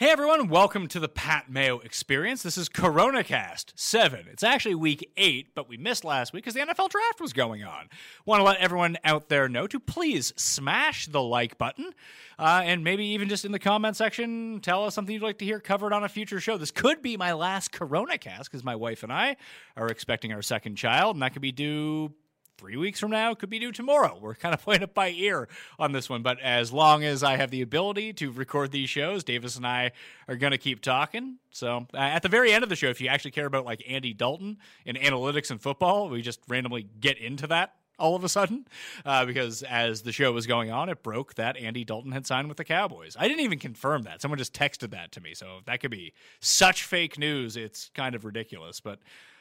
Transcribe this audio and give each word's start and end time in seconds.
Hey 0.00 0.08
everyone, 0.08 0.48
welcome 0.48 0.88
to 0.88 0.98
the 0.98 1.10
Pat 1.10 1.50
Mayo 1.50 1.78
Experience. 1.80 2.42
This 2.42 2.56
is 2.56 2.70
CoronaCast 2.70 3.72
7. 3.74 4.28
It's 4.32 4.42
actually 4.42 4.74
week 4.74 5.12
8, 5.18 5.54
but 5.54 5.68
we 5.68 5.76
missed 5.76 6.06
last 6.06 6.32
week 6.32 6.42
because 6.42 6.54
the 6.54 6.60
NFL 6.60 6.88
draft 6.88 7.20
was 7.20 7.34
going 7.34 7.62
on. 7.62 7.90
Want 8.24 8.40
to 8.40 8.44
let 8.44 8.60
everyone 8.60 8.96
out 9.04 9.28
there 9.28 9.46
know 9.46 9.66
to 9.66 9.78
please 9.78 10.32
smash 10.38 11.06
the 11.06 11.20
like 11.20 11.58
button 11.58 11.92
uh, 12.38 12.62
and 12.64 12.82
maybe 12.82 13.04
even 13.08 13.28
just 13.28 13.44
in 13.44 13.52
the 13.52 13.58
comment 13.58 13.94
section 13.94 14.60
tell 14.62 14.86
us 14.86 14.94
something 14.94 15.12
you'd 15.12 15.22
like 15.22 15.36
to 15.36 15.44
hear 15.44 15.60
covered 15.60 15.92
on 15.92 16.02
a 16.02 16.08
future 16.08 16.40
show. 16.40 16.56
This 16.56 16.70
could 16.70 17.02
be 17.02 17.18
my 17.18 17.34
last 17.34 17.70
CoronaCast 17.70 18.44
because 18.44 18.64
my 18.64 18.76
wife 18.76 19.02
and 19.02 19.12
I 19.12 19.36
are 19.76 19.88
expecting 19.88 20.32
our 20.32 20.40
second 20.40 20.76
child, 20.76 21.16
and 21.16 21.22
that 21.22 21.34
could 21.34 21.42
be 21.42 21.52
due 21.52 22.14
three 22.60 22.76
weeks 22.76 23.00
from 23.00 23.10
now, 23.10 23.32
could 23.32 23.48
be 23.48 23.58
due 23.58 23.72
tomorrow. 23.72 24.18
We're 24.20 24.34
kind 24.34 24.52
of 24.52 24.60
playing 24.64 24.82
it 24.82 24.92
by 24.92 25.10
ear 25.10 25.48
on 25.78 25.92
this 25.92 26.10
one, 26.10 26.22
but 26.22 26.38
as 26.40 26.74
long 26.74 27.04
as 27.04 27.22
I 27.22 27.38
have 27.38 27.50
the 27.50 27.62
ability 27.62 28.12
to 28.14 28.30
record 28.30 28.70
these 28.70 28.90
shows, 28.90 29.24
Davis 29.24 29.56
and 29.56 29.66
I 29.66 29.92
are 30.28 30.36
going 30.36 30.50
to 30.50 30.58
keep 30.58 30.82
talking. 30.82 31.38
So 31.50 31.86
uh, 31.94 31.96
at 31.96 32.22
the 32.22 32.28
very 32.28 32.52
end 32.52 32.62
of 32.62 32.68
the 32.68 32.76
show, 32.76 32.88
if 32.88 33.00
you 33.00 33.08
actually 33.08 33.30
care 33.30 33.46
about 33.46 33.64
like 33.64 33.82
Andy 33.88 34.12
Dalton 34.12 34.58
and 34.84 34.98
analytics 34.98 35.50
and 35.50 35.58
football, 35.58 36.10
we 36.10 36.20
just 36.20 36.40
randomly 36.48 36.86
get 37.00 37.16
into 37.16 37.46
that 37.46 37.76
all 37.98 38.14
of 38.14 38.24
a 38.24 38.28
sudden 38.28 38.66
uh, 39.04 39.24
because 39.24 39.62
as 39.62 40.02
the 40.02 40.12
show 40.12 40.32
was 40.32 40.46
going 40.46 40.70
on, 40.70 40.90
it 40.90 41.02
broke 41.02 41.34
that 41.34 41.56
Andy 41.56 41.84
Dalton 41.84 42.12
had 42.12 42.26
signed 42.26 42.48
with 42.48 42.58
the 42.58 42.64
Cowboys. 42.64 43.16
I 43.18 43.26
didn't 43.26 43.40
even 43.40 43.58
confirm 43.58 44.02
that. 44.02 44.20
Someone 44.20 44.38
just 44.38 44.52
texted 44.52 44.90
that 44.90 45.12
to 45.12 45.20
me. 45.20 45.32
So 45.34 45.60
that 45.64 45.80
could 45.80 45.90
be 45.90 46.12
such 46.40 46.84
fake 46.84 47.18
news. 47.18 47.56
It's 47.56 47.90
kind 47.94 48.14
of 48.14 48.26
ridiculous. 48.26 48.80
But 48.80 48.98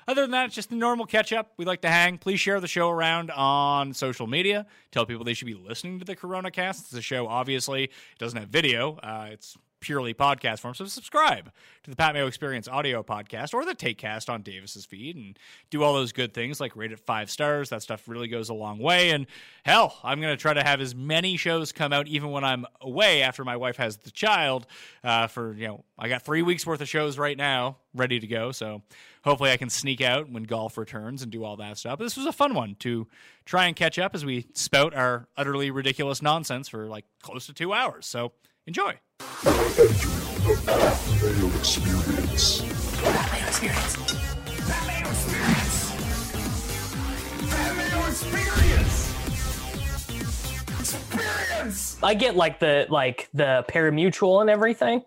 other 0.10 0.24
than 0.24 0.32
that, 0.32 0.48
it's 0.48 0.56
just 0.56 0.72
the 0.72 0.76
normal 0.76 1.06
catch 1.06 1.32
up. 1.32 1.54
We 1.58 1.66
like 1.66 1.82
to 1.82 1.90
hang. 1.90 2.18
Please 2.18 2.40
share 2.40 2.60
the 2.60 2.68
show 2.68 2.90
around 2.90 3.30
on 3.30 3.94
social 3.94 4.26
media. 4.26 4.66
Tell 4.92 5.06
people 5.06 5.24
they 5.24 5.36
should 5.36 5.46
be 5.46 5.54
listening 5.54 6.00
to 6.00 6.06
the 6.06 6.16
Corona 6.16 6.50
Cast. 6.50 6.86
It's 6.86 6.94
a 6.94 7.02
show, 7.02 7.28
obviously, 7.28 7.84
it 7.84 7.92
doesn't 8.18 8.40
have 8.40 8.50
video. 8.50 8.96
Uh, 9.04 9.28
it's 9.32 9.56
purely 9.80 10.13
podcast 10.13 10.59
form. 10.59 10.73
So 10.73 10.85
subscribe 10.85 11.52
to 11.83 11.89
the 11.89 11.95
Pat 11.95 12.13
Mayo 12.13 12.27
Experience 12.27 12.67
audio 12.67 13.03
podcast 13.03 13.53
or 13.53 13.66
the 13.66 13.75
Takecast 13.75 14.30
on 14.30 14.41
Davis's 14.41 14.85
feed 14.85 15.16
and 15.16 15.38
do 15.69 15.83
all 15.83 15.94
those 15.94 16.11
good 16.11 16.33
things 16.33 16.59
like 16.59 16.75
rate 16.75 16.91
it 16.91 16.99
five 16.99 17.30
stars. 17.30 17.69
That 17.69 17.81
stuff 17.81 18.07
really 18.07 18.28
goes 18.28 18.50
a 18.50 18.53
long 18.53 18.79
way. 18.79 19.12
And 19.12 19.28
hell, 19.63 19.97
I'm 20.03 20.19
going 20.22 20.35
to 20.35 20.41
try 20.41 20.53
to 20.53 20.63
have 20.63 20.81
as 20.81 20.94
many 20.94 21.38
shows 21.38 21.72
come 21.72 21.94
out 21.94 22.07
even 22.07 22.31
when 22.31 22.44
I'm 22.44 22.66
away 22.81 23.22
after 23.22 23.44
my 23.44 23.57
wife 23.57 23.78
has 23.78 23.97
the 23.97 24.12
child. 24.12 24.68
Uh, 25.03 25.28
for 25.28 25.53
you 25.53 25.68
know, 25.68 25.84
I 25.97 26.09
got 26.09 26.23
three 26.23 26.41
weeks 26.41 26.66
worth 26.66 26.81
of 26.81 26.89
shows 26.89 27.18
right 27.18 27.38
now 27.38 27.78
ready 27.94 28.19
to 28.19 28.28
go. 28.28 28.51
So 28.51 28.81
hopefully 29.23 29.51
I 29.51 29.57
can 29.57 29.69
sneak 29.69 30.01
out 30.01 30.29
when 30.29 30.44
golf 30.44 30.78
returns 30.78 31.23
and 31.23 31.31
do 31.31 31.44
all 31.44 31.57
that 31.57 31.78
stuff. 31.78 31.97
But 31.97 32.06
this 32.06 32.18
was 32.18 32.25
a 32.25 32.31
fun 32.31 32.53
one 32.53 32.75
to 32.79 33.07
try 33.45 33.66
and 33.66 33.75
catch 33.75 33.97
up 33.97 34.16
as 34.16 34.23
we 34.23 34.47
spout 34.53 34.94
our 34.94 35.28
utterly 35.35 35.72
ridiculous 35.72 36.22
nonsense 36.22 36.69
for 36.69 36.88
like 36.88 37.06
close 37.22 37.45
to 37.47 37.53
two 37.53 37.73
hours. 37.73 38.06
So 38.06 38.34
enjoy. 38.68 38.94
Mayo 40.20 41.47
Experience. 41.58 42.62
Batman 43.02 43.47
Experience. 43.47 43.96
Batman 44.68 45.06
Experience. 45.06 45.92
Batman 47.50 48.09
Experience. 48.09 49.16
Experience. 50.80 51.98
I 52.03 52.14
get 52.16 52.36
like 52.36 52.59
the 52.59 52.88
like 52.90 53.30
the 53.34 53.64
parimutuel 53.69 54.42
and 54.42 54.50
everything. 54.50 55.03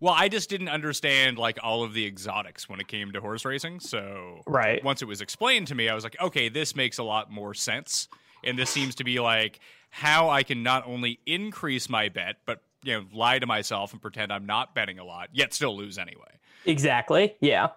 Well, 0.00 0.14
I 0.16 0.28
just 0.28 0.50
didn't 0.50 0.68
understand 0.68 1.38
like 1.38 1.58
all 1.62 1.82
of 1.84 1.94
the 1.94 2.04
exotics 2.04 2.68
when 2.68 2.80
it 2.80 2.88
came 2.88 3.12
to 3.12 3.20
horse 3.20 3.44
racing. 3.44 3.80
So 3.80 4.42
Right. 4.46 4.82
once 4.84 5.00
it 5.02 5.06
was 5.06 5.20
explained 5.20 5.68
to 5.68 5.74
me, 5.74 5.88
I 5.88 5.94
was 5.94 6.04
like, 6.04 6.16
okay, 6.20 6.48
this 6.48 6.74
makes 6.76 6.98
a 6.98 7.04
lot 7.04 7.30
more 7.30 7.54
sense. 7.54 8.08
And 8.42 8.58
this 8.58 8.68
seems 8.70 8.94
to 8.96 9.04
be 9.04 9.20
like 9.20 9.60
how 9.94 10.28
I 10.28 10.42
can 10.42 10.64
not 10.64 10.84
only 10.88 11.20
increase 11.24 11.88
my 11.88 12.08
bet, 12.08 12.38
but 12.46 12.62
you 12.82 12.94
know, 12.94 13.04
lie 13.12 13.38
to 13.38 13.46
myself 13.46 13.92
and 13.92 14.02
pretend 14.02 14.32
I'm 14.32 14.44
not 14.44 14.74
betting 14.74 14.98
a 14.98 15.04
lot, 15.04 15.28
yet 15.32 15.54
still 15.54 15.76
lose 15.76 15.98
anyway. 15.98 16.40
Exactly. 16.66 17.36
Yeah. 17.40 17.68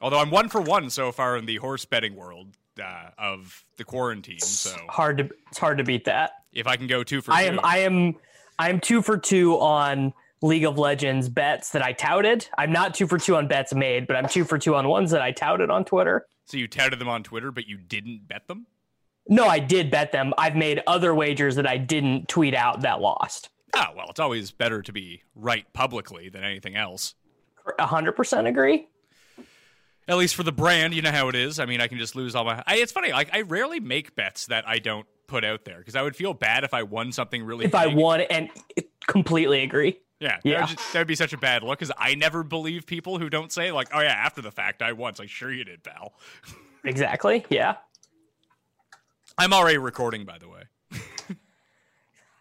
Although 0.00 0.18
I'm 0.18 0.30
one 0.30 0.48
for 0.48 0.60
one 0.60 0.90
so 0.90 1.12
far 1.12 1.36
in 1.36 1.46
the 1.46 1.56
horse 1.56 1.84
betting 1.84 2.16
world 2.16 2.48
uh, 2.82 3.10
of 3.16 3.64
the 3.76 3.84
quarantine. 3.84 4.40
So 4.40 4.76
Hard 4.88 5.18
to 5.18 5.30
it's 5.48 5.58
hard 5.58 5.78
to 5.78 5.84
beat 5.84 6.04
that. 6.06 6.32
if 6.52 6.66
I 6.66 6.74
can 6.76 6.88
go 6.88 7.04
two 7.04 7.20
for 7.22 7.30
I 7.30 7.44
two, 7.44 7.52
am 7.52 7.60
I 7.62 7.78
am 7.78 8.16
I 8.58 8.68
am 8.68 8.80
two 8.80 9.00
for 9.00 9.16
two 9.16 9.54
on 9.60 10.12
League 10.42 10.64
of 10.64 10.78
Legends 10.78 11.28
bets 11.28 11.70
that 11.70 11.82
I 11.82 11.92
touted. 11.92 12.48
I'm 12.58 12.72
not 12.72 12.92
two 12.92 13.06
for 13.06 13.18
two 13.18 13.36
on 13.36 13.46
bets 13.46 13.72
made, 13.72 14.08
but 14.08 14.16
I'm 14.16 14.28
two 14.28 14.44
for 14.44 14.58
two 14.58 14.74
on 14.74 14.88
ones 14.88 15.12
that 15.12 15.22
I 15.22 15.30
touted 15.30 15.70
on 15.70 15.84
Twitter. 15.84 16.26
so 16.44 16.56
you 16.56 16.66
touted 16.66 16.98
them 16.98 17.08
on 17.08 17.22
Twitter, 17.22 17.52
but 17.52 17.68
you 17.68 17.78
didn't 17.78 18.26
bet 18.26 18.48
them. 18.48 18.66
No, 19.28 19.46
I 19.46 19.58
did 19.58 19.90
bet 19.90 20.12
them. 20.12 20.32
I've 20.38 20.56
made 20.56 20.82
other 20.86 21.14
wagers 21.14 21.56
that 21.56 21.66
I 21.66 21.78
didn't 21.78 22.28
tweet 22.28 22.54
out 22.54 22.82
that 22.82 23.00
lost. 23.00 23.48
Oh, 23.74 23.86
well, 23.96 24.06
it's 24.08 24.20
always 24.20 24.52
better 24.52 24.82
to 24.82 24.92
be 24.92 25.22
right 25.34 25.70
publicly 25.72 26.28
than 26.28 26.44
anything 26.44 26.76
else. 26.76 27.14
A 27.78 27.86
hundred 27.86 28.12
percent 28.12 28.46
agree. 28.46 28.88
At 30.08 30.16
least 30.16 30.36
for 30.36 30.44
the 30.44 30.52
brand, 30.52 30.94
you 30.94 31.02
know 31.02 31.10
how 31.10 31.28
it 31.28 31.34
is. 31.34 31.58
I 31.58 31.66
mean, 31.66 31.80
I 31.80 31.88
can 31.88 31.98
just 31.98 32.14
lose 32.14 32.36
all 32.36 32.44
my. 32.44 32.62
I, 32.66 32.76
it's 32.76 32.92
funny. 32.92 33.10
Like 33.12 33.30
I 33.32 33.42
rarely 33.42 33.80
make 33.80 34.14
bets 34.14 34.46
that 34.46 34.66
I 34.68 34.78
don't 34.78 35.06
put 35.26 35.44
out 35.44 35.64
there 35.64 35.78
because 35.78 35.96
I 35.96 36.02
would 36.02 36.14
feel 36.14 36.32
bad 36.32 36.62
if 36.62 36.72
I 36.72 36.84
won 36.84 37.10
something 37.10 37.42
really. 37.42 37.64
If 37.64 37.74
I 37.74 37.88
won 37.88 38.20
and 38.20 38.48
completely 39.08 39.62
agree. 39.62 39.98
yeah, 40.20 40.38
Yeah. 40.44 40.60
That, 40.60 40.60
would 40.60 40.76
just, 40.76 40.92
that 40.92 41.00
would 41.00 41.08
be 41.08 41.16
such 41.16 41.32
a 41.32 41.38
bad 41.38 41.64
look 41.64 41.80
because 41.80 41.92
I 41.98 42.14
never 42.14 42.44
believe 42.44 42.86
people 42.86 43.18
who 43.18 43.28
don't 43.28 43.50
say 43.50 43.72
like, 43.72 43.88
"Oh 43.92 44.00
yeah, 44.00 44.12
after 44.12 44.40
the 44.40 44.52
fact, 44.52 44.80
I 44.80 44.92
won." 44.92 45.10
It's 45.10 45.18
like, 45.18 45.28
sure 45.28 45.52
you 45.52 45.64
did, 45.64 45.82
pal. 45.82 46.14
Exactly. 46.84 47.44
Yeah. 47.50 47.76
I'm 49.38 49.52
already 49.52 49.78
recording, 49.78 50.24
by 50.24 50.38
the 50.38 50.48
way. 50.48 50.62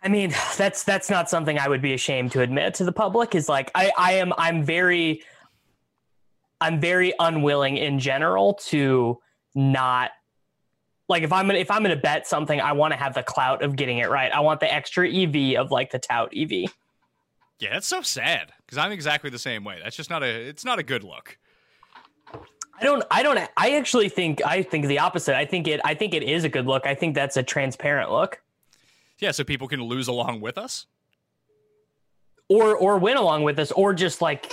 I 0.03 0.07
mean, 0.07 0.33
that's 0.57 0.83
that's 0.83 1.09
not 1.09 1.29
something 1.29 1.57
I 1.57 1.67
would 1.67 1.81
be 1.81 1.93
ashamed 1.93 2.31
to 2.33 2.41
admit 2.41 2.75
to 2.75 2.85
the 2.85 2.91
public. 2.91 3.35
Is 3.35 3.49
like 3.49 3.71
I 3.73 3.91
I 3.97 4.13
am 4.13 4.33
I'm 4.37 4.63
very 4.63 5.23
I'm 6.61 6.79
very 6.79 7.13
unwilling 7.19 7.77
in 7.77 7.99
general 7.99 8.53
to 8.65 9.19
not 9.55 10.11
like 11.09 11.23
if 11.23 11.33
I'm 11.33 11.47
gonna 11.47 11.59
if 11.59 11.71
I'm 11.71 11.81
gonna 11.81 11.95
bet 11.95 12.27
something, 12.27 12.61
I 12.61 12.73
want 12.73 12.93
to 12.93 12.97
have 12.97 13.13
the 13.13 13.23
clout 13.23 13.63
of 13.63 13.75
getting 13.75 13.97
it 13.97 14.09
right. 14.09 14.31
I 14.31 14.39
want 14.39 14.59
the 14.59 14.71
extra 14.71 15.09
EV 15.09 15.59
of 15.59 15.71
like 15.71 15.91
the 15.91 15.99
tout 15.99 16.31
EV. 16.35 16.71
Yeah, 17.59 17.73
that's 17.73 17.87
so 17.87 18.01
sad 18.01 18.51
because 18.65 18.77
I'm 18.77 18.91
exactly 18.91 19.29
the 19.29 19.39
same 19.39 19.63
way. 19.63 19.79
That's 19.83 19.95
just 19.95 20.09
not 20.09 20.23
a. 20.23 20.27
It's 20.27 20.65
not 20.65 20.77
a 20.77 20.83
good 20.83 21.03
look. 21.03 21.37
I 22.79 22.83
don't 22.83 23.03
I 23.09 23.23
don't 23.23 23.39
I 23.57 23.75
actually 23.77 24.09
think 24.09 24.45
I 24.45 24.61
think 24.63 24.87
the 24.87 24.99
opposite. 24.99 25.35
I 25.35 25.45
think 25.45 25.67
it 25.67 25.79
I 25.85 25.93
think 25.93 26.13
it 26.13 26.23
is 26.23 26.43
a 26.43 26.49
good 26.49 26.65
look. 26.65 26.85
I 26.85 26.95
think 26.95 27.15
that's 27.15 27.37
a 27.37 27.43
transparent 27.43 28.11
look. 28.11 28.41
Yeah, 29.19 29.31
so 29.31 29.43
people 29.43 29.67
can 29.67 29.81
lose 29.81 30.07
along 30.07 30.41
with 30.41 30.57
us. 30.57 30.87
or 32.49 32.75
or 32.75 32.97
win 32.97 33.17
along 33.17 33.43
with 33.43 33.57
us 33.59 33.71
or 33.71 33.93
just 33.93 34.21
like 34.21 34.51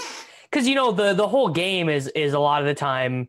because 0.51 0.67
you 0.67 0.75
know 0.75 0.93
the 0.93 1.15
the 1.15 1.27
whole 1.29 1.49
game 1.49 1.89
is 1.89 2.09
is 2.09 2.33
a 2.33 2.39
lot 2.39 2.63
of 2.63 2.67
the 2.67 2.75
time 2.75 3.29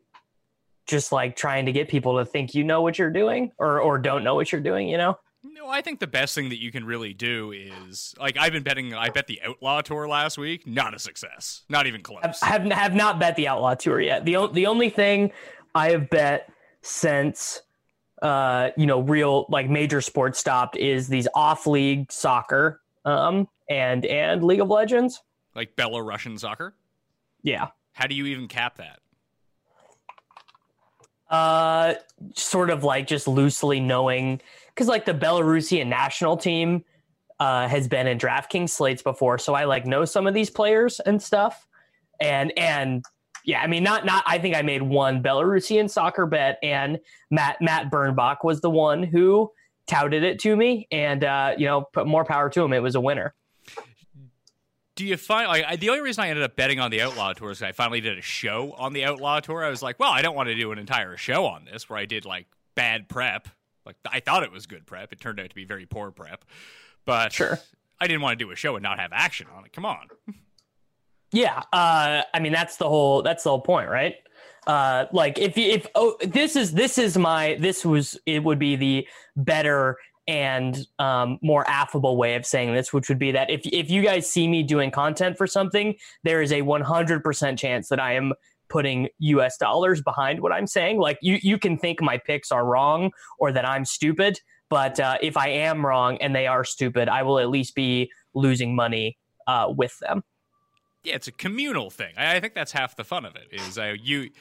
just 0.85 1.11
like 1.11 1.35
trying 1.35 1.65
to 1.65 1.71
get 1.71 1.87
people 1.87 2.17
to 2.17 2.25
think 2.25 2.53
you 2.53 2.63
know 2.63 2.81
what 2.81 2.97
you're 2.99 3.09
doing 3.09 3.51
or 3.57 3.79
or 3.81 3.97
don't 3.97 4.23
know 4.23 4.35
what 4.35 4.51
you're 4.51 4.61
doing 4.61 4.87
you 4.87 4.97
know 4.97 5.17
I 5.69 5.81
think 5.81 5.99
the 5.99 6.07
best 6.07 6.35
thing 6.35 6.49
that 6.49 6.61
you 6.61 6.71
can 6.71 6.85
really 6.85 7.13
do 7.13 7.51
is 7.51 8.13
like 8.19 8.37
I've 8.37 8.51
been 8.51 8.63
betting. 8.63 8.93
I 8.93 9.09
bet 9.09 9.27
the 9.27 9.41
Outlaw 9.45 9.81
Tour 9.81 10.07
last 10.07 10.37
week. 10.37 10.67
Not 10.67 10.93
a 10.93 10.99
success. 10.99 11.63
Not 11.69 11.87
even 11.87 12.01
close. 12.01 12.21
I 12.41 12.47
have 12.47 12.63
have 12.63 12.95
not 12.95 13.19
bet 13.19 13.35
the 13.35 13.47
outlaw 13.47 13.73
tour 13.75 13.99
yet 13.99 14.25
the 14.25 14.47
the 14.51 14.67
only 14.67 14.89
thing 14.89 15.31
i 15.75 15.89
have 15.91 16.09
bet 16.09 16.49
since 16.81 17.61
uh 18.21 18.69
you 18.77 18.85
know 18.85 18.99
real 19.01 19.45
like 19.49 19.69
major 19.69 20.01
sports 20.01 20.39
stopped 20.39 20.75
is 20.77 21.07
these 21.07 21.27
off 21.33 21.65
league 21.65 22.11
soccer 22.11 22.81
um 23.05 23.47
and 23.69 24.05
and 24.05 24.43
league 24.43 24.61
of 24.61 24.69
legends 24.69 25.21
like 25.55 25.75
Belarusian 25.75 26.39
soccer. 26.39 26.75
yeah 27.41 27.69
How 27.93 28.07
do 28.07 28.15
you 28.15 28.25
even 28.27 28.47
cap 28.47 28.77
that? 28.77 28.99
Uh, 31.29 31.95
sort 32.35 32.69
of 32.69 32.83
like 32.83 33.07
just 33.07 33.27
loosely 33.27 33.79
knowing, 33.79 34.39
because 34.73 34.87
like 34.87 35.05
the 35.05 35.13
Belarusian 35.13 35.87
national 35.87 36.37
team 36.37 36.83
uh, 37.39 37.67
has 37.67 37.87
been 37.87 38.07
in 38.07 38.17
DraftKings 38.17 38.69
slates 38.69 39.01
before, 39.01 39.37
so 39.37 39.53
I 39.53 39.65
like 39.65 39.85
know 39.85 40.05
some 40.05 40.27
of 40.27 40.33
these 40.33 40.49
players 40.49 40.99
and 40.99 41.21
stuff, 41.21 41.67
and 42.19 42.51
and 42.57 43.03
yeah, 43.45 43.61
I 43.61 43.67
mean 43.67 43.83
not 43.83 44.05
not 44.05 44.23
I 44.27 44.37
think 44.37 44.55
I 44.55 44.61
made 44.61 44.81
one 44.81 45.21
Belarusian 45.21 45.89
soccer 45.89 46.25
bet, 46.25 46.57
and 46.63 46.99
Matt 47.31 47.61
Matt 47.61 47.91
Bernbach 47.91 48.37
was 48.43 48.61
the 48.61 48.69
one 48.69 49.03
who 49.03 49.51
touted 49.87 50.23
it 50.23 50.39
to 50.39 50.55
me, 50.55 50.87
and 50.91 51.23
uh, 51.23 51.53
you 51.57 51.65
know, 51.65 51.81
put 51.93 52.07
more 52.07 52.25
power 52.25 52.49
to 52.49 52.63
him. 52.63 52.73
It 52.73 52.81
was 52.81 52.95
a 52.95 53.01
winner 53.01 53.33
do 54.95 55.05
you 55.05 55.17
find 55.17 55.47
like 55.47 55.65
I, 55.65 55.75
the 55.75 55.89
only 55.89 56.01
reason 56.01 56.23
I 56.23 56.29
ended 56.29 56.43
up 56.43 56.55
betting 56.55 56.79
on 56.79 56.91
the 56.91 57.01
Outlaw 57.01 57.33
Tour 57.33 57.51
is 57.51 57.61
I 57.61 57.71
finally 57.71 58.01
did 58.01 58.17
a 58.17 58.21
show 58.21 58.73
on 58.77 58.93
the 58.93 59.05
Outlaw 59.05 59.39
Tour. 59.39 59.63
I 59.63 59.69
was 59.69 59.81
like, 59.81 59.99
well, 59.99 60.11
I 60.11 60.21
don't 60.21 60.35
want 60.35 60.49
to 60.49 60.55
do 60.55 60.71
an 60.71 60.77
entire 60.77 61.17
show 61.17 61.45
on 61.45 61.65
this 61.65 61.89
where 61.89 61.97
I 61.97 62.05
did 62.05 62.25
like 62.25 62.47
bad 62.75 63.09
prep. 63.09 63.47
Like 63.85 63.95
I 64.09 64.19
thought 64.19 64.43
it 64.43 64.51
was 64.51 64.65
good 64.65 64.85
prep. 64.85 65.11
It 65.11 65.19
turned 65.19 65.39
out 65.39 65.49
to 65.49 65.55
be 65.55 65.65
very 65.65 65.85
poor 65.85 66.11
prep. 66.11 66.45
But 67.05 67.33
sure. 67.33 67.59
I 67.99 68.07
didn't 68.07 68.21
want 68.21 68.37
to 68.37 68.45
do 68.45 68.51
a 68.51 68.55
show 68.55 68.75
and 68.75 68.83
not 68.83 68.99
have 68.99 69.11
action 69.13 69.47
on 69.55 69.65
it. 69.65 69.73
Come 69.73 69.85
on. 69.85 70.07
Yeah, 71.31 71.63
uh, 71.73 72.21
I 72.33 72.39
mean 72.39 72.53
that's 72.53 72.77
the 72.77 72.87
whole 72.87 73.23
that's 73.23 73.43
the 73.43 73.49
whole 73.49 73.61
point, 73.61 73.89
right? 73.89 74.15
Uh, 74.67 75.05
like 75.11 75.39
if 75.39 75.57
if 75.57 75.87
oh 75.95 76.15
this 76.21 76.55
is 76.55 76.71
this 76.73 76.97
is 76.97 77.17
my 77.17 77.57
this 77.59 77.83
was 77.83 78.17
it 78.25 78.43
would 78.43 78.59
be 78.59 78.75
the 78.75 79.07
better 79.35 79.97
and 80.27 80.87
um, 80.99 81.37
more 81.41 81.67
affable 81.67 82.17
way 82.17 82.35
of 82.35 82.45
saying 82.45 82.73
this, 82.73 82.93
which 82.93 83.09
would 83.09 83.19
be 83.19 83.31
that 83.31 83.49
if 83.49 83.61
if 83.65 83.89
you 83.89 84.01
guys 84.01 84.29
see 84.29 84.47
me 84.47 84.63
doing 84.63 84.91
content 84.91 85.37
for 85.37 85.47
something, 85.47 85.95
there 86.23 86.41
is 86.41 86.51
a 86.51 86.61
100% 86.61 87.57
chance 87.57 87.89
that 87.89 87.99
I 87.99 88.13
am 88.13 88.33
putting 88.73 89.07
US 89.19 89.55
dollars 89.57 90.01
behind 90.01 90.41
what 90.41 90.51
I'm 90.51 90.67
saying. 90.67 90.97
Like 90.97 91.19
you 91.21 91.37
you 91.41 91.57
can 91.57 91.77
think 91.77 92.01
my 92.01 92.17
picks 92.17 92.51
are 92.51 92.65
wrong 92.65 93.11
or 93.39 93.51
that 93.53 93.65
I'm 93.65 93.85
stupid, 93.85 94.39
but 94.69 94.99
uh, 94.99 95.17
if 95.21 95.37
I 95.37 95.49
am 95.49 95.85
wrong 95.85 96.17
and 96.17 96.35
they 96.35 96.47
are 96.47 96.63
stupid, 96.65 97.07
I 97.07 97.21
will 97.21 97.37
at 97.39 97.49
least 97.49 97.75
be 97.75 98.11
losing 98.33 98.75
money 98.75 99.17
uh, 99.47 99.71
with 99.77 99.97
them. 99.99 100.23
Yeah, 101.03 101.15
it's 101.15 101.27
a 101.27 101.31
communal 101.31 101.91
thing. 101.91 102.13
I, 102.17 102.39
think 102.39 102.55
that's 102.55 102.71
half 102.71 102.95
the 102.95 103.03
fun 103.03 103.25
of 103.25 103.35
it. 103.35 103.49
Is 103.51 103.77
uh, 103.77 103.93
you 104.01 104.31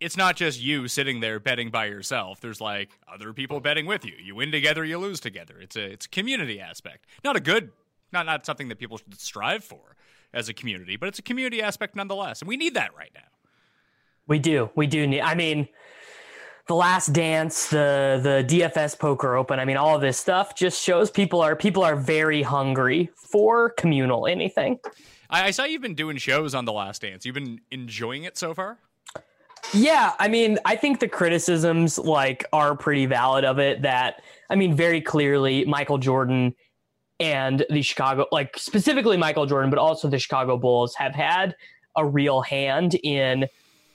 it's 0.00 0.16
not 0.16 0.36
just 0.36 0.60
you 0.60 0.86
sitting 0.86 1.20
there 1.20 1.40
betting 1.40 1.70
by 1.70 1.86
yourself. 1.86 2.40
There's 2.40 2.60
like 2.60 2.90
other 3.12 3.32
people 3.32 3.58
betting 3.58 3.86
with 3.86 4.04
you. 4.04 4.12
You 4.22 4.36
win 4.36 4.52
together, 4.52 4.84
you 4.84 4.98
lose 4.98 5.18
together. 5.18 5.56
It's 5.60 5.76
a 5.76 5.84
it's 5.92 6.06
a 6.06 6.10
community 6.10 6.60
aspect. 6.60 7.06
Not 7.24 7.34
a 7.34 7.40
good, 7.40 7.72
not 8.12 8.26
not 8.26 8.46
something 8.46 8.68
that 8.68 8.78
people 8.78 8.98
should 8.98 9.18
strive 9.18 9.64
for 9.64 9.96
as 10.32 10.48
a 10.48 10.54
community, 10.54 10.96
but 10.96 11.08
it's 11.08 11.18
a 11.18 11.22
community 11.22 11.60
aspect 11.60 11.96
nonetheless, 11.96 12.40
and 12.40 12.48
we 12.48 12.56
need 12.56 12.74
that 12.74 12.94
right 12.96 13.12
now. 13.14 13.33
We 14.26 14.38
do. 14.38 14.70
We 14.74 14.86
do 14.86 15.06
need. 15.06 15.20
I 15.20 15.34
mean, 15.34 15.68
the 16.66 16.74
Last 16.74 17.12
Dance, 17.12 17.68
the 17.68 18.20
the 18.22 18.44
DFS 18.46 18.98
Poker 18.98 19.36
Open. 19.36 19.60
I 19.60 19.64
mean, 19.64 19.76
all 19.76 19.94
of 19.94 20.00
this 20.00 20.18
stuff 20.18 20.54
just 20.54 20.82
shows 20.82 21.10
people 21.10 21.40
are 21.40 21.54
people 21.54 21.82
are 21.82 21.96
very 21.96 22.42
hungry 22.42 23.10
for 23.14 23.70
communal 23.70 24.26
anything. 24.26 24.78
I, 25.28 25.46
I 25.46 25.50
saw 25.50 25.64
you've 25.64 25.82
been 25.82 25.94
doing 25.94 26.16
shows 26.16 26.54
on 26.54 26.64
the 26.64 26.72
Last 26.72 27.02
Dance. 27.02 27.26
You've 27.26 27.34
been 27.34 27.60
enjoying 27.70 28.24
it 28.24 28.38
so 28.38 28.54
far. 28.54 28.78
Yeah, 29.72 30.12
I 30.18 30.28
mean, 30.28 30.58
I 30.64 30.76
think 30.76 31.00
the 31.00 31.08
criticisms 31.08 31.98
like 31.98 32.44
are 32.52 32.76
pretty 32.76 33.06
valid 33.06 33.44
of 33.44 33.58
it 33.58 33.82
that 33.82 34.22
I 34.48 34.56
mean, 34.56 34.74
very 34.74 35.00
clearly 35.00 35.64
Michael 35.64 35.98
Jordan 35.98 36.54
and 37.20 37.64
the 37.68 37.82
Chicago 37.82 38.26
like 38.32 38.56
specifically 38.56 39.16
Michael 39.16 39.44
Jordan, 39.46 39.68
but 39.68 39.78
also 39.78 40.08
the 40.08 40.18
Chicago 40.18 40.56
Bulls 40.56 40.94
have 40.94 41.14
had 41.14 41.54
a 41.96 42.06
real 42.06 42.40
hand 42.40 42.94
in 43.02 43.46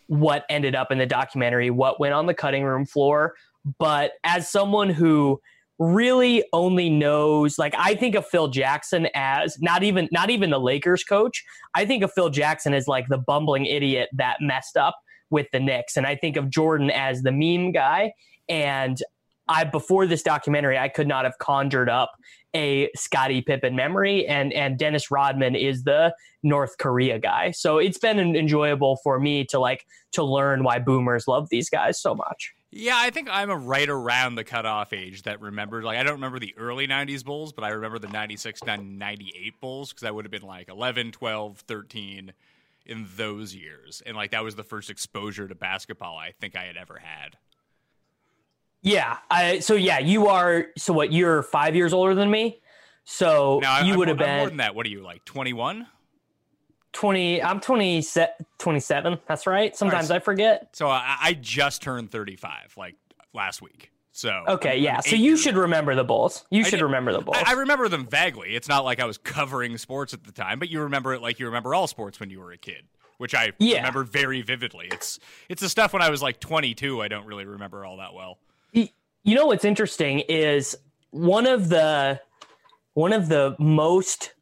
what 0.10 0.44
ended 0.50 0.76
up 0.76 0.92
in 0.92 0.98
the 0.98 1.06
documentary, 1.06 1.70
what 1.70 2.00
went 2.00 2.14
on 2.14 2.26
the 2.26 2.34
cutting 2.34 2.64
room 2.64 2.86
floor. 2.86 3.36
But 3.78 4.14
as 4.24 4.50
someone 4.50 4.90
who 4.90 5.40
really 5.78 6.44
only 6.52 6.90
knows 6.90 7.58
like 7.58 7.74
I 7.78 7.96
think 7.96 8.16
of 8.16 8.28
Phil 8.28 8.50
Jackson 8.50 9.08
as 9.16 9.58
not 9.62 9.82
even 9.82 10.10
not 10.12 10.30
even 10.30 10.50
the 10.50 10.60
Lakers 10.60 11.06
coach. 11.06 11.46
I 11.74 11.86
think 11.86 12.04
of 12.04 12.12
Phil 12.12 12.30
Jackson 12.30 12.74
as 12.74 12.88
like 12.88 13.08
the 13.08 13.18
bumbling 13.18 13.66
idiot 13.66 14.10
that 14.14 14.38
messed 14.42 14.76
up 14.76 14.98
with 15.30 15.48
the 15.54 15.60
Knicks. 15.60 15.96
And 15.96 16.06
I 16.06 16.16
think 16.16 16.36
of 16.36 16.50
Jordan 16.50 16.90
as 16.90 17.22
the 17.22 17.32
meme 17.32 17.72
guy. 17.72 18.14
And 18.50 19.02
I 19.48 19.64
before 19.64 20.06
this 20.06 20.24
documentary, 20.24 20.78
I 20.78 20.90
could 20.90 21.08
not 21.08 21.24
have 21.24 21.38
conjured 21.38 21.90
up 21.90 22.12
a 22.56 22.90
Scottie 22.96 23.42
Pippen 23.42 23.76
memory, 23.76 24.28
and 24.28 24.52
and 24.54 24.78
Dennis 24.78 25.12
Rodman 25.12 25.56
is 25.56 25.84
the 25.84 26.14
North 26.44 26.78
Korea 26.78 27.20
guy. 27.20 27.52
So 27.52 27.78
it's 27.78 27.98
been 27.98 28.20
enjoyable 28.20 28.98
for 28.98 29.20
me 29.20 29.46
to 29.46 29.60
like 29.60 29.86
to 30.14 30.24
learn 30.24 30.64
why 30.64 30.80
boomers 30.80 31.28
love 31.28 31.50
these 31.50 31.70
guys 31.70 32.02
so 32.02 32.16
much. 32.16 32.54
Yeah, 32.72 32.96
I 32.98 33.10
think 33.10 33.30
I'm 33.32 33.50
a 33.50 33.58
right 33.58 33.90
around 33.90 34.36
the 34.36 34.44
cutoff 34.44 34.94
age 34.94 35.24
that 35.24 35.42
remembers. 35.42 35.84
Like, 35.84 35.98
I 35.98 36.04
don't 36.04 36.14
remember 36.14 36.38
the 36.38 36.54
early 36.56 36.88
90s 36.88 37.26
Bulls, 37.26 37.52
but 37.52 37.64
I 37.64 37.70
remember 37.70 37.98
the 37.98 38.08
96, 38.10 38.64
98 38.64 39.60
Bulls 39.60 39.90
because 39.90 40.04
I 40.04 40.12
would 40.12 40.24
have 40.24 40.32
been 40.32 40.44
like 40.44 40.70
11, 40.70 41.12
12, 41.12 41.60
13 41.62 42.34
in 42.86 43.08
those 43.16 43.56
years. 43.56 44.04
And 44.06 44.16
like 44.16 44.32
that 44.32 44.44
was 44.44 44.56
the 44.56 44.64
first 44.64 44.90
exposure 44.90 45.48
to 45.48 45.56
basketball 45.56 46.18
I 46.18 46.34
think 46.40 46.56
I 46.56 46.66
had 46.66 46.78
ever 46.78 47.00
had. 47.00 47.38
Yeah. 48.82 49.18
I, 49.30 49.60
so 49.60 49.76
yeah, 49.76 50.00
you 50.00 50.28
are 50.28 50.68
so 50.78 50.94
what 50.94 51.12
you're 51.12 51.44
5 51.44 51.76
years 51.76 51.94
older 51.94 52.16
than 52.16 52.32
me. 52.32 52.62
So 53.04 53.60
now, 53.62 53.82
you 53.82 53.98
would 53.98 54.08
have 54.08 54.18
been 54.18 54.38
more 54.38 54.48
than 54.48 54.58
that. 54.58 54.76
What 54.76 54.86
are 54.86 54.90
you 54.90 55.02
like 55.02 55.26
21? 55.26 55.88
20 56.94 57.44
I'm 57.44 57.60
20, 57.60 58.04
27. 58.58 59.20
That's 59.28 59.48
right. 59.48 59.76
Sometimes 59.76 60.10
right, 60.10 60.18
I 60.18 60.20
forget. 60.20 60.70
So 60.76 60.88
I, 60.88 61.18
I 61.22 61.34
just 61.34 61.82
turned 61.82 62.12
35 62.12 62.76
like 62.78 62.96
last 63.34 63.62
week. 63.62 63.92
So 64.12 64.44
okay, 64.48 64.78
I'm, 64.78 64.84
yeah. 64.84 64.96
I'm 64.98 65.02
so 65.04 65.16
you 65.16 65.38
should 65.38 65.56
remember 65.56 65.96
the 65.96 66.04
Bulls. 66.04 66.46
You 66.50 66.64
should 66.64 66.82
remember 66.82 67.14
the 67.14 67.22
Bulls. 67.22 67.38
I, 67.40 67.52
I, 67.52 67.54
remember 67.54 67.88
them 67.88 68.06
vaguely. 68.06 68.56
It's 68.56 68.68
not 68.68 68.84
like 68.84 69.00
I 69.00 69.06
was 69.06 69.18
covering 69.18 69.78
sports 69.78 70.14
at 70.14 70.24
the 70.24 70.32
time, 70.32 70.60
but 70.60 70.70
you 70.70 70.82
remember 70.82 71.14
it 71.14 71.22
like 71.22 71.40
you 71.40 71.46
remember 71.46 71.74
all 71.74 71.88
sports 71.88 72.20
when 72.20 72.30
you 72.30 72.40
were 72.40 72.52
a 72.52 72.58
kid, 72.58 72.84
which 73.18 73.34
I 73.34 73.54
yeah. 73.60 73.78
remember 73.78 74.04
very 74.04 74.42
vividly. 74.42 74.90
It's 74.92 75.20
it's 75.48 75.62
the 75.62 75.70
stuff 75.70 75.94
when 75.94 76.02
I 76.02 76.10
was 76.10 76.22
like 76.22 76.40
22. 76.40 77.02
I 77.02 77.08
don't 77.08 77.26
really 77.26 77.46
remember 77.46 77.86
all 77.86 77.98
that 77.98 78.14
well. 78.14 78.40
You 78.74 79.36
know 79.36 79.48
what's 79.48 79.66
interesting 79.66 80.20
is 80.22 80.78
one 81.12 81.46
of 81.46 81.70
the 81.70 82.20
one 82.94 83.14
of 83.14 83.30
the 83.30 83.56
most 83.60 84.34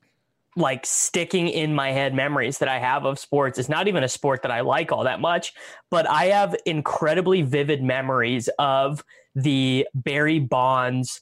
like 0.56 0.86
sticking 0.86 1.48
in 1.48 1.74
my 1.74 1.92
head 1.92 2.16
memories 2.16 2.58
that 2.58 2.68
I 2.68 2.80
have 2.80 3.06
of 3.06 3.20
sports 3.20 3.60
is 3.60 3.70
not 3.70 3.88
even 3.88 4.04
a 4.04 4.08
sport 4.08 4.42
that 4.42 4.52
I 4.52 4.62
like 4.62 4.92
all 4.92 5.04
that 5.04 5.20
much, 5.20 5.54
but 5.92 6.10
I 6.10 6.26
have 6.26 6.56
incredibly 6.66 7.44
vivid 7.44 7.84
memories 7.84 8.50
of 8.58 9.04
the 9.36 9.88
Barry 9.94 10.40
Bonds 10.40 11.22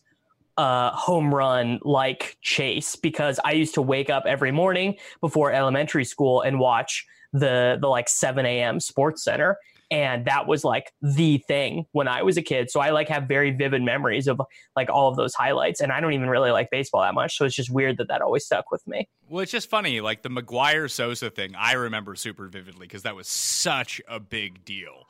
uh, 0.57 0.91
home 0.91 1.35
run 1.35 1.79
like 1.83 2.38
chase 2.41 2.95
because 2.95 3.41
I 3.43 3.51
used 3.51 3.74
to 3.74 3.81
wake 3.81 4.09
up 4.09 4.24
every 4.25 4.51
morning 4.51 4.95
before 5.19 5.51
elementary 5.51 6.05
school 6.05 6.41
and 6.41 6.59
watch 6.59 7.05
the 7.33 7.77
the 7.81 7.88
like 7.88 8.07
7 8.07 8.45
a.m. 8.45 8.79
sports 8.79 9.24
center 9.24 9.57
and 9.91 10.25
that 10.25 10.47
was 10.47 10.63
like 10.63 10.91
the 11.01 11.37
thing 11.47 11.85
when 11.91 12.07
I 12.07 12.23
was 12.23 12.37
a 12.37 12.41
kid. 12.41 12.71
So 12.71 12.79
I 12.79 12.89
like 12.89 13.07
have 13.09 13.27
very 13.27 13.51
vivid 13.51 13.81
memories 13.81 14.27
of 14.27 14.41
like 14.75 14.89
all 14.89 15.09
of 15.09 15.17
those 15.17 15.33
highlights, 15.33 15.81
and 15.81 15.91
I 15.91 15.99
don't 15.99 16.13
even 16.13 16.29
really 16.29 16.51
like 16.51 16.69
baseball 16.71 17.01
that 17.01 17.13
much. 17.13 17.37
So 17.37 17.45
it's 17.45 17.55
just 17.55 17.69
weird 17.69 17.97
that 17.97 18.07
that 18.07 18.21
always 18.21 18.45
stuck 18.45 18.71
with 18.71 18.85
me. 18.87 19.07
Well, 19.29 19.41
it's 19.41 19.51
just 19.51 19.69
funny, 19.69 20.01
like 20.01 20.21
the 20.21 20.29
McGwire 20.29 20.89
Sosa 20.89 21.29
thing. 21.29 21.55
I 21.57 21.73
remember 21.73 22.15
super 22.15 22.47
vividly 22.47 22.87
because 22.87 23.03
that 23.03 23.15
was 23.15 23.27
such 23.27 24.01
a 24.07 24.19
big 24.19 24.65
deal. 24.65 25.07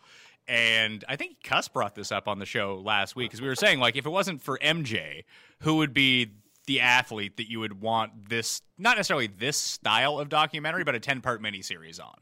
And 0.47 1.03
I 1.09 1.15
think 1.15 1.43
Cuss 1.43 1.67
brought 1.67 1.95
this 1.95 2.11
up 2.11 2.27
on 2.27 2.39
the 2.39 2.45
show 2.45 2.79
last 2.83 3.15
week 3.15 3.31
because 3.31 3.41
we 3.41 3.47
were 3.47 3.55
saying 3.55 3.79
like 3.79 3.95
if 3.95 4.05
it 4.05 4.11
wasn't 4.11 4.41
for 4.41 4.59
MJ, 4.59 5.23
who 5.61 5.77
would 5.77 5.93
be 5.93 6.31
the 6.67 6.81
athlete 6.81 7.37
that 7.37 7.49
you 7.49 7.59
would 7.59 7.81
want 7.81 8.29
this 8.29 8.61
not 8.77 8.97
necessarily 8.97 9.27
this 9.27 9.57
style 9.57 10.19
of 10.19 10.29
documentary, 10.29 10.83
but 10.83 10.95
a 10.95 10.99
ten 10.99 11.21
part 11.21 11.41
miniseries 11.41 11.99
on. 11.99 12.15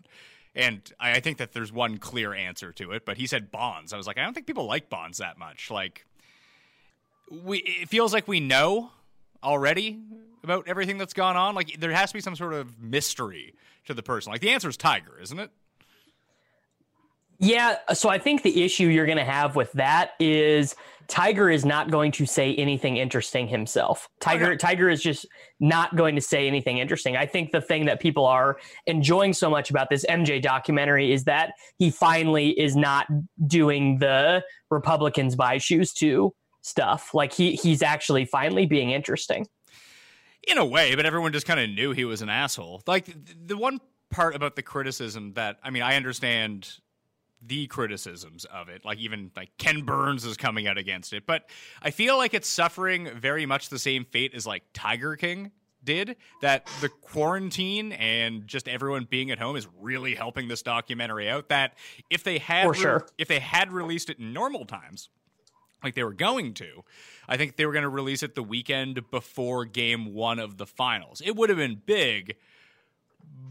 And 0.56 0.82
I, 1.00 1.14
I 1.14 1.20
think 1.20 1.38
that 1.38 1.54
there's 1.54 1.72
one 1.72 1.98
clear 1.98 2.34
answer 2.34 2.72
to 2.74 2.92
it, 2.92 3.06
but 3.06 3.18
he 3.18 3.28
said 3.28 3.52
Bonds. 3.52 3.94
I 3.94 3.98
was 3.98 4.08
like, 4.08 4.18
I 4.18 4.24
don't 4.24 4.34
think 4.34 4.46
people 4.48 4.66
like 4.66 4.90
Bonds 4.90 5.18
that 5.18 5.38
much. 5.38 5.72
Like 5.72 6.06
we 7.30 7.60
it 7.60 7.90
feels 7.90 8.14
like 8.14 8.28
we 8.28 8.40
know 8.40 8.92
already 9.44 10.00
about 10.44 10.68
everything 10.68 10.98
that's 10.98 11.14
gone 11.14 11.36
on. 11.36 11.56
Like 11.56 11.80
there 11.80 11.92
has 11.92 12.12
to 12.12 12.14
be 12.14 12.22
some 12.22 12.36
sort 12.36 12.54
of 12.54 12.80
mystery 12.80 13.54
to 13.86 13.94
the 13.94 14.04
person. 14.04 14.32
Like 14.32 14.42
the 14.42 14.52
answer 14.52 14.70
is 14.70 14.78
Tiger, 14.78 15.20
isn't 15.22 15.40
it? 15.40 15.52
Yeah, 17.44 17.76
so 17.94 18.08
I 18.08 18.20
think 18.20 18.42
the 18.44 18.64
issue 18.64 18.88
you're 18.88 19.06
going 19.06 19.18
to 19.18 19.26
have 19.26 19.58
with 19.58 19.70
that 19.74 20.12
is 20.18 20.76
Tiger 21.10 21.50
is 21.50 21.66
not 21.66 21.92
going 21.92 22.14
to 22.14 22.26
say 22.26 22.56
anything 22.56 22.96
interesting 22.96 23.50
himself. 23.50 24.08
Tiger 24.22 24.46
okay. 24.46 24.56
Tiger 24.56 24.90
is 24.90 25.02
just 25.02 25.26
not 25.60 25.94
going 25.98 26.16
to 26.16 26.22
say 26.22 26.48
anything 26.48 26.78
interesting. 26.78 27.18
I 27.18 27.26
think 27.26 27.52
the 27.52 27.60
thing 27.60 27.86
that 27.88 28.00
people 28.00 28.26
are 28.26 28.58
enjoying 28.88 29.34
so 29.34 29.50
much 29.50 29.70
about 29.70 29.90
this 29.90 30.06
MJ 30.06 30.42
documentary 30.42 31.12
is 31.12 31.26
that 31.26 31.52
he 31.80 31.92
finally 31.92 32.58
is 32.58 32.78
not 32.78 33.08
doing 33.46 34.00
the 34.00 34.42
Republicans 34.72 35.36
buy 35.36 35.58
shoes 35.58 35.92
too 35.92 36.34
stuff. 36.62 37.14
Like 37.14 37.34
he 37.34 37.56
he's 37.56 37.82
actually 37.82 38.24
finally 38.24 38.66
being 38.66 38.92
interesting. 38.92 39.48
In 40.48 40.58
a 40.58 40.66
way, 40.66 40.96
but 40.96 41.06
everyone 41.06 41.34
just 41.34 41.46
kind 41.46 41.60
of 41.60 41.70
knew 41.70 41.92
he 41.92 42.06
was 42.06 42.22
an 42.22 42.30
asshole. 42.30 42.84
Like 42.88 43.14
the 43.46 43.58
one 43.58 43.82
part 44.12 44.34
about 44.34 44.56
the 44.56 44.62
criticism 44.62 45.34
that 45.34 45.58
I 45.62 45.72
mean, 45.72 45.84
I 45.84 45.98
understand 45.98 46.70
the 47.46 47.68
criticisms 47.68 48.46
of 48.46 48.70
it. 48.70 48.86
Like 48.86 49.00
even 49.00 49.32
like 49.36 49.52
Ken 49.58 49.82
Burns 49.82 50.26
is 50.26 50.38
coming 50.38 50.68
out 50.68 50.78
against 50.78 51.14
it, 51.14 51.26
but 51.26 51.50
I 51.82 51.92
feel 51.92 52.18
like 52.18 52.34
it's 52.34 52.48
suffering 52.48 53.10
very 53.16 53.46
much 53.46 53.70
the 53.70 53.80
same 53.80 54.06
fate 54.06 54.34
as 54.34 54.46
like 54.48 54.64
Tiger 54.74 55.16
King 55.16 55.52
did. 55.84 56.16
That 56.42 56.68
the 56.82 56.90
quarantine 56.90 57.92
and 57.92 58.48
just 58.48 58.68
everyone 58.68 59.06
being 59.10 59.32
at 59.32 59.40
home 59.40 59.56
is 59.56 59.68
really 59.80 60.16
helping 60.16 60.48
this 60.48 60.62
documentary 60.62 61.30
out. 61.30 61.50
That 61.50 61.74
if 62.10 62.24
they 62.24 62.38
had 62.38 62.64
For 62.64 62.72
re- 62.72 62.80
sure. 62.80 63.08
if 63.18 63.28
they 63.28 63.40
had 63.40 63.72
released 63.74 64.10
it 64.10 64.20
in 64.20 64.32
normal 64.34 64.66
times, 64.66 65.10
like 65.84 65.96
they 65.96 66.04
were 66.06 66.14
going 66.14 66.54
to, 66.56 66.84
I 67.28 67.36
think 67.36 67.58
they 67.58 67.66
were 67.66 67.74
going 67.74 67.84
to 67.84 67.90
release 67.90 68.24
it 68.24 68.36
the 68.36 68.44
weekend 68.44 69.12
before 69.12 69.66
game 69.66 70.14
one 70.14 70.40
of 70.40 70.58
the 70.58 70.66
finals. 70.66 71.22
It 71.26 71.36
would 71.36 71.50
have 71.50 71.58
been 71.58 71.82
big, 71.86 72.38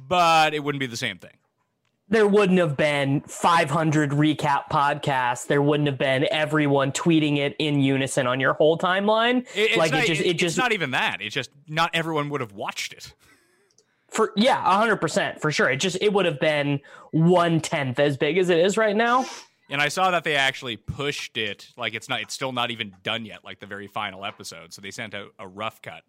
but 0.08 0.54
it 0.54 0.60
wouldn't 0.64 0.80
be 0.80 0.86
the 0.86 0.96
same 0.96 1.18
thing. 1.18 1.32
There 2.12 2.28
wouldn't 2.28 2.58
have 2.60 2.76
been 2.76 3.22
500 3.22 4.10
recap 4.10 4.68
podcasts. 4.70 5.46
There 5.48 5.60
wouldn't 5.62 5.88
have 5.88 5.98
been 5.98 6.26
everyone 6.30 6.92
tweeting 6.92 7.38
it 7.38 7.56
in 7.58 7.80
unison 7.80 8.26
on 8.28 8.38
your 8.38 8.52
whole 8.52 8.78
timeline. 8.78 9.38
It- 9.56 9.70
it's 9.72 9.76
like 9.76 9.90
not, 9.92 10.04
it 10.04 10.06
just, 10.06 10.20
it- 10.20 10.26
it 10.26 10.34
just 10.34 10.56
it's 10.56 10.62
not 10.62 10.72
even 10.72 10.92
that. 10.92 11.20
It's 11.20 11.34
just 11.34 11.50
not 11.66 11.90
everyone 11.94 12.28
would 12.28 12.40
have 12.40 12.52
watched 12.52 12.92
it. 12.92 13.12
for 14.08 14.32
yeah, 14.36 14.62
100 14.62 14.96
percent 14.96 15.40
for 15.40 15.50
sure. 15.50 15.68
It 15.70 15.78
just 15.78 15.96
it 16.00 16.12
would 16.12 16.26
have 16.26 16.38
been 16.38 16.80
one 17.10 17.60
tenth 17.60 17.98
as 17.98 18.16
big 18.16 18.38
as 18.38 18.50
it 18.50 18.58
is 18.58 18.76
right 18.76 18.94
now. 18.94 19.24
And 19.70 19.80
I 19.80 19.88
saw 19.88 20.10
that 20.10 20.22
they 20.22 20.36
actually 20.36 20.76
pushed 20.76 21.38
it. 21.38 21.68
Like 21.78 21.94
it's 21.94 22.08
not. 22.10 22.20
It's 22.20 22.34
still 22.34 22.52
not 22.52 22.70
even 22.70 22.94
done 23.02 23.24
yet. 23.24 23.42
Like 23.42 23.58
the 23.58 23.66
very 23.66 23.86
final 23.86 24.24
episode. 24.26 24.74
So 24.74 24.82
they 24.82 24.90
sent 24.90 25.14
out 25.14 25.28
a 25.38 25.48
rough 25.48 25.80
cut 25.80 26.02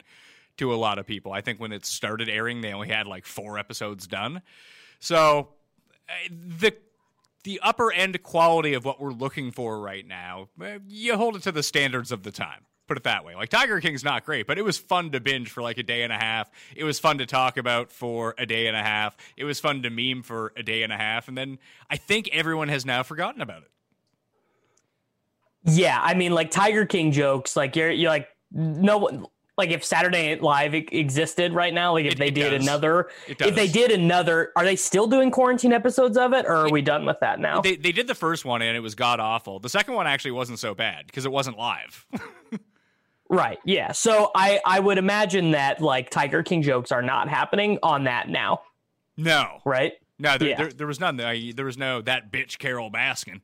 to 0.57 0.73
a 0.73 0.75
lot 0.75 0.99
of 0.99 1.07
people. 1.07 1.31
I 1.31 1.39
think 1.39 1.61
when 1.61 1.71
it 1.71 1.85
started 1.85 2.27
airing, 2.27 2.59
they 2.59 2.73
only 2.73 2.89
had 2.89 3.07
like 3.07 3.25
four 3.25 3.57
episodes 3.57 4.05
done. 4.05 4.41
So 4.99 5.49
the 6.29 6.73
the 7.43 7.59
upper 7.61 7.91
end 7.91 8.21
quality 8.23 8.73
of 8.73 8.85
what 8.85 9.01
we're 9.01 9.11
looking 9.11 9.51
for 9.51 9.79
right 9.79 10.07
now, 10.07 10.47
uh, 10.61 10.79
you 10.87 11.17
hold 11.17 11.35
it 11.35 11.43
to 11.43 11.51
the 11.51 11.63
standards 11.63 12.11
of 12.11 12.23
the 12.23 12.31
time. 12.31 12.65
Put 12.87 12.97
it 12.97 13.03
that 13.03 13.23
way. 13.23 13.35
Like 13.35 13.49
Tiger 13.49 13.79
King's 13.79 14.03
not 14.03 14.25
great, 14.25 14.45
but 14.45 14.57
it 14.57 14.61
was 14.61 14.77
fun 14.77 15.11
to 15.11 15.19
binge 15.19 15.49
for 15.49 15.61
like 15.61 15.77
a 15.77 15.83
day 15.83 16.03
and 16.03 16.11
a 16.11 16.17
half. 16.17 16.49
It 16.75 16.83
was 16.83 16.99
fun 16.99 17.17
to 17.19 17.25
talk 17.25 17.57
about 17.57 17.91
for 17.91 18.35
a 18.37 18.45
day 18.45 18.67
and 18.67 18.75
a 18.75 18.83
half. 18.83 19.15
It 19.37 19.45
was 19.45 19.59
fun 19.59 19.83
to 19.83 19.89
meme 19.89 20.23
for 20.23 20.51
a 20.57 20.63
day 20.63 20.83
and 20.83 20.91
a 20.91 20.97
half, 20.97 21.27
and 21.27 21.37
then 21.37 21.59
I 21.89 21.97
think 21.97 22.29
everyone 22.33 22.67
has 22.67 22.85
now 22.85 23.03
forgotten 23.03 23.41
about 23.41 23.63
it. 23.63 23.69
Yeah, 25.65 25.97
I 26.01 26.13
mean, 26.13 26.33
like 26.33 26.51
Tiger 26.51 26.85
King 26.85 27.13
jokes, 27.13 27.55
like 27.55 27.75
you're 27.77 27.89
you're 27.89 28.09
like 28.09 28.27
no 28.51 28.97
one. 28.97 29.25
Like 29.57 29.69
if 29.69 29.83
Saturday 29.85 30.29
Night 30.29 30.41
Live 30.41 30.73
existed 30.73 31.53
right 31.53 31.73
now, 31.73 31.93
like 31.93 32.05
if 32.05 32.13
It- 32.13 32.17
they 32.17 32.27
it 32.29 32.35
did 32.35 32.49
does. 32.49 32.63
another, 32.63 33.09
if 33.27 33.53
they 33.53 33.67
did 33.67 33.91
another, 33.91 34.51
are 34.55 34.63
they 34.65 34.75
still 34.75 35.05
doing 35.05 35.29
quarantine 35.29 35.71
episodes 35.73 36.17
of 36.17 36.33
it, 36.33 36.45
or 36.47 36.55
are 36.55 36.69
we 36.71 36.81
done 36.81 37.05
with 37.05 37.19
that 37.19 37.39
now? 37.39 37.61
They 37.61 37.75
they 37.75 37.91
did 37.91 38.07
the 38.07 38.15
first 38.15 38.45
one 38.45 38.63
and 38.63 38.75
it 38.75 38.79
was 38.79 38.95
god 38.95 39.19
awful. 39.19 39.59
The 39.59 39.69
second 39.69 39.93
one 39.93 40.07
actually 40.07 40.31
wasn't 40.31 40.57
so 40.57 40.73
bad 40.73 41.05
because 41.05 41.25
it 41.25 41.31
wasn't 41.31 41.57
live. 41.57 42.05
Right. 43.29 43.57
Yeah. 43.65 43.93
So 43.93 44.29
I 44.35 44.59
I 44.65 44.79
would 44.79 44.97
imagine 44.99 45.51
that 45.51 45.81
like 45.81 46.09
Tiger 46.11 46.43
King 46.43 46.61
jokes 46.61 46.91
are 46.91 47.01
not 47.01 47.29
happening 47.29 47.79
on 47.81 48.03
that 48.03 48.29
now, 48.29 48.61
no, 49.17 49.59
right? 49.65 49.93
no, 50.19 50.37
there, 50.37 50.49
Yeah. 50.49 50.57
there, 50.57 50.67
there 50.71 50.87
was 50.87 50.99
none. 50.99 51.15
There, 51.17 51.35
there 51.53 51.65
was 51.65 51.77
no 51.77 52.01
that 52.01 52.31
bitch 52.31 52.59
Carole 52.59 52.91
Baskin. 52.91 53.41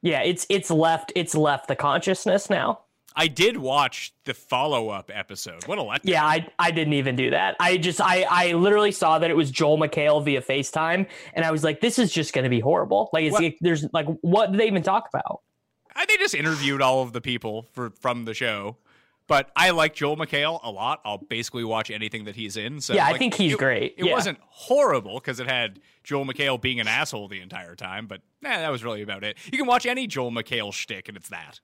Yeah, 0.00 0.22
it's 0.22 0.46
it's 0.48 0.70
left 0.70 1.12
it's 1.16 1.34
left 1.34 1.68
the 1.68 1.76
consciousness 1.76 2.48
now. 2.48 2.80
I 3.16 3.26
did 3.28 3.56
watch 3.56 4.12
the 4.24 4.34
follow 4.34 4.88
up 4.88 5.10
episode. 5.12 5.66
What 5.66 5.78
a 5.78 5.82
letdown! 5.82 6.00
Yeah, 6.04 6.24
I 6.24 6.46
I 6.58 6.70
didn't 6.70 6.94
even 6.94 7.16
do 7.16 7.30
that. 7.30 7.56
I 7.58 7.76
just 7.76 8.00
I 8.00 8.22
I 8.30 8.52
literally 8.52 8.92
saw 8.92 9.18
that 9.18 9.30
it 9.30 9.34
was 9.36 9.50
Joel 9.50 9.78
McHale 9.78 10.24
via 10.24 10.40
FaceTime, 10.42 11.06
and 11.34 11.44
I 11.44 11.50
was 11.50 11.64
like, 11.64 11.80
this 11.80 11.98
is 11.98 12.12
just 12.12 12.32
going 12.32 12.44
to 12.44 12.50
be 12.50 12.60
horrible. 12.60 13.10
Like, 13.12 13.24
it's 13.32 13.56
there's 13.60 13.86
like, 13.92 14.06
what 14.20 14.52
did 14.52 14.60
they 14.60 14.66
even 14.68 14.82
talk 14.82 15.08
about? 15.12 15.40
I, 15.94 16.06
they 16.06 16.16
just 16.18 16.34
interviewed 16.34 16.80
all 16.82 17.02
of 17.02 17.12
the 17.12 17.20
people 17.20 17.66
for 17.72 17.90
from 17.90 18.24
the 18.24 18.34
show. 18.34 18.76
But 19.26 19.48
I 19.54 19.70
like 19.70 19.94
Joel 19.94 20.16
McHale 20.16 20.58
a 20.64 20.72
lot. 20.72 21.00
I'll 21.04 21.18
basically 21.18 21.62
watch 21.62 21.88
anything 21.88 22.24
that 22.24 22.34
he's 22.34 22.56
in. 22.56 22.80
So 22.80 22.94
Yeah, 22.94 23.06
I 23.06 23.16
think 23.16 23.34
he's 23.34 23.52
it- 23.52 23.58
great. 23.60 23.94
It 23.96 24.06
Yeah. 24.06 24.12
wasn't 24.12 24.38
horrible 24.48 25.14
because 25.20 25.38
it 25.38 25.46
had 25.46 25.78
Joel 26.02 26.24
McHale 26.24 26.60
being 26.60 26.80
an 26.80 26.88
asshole 26.88 27.28
the 27.28 27.40
entire 27.40 27.76
time. 27.76 28.08
But 28.08 28.22
eh, 28.44 28.58
that 28.60 28.72
was 28.72 28.82
really 28.82 29.02
about 29.02 29.22
it. 29.22 29.38
You 29.52 29.56
can 29.56 29.68
watch 29.68 29.86
any 29.86 30.08
Joel 30.08 30.32
McHale 30.32 30.72
shtick, 30.72 31.06
and 31.08 31.16
it's 31.16 31.28
that. 31.28 31.60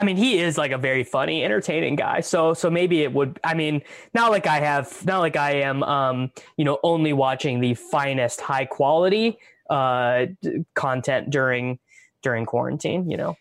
I 0.00 0.04
mean, 0.04 0.16
he 0.16 0.38
is 0.38 0.56
like 0.56 0.72
a 0.72 0.78
very 0.78 1.04
funny, 1.04 1.44
entertaining 1.44 1.94
guy. 1.94 2.20
So 2.20 2.54
so 2.54 2.70
maybe 2.70 3.02
it 3.02 3.12
would. 3.12 3.38
I 3.44 3.54
mean, 3.54 3.82
not 4.14 4.30
like 4.30 4.46
I 4.46 4.60
have, 4.60 5.04
not 5.04 5.18
like 5.18 5.36
I 5.36 5.60
am, 5.60 5.82
um, 5.82 6.32
you 6.56 6.64
know, 6.64 6.78
only 6.82 7.12
watching 7.12 7.60
the 7.60 7.74
finest, 7.74 8.40
high 8.40 8.64
quality 8.64 9.38
uh 9.68 10.26
content 10.74 11.30
during 11.30 11.78
during 12.22 12.46
quarantine. 12.46 13.10
You 13.10 13.16
know. 13.16 13.36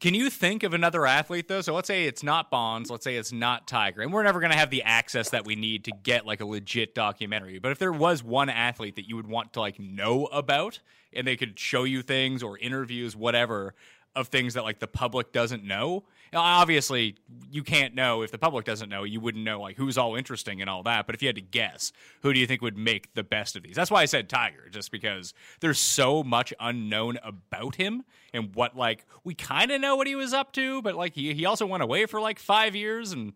Can 0.00 0.14
you 0.14 0.30
think 0.30 0.64
of 0.64 0.74
another 0.74 1.06
athlete 1.06 1.46
though? 1.46 1.60
So 1.60 1.72
let's 1.72 1.86
say 1.86 2.06
it's 2.06 2.24
not 2.24 2.50
Bonds, 2.50 2.90
let's 2.90 3.04
say 3.04 3.14
it's 3.14 3.30
not 3.30 3.68
Tiger, 3.68 4.02
and 4.02 4.12
we're 4.12 4.24
never 4.24 4.40
going 4.40 4.50
to 4.50 4.58
have 4.58 4.70
the 4.70 4.82
access 4.82 5.30
that 5.30 5.44
we 5.44 5.54
need 5.54 5.84
to 5.84 5.92
get 6.02 6.26
like 6.26 6.40
a 6.40 6.44
legit 6.44 6.96
documentary. 6.96 7.60
But 7.60 7.70
if 7.70 7.78
there 7.78 7.92
was 7.92 8.24
one 8.24 8.48
athlete 8.48 8.96
that 8.96 9.08
you 9.08 9.14
would 9.14 9.28
want 9.28 9.52
to 9.52 9.60
like 9.60 9.78
know 9.78 10.26
about, 10.26 10.80
and 11.12 11.24
they 11.24 11.36
could 11.36 11.56
show 11.56 11.84
you 11.84 12.02
things 12.02 12.42
or 12.42 12.58
interviews, 12.58 13.14
whatever, 13.14 13.74
of 14.14 14.28
things 14.28 14.54
that 14.54 14.62
like 14.62 14.78
the 14.78 14.86
public 14.86 15.32
doesn't 15.32 15.64
know. 15.64 16.04
Now, 16.32 16.40
obviously, 16.40 17.16
you 17.50 17.62
can't 17.62 17.94
know 17.94 18.22
if 18.22 18.30
the 18.30 18.38
public 18.38 18.64
doesn't 18.64 18.88
know. 18.88 19.04
You 19.04 19.20
wouldn't 19.20 19.44
know 19.44 19.60
like 19.60 19.76
who's 19.76 19.98
all 19.98 20.16
interesting 20.16 20.60
and 20.60 20.68
all 20.68 20.82
that. 20.84 21.06
But 21.06 21.14
if 21.14 21.22
you 21.22 21.28
had 21.28 21.36
to 21.36 21.42
guess, 21.42 21.92
who 22.22 22.32
do 22.32 22.38
you 22.38 22.46
think 22.46 22.62
would 22.62 22.76
make 22.76 23.14
the 23.14 23.22
best 23.22 23.56
of 23.56 23.62
these? 23.62 23.74
That's 23.76 23.90
why 23.90 24.02
I 24.02 24.06
said 24.06 24.28
Tiger, 24.28 24.68
just 24.70 24.90
because 24.90 25.34
there's 25.60 25.78
so 25.78 26.22
much 26.22 26.52
unknown 26.60 27.18
about 27.22 27.76
him 27.76 28.04
and 28.32 28.54
what 28.54 28.76
like 28.76 29.06
we 29.24 29.34
kind 29.34 29.70
of 29.70 29.80
know 29.80 29.96
what 29.96 30.06
he 30.06 30.14
was 30.14 30.32
up 30.32 30.52
to, 30.54 30.82
but 30.82 30.94
like 30.94 31.14
he 31.14 31.34
he 31.34 31.44
also 31.46 31.66
went 31.66 31.82
away 31.82 32.06
for 32.06 32.20
like 32.20 32.38
five 32.38 32.74
years 32.76 33.12
and. 33.12 33.32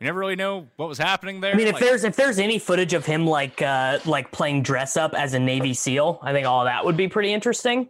We 0.00 0.04
never 0.04 0.20
really 0.20 0.36
know 0.36 0.68
what 0.76 0.88
was 0.88 0.98
happening 0.98 1.40
there. 1.40 1.52
I 1.52 1.56
mean, 1.56 1.66
if 1.66 1.74
Like, 1.74 1.82
there's 1.82 2.04
if 2.04 2.14
there's 2.14 2.38
any 2.38 2.60
footage 2.60 2.94
of 2.94 3.04
him 3.04 3.26
like 3.26 3.60
uh 3.60 3.98
like 4.04 4.30
playing 4.30 4.62
dress 4.62 4.96
up 4.96 5.12
as 5.12 5.34
a 5.34 5.40
Navy 5.40 5.74
SEAL, 5.74 6.20
I 6.22 6.32
think 6.32 6.46
all 6.46 6.66
that 6.66 6.84
would 6.84 6.96
be 6.96 7.08
pretty 7.08 7.32
interesting 7.32 7.88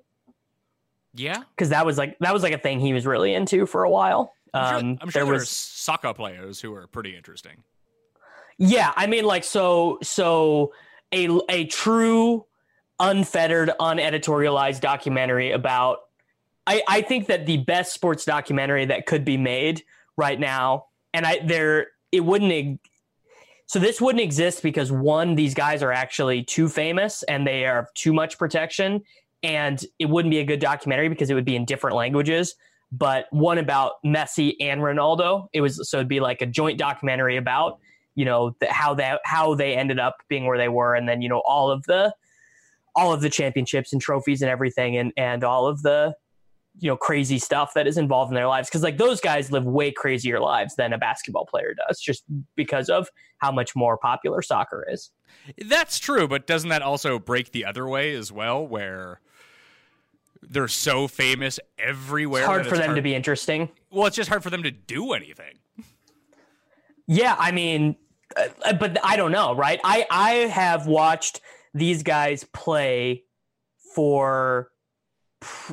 yeah, 1.19 1.43
because 1.57 1.69
that 1.71 1.85
was 1.85 1.99
like 1.99 2.19
that 2.21 2.33
was 2.33 2.43
like 2.43 2.53
a 2.53 2.59
thing 2.59 2.81
he 2.81 2.93
was 2.93 3.07
really 3.07 3.35
into 3.35 3.67
for 3.67 3.85
a 3.85 3.91
while. 3.91 4.33
I'm 4.55 4.69
sure, 4.71 4.79
Um, 4.79 4.99
I'm 5.03 5.11
sure 5.11 5.21
there 5.21 5.25
there 5.25 5.35
was 5.35 5.49
soccer 5.51 6.15
players 6.15 6.61
who 6.61 6.75
are 6.75 6.87
pretty 6.87 7.17
interesting. 7.17 7.63
Yeah, 8.57 8.93
I 8.97 9.07
mean, 9.07 9.25
like 9.25 9.45
so, 9.45 9.99
so 10.03 10.73
a 11.13 11.29
a 11.49 11.67
true, 11.67 12.47
unfettered, 12.99 13.71
uneditorialized 13.81 14.81
documentary 14.81 15.53
about. 15.53 15.99
I 16.67 16.83
I 16.89 17.03
think 17.03 17.27
that 17.27 17.47
the 17.47 17.59
best 17.59 17.93
sports 17.93 18.25
documentary 18.25 18.87
that 18.87 19.07
could 19.07 19.25
be 19.25 19.37
made 19.37 19.85
right 20.17 20.39
now, 20.39 20.87
and 21.15 21.27
I 21.27 21.41
there 21.45 21.89
it 22.11 22.21
wouldn't. 22.21 22.81
So 23.67 23.79
this 23.79 24.01
wouldn't 24.01 24.23
exist 24.23 24.63
because 24.63 24.91
one, 24.91 25.35
these 25.35 25.53
guys 25.53 25.83
are 25.83 25.93
actually 25.93 26.43
too 26.43 26.71
famous 26.71 27.23
and 27.25 27.47
they 27.47 27.67
are 27.67 27.87
too 27.95 28.15
much 28.15 28.39
protection, 28.39 29.03
and 29.43 29.85
it 29.99 30.07
wouldn't 30.07 30.31
be 30.31 30.39
a 30.39 30.45
good 30.45 30.61
documentary 30.61 31.09
because 31.09 31.31
it 31.31 31.35
would 31.35 31.45
be 31.45 31.57
in 31.57 31.65
different 31.65 31.97
languages. 31.97 32.55
But 32.91 33.27
one 33.31 33.59
about 33.59 33.95
Messi 34.05 34.55
and 34.61 34.81
Ronaldo, 34.81 35.49
it 35.53 35.61
was 35.61 35.89
so 35.89 35.99
it'd 35.99 36.09
be 36.09 36.21
like 36.21 36.41
a 36.41 36.47
joint 36.47 36.79
documentary 36.79 37.37
about 37.37 37.79
you 38.15 38.25
know 38.25 38.57
the, 38.61 38.73
how 38.73 38.95
that 38.95 39.21
how 39.25 39.55
they 39.55 39.75
ended 39.75 39.99
up 39.99 40.17
being 40.29 40.47
where 40.47 40.59
they 40.59 40.69
were 40.69 40.95
and 40.95 41.09
then 41.09 41.23
you 41.23 41.29
know 41.29 41.43
all 41.47 41.71
of 41.71 41.85
the 41.85 42.15
all 42.97 43.13
of 43.13 43.21
the 43.21 43.31
championships 43.31 43.93
and 43.93 44.03
trophies 44.03 44.43
and 44.43 44.51
everything 44.51 44.97
and 44.97 45.13
and 45.17 45.45
all 45.45 45.67
of 45.67 45.83
the 45.83 46.15
you 46.81 46.89
know 46.89 46.97
crazy 46.97 47.39
stuff 47.39 47.75
that 47.75 47.87
is 47.87 47.99
involved 47.99 48.31
in 48.31 48.35
their 48.35 48.49
lives 48.49 48.69
because 48.69 48.83
like 48.83 48.97
those 48.97 49.21
guys 49.21 49.53
live 49.53 49.65
way 49.65 49.93
crazier 49.93 50.41
lives 50.41 50.75
than 50.77 50.93
a 50.93 50.99
basketball 50.99 51.45
player 51.45 51.75
does 51.87 52.01
just 52.01 52.25
because 52.57 52.89
of 52.89 53.09
how 53.37 53.53
much 53.53 53.77
more 53.77 53.99
popular 53.99 54.41
soccer 54.41 54.87
is 54.91 55.11
That's 55.67 55.99
true, 55.99 56.29
but 56.29 56.47
doesn't 56.47 56.69
that 56.71 56.83
also 56.83 57.19
break 57.19 57.53
the 57.53 57.65
other 57.65 57.87
way 57.87 58.15
as 58.15 58.31
well, 58.33 58.67
where 58.67 59.21
they're 60.43 60.69
so 60.69 61.09
famous 61.09 61.59
everywhere? 61.79 62.43
it's 62.43 62.47
hard 62.47 62.65
that 62.65 62.69
for 62.69 62.77
them 62.77 62.95
to 62.95 63.03
be 63.03 63.15
interesting 63.15 63.69
Well, 63.91 64.07
it's 64.07 64.17
just 64.17 64.29
hard 64.29 64.43
for 64.43 64.51
them 64.51 64.63
to 64.63 64.71
do 64.71 65.13
anything. 65.13 65.59
Yeah, 67.07 67.35
I 67.39 67.53
mean, 67.53 67.97
uh, 68.37 68.75
but 68.75 68.99
I 69.03 69.17
don't 69.17 69.33
know, 69.33 69.55
right? 69.55 69.81
I 69.83 70.07
I 70.11 70.31
have 70.49 70.87
watched 70.87 71.41
these 71.73 72.03
guys 72.03 72.45
play 72.45 73.25
for 73.95 74.71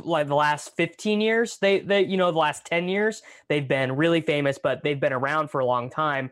like 0.04 0.28
the 0.28 0.36
last 0.36 0.76
15 0.78 1.22
years. 1.22 1.58
They 1.58 1.80
they 1.80 2.06
you 2.06 2.18
know 2.18 2.32
the 2.32 2.38
last 2.38 2.66
10 2.66 2.88
years 2.88 3.22
they've 3.50 3.68
been 3.68 3.96
really 3.96 4.22
famous, 4.22 4.58
but 4.58 4.84
they've 4.84 5.00
been 5.00 5.14
around 5.14 5.50
for 5.50 5.60
a 5.60 5.66
long 5.66 5.90
time. 5.90 6.32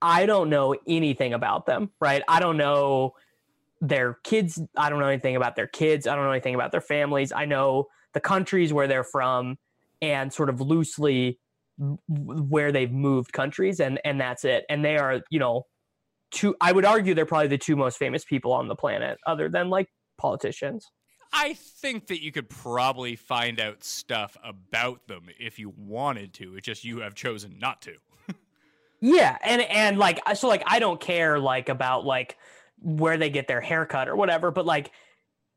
I 0.00 0.26
don't 0.26 0.50
know 0.50 0.74
anything 0.86 1.34
about 1.34 1.66
them, 1.66 1.90
right? 2.00 2.22
I 2.28 2.40
don't 2.40 2.56
know 2.56 3.14
their 3.80 4.18
kids. 4.24 4.60
I 4.76 4.90
don't 4.90 4.98
know 4.98 5.06
anything 5.06 5.36
about 5.36 5.56
their 5.56 5.66
kids. 5.66 6.06
I 6.06 6.14
don't 6.14 6.24
know 6.24 6.32
anything 6.32 6.54
about 6.54 6.72
their 6.72 6.80
families. 6.80 7.32
I 7.32 7.44
know 7.44 7.86
the 8.14 8.20
countries 8.20 8.72
where 8.72 8.88
they're 8.88 9.04
from 9.04 9.56
and 10.00 10.32
sort 10.32 10.48
of 10.48 10.60
loosely 10.60 11.38
where 12.08 12.72
they've 12.72 12.92
moved 12.92 13.34
countries 13.34 13.80
and 13.80 14.00
and 14.02 14.18
that's 14.18 14.46
it 14.46 14.64
and 14.70 14.82
they 14.82 14.96
are 14.96 15.20
you 15.28 15.38
know 15.38 15.66
two. 16.30 16.54
I 16.60 16.72
would 16.72 16.84
argue 16.84 17.14
they're 17.14 17.26
probably 17.26 17.48
the 17.48 17.58
two 17.58 17.76
most 17.76 17.98
famous 17.98 18.24
people 18.24 18.52
on 18.52 18.68
the 18.68 18.76
planet, 18.76 19.18
other 19.26 19.48
than 19.48 19.70
like 19.70 19.88
politicians. 20.18 20.86
I 21.32 21.54
think 21.54 22.06
that 22.06 22.22
you 22.22 22.32
could 22.32 22.48
probably 22.48 23.16
find 23.16 23.60
out 23.60 23.84
stuff 23.84 24.36
about 24.44 25.06
them 25.08 25.24
if 25.38 25.58
you 25.58 25.72
wanted 25.76 26.32
to. 26.34 26.56
It's 26.56 26.64
just 26.64 26.84
you 26.84 27.00
have 27.00 27.14
chosen 27.14 27.58
not 27.58 27.82
to. 27.82 27.94
Yeah, 29.02 29.36
and 29.44 29.60
and 29.60 29.98
like 29.98 30.20
so 30.36 30.48
like 30.48 30.62
I 30.66 30.78
don't 30.78 30.98
care 30.98 31.38
like 31.38 31.68
about 31.68 32.06
like 32.06 32.38
where 32.86 33.18
they 33.18 33.30
get 33.30 33.48
their 33.48 33.60
haircut 33.60 34.08
or 34.08 34.14
whatever, 34.14 34.52
but 34.52 34.64
like 34.64 34.92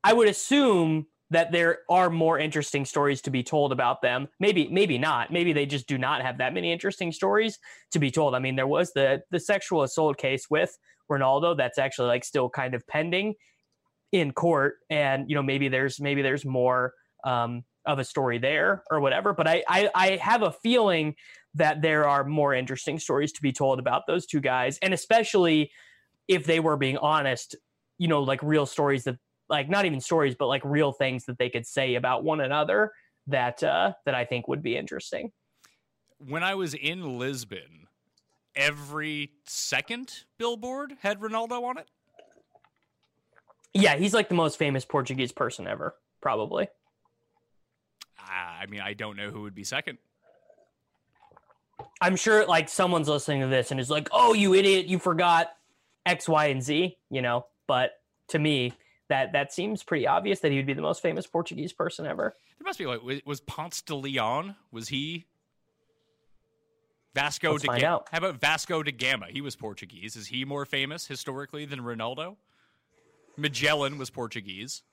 I 0.03 0.13
would 0.13 0.27
assume 0.27 1.05
that 1.29 1.51
there 1.51 1.79
are 1.88 2.09
more 2.09 2.39
interesting 2.39 2.86
stories 2.86 3.21
to 3.21 3.29
be 3.29 3.43
told 3.43 3.71
about 3.71 4.01
them. 4.01 4.29
Maybe 4.39 4.67
maybe 4.67 4.98
not. 4.98 5.31
Maybe 5.31 5.53
they 5.53 5.67
just 5.67 5.88
do 5.88 6.00
not 6.00 6.24
have 6.24 6.39
that 6.39 6.55
many 6.55 6.71
interesting 6.71 7.12
stories 7.12 7.59
to 7.91 8.00
be 8.00 8.09
told. 8.09 8.33
I 8.33 8.39
mean, 8.39 8.55
there 8.55 8.65
was 8.65 8.93
the 8.93 9.21
the 9.29 9.39
sexual 9.39 9.83
assault 9.83 10.17
case 10.17 10.48
with 10.50 10.75
Ronaldo 11.09 11.55
that's 11.55 11.77
actually 11.77 12.07
like 12.07 12.25
still 12.25 12.50
kind 12.50 12.74
of 12.74 12.86
pending 12.88 13.36
in 14.12 14.31
court 14.31 14.77
and 14.89 15.29
you 15.29 15.36
know 15.36 15.43
maybe 15.43 15.67
there's 15.67 16.00
maybe 16.00 16.24
there's 16.24 16.43
more 16.43 16.93
um 17.25 17.63
of 17.86 18.00
a 18.00 18.03
story 18.03 18.39
there 18.39 18.83
or 18.89 19.00
whatever, 19.00 19.33
but 19.33 19.48
I 19.48 19.63
I, 19.67 19.89
I 19.93 20.15
have 20.15 20.41
a 20.41 20.51
feeling 20.51 21.13
that 21.53 21.83
there 21.83 22.07
are 22.07 22.24
more 22.24 22.55
interesting 22.55 22.98
stories 22.98 23.31
to 23.33 23.41
be 23.43 23.51
told 23.51 23.77
about 23.77 24.07
those 24.07 24.25
two 24.25 24.39
guys 24.39 24.79
and 24.81 24.95
especially 24.95 25.69
if 26.29 26.45
they 26.45 26.62
were 26.62 26.77
being 26.77 26.98
honest, 26.98 27.55
you 27.98 28.07
know, 28.07 28.21
like 28.21 28.41
real 28.41 28.65
stories 28.65 29.03
that 29.03 29.17
like 29.50 29.67
not 29.67 29.86
even 29.86 30.00
stories, 30.00 30.36
but 30.36 30.48
like 30.48 30.62
real 30.63 30.93
things 30.93 31.25
that 31.25 31.38
they 31.39 31.50
could 31.50 31.65
say 31.65 31.95
about 31.95 32.24
one 32.24 32.39
another 32.39 32.93
that 33.27 33.62
uh, 33.63 33.93
that 34.05 34.15
I 34.15 34.24
think 34.24 34.48
would 34.48 34.62
be 34.62 34.77
interesting. 34.77 35.31
When 36.19 36.43
I 36.43 36.55
was 36.55 36.75
in 36.75 37.17
Lisbon, 37.17 37.88
every 38.55 39.31
second 39.45 40.24
billboard 40.38 40.98
had 41.01 41.19
Ronaldo 41.19 41.63
on 41.63 41.77
it. 41.79 41.88
Yeah, 43.74 43.98
he's 43.98 44.13
like 44.13 44.29
the 44.29 44.36
most 44.36 44.57
famous 44.57 44.86
Portuguese 44.86 45.31
person 45.31 45.67
ever, 45.67 45.95
probably. 46.21 46.67
Uh, 48.19 48.31
I 48.62 48.65
mean, 48.67 48.81
I 48.81 48.93
don't 48.93 49.15
know 49.15 49.31
who 49.31 49.41
would 49.43 49.55
be 49.55 49.63
second. 49.63 49.98
I'm 52.01 52.15
sure 52.15 52.45
like 52.45 52.69
someone's 52.69 53.07
listening 53.07 53.41
to 53.41 53.48
this 53.48 53.71
and 53.71 53.79
is 53.79 53.89
like, 53.89 54.09
"Oh, 54.12 54.33
you 54.33 54.53
idiot, 54.53 54.86
you 54.86 55.00
forgot 55.00 55.51
X, 56.06 56.27
Y, 56.27 56.46
and 56.48 56.63
Z," 56.63 56.98
you 57.10 57.22
know. 57.22 57.46
But 57.68 57.91
to 58.29 58.39
me, 58.39 58.74
that 59.10 59.34
that 59.34 59.51
seems 59.51 59.84
pretty 59.84 60.08
obvious 60.08 60.39
that 60.39 60.51
he 60.51 60.58
would 60.58 60.65
be 60.68 60.74
the 60.74 60.82
most 60.82 61.01
famous 61.01 61.27
Portuguese 61.27 61.74
person 61.74 62.06
ever. 62.06 62.36
There 62.58 62.65
must 62.65 62.79
be 62.79 62.86
like 62.86 63.01
was, 63.25 63.41
Ponce 63.41 63.82
de 63.82 63.96
Leon? 63.96 64.56
Was 64.72 64.89
he 64.89 65.25
Vasco 67.15 67.53
Let's 67.53 67.65
find 67.65 67.82
Gama? 67.82 67.96
out. 67.96 68.08
How 68.12 68.20
about 68.20 68.39
Vasco 68.39 68.84
da 68.84 68.91
Gama? 68.91 69.27
He 69.29 69.41
was 69.41 69.56
Portuguese. 69.56 70.15
Is 70.15 70.27
he 70.27 70.46
more 70.46 70.65
famous 70.65 71.08
historically 71.08 71.65
than 71.65 71.79
Ronaldo? 71.79 72.38
Magellan 73.38 73.98
was 73.98 74.10
Portuguese. 74.10 74.84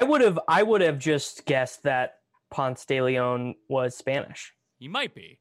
I 0.00 0.04
would 0.04 0.20
have 0.20 0.38
I 0.48 0.62
would 0.62 0.80
have 0.80 0.98
just 0.98 1.44
guessed 1.44 1.82
that 1.82 2.20
Ponce 2.50 2.84
de 2.84 3.00
Leon 3.02 3.56
was 3.68 3.96
Spanish. 3.96 4.54
He 4.78 4.88
might 4.88 5.14
be. 5.14 5.40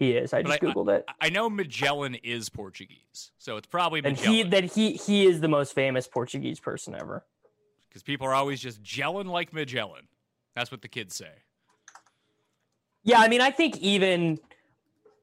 He 0.00 0.12
is. 0.12 0.32
I 0.32 0.42
But 0.42 0.60
just 0.60 0.62
I- 0.64 0.66
googled 0.66 0.92
it. 0.96 1.04
I 1.20 1.28
know 1.28 1.48
Magellan 1.48 2.14
is 2.16 2.48
Portuguese, 2.48 3.30
so 3.38 3.56
it's 3.58 3.66
probably 3.68 4.00
And 4.02 4.16
he 4.16 4.42
that 4.44 4.64
he 4.64 4.94
he 4.94 5.26
is 5.26 5.40
the 5.40 5.48
most 5.48 5.74
famous 5.74 6.08
Portuguese 6.08 6.58
person 6.58 6.94
ever. 6.94 7.24
because 7.88 8.02
people 8.02 8.26
are 8.26 8.34
always 8.34 8.60
just 8.60 8.82
gelling 8.82 9.26
like 9.26 9.52
Magellan. 9.52 10.08
That's 10.56 10.70
what 10.72 10.80
the 10.82 10.88
kids 10.88 11.14
say. 11.14 11.30
Yeah, 13.02 13.18
I 13.20 13.28
mean, 13.28 13.40
I 13.40 13.50
think 13.50 13.76
even 13.78 14.38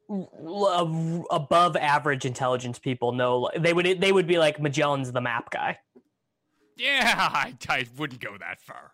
above 0.10 1.75
average 1.75 2.25
intelligence 2.25 2.79
people 2.79 3.12
know 3.12 3.50
they 3.57 3.74
would 3.74 4.00
they 4.00 4.12
would 4.12 4.27
be 4.27 4.38
like 4.38 4.60
Magellan's 4.60 5.12
the 5.12 5.22
map 5.22 5.50
guy. 5.50 5.79
Yeah, 6.77 7.15
I, 7.34 7.53
I 7.67 7.86
wouldn't 7.98 8.22
go 8.22 8.38
that 8.38 8.62
far. 8.62 8.91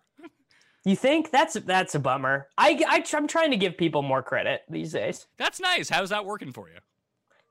You 0.86 0.96
think 0.98 1.32
that's 1.32 1.54
that's 1.54 1.96
a 1.96 2.00
bummer? 2.00 2.48
I, 2.58 2.82
I 2.88 3.04
I'm 3.14 3.28
trying 3.28 3.52
to 3.52 3.58
give 3.58 3.78
people 3.78 4.02
more 4.02 4.22
credit 4.22 4.62
these 4.70 4.92
days. 4.92 5.28
That's 5.38 5.60
nice. 5.60 5.90
How's 5.90 6.10
that 6.10 6.26
working 6.26 6.52
for 6.52 6.68
you? 6.70 6.80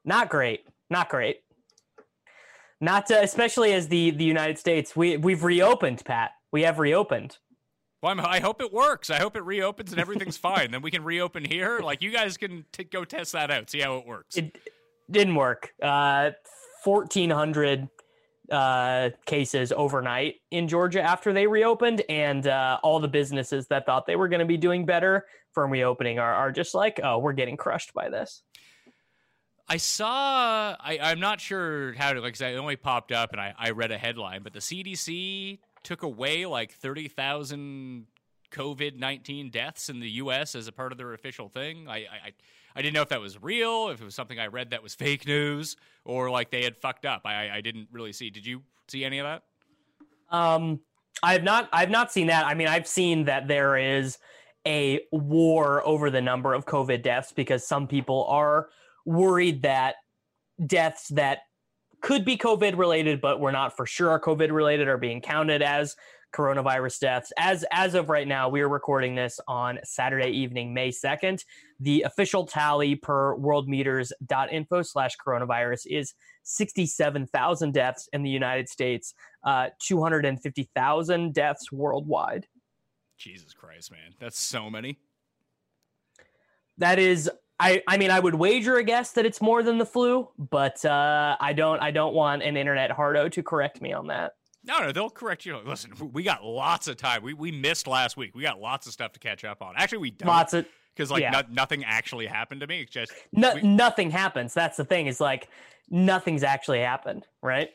Not 0.04 0.28
great. 0.28 0.66
Not 0.90 1.08
great. 1.08 1.40
Not 2.80 3.06
to, 3.06 3.22
especially 3.22 3.72
as 3.72 3.88
the 3.88 4.10
the 4.10 4.24
United 4.24 4.58
States 4.58 4.94
we 4.94 5.16
we've 5.16 5.44
reopened. 5.44 6.04
Pat, 6.04 6.32
we 6.52 6.62
have 6.62 6.78
reopened. 6.78 7.38
Well, 8.02 8.12
I'm, 8.12 8.20
I 8.20 8.40
hope 8.40 8.60
it 8.60 8.72
works. 8.72 9.08
I 9.10 9.18
hope 9.20 9.36
it 9.36 9.44
reopens 9.44 9.92
and 9.92 10.00
everything's 10.00 10.36
fine. 10.50 10.72
Then 10.72 10.82
we 10.82 10.90
can 10.90 11.04
reopen 11.04 11.44
here. 11.44 11.80
Like 11.80 12.02
you 12.02 12.10
guys 12.10 12.36
can 12.36 12.66
t- 12.72 12.84
go 12.84 13.04
test 13.04 13.32
that 13.32 13.50
out, 13.50 13.70
see 13.70 13.80
how 13.80 13.96
it 13.96 14.06
works. 14.06 14.36
It 14.36 14.58
didn't 15.10 15.36
work. 15.36 15.72
Uh, 15.80 16.32
fourteen 16.84 17.30
hundred 17.30 17.88
uh, 18.52 19.10
cases 19.26 19.72
overnight 19.72 20.36
in 20.50 20.68
Georgia 20.68 21.02
after 21.02 21.32
they 21.32 21.46
reopened, 21.46 22.02
and 22.08 22.46
uh, 22.46 22.78
all 22.82 23.00
the 23.00 23.08
businesses 23.08 23.66
that 23.68 23.86
thought 23.86 24.06
they 24.06 24.16
were 24.16 24.28
going 24.28 24.40
to 24.40 24.46
be 24.46 24.56
doing 24.56 24.84
better 24.86 25.26
from 25.52 25.70
reopening 25.70 26.18
are, 26.18 26.32
are 26.34 26.52
just 26.52 26.74
like, 26.74 27.00
oh, 27.02 27.18
we're 27.18 27.32
getting 27.32 27.56
crushed 27.56 27.92
by 27.94 28.08
this. 28.08 28.42
I 29.68 29.78
saw. 29.78 30.76
I, 30.78 30.98
I'm 31.00 31.20
not 31.20 31.40
sure 31.40 31.94
how 31.94 32.12
to. 32.12 32.20
Like, 32.20 32.34
'cause 32.34 32.42
I 32.42 32.54
only 32.54 32.76
popped 32.76 33.10
up 33.12 33.32
and 33.32 33.40
I, 33.40 33.54
I 33.58 33.70
read 33.70 33.90
a 33.90 33.98
headline, 33.98 34.42
but 34.42 34.52
the 34.52 34.58
CDC 34.60 35.58
took 35.82 36.02
away 36.02 36.44
like 36.46 36.72
thirty 36.72 37.08
thousand 37.08 38.06
COVID 38.50 38.98
nineteen 38.98 39.50
deaths 39.50 39.88
in 39.88 40.00
the 40.00 40.10
U.S. 40.10 40.54
as 40.54 40.68
a 40.68 40.72
part 40.72 40.92
of 40.92 40.98
their 40.98 41.14
official 41.14 41.48
thing. 41.48 41.88
I, 41.88 41.96
I 41.98 42.32
I- 42.74 42.82
didn't 42.82 42.94
know 42.94 43.02
if 43.02 43.08
that 43.10 43.20
was 43.20 43.42
real, 43.42 43.88
if 43.88 44.00
it 44.00 44.04
was 44.04 44.14
something 44.14 44.38
I 44.38 44.46
read 44.46 44.70
that 44.70 44.82
was 44.82 44.94
fake 44.96 45.26
news, 45.26 45.76
or 46.04 46.30
like 46.30 46.50
they 46.50 46.64
had 46.64 46.76
fucked 46.76 47.06
up. 47.06 47.22
I 47.24 47.50
I 47.50 47.60
didn't 47.60 47.88
really 47.92 48.12
see. 48.12 48.30
Did 48.30 48.46
you 48.46 48.62
see 48.88 49.04
any 49.04 49.18
of 49.18 49.26
that? 49.26 49.42
Um, 50.36 50.80
I've 51.22 51.42
not 51.42 51.68
I've 51.72 51.90
not 51.90 52.12
seen 52.12 52.28
that. 52.28 52.46
I 52.46 52.54
mean, 52.54 52.68
I've 52.68 52.86
seen 52.86 53.24
that 53.24 53.48
there 53.48 53.76
is 53.76 54.18
a 54.66 55.00
war 55.10 55.86
over 55.86 56.10
the 56.10 56.20
number 56.20 56.54
of 56.54 56.66
COVID 56.66 57.02
deaths 57.02 57.32
because 57.32 57.66
some 57.66 57.86
people 57.86 58.24
are 58.26 58.68
worried 59.04 59.62
that 59.62 59.96
deaths 60.66 61.08
that 61.08 61.40
could 62.00 62.24
be 62.24 62.36
COVID 62.36 62.76
related, 62.76 63.20
but 63.20 63.40
we're 63.40 63.52
not 63.52 63.76
for 63.76 63.86
sure 63.86 64.10
are 64.10 64.20
COVID 64.20 64.52
related, 64.52 64.88
are 64.88 64.98
being 64.98 65.20
counted 65.20 65.62
as 65.62 65.96
coronavirus 66.32 66.98
deaths. 67.00 67.32
As 67.36 67.64
as 67.70 67.94
of 67.94 68.08
right 68.08 68.26
now, 68.26 68.48
we 68.48 68.60
are 68.60 68.68
recording 68.68 69.14
this 69.14 69.38
on 69.46 69.78
Saturday 69.84 70.30
evening, 70.30 70.74
May 70.74 70.90
second. 70.90 71.44
The 71.80 72.02
official 72.02 72.46
tally 72.46 72.94
per 72.94 73.36
worldometers.info 73.36 74.82
slash 74.82 75.16
coronavirus 75.24 75.86
is 75.86 76.14
67,000 76.44 77.72
deaths 77.72 78.08
in 78.12 78.22
the 78.22 78.30
United 78.30 78.68
States, 78.68 79.14
uh, 79.44 79.68
250,000 79.80 81.34
deaths 81.34 81.72
worldwide. 81.72 82.46
Jesus 83.18 83.52
Christ, 83.52 83.92
man, 83.92 84.14
that's 84.18 84.38
so 84.38 84.68
many. 84.68 84.98
That 86.78 86.98
is, 86.98 87.30
I, 87.60 87.82
I 87.86 87.96
mean, 87.96 88.10
I 88.10 88.18
would 88.18 88.34
wager 88.34 88.76
a 88.76 88.82
guess 88.82 89.12
that 89.12 89.26
it's 89.26 89.40
more 89.40 89.62
than 89.62 89.78
the 89.78 89.86
flu, 89.86 90.28
but 90.38 90.84
uh, 90.84 91.36
I 91.38 91.52
don't, 91.52 91.80
I 91.80 91.90
don't 91.90 92.14
want 92.14 92.42
an 92.42 92.56
internet 92.56 92.90
hardo 92.90 93.28
to 93.28 93.42
correct 93.42 93.80
me 93.80 93.92
on 93.92 94.08
that. 94.08 94.32
No, 94.64 94.78
no, 94.80 94.92
they'll 94.92 95.10
correct 95.10 95.44
you. 95.44 95.56
Listen, 95.58 95.92
we 96.12 96.22
got 96.22 96.44
lots 96.44 96.86
of 96.88 96.96
time. 96.96 97.22
We 97.22 97.34
we 97.34 97.50
missed 97.50 97.86
last 97.86 98.16
week. 98.16 98.34
We 98.34 98.42
got 98.42 98.60
lots 98.60 98.86
of 98.86 98.92
stuff 98.92 99.12
to 99.12 99.20
catch 99.20 99.44
up 99.44 99.60
on. 99.62 99.74
Actually, 99.76 99.98
we 99.98 100.10
don't. 100.12 100.28
Lots 100.28 100.54
of 100.54 100.66
because 100.94 101.10
like 101.10 101.22
yeah. 101.22 101.30
no, 101.30 101.42
nothing 101.50 101.84
actually 101.84 102.26
happened 102.26 102.60
to 102.60 102.66
me. 102.66 102.82
It's 102.82 102.90
just 102.92 103.12
no, 103.32 103.54
we- 103.54 103.62
nothing 103.62 104.10
happens. 104.10 104.54
That's 104.54 104.76
the 104.76 104.84
thing. 104.84 105.06
Is 105.08 105.20
like 105.20 105.48
nothing's 105.90 106.42
actually 106.42 106.80
happened, 106.80 107.26
right? 107.42 107.70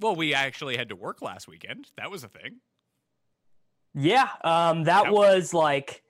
well, 0.00 0.14
we 0.14 0.32
actually 0.32 0.76
had 0.76 0.90
to 0.90 0.94
work 0.96 1.20
last 1.22 1.48
weekend. 1.48 1.90
That 1.96 2.08
was 2.08 2.22
a 2.22 2.28
thing. 2.28 2.60
Yeah, 3.94 4.28
um, 4.44 4.84
that 4.84 5.06
Yep. 5.06 5.12
was 5.12 5.54
like 5.54 6.02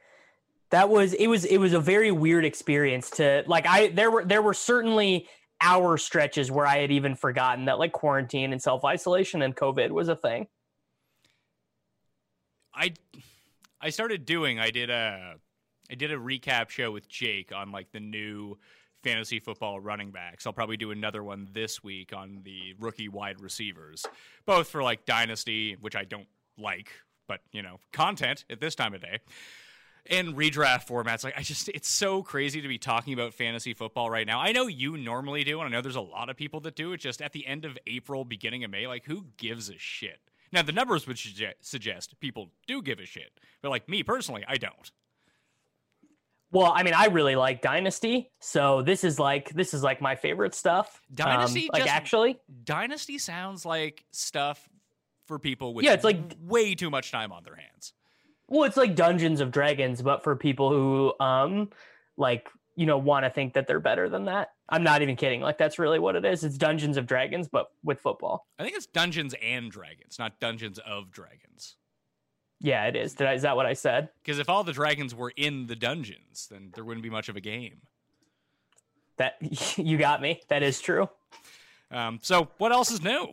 that 0.71 0.89
was 0.91 1.15
it 1.15 1.27
was 1.29 1.45
it 1.45 1.57
was 1.59 1.73
a 1.73 1.81
very 1.81 2.11
weird 2.11 2.45
experience 2.45 3.09
to 3.11 3.45
like 3.47 3.67
I 3.67 3.89
there 3.89 4.11
were 4.11 4.25
there 4.25 4.43
were 4.43 4.53
certainly 4.55 5.27
hour 5.61 5.97
stretches 5.97 6.51
where 6.51 6.67
I 6.67 6.79
had 6.79 6.91
even 6.91 7.15
forgotten 7.15 7.67
that 7.67 7.79
like 7.79 7.93
quarantine 7.93 8.53
and 8.53 8.63
self 8.63 8.85
isolation 8.85 9.43
and 9.43 9.57
COVID 9.57 9.91
was 9.91 10.09
a 10.09 10.17
thing. 10.17 10.47
I 12.75 12.95
I 13.81 13.91
started 13.91 14.25
doing. 14.25 14.59
I 14.59 14.71
did 14.71 14.91
a 14.91 15.35
I 15.91 15.95
did 15.95 16.13
a 16.13 16.17
recap 16.17 16.71
show 16.71 16.91
with 16.91 17.09
Jake 17.09 17.53
on 17.53 17.73
like 17.73 17.91
the 17.93 18.01
new 18.01 18.59
fantasy 19.03 19.39
football 19.39 19.81
running 19.81 20.11
backs. 20.11 20.47
I'll 20.47 20.53
probably 20.53 20.77
do 20.77 20.91
another 20.91 21.23
one 21.23 21.49
this 21.53 21.83
week 21.83 22.13
on 22.13 22.41
the 22.45 22.75
rookie 22.79 23.09
wide 23.09 23.41
receivers, 23.41 24.05
both 24.45 24.69
for 24.69 24.83
like 24.83 25.07
dynasty, 25.07 25.77
which 25.81 25.97
I 25.97 26.05
don't 26.05 26.27
like, 26.59 26.91
but 27.27 27.41
you 27.53 27.63
know, 27.63 27.79
content 27.93 28.45
at 28.51 28.61
this 28.61 28.75
time 28.75 28.95
of 28.95 29.01
day. 29.01 29.21
And 30.11 30.35
redraft 30.37 30.87
formats, 30.87 31.23
like 31.23 31.37
I 31.37 31.43
just, 31.43 31.69
it's 31.69 31.89
so 31.89 32.23
crazy 32.23 32.63
to 32.63 32.69
be 32.69 32.79
talking 32.79 33.13
about 33.13 33.35
fantasy 33.35 33.75
football 33.75 34.09
right 34.09 34.27
now. 34.27 34.41
I 34.41 34.53
know 34.53 34.67
you 34.67 34.97
normally 34.97 35.45
do, 35.45 35.61
and 35.61 35.69
I 35.69 35.71
know 35.71 35.83
there's 35.83 35.97
a 35.97 36.01
lot 36.01 36.31
of 36.31 36.37
people 36.37 36.61
that 36.61 36.75
do. 36.77 36.95
It's 36.95 37.03
just 37.03 37.21
at 37.21 37.33
the 37.33 37.47
end 37.47 37.67
of 37.67 37.77
April, 37.87 38.25
beginning 38.25 38.65
of 38.65 38.71
May, 38.71 38.87
like 38.87 39.05
who 39.05 39.27
gives 39.37 39.69
a 39.69 39.77
shit? 39.77 40.19
Now 40.51 40.63
the 40.63 40.73
numbers 40.73 41.07
would 41.07 41.19
suggest, 41.19 41.57
suggest 41.61 42.19
people 42.21 42.51
do 42.67 42.81
give 42.81 43.01
a 43.01 43.05
shit, 43.05 43.39
but 43.61 43.69
like 43.69 43.87
me 43.87 44.03
personally, 44.03 44.45
I 44.49 44.57
don't. 44.57 44.91
Well, 46.51 46.73
I 46.75 46.83
mean, 46.83 46.95
I 46.95 47.07
really 47.09 47.37
like 47.37 47.61
Dynasty, 47.61 48.31
so 48.41 48.81
this 48.81 49.05
is 49.05 49.19
like 49.19 49.51
this 49.51 49.75
is 49.75 49.83
like 49.83 50.01
my 50.01 50.17
favorite 50.17 50.55
stuff. 50.55 51.03
Dynasty, 51.13 51.65
um, 51.69 51.71
like 51.75 51.83
just- 51.83 51.95
actually, 51.95 52.39
Dynasty 52.65 53.19
sounds 53.19 53.67
like 53.67 54.07
stuff 54.13 54.67
for 55.27 55.39
people 55.39 55.75
with 55.75 55.85
Yeah, 55.85 55.93
it's 55.93 56.05
like- 56.05 56.19
way 56.41 56.75
too 56.75 56.89
much 56.89 57.11
time 57.11 57.33
on 57.33 57.43
their 57.45 57.57
hands. 57.57 57.93
Well, 58.49 58.65
it's 58.65 58.77
like 58.77 58.95
Dungeons 58.95 59.41
of 59.41 59.51
Dragons, 59.51 60.03
but 60.03 60.23
for 60.23 60.37
people 60.37 60.71
who 60.71 61.13
um 61.25 61.71
like 62.17 62.49
you 62.77 62.87
know 62.87 62.99
want 62.99 63.25
to 63.25 63.31
think 63.31 63.55
that 63.55 63.67
they're 63.67 63.81
better 63.81 64.09
than 64.09 64.27
that. 64.27 64.53
I'm 64.69 64.83
not 64.83 65.03
even 65.03 65.17
kidding. 65.17 65.41
Like 65.41 65.59
that's 65.59 65.79
really 65.79 65.99
what 65.99 66.17
it 66.17 66.25
is. 66.25 66.45
It's 66.45 66.59
Dungeons 66.59 66.97
of 66.97 67.07
Dragons, 67.07 67.49
but 67.49 67.71
with 67.83 68.01
football. 68.01 68.47
I 68.59 68.65
think 68.65 68.77
it's 68.77 68.87
Dungeons 68.87 69.35
and 69.43 69.71
Dragons, 69.71 70.19
not 70.19 70.39
Dungeons 70.41 70.79
of 70.87 71.11
Dragons. 71.11 71.77
Yeah, 72.61 72.87
it 72.87 72.97
is. 72.97 73.15
Did 73.15 73.29
I, 73.29 73.35
is 73.35 73.43
that 73.43 73.57
what 73.57 73.67
I 73.67 73.73
said? 73.73 74.09
Because 74.23 74.39
if 74.39 74.49
all 74.49 74.65
the 74.65 74.73
dragons 74.73 75.15
were 75.15 75.33
in 75.37 75.67
the 75.69 75.77
dungeons, 75.77 76.49
then 76.51 76.71
there 76.75 76.85
wouldn't 76.85 77.05
be 77.05 77.11
much 77.11 77.29
of 77.29 77.37
a 77.37 77.41
game. 77.41 77.83
That 79.17 79.37
you 79.79 79.97
got 79.97 80.21
me. 80.21 80.41
That 80.49 80.63
is 80.63 80.81
true. 80.81 81.09
Um, 81.91 82.19
so, 82.23 82.49
what 82.59 82.73
else 82.73 82.91
is 82.91 83.03
new? 83.03 83.33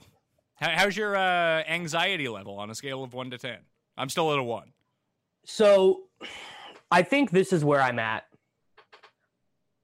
How, 0.55 0.69
how's 0.69 0.95
your 0.95 1.15
uh, 1.15 1.63
anxiety 1.67 2.27
level 2.29 2.57
on 2.57 2.69
a 2.69 2.75
scale 2.75 3.03
of 3.03 3.13
one 3.13 3.29
to 3.31 3.37
ten? 3.37 3.57
I'm 3.97 4.09
still 4.09 4.31
at 4.31 4.39
a 4.39 4.43
one. 4.43 4.71
So 5.45 6.01
I 6.91 7.01
think 7.03 7.31
this 7.31 7.53
is 7.53 7.63
where 7.63 7.81
I'm 7.81 7.99
at. 7.99 8.23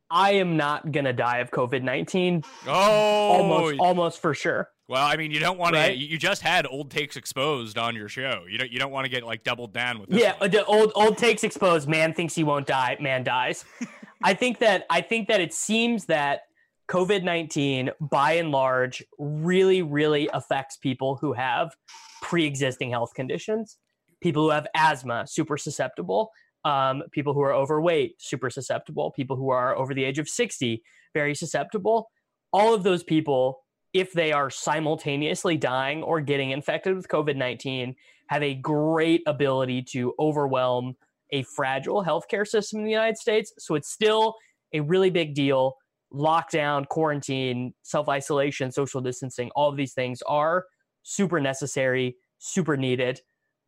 I 0.09 0.31
am 0.33 0.57
not 0.57 0.91
gonna 0.91 1.13
die 1.13 1.37
of 1.37 1.51
COVID 1.51 1.83
nineteen, 1.83 2.43
Oh, 2.67 2.71
almost 2.73 3.79
almost 3.79 4.21
for 4.21 4.33
sure. 4.33 4.69
well, 4.89 5.05
I 5.05 5.15
mean, 5.15 5.31
you 5.31 5.39
don't 5.39 5.57
want 5.57 5.73
Right? 5.73 5.89
to. 5.91 5.95
You 5.97 6.17
just 6.17 6.41
had 6.41 6.67
old 6.67 6.91
takes 6.91 7.15
exposed 7.15 7.77
on 7.77 7.95
your 7.95 8.09
show. 8.09 8.43
You 8.49 8.57
don't. 8.57 8.69
You 8.71 8.77
don't 8.79 8.91
want 8.91 9.05
to 9.05 9.09
get 9.09 9.23
like 9.23 9.43
doubled 9.45 9.73
down 9.73 9.99
with 9.99 10.09
this. 10.09 10.21
Yeah, 10.21 10.33
one. 10.37 10.53
old 10.67 10.91
old 10.95 11.17
takes 11.17 11.43
exposed. 11.45 11.87
Man 11.87 12.13
thinks 12.13 12.35
he 12.35 12.43
won't 12.43 12.67
die. 12.67 12.97
Man 12.99 13.23
dies. 13.23 13.63
I 14.23 14.33
think 14.33 14.59
that 14.59 14.85
I 14.89 14.99
think 15.01 15.29
that 15.29 15.39
it 15.39 15.53
seems 15.53 16.05
that 16.07 16.41
COVID 16.89 17.23
nineteen, 17.23 17.91
by 18.01 18.33
and 18.33 18.51
large, 18.51 19.01
really 19.17 19.81
really 19.81 20.29
affects 20.33 20.75
people 20.75 21.15
who 21.21 21.31
have 21.31 21.73
pre 22.21 22.45
existing 22.45 22.89
health 22.91 23.13
conditions. 23.15 23.77
People 24.21 24.43
who 24.43 24.49
have 24.51 24.67
asthma, 24.75 25.25
super 25.27 25.57
susceptible. 25.57 26.31
Um, 26.63 27.03
people 27.11 27.33
who 27.33 27.41
are 27.41 27.53
overweight, 27.53 28.21
super 28.21 28.49
susceptible. 28.49 29.11
People 29.11 29.35
who 29.35 29.49
are 29.49 29.75
over 29.75 29.93
the 29.93 30.03
age 30.03 30.19
of 30.19 30.29
sixty, 30.29 30.83
very 31.13 31.33
susceptible. 31.33 32.09
All 32.53 32.73
of 32.73 32.83
those 32.83 33.03
people, 33.03 33.63
if 33.93 34.13
they 34.13 34.31
are 34.31 34.49
simultaneously 34.49 35.57
dying 35.57 36.03
or 36.03 36.21
getting 36.21 36.51
infected 36.51 36.95
with 36.95 37.07
COVID 37.07 37.35
nineteen, 37.35 37.95
have 38.27 38.43
a 38.43 38.53
great 38.53 39.23
ability 39.25 39.81
to 39.81 40.13
overwhelm 40.19 40.95
a 41.31 41.43
fragile 41.43 42.03
healthcare 42.03 42.47
system 42.47 42.79
in 42.79 42.85
the 42.85 42.91
United 42.91 43.17
States. 43.17 43.53
So 43.57 43.75
it's 43.75 43.89
still 43.89 44.35
a 44.73 44.81
really 44.81 45.09
big 45.09 45.33
deal. 45.33 45.77
Lockdown, 46.13 46.87
quarantine, 46.87 47.73
self 47.83 48.07
isolation, 48.09 48.71
social 48.71 49.01
distancing, 49.01 49.49
all 49.55 49.69
of 49.69 49.77
these 49.77 49.93
things 49.93 50.21
are 50.27 50.65
super 51.03 51.39
necessary, 51.39 52.17
super 52.37 52.77
needed. 52.77 53.21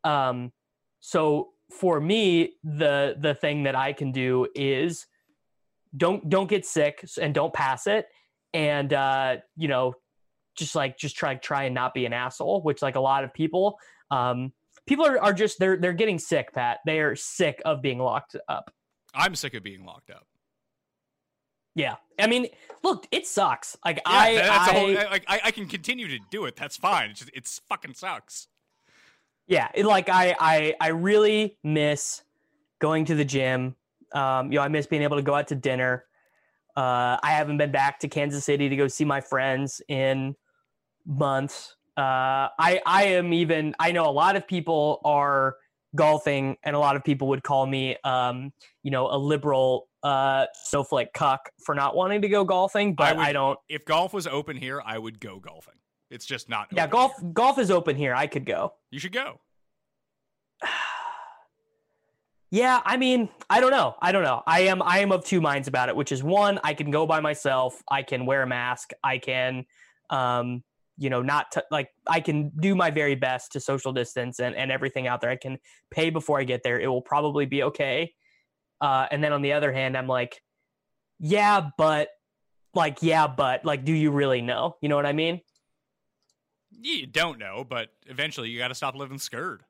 Um, 0.04 0.52
so 1.00 1.50
for 1.72 2.00
me, 2.00 2.54
the 2.63 3.16
the 3.20 3.36
thing 3.36 3.63
that 3.63 3.76
I 3.76 3.94
can 3.94 4.12
do 4.12 4.48
is 4.56 5.06
don't 5.96 6.30
don't 6.30 6.50
get 6.50 6.66
sick 6.66 7.06
and 7.22 7.34
don't 7.34 7.54
pass 7.54 7.88
it, 7.88 8.08
and 8.54 8.92
uh, 8.94 9.38
you 9.56 9.68
know, 9.68 9.94
just 10.56 10.76
like 10.76 10.98
just 10.98 11.16
try 11.16 11.36
try 11.36 11.63
and 11.63 11.76
not 11.76 11.94
be 11.94 12.06
an 12.06 12.13
asshole, 12.13 12.62
which 12.62 12.82
like 12.82 12.96
a 12.96 13.02
lot 13.02 13.24
of 13.24 13.34
people 13.34 13.78
um, 14.12 14.54
people 14.86 15.06
are, 15.06 15.20
are 15.20 15.34
just 15.34 15.60
they're 15.60 15.78
they're 15.78 15.94
getting 15.94 16.20
sick 16.20 16.54
pat 16.54 16.80
they 16.86 17.00
are 17.00 17.16
sick 17.16 17.62
of 17.66 17.82
being 17.82 18.00
locked 18.00 18.36
up 18.48 18.72
I'm 19.13 19.36
sick 19.36 19.54
of 19.54 19.63
being 19.63 19.86
locked 19.86 20.10
up. 20.10 20.26
yeah 21.76 21.96
i 22.20 22.28
mean 22.28 22.48
look 22.84 23.08
it 23.12 23.26
sucks 23.26 23.78
like 23.86 23.98
Yeah, 23.98 24.02
i 24.06 24.36
that's 24.36 24.70
I, 24.70 24.74
whole, 24.74 24.94
like 24.94 25.26
I, 25.28 25.42
I 25.46 25.52
can 25.52 25.68
continue 25.68 26.08
to 26.08 26.20
do 26.30 26.46
it. 26.46 26.56
That's 26.56 26.78
fine. 26.78 27.12
It's 27.12 27.20
just 27.22 27.32
it's 27.34 27.60
fucking 27.70 27.94
sucks. 27.96 28.48
Yeah 29.47 29.69
it, 29.73 29.86
like 29.86 30.10
I, 30.10 30.36
I 30.39 30.75
i 30.79 30.88
really 30.89 31.58
miss 31.63 32.23
going 32.79 33.06
to 33.06 33.15
the 33.15 33.25
gym. 33.25 33.75
Um 34.13 34.51
you 34.51 34.58
know 34.60 34.63
i 34.63 34.67
miss 34.67 34.88
being 34.88 35.03
able 35.03 35.17
to 35.17 35.23
go 35.23 35.34
out 35.36 35.47
to 35.49 35.56
dinner. 35.56 36.06
Uh 36.75 37.17
i 37.23 37.32
haven't 37.32 37.58
been 37.58 37.71
back 37.71 37.99
to 37.99 38.08
kansas 38.08 38.45
city 38.45 38.69
to 38.69 38.75
go 38.75 38.88
see 38.88 39.06
my 39.06 39.21
friends 39.21 39.82
in 39.88 40.36
months. 41.06 41.75
Uh 41.97 42.49
i 42.58 42.82
i 42.86 43.03
am 43.06 43.34
even 43.34 43.75
i 43.79 43.91
know 43.91 44.10
a 44.10 44.12
lot 44.12 44.36
of 44.36 44.47
people 44.47 44.99
are 45.06 45.58
golfing 45.95 46.58
and 46.63 46.75
a 46.75 46.79
lot 46.79 46.95
of 46.95 47.03
people 47.03 47.27
would 47.27 47.43
call 47.43 47.67
me 47.67 47.95
um 48.03 48.51
you 48.82 48.89
know 48.89 49.08
a 49.12 49.17
liberal 49.17 49.88
uh 50.01 50.47
snowflake 50.56 51.13
cuck 51.13 51.51
for 51.63 51.75
not 51.75 51.95
wanting 51.95 52.19
to 52.23 52.27
go 52.27 52.43
golfing 52.43 52.95
but 52.95 53.15
would- 53.15 53.23
i 53.23 53.32
don't 53.32 53.60
If 53.69 53.86
golf 53.86 54.12
was 54.12 54.25
open 54.25 54.58
here, 54.58 54.82
I 54.84 54.97
would 54.97 55.19
go 55.19 55.39
golfing. 55.39 55.75
It's 56.13 56.26
just 56.26 56.47
not. 56.47 56.67
yeah 56.71 56.88
golf 56.88 57.13
here. 57.19 57.30
golf 57.34 57.58
is 57.60 57.71
open 57.71 57.95
here 57.95 58.13
i 58.13 58.28
could 58.28 58.45
go 58.45 58.73
You 58.91 58.99
should 58.99 59.13
go. 59.13 59.39
Yeah, 62.52 62.82
I 62.86 62.97
mean, 62.97 63.30
I 63.49 63.60
don't 63.62 63.71
know. 63.71 63.95
I 63.99 64.12
don't 64.12 64.21
know. 64.21 64.43
I 64.45 64.60
am 64.71 64.84
I 64.84 64.99
am 64.99 65.12
of 65.12 65.26
two 65.26 65.41
minds 65.41 65.67
about 65.67 65.89
it, 65.89 65.95
which 65.95 66.12
is 66.12 66.21
one, 66.21 66.60
I 66.63 66.76
can 66.76 66.91
go 66.91 67.08
by 67.08 67.19
myself, 67.19 67.82
I 67.89 68.04
can 68.04 68.28
wear 68.28 68.43
a 68.43 68.47
mask, 68.47 68.91
I 69.04 69.17
can 69.17 69.65
um 70.12 70.63
you 70.97 71.10
know, 71.10 71.23
not 71.23 71.52
t- 71.52 71.62
like 71.71 71.89
I 72.06 72.19
can 72.19 72.52
do 72.60 72.76
my 72.76 72.91
very 72.91 73.15
best 73.15 73.54
to 73.54 73.60
social 73.60 73.91
distance 73.91 74.39
and, 74.39 74.56
and 74.56 74.71
everything 74.71 75.08
out 75.08 75.21
there. 75.21 75.32
I 75.32 75.36
can 75.36 75.58
pay 75.89 76.12
before 76.12 76.39
I 76.39 76.43
get 76.43 76.62
there. 76.62 76.80
It 76.80 76.88
will 76.88 77.02
probably 77.02 77.47
be 77.47 77.63
okay. 77.63 78.13
Uh, 78.80 79.08
and 79.10 79.23
then 79.23 79.34
on 79.34 79.41
the 79.41 79.54
other 79.54 79.71
hand, 79.73 79.97
I'm 79.97 80.08
like, 80.08 80.39
yeah, 81.19 81.69
but 81.78 82.10
like, 82.76 82.99
yeah, 83.02 83.26
but 83.26 83.65
like, 83.65 83.84
do 83.84 83.93
you 83.93 84.12
really 84.12 84.41
know? 84.41 84.76
You 84.82 84.89
know 84.89 84.95
what 84.95 85.08
I 85.08 85.13
mean? 85.13 85.41
You 86.84 87.08
don't 87.08 87.39
know, 87.39 87.65
but 87.67 87.89
eventually 88.08 88.50
you 88.50 88.60
got 88.60 88.67
to 88.67 88.76
stop 88.76 88.93
living 88.96 89.17
scared. 89.17 89.63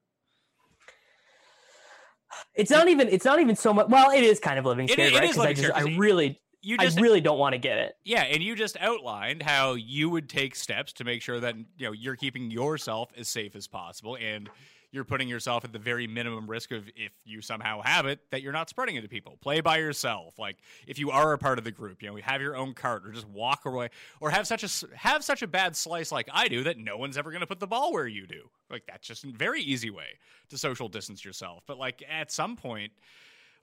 It's 2.56 2.72
not 2.72 2.88
even, 2.88 3.08
it's 3.10 3.26
not 3.26 3.40
even 3.40 3.56
so 3.56 3.74
much. 3.74 3.88
Well, 3.90 4.10
it 4.12 4.24
is 4.24 4.40
kind 4.40 4.58
of 4.58 4.66
living 4.66 4.86
It- 4.90 4.94
scared, 4.94 5.14
it 5.14 5.20
right? 5.20 5.30
is 5.30 5.36
'Cause 5.36 5.46
I 5.46 5.54
just, 5.54 5.68
scared, 5.68 5.88
I 5.88 5.90
you- 5.90 5.98
really, 6.00 6.42
You 6.62 6.78
I 6.80 6.86
just 6.86 7.00
really 7.00 7.22
don't 7.22 7.38
want 7.38 7.54
to 7.54 7.60
get 7.60 7.78
it. 7.78 7.96
yeah, 8.04 8.24
and 8.24 8.42
you 8.42 8.56
just 8.56 8.78
outlined 8.80 9.44
how 9.44 9.74
you 9.74 10.10
would 10.10 10.30
take 10.30 10.56
steps 10.56 10.94
to 10.94 11.04
make 11.04 11.22
sure 11.22 11.40
that 11.42 11.56
you 11.58 11.66
know 11.88 11.92
you're 11.92 12.16
keeping 12.16 12.50
yourself 12.50 13.12
as 13.18 13.28
safe 13.28 13.56
as 13.56 13.68
possible, 13.68 14.16
and 14.20 14.50
you're 14.94 15.04
putting 15.04 15.28
yourself 15.28 15.66
at 15.66 15.74
the 15.74 15.80
very 15.80 16.06
minimum 16.06 16.48
risk 16.48 16.72
of 16.72 16.88
if 16.96 17.12
you 17.26 17.42
somehow 17.42 17.82
have 17.82 18.06
it 18.06 18.20
that 18.30 18.44
you're 18.44 18.54
not 18.54 18.70
spreading 18.70 18.96
it 18.96 19.02
to 19.02 19.10
people. 19.10 19.38
Play 19.42 19.60
by 19.60 19.78
yourself. 19.80 20.38
Like 20.38 20.58
if 20.88 21.00
you 21.00 21.10
are 21.10 21.34
a 21.34 21.38
part 21.38 21.58
of 21.58 21.66
the 21.66 21.72
group, 21.72 22.04
you 22.04 22.10
know, 22.10 22.16
have 22.18 22.42
your 22.42 22.56
own 22.56 22.76
cart 22.76 23.06
or 23.06 23.12
just 23.12 23.28
walk 23.28 23.66
away, 23.66 23.90
or 24.22 24.30
have 24.30 24.46
such 24.46 24.64
a 24.64 24.96
have 24.96 25.24
such 25.24 25.42
a 25.42 25.48
bad 25.48 25.76
slice 25.76 26.12
like 26.12 26.30
I 26.32 26.48
do 26.48 26.64
that 26.66 26.78
no 26.78 26.96
one's 26.96 27.18
ever 27.18 27.32
going 27.32 27.42
to 27.42 27.48
put 27.48 27.60
the 27.60 27.68
ball 27.68 27.92
where 27.92 28.08
you 28.08 28.28
do. 28.28 28.50
Like 28.70 28.84
that's 28.88 29.08
just 29.08 29.24
a 29.24 29.32
very 29.32 29.62
easy 29.62 29.90
way 29.90 30.20
to 30.50 30.58
social 30.60 30.88
distance 30.88 31.26
yourself. 31.26 31.64
But 31.68 31.78
like 31.78 32.04
at 32.10 32.32
some 32.32 32.56
point. 32.56 32.94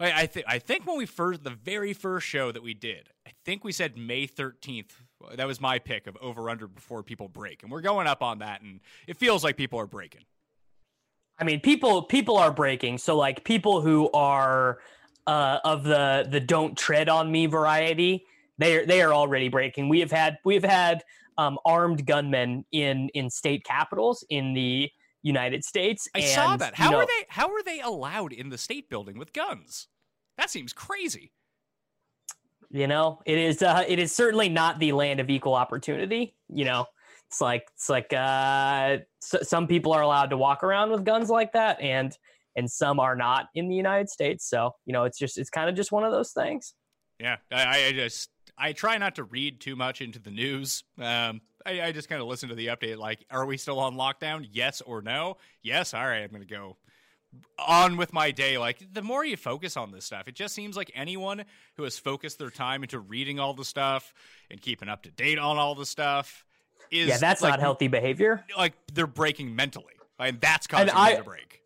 I, 0.03 0.31
I 0.49 0.59
think 0.59 0.87
when 0.87 0.97
we 0.97 1.05
first 1.05 1.45
the 1.45 1.51
very 1.51 1.93
first 1.93 2.27
show 2.27 2.51
that 2.53 2.63
we 2.63 2.73
did, 2.73 3.11
I 3.27 3.33
think 3.45 3.65
we 3.65 3.71
said 3.71 3.99
May 3.99 4.27
thirteenth. 4.27 4.95
That 5.35 5.47
was 5.47 5.61
my 5.61 5.79
pick 5.79 6.07
of 6.07 6.17
over 6.23 6.49
under 6.49 6.67
before 6.67 7.03
people 7.03 7.29
break, 7.29 7.63
and 7.63 7.71
we're 7.71 7.83
going 7.83 8.07
up 8.07 8.23
on 8.23 8.39
that, 8.39 8.63
and 8.63 8.81
it 9.07 9.19
feels 9.19 9.45
like 9.45 9.59
people 9.59 9.79
are 9.79 9.87
breaking. 9.87 10.23
I 11.41 11.45
mean, 11.45 11.61
people 11.61 12.03
people 12.03 12.37
are 12.37 12.53
breaking. 12.53 12.99
So 12.99 13.17
like 13.17 13.45
people 13.45 13.81
who 13.81 14.11
are 14.13 14.79
uh, 15.27 15.59
of 15.65 15.85
the 15.85 16.29
the 16.31 16.41
don't 16.41 16.77
tread 16.77 17.09
on 17.09 17.33
me 17.33 17.47
variety, 17.47 18.27
they 18.59 18.77
are 18.77 18.87
they 18.87 19.01
are 19.01 19.15
already 19.15 19.49
breaking. 19.49 19.89
We 19.89 20.01
have 20.01 20.11
had 20.11 20.39
we 20.45 20.55
have 20.55 20.65
had 20.65 21.03
um, 21.39 21.59
armed 21.65 22.07
gunmen 22.07 22.65
in 22.73 23.09
in 23.15 23.31
state 23.31 23.65
capitals 23.65 24.25
in 24.29 24.53
the 24.53 24.91
United 25.23 25.65
States. 25.65 26.09
I 26.15 26.21
saw 26.21 26.53
and, 26.53 26.61
that. 26.61 26.79
you 26.79 26.85
How 26.85 26.91
know, 26.91 26.99
are 26.99 27.07
they? 27.07 27.27
How 27.29 27.51
are 27.51 27.63
they 27.63 27.81
allowed 27.81 28.33
in 28.33 28.51
the 28.51 28.59
state 28.59 28.91
building 28.91 29.19
with 29.19 29.33
guns? 29.33 29.89
That 30.37 30.51
seems 30.51 30.73
crazy. 30.73 31.33
You 32.71 32.87
know, 32.87 33.21
it 33.25 33.39
is 33.39 33.63
uh, 33.63 33.85
it 33.89 33.99
is 33.99 34.15
certainly 34.15 34.49
not 34.49 34.79
the 34.79 34.93
land 34.93 35.21
of 35.21 35.31
equal 35.31 35.55
opportunity. 35.55 36.35
You 36.49 36.67
know, 36.67 36.87
it's 37.31 37.41
like 37.41 37.69
it's 37.75 37.89
like 37.89 38.13
uh, 38.13 38.99
some 39.21 39.69
people 39.69 39.93
are 39.93 40.03
allowed 40.03 40.31
to 40.31 40.37
walk 40.37 40.65
around 40.65 40.91
with 40.91 41.05
guns 41.05 41.31
like 41.31 41.53
that, 41.53 41.81
and 41.81 42.17
and 42.57 42.69
some 42.69 42.99
are 42.99 43.15
not 43.15 43.47
in 43.55 43.69
the 43.69 43.77
United 43.77 44.11
States. 44.11 44.49
So 44.49 44.75
you 44.85 44.93
know, 44.93 45.05
it's 45.05 45.17
just 45.17 45.39
it's 45.39 45.49
kind 45.49 45.71
of 45.71 45.77
just 45.77 45.93
one 45.93 46.03
of 46.03 46.11
those 46.11 46.33
things. 46.33 46.75
Yeah, 47.21 47.37
I, 47.53 47.85
I 47.85 47.93
just 47.93 48.31
I 48.59 48.73
try 48.73 48.99
not 48.99 49.15
to 49.15 49.25
read 49.25 49.61
too 49.61 49.77
much 49.77 50.01
into 50.01 50.19
the 50.19 50.33
news. 50.33 50.83
Um, 50.99 51.41
I, 51.65 51.83
I 51.83 51.93
just 51.93 52.09
kind 52.09 52.21
of 52.21 52.27
listen 52.27 52.49
to 52.49 52.57
the 52.57 52.67
update. 52.67 52.97
Like, 52.97 53.25
are 53.31 53.47
we 53.47 53.57
still 53.57 53.79
on 53.79 53.95
lockdown? 53.95 54.49
Yes 54.51 54.81
or 54.81 55.01
no? 55.01 55.37
Yes. 55.63 55.95
All 55.95 56.05
right, 56.05 56.23
I'm 56.23 56.31
going 56.31 56.43
to 56.43 56.49
go 56.49 56.79
on 57.61 57.97
with 57.97 58.13
my 58.13 58.33
day. 58.33 58.59
Like, 58.59 58.83
the 58.93 59.03
more 59.03 59.25
you 59.25 59.37
focus 59.37 59.77
on 59.77 59.93
this 59.93 60.07
stuff, 60.07 60.27
it 60.27 60.35
just 60.35 60.53
seems 60.53 60.77
like 60.77 60.91
anyone 60.97 61.45
who 61.77 61.85
has 61.85 61.97
focused 61.97 62.41
their 62.41 62.51
time 62.51 62.83
into 62.83 62.99
reading 62.99 63.39
all 63.39 63.55
the 63.55 63.65
stuff 63.65 64.13
and 64.51 64.61
keeping 64.61 64.89
up 64.89 65.05
to 65.05 65.13
date 65.13 65.39
on 65.39 65.59
all 65.59 65.77
the 65.77 65.87
stuff 65.87 66.45
is 66.91 67.09
Yeah, 67.09 67.19
that's 67.19 67.43
like, 67.43 67.51
not 67.51 67.61
healthy 67.61 67.89
behavior. 67.89 68.45
Like 68.57 68.75
they're 68.93 69.07
breaking 69.07 69.55
mentally, 69.55 69.95
and 70.19 70.41
that's 70.41 70.67
causing 70.67 70.91
I- 70.91 71.15
them 71.15 71.25
to 71.25 71.25
break. 71.25 71.57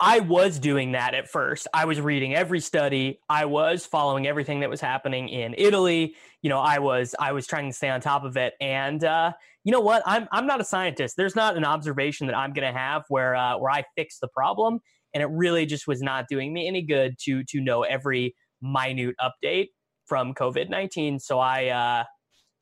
I 0.00 0.20
was 0.20 0.58
doing 0.58 0.92
that 0.92 1.14
at 1.14 1.30
first. 1.30 1.68
I 1.72 1.84
was 1.84 2.00
reading 2.00 2.34
every 2.34 2.58
study. 2.58 3.20
I 3.28 3.44
was 3.44 3.86
following 3.86 4.26
everything 4.26 4.60
that 4.60 4.68
was 4.68 4.80
happening 4.80 5.28
in 5.28 5.54
Italy. 5.56 6.16
You 6.42 6.50
know, 6.50 6.58
I 6.58 6.80
was 6.80 7.14
I 7.18 7.30
was 7.32 7.46
trying 7.46 7.70
to 7.70 7.72
stay 7.72 7.88
on 7.88 8.00
top 8.00 8.24
of 8.24 8.36
it. 8.36 8.54
And 8.60 9.02
uh, 9.04 9.32
you 9.62 9.70
know 9.70 9.80
what? 9.80 10.02
I'm 10.04 10.26
I'm 10.32 10.46
not 10.48 10.60
a 10.60 10.64
scientist. 10.64 11.14
There's 11.16 11.36
not 11.36 11.56
an 11.56 11.64
observation 11.64 12.26
that 12.26 12.36
I'm 12.36 12.52
going 12.52 12.70
to 12.70 12.76
have 12.76 13.04
where 13.08 13.36
uh, 13.36 13.56
where 13.56 13.70
I 13.70 13.84
fix 13.96 14.18
the 14.18 14.28
problem. 14.28 14.80
And 15.14 15.22
it 15.22 15.28
really 15.30 15.64
just 15.64 15.86
was 15.86 16.02
not 16.02 16.26
doing 16.28 16.52
me 16.52 16.66
any 16.66 16.82
good 16.82 17.14
to 17.20 17.44
to 17.44 17.60
know 17.60 17.82
every 17.82 18.34
minute 18.60 19.14
update 19.22 19.68
from 20.06 20.34
COVID 20.34 20.68
nineteen. 20.70 21.20
So 21.20 21.38
I 21.38 21.68
uh, 21.68 22.04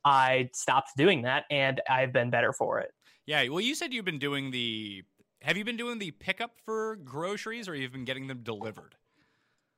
I 0.04 0.50
stopped 0.52 0.90
doing 0.96 1.22
that, 1.22 1.44
and 1.50 1.80
I've 1.88 2.12
been 2.12 2.30
better 2.30 2.52
for 2.52 2.80
it. 2.80 2.92
Yeah, 3.26 3.48
well, 3.48 3.60
you 3.60 3.74
said 3.74 3.92
you've 3.92 4.04
been 4.04 4.18
doing 4.18 4.50
the. 4.50 5.02
Have 5.42 5.56
you 5.56 5.64
been 5.64 5.76
doing 5.76 5.98
the 5.98 6.10
pickup 6.12 6.52
for 6.64 6.96
groceries, 6.96 7.68
or 7.68 7.74
you've 7.74 7.92
been 7.92 8.04
getting 8.04 8.26
them 8.26 8.40
delivered? 8.42 8.94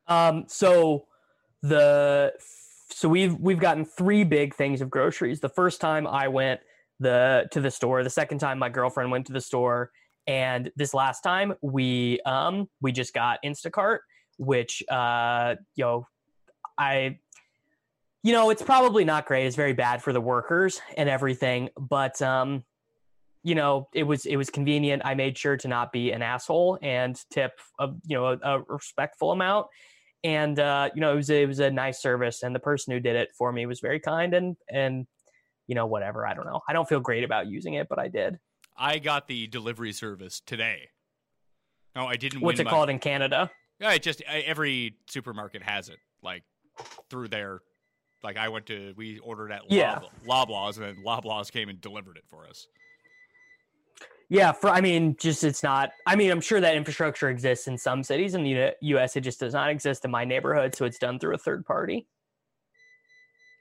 Um, 0.06 0.44
so 0.48 1.06
the 1.62 2.32
so 2.90 3.08
we've 3.08 3.34
we've 3.38 3.58
gotten 3.58 3.84
three 3.84 4.24
big 4.24 4.54
things 4.54 4.80
of 4.80 4.90
groceries. 4.90 5.40
The 5.40 5.48
first 5.48 5.80
time 5.80 6.06
I 6.06 6.28
went 6.28 6.60
the 7.00 7.48
to 7.52 7.60
the 7.60 7.70
store, 7.70 8.04
the 8.04 8.10
second 8.10 8.38
time 8.38 8.58
my 8.58 8.68
girlfriend 8.68 9.10
went 9.10 9.26
to 9.26 9.32
the 9.32 9.40
store, 9.40 9.90
and 10.26 10.70
this 10.76 10.94
last 10.94 11.22
time 11.22 11.54
we 11.62 12.20
um 12.26 12.68
we 12.80 12.92
just 12.92 13.14
got 13.14 13.38
Instacart, 13.44 13.98
which 14.38 14.82
uh 14.90 15.56
you 15.74 15.84
know 15.84 16.06
I 16.78 17.18
you 18.24 18.32
know 18.32 18.50
it's 18.50 18.62
probably 18.62 19.04
not 19.04 19.26
great. 19.26 19.46
It's 19.46 19.54
very 19.54 19.74
bad 19.74 20.02
for 20.02 20.12
the 20.12 20.20
workers 20.20 20.80
and 20.96 21.08
everything, 21.08 21.68
but 21.78 22.20
um 22.20 22.64
you 23.44 23.54
know, 23.54 23.88
it 23.92 24.04
was 24.04 24.24
it 24.24 24.36
was 24.36 24.48
convenient. 24.48 25.02
I 25.04 25.14
made 25.14 25.36
sure 25.36 25.56
to 25.58 25.68
not 25.68 25.92
be 25.92 26.10
an 26.10 26.22
asshole 26.22 26.78
and 26.82 27.14
tip 27.30 27.52
a 27.78 27.90
you 28.06 28.16
know 28.16 28.26
a, 28.26 28.38
a 28.42 28.62
respectful 28.62 29.32
amount. 29.32 29.66
And 30.24 30.58
uh, 30.58 30.88
you 30.94 31.02
know, 31.02 31.12
it 31.12 31.16
was 31.16 31.30
it 31.30 31.46
was 31.46 31.60
a 31.60 31.70
nice 31.70 32.00
service, 32.00 32.42
and 32.42 32.54
the 32.54 32.60
person 32.60 32.94
who 32.94 33.00
did 33.00 33.14
it 33.14 33.28
for 33.36 33.52
me 33.52 33.66
was 33.66 33.80
very 33.80 34.00
kind 34.00 34.32
and 34.32 34.56
and 34.70 35.06
you 35.66 35.74
know 35.74 35.84
whatever. 35.84 36.26
I 36.26 36.32
don't 36.32 36.46
know. 36.46 36.62
I 36.66 36.72
don't 36.72 36.88
feel 36.88 37.00
great 37.00 37.22
about 37.22 37.46
using 37.46 37.74
it, 37.74 37.86
but 37.88 37.98
I 37.98 38.08
did. 38.08 38.38
I 38.76 38.98
got 38.98 39.28
the 39.28 39.46
delivery 39.46 39.92
service 39.92 40.40
today. 40.40 40.88
No, 41.94 42.06
I 42.06 42.16
didn't. 42.16 42.40
What's 42.40 42.60
it 42.60 42.64
my... 42.64 42.70
called 42.70 42.88
in 42.88 42.98
Canada? 42.98 43.50
Yeah, 43.78 43.92
it 43.92 44.02
just 44.02 44.22
every 44.22 44.96
supermarket 45.10 45.62
has 45.62 45.90
it, 45.90 45.98
like 46.22 46.44
through 47.10 47.28
their. 47.28 47.60
Like 48.24 48.38
I 48.38 48.48
went 48.48 48.66
to, 48.66 48.94
we 48.96 49.18
ordered 49.18 49.52
at 49.52 49.70
yeah. 49.70 50.00
Loblaws, 50.26 50.78
and 50.78 50.86
then 50.86 51.04
Loblaws 51.04 51.52
came 51.52 51.68
and 51.68 51.78
delivered 51.80 52.16
it 52.16 52.24
for 52.28 52.48
us. 52.48 52.66
Yeah, 54.30 54.52
for 54.52 54.70
I 54.70 54.80
mean, 54.80 55.16
just 55.20 55.44
it's 55.44 55.62
not. 55.62 55.90
I 56.06 56.16
mean, 56.16 56.30
I'm 56.30 56.40
sure 56.40 56.58
that 56.58 56.74
infrastructure 56.74 57.28
exists 57.28 57.68
in 57.68 57.76
some 57.76 58.02
cities 58.02 58.34
in 58.34 58.42
the 58.42 58.72
U.S. 58.80 59.14
It 59.16 59.20
just 59.20 59.38
does 59.38 59.52
not 59.52 59.68
exist 59.68 60.06
in 60.06 60.10
my 60.10 60.24
neighborhood, 60.24 60.74
so 60.74 60.86
it's 60.86 60.98
done 60.98 61.18
through 61.18 61.34
a 61.34 61.38
third 61.38 61.66
party. 61.66 62.06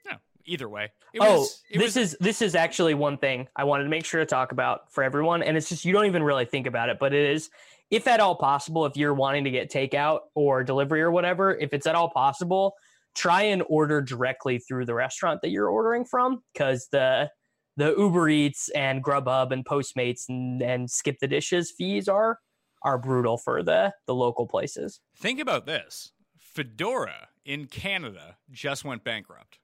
No, 0.06 0.16
either 0.46 0.68
way. 0.68 0.90
Oh, 1.20 1.40
was, 1.40 1.62
this 1.70 1.82
was... 1.82 1.96
is 1.96 2.16
this 2.18 2.40
is 2.40 2.54
actually 2.54 2.94
one 2.94 3.18
thing 3.18 3.46
I 3.54 3.64
wanted 3.64 3.84
to 3.84 3.90
make 3.90 4.06
sure 4.06 4.20
to 4.20 4.26
talk 4.26 4.52
about 4.52 4.90
for 4.90 5.04
everyone, 5.04 5.42
and 5.42 5.58
it's 5.58 5.68
just 5.68 5.84
you 5.84 5.92
don't 5.92 6.06
even 6.06 6.22
really 6.22 6.46
think 6.46 6.66
about 6.66 6.88
it, 6.88 6.98
but 6.98 7.12
it 7.12 7.30
is, 7.30 7.50
if 7.90 8.08
at 8.08 8.20
all 8.20 8.34
possible, 8.34 8.86
if 8.86 8.96
you're 8.96 9.14
wanting 9.14 9.44
to 9.44 9.50
get 9.50 9.70
takeout 9.70 10.20
or 10.34 10.64
delivery 10.64 11.02
or 11.02 11.10
whatever, 11.10 11.54
if 11.54 11.74
it's 11.74 11.86
at 11.86 11.94
all 11.94 12.08
possible, 12.08 12.74
try 13.14 13.42
and 13.42 13.62
order 13.68 14.00
directly 14.00 14.58
through 14.58 14.86
the 14.86 14.94
restaurant 14.94 15.40
that 15.42 15.50
you're 15.50 15.68
ordering 15.68 16.04
from, 16.04 16.42
because 16.52 16.88
the 16.92 17.30
the 17.76 17.94
Uber 17.96 18.28
Eats 18.28 18.68
and 18.70 19.02
Grubhub 19.02 19.50
and 19.50 19.64
Postmates 19.64 20.28
and, 20.28 20.62
and 20.62 20.88
Skip 20.88 21.18
the 21.20 21.26
Dishes 21.26 21.72
fees 21.76 22.08
are 22.08 22.38
are 22.82 22.98
brutal 22.98 23.38
for 23.38 23.62
the 23.62 23.92
the 24.06 24.14
local 24.14 24.46
places. 24.46 25.00
Think 25.16 25.40
about 25.40 25.66
this: 25.66 26.12
Foodora 26.56 27.26
in 27.44 27.66
Canada 27.66 28.36
just 28.50 28.84
went 28.84 29.04
bankrupt. 29.04 29.58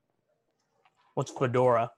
What's 1.15 1.33
Foodora? 1.33 1.91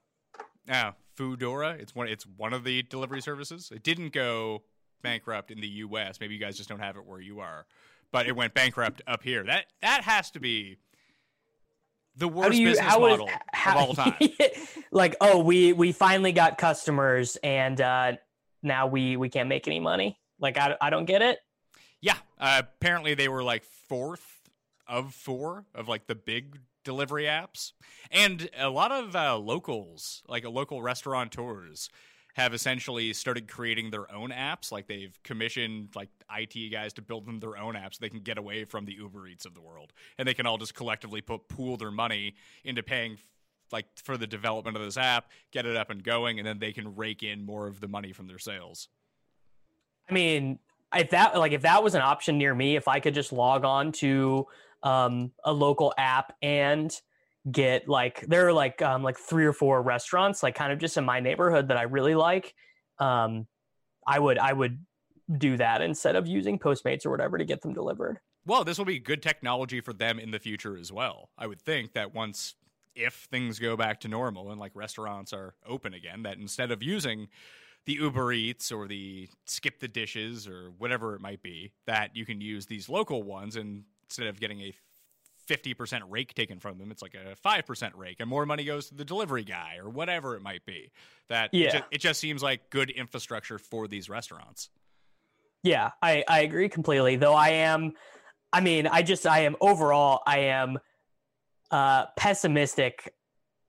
Now, 0.67 0.89
ah, 0.89 0.93
Foodora, 1.17 1.79
it's 1.79 1.95
one 1.95 2.07
it's 2.07 2.25
one 2.25 2.53
of 2.53 2.63
the 2.63 2.83
delivery 2.83 3.21
services. 3.21 3.71
It 3.73 3.83
didn't 3.83 4.13
go 4.13 4.63
bankrupt 5.01 5.51
in 5.51 5.59
the 5.59 5.67
US. 5.67 6.19
Maybe 6.19 6.33
you 6.33 6.39
guys 6.39 6.57
just 6.57 6.69
don't 6.69 6.79
have 6.79 6.95
it 6.95 7.05
where 7.05 7.19
you 7.19 7.39
are. 7.39 7.65
But 8.11 8.27
it 8.27 8.35
went 8.35 8.53
bankrupt 8.53 9.01
up 9.07 9.23
here. 9.23 9.43
That 9.43 9.65
that 9.81 10.03
has 10.03 10.31
to 10.31 10.39
be 10.39 10.77
the 12.15 12.27
worst 12.27 12.57
you, 12.57 12.67
business 12.69 12.97
model 12.97 13.27
is, 13.27 13.33
how, 13.51 13.77
of 13.77 13.89
all 13.89 13.93
time. 13.95 14.17
like, 14.91 15.15
oh, 15.21 15.39
we 15.39 15.73
we 15.73 15.91
finally 15.91 16.31
got 16.31 16.57
customers, 16.57 17.37
and 17.43 17.79
uh, 17.79 18.13
now 18.61 18.87
we 18.87 19.17
we 19.17 19.29
can't 19.29 19.49
make 19.49 19.67
any 19.67 19.79
money. 19.79 20.19
Like, 20.39 20.57
I 20.57 20.75
I 20.81 20.89
don't 20.89 21.05
get 21.05 21.21
it. 21.21 21.39
Yeah, 22.01 22.17
uh, 22.39 22.61
apparently 22.63 23.13
they 23.13 23.29
were 23.29 23.43
like 23.43 23.63
fourth 23.63 24.49
of 24.87 25.13
four 25.13 25.65
of 25.73 25.87
like 25.87 26.07
the 26.07 26.15
big 26.15 26.59
delivery 26.83 27.23
apps, 27.23 27.71
and 28.11 28.49
a 28.57 28.69
lot 28.69 28.91
of 28.91 29.15
uh, 29.15 29.37
locals, 29.37 30.21
like 30.27 30.43
a 30.43 30.49
local 30.49 30.81
restaurateurs, 30.81 31.89
have 32.33 32.53
essentially 32.53 33.13
started 33.13 33.47
creating 33.47 33.91
their 33.91 34.11
own 34.13 34.31
apps. 34.31 34.71
Like 34.71 34.87
they've 34.87 35.17
commissioned 35.23 35.89
like 35.95 36.09
IT 36.35 36.71
guys 36.71 36.93
to 36.93 37.01
build 37.01 37.25
them 37.25 37.39
their 37.39 37.57
own 37.57 37.75
apps. 37.75 37.95
So 37.95 37.99
they 38.01 38.09
can 38.09 38.21
get 38.21 38.37
away 38.37 38.65
from 38.65 38.85
the 38.85 38.93
Uber 38.93 39.27
Eats 39.27 39.45
of 39.45 39.53
the 39.53 39.61
world, 39.61 39.93
and 40.17 40.27
they 40.27 40.33
can 40.33 40.45
all 40.45 40.57
just 40.57 40.73
collectively 40.73 41.21
put 41.21 41.47
pool 41.47 41.77
their 41.77 41.91
money 41.91 42.35
into 42.63 42.83
paying 42.83 43.17
like 43.71 43.85
for 43.95 44.17
the 44.17 44.27
development 44.27 44.77
of 44.77 44.83
this 44.83 44.97
app, 44.97 45.29
get 45.51 45.65
it 45.65 45.75
up 45.75 45.89
and 45.89 46.03
going, 46.03 46.39
and 46.39 46.47
then 46.47 46.59
they 46.59 46.71
can 46.71 46.95
rake 46.95 47.23
in 47.23 47.45
more 47.45 47.67
of 47.67 47.79
the 47.79 47.87
money 47.87 48.13
from 48.13 48.27
their 48.27 48.39
sales. 48.39 48.89
I 50.09 50.13
mean, 50.13 50.59
if 50.93 51.11
that 51.11 51.37
like 51.37 51.51
if 51.51 51.61
that 51.61 51.83
was 51.83 51.95
an 51.95 52.01
option 52.01 52.37
near 52.37 52.53
me, 52.53 52.75
if 52.75 52.87
I 52.87 52.99
could 52.99 53.13
just 53.13 53.31
log 53.31 53.63
on 53.63 53.91
to 53.93 54.47
um, 54.83 55.31
a 55.43 55.53
local 55.53 55.93
app 55.97 56.35
and 56.41 56.95
get 57.51 57.87
like 57.89 58.21
there 58.21 58.47
are 58.47 58.53
like 58.53 58.81
um 58.81 59.03
like 59.03 59.17
three 59.17 59.45
or 59.45 59.53
four 59.53 59.81
restaurants 59.81 60.41
like 60.41 60.55
kind 60.55 60.71
of 60.71 60.79
just 60.79 60.95
in 60.95 61.03
my 61.03 61.19
neighborhood 61.19 61.67
that 61.67 61.77
I 61.77 61.83
really 61.83 62.15
like. 62.15 62.55
Um 62.99 63.47
I 64.07 64.19
would 64.19 64.37
I 64.37 64.53
would 64.53 64.79
do 65.37 65.57
that 65.57 65.81
instead 65.81 66.15
of 66.15 66.27
using 66.27 66.59
Postmates 66.59 67.05
or 67.05 67.09
whatever 67.09 67.37
to 67.37 67.45
get 67.45 67.61
them 67.61 67.73
delivered. 67.73 68.19
Well, 68.45 68.63
this 68.63 68.77
will 68.77 68.85
be 68.85 68.99
good 68.99 69.21
technology 69.21 69.79
for 69.79 69.93
them 69.93 70.19
in 70.19 70.31
the 70.31 70.39
future 70.39 70.77
as 70.77 70.91
well. 70.91 71.29
I 71.37 71.47
would 71.47 71.61
think 71.61 71.93
that 71.93 72.13
once 72.13 72.55
if 72.95 73.27
things 73.31 73.57
go 73.59 73.75
back 73.75 73.99
to 74.01 74.07
normal 74.07 74.51
and 74.51 74.59
like 74.59 74.71
restaurants 74.75 75.33
are 75.33 75.55
open 75.65 75.93
again 75.93 76.23
that 76.23 76.37
instead 76.37 76.71
of 76.71 76.83
using 76.83 77.27
the 77.85 77.93
Uber 77.93 78.31
Eats 78.31 78.71
or 78.71 78.87
the 78.87 79.27
skip 79.45 79.79
the 79.79 79.87
dishes 79.87 80.47
or 80.47 80.71
whatever 80.77 81.15
it 81.15 81.21
might 81.21 81.41
be, 81.41 81.71
that 81.85 82.15
you 82.15 82.25
can 82.25 82.39
use 82.39 82.65
these 82.65 82.87
local 82.87 83.23
ones 83.23 83.55
and 83.55 83.83
instead 84.05 84.27
of 84.27 84.39
getting 84.39 84.61
a 84.61 84.73
50% 85.47 86.01
rake 86.09 86.33
taken 86.33 86.59
from 86.59 86.77
them. 86.77 86.91
It's 86.91 87.01
like 87.01 87.15
a 87.15 87.35
5% 87.35 87.91
rake, 87.95 88.17
and 88.19 88.29
more 88.29 88.45
money 88.45 88.63
goes 88.63 88.87
to 88.89 88.95
the 88.95 89.05
delivery 89.05 89.43
guy 89.43 89.77
or 89.81 89.89
whatever 89.89 90.35
it 90.35 90.41
might 90.41 90.65
be. 90.65 90.91
That 91.29 91.49
yeah. 91.53 91.67
it, 91.67 91.71
just, 91.71 91.83
it 91.91 91.97
just 91.99 92.19
seems 92.19 92.43
like 92.43 92.69
good 92.69 92.89
infrastructure 92.89 93.57
for 93.57 93.87
these 93.87 94.09
restaurants. 94.09 94.69
Yeah, 95.63 95.91
I, 96.01 96.23
I 96.27 96.41
agree 96.41 96.69
completely. 96.69 97.15
Though 97.15 97.35
I 97.35 97.49
am, 97.49 97.93
I 98.51 98.59
mean, 98.59 98.85
I 98.85 99.01
just, 99.01 99.25
I 99.25 99.39
am 99.39 99.55
overall, 99.61 100.21
I 100.27 100.39
am 100.39 100.77
uh, 101.71 102.07
pessimistic 102.17 103.13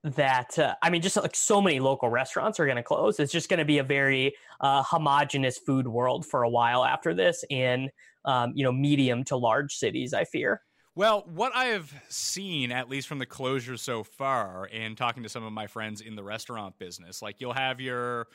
that, 0.03 0.59
uh, 0.59 0.75
I 0.83 0.91
mean, 0.91 1.01
just 1.01 1.17
like 1.17 1.37
so 1.37 1.63
many 1.63 1.81
local 1.81 2.11
restaurants 2.11 2.61
are 2.61 2.67
going 2.67 2.77
to 2.77 2.83
close. 2.83 3.19
It's 3.21 3.33
just 3.33 3.49
going 3.49 3.59
to 3.59 3.65
be 3.65 3.79
a 3.79 3.85
very 3.85 4.35
uh, 4.61 4.83
homogenous 4.83 5.57
food 5.59 5.87
world 5.87 6.27
for 6.27 6.43
a 6.43 6.49
while 6.49 6.85
after 6.85 7.15
this 7.15 7.45
in, 7.49 7.89
um, 8.25 8.53
you 8.55 8.65
know, 8.65 8.73
medium 8.73 9.25
to 9.25 9.37
large 9.37 9.75
cities, 9.75 10.13
I 10.13 10.25
fear. 10.25 10.61
Well, 10.97 11.25
what 11.27 11.55
I 11.55 11.67
have 11.67 11.93
seen, 12.09 12.71
at 12.71 12.89
least 12.89 13.09
from 13.09 13.19
the 13.19 13.27
closure 13.27 13.77
so 13.77 14.05
far, 14.05 14.69
and 14.73 14.97
talking 14.97 15.25
to 15.25 15.29
some 15.29 15.43
of 15.43 15.53
my 15.53 15.67
friends 15.67 16.01
in 16.01 16.15
the 16.15 16.23
restaurant 16.23 16.79
business, 16.79 17.21
like 17.21 17.41
you'll 17.41 17.53
have 17.53 17.81
your 17.81 18.29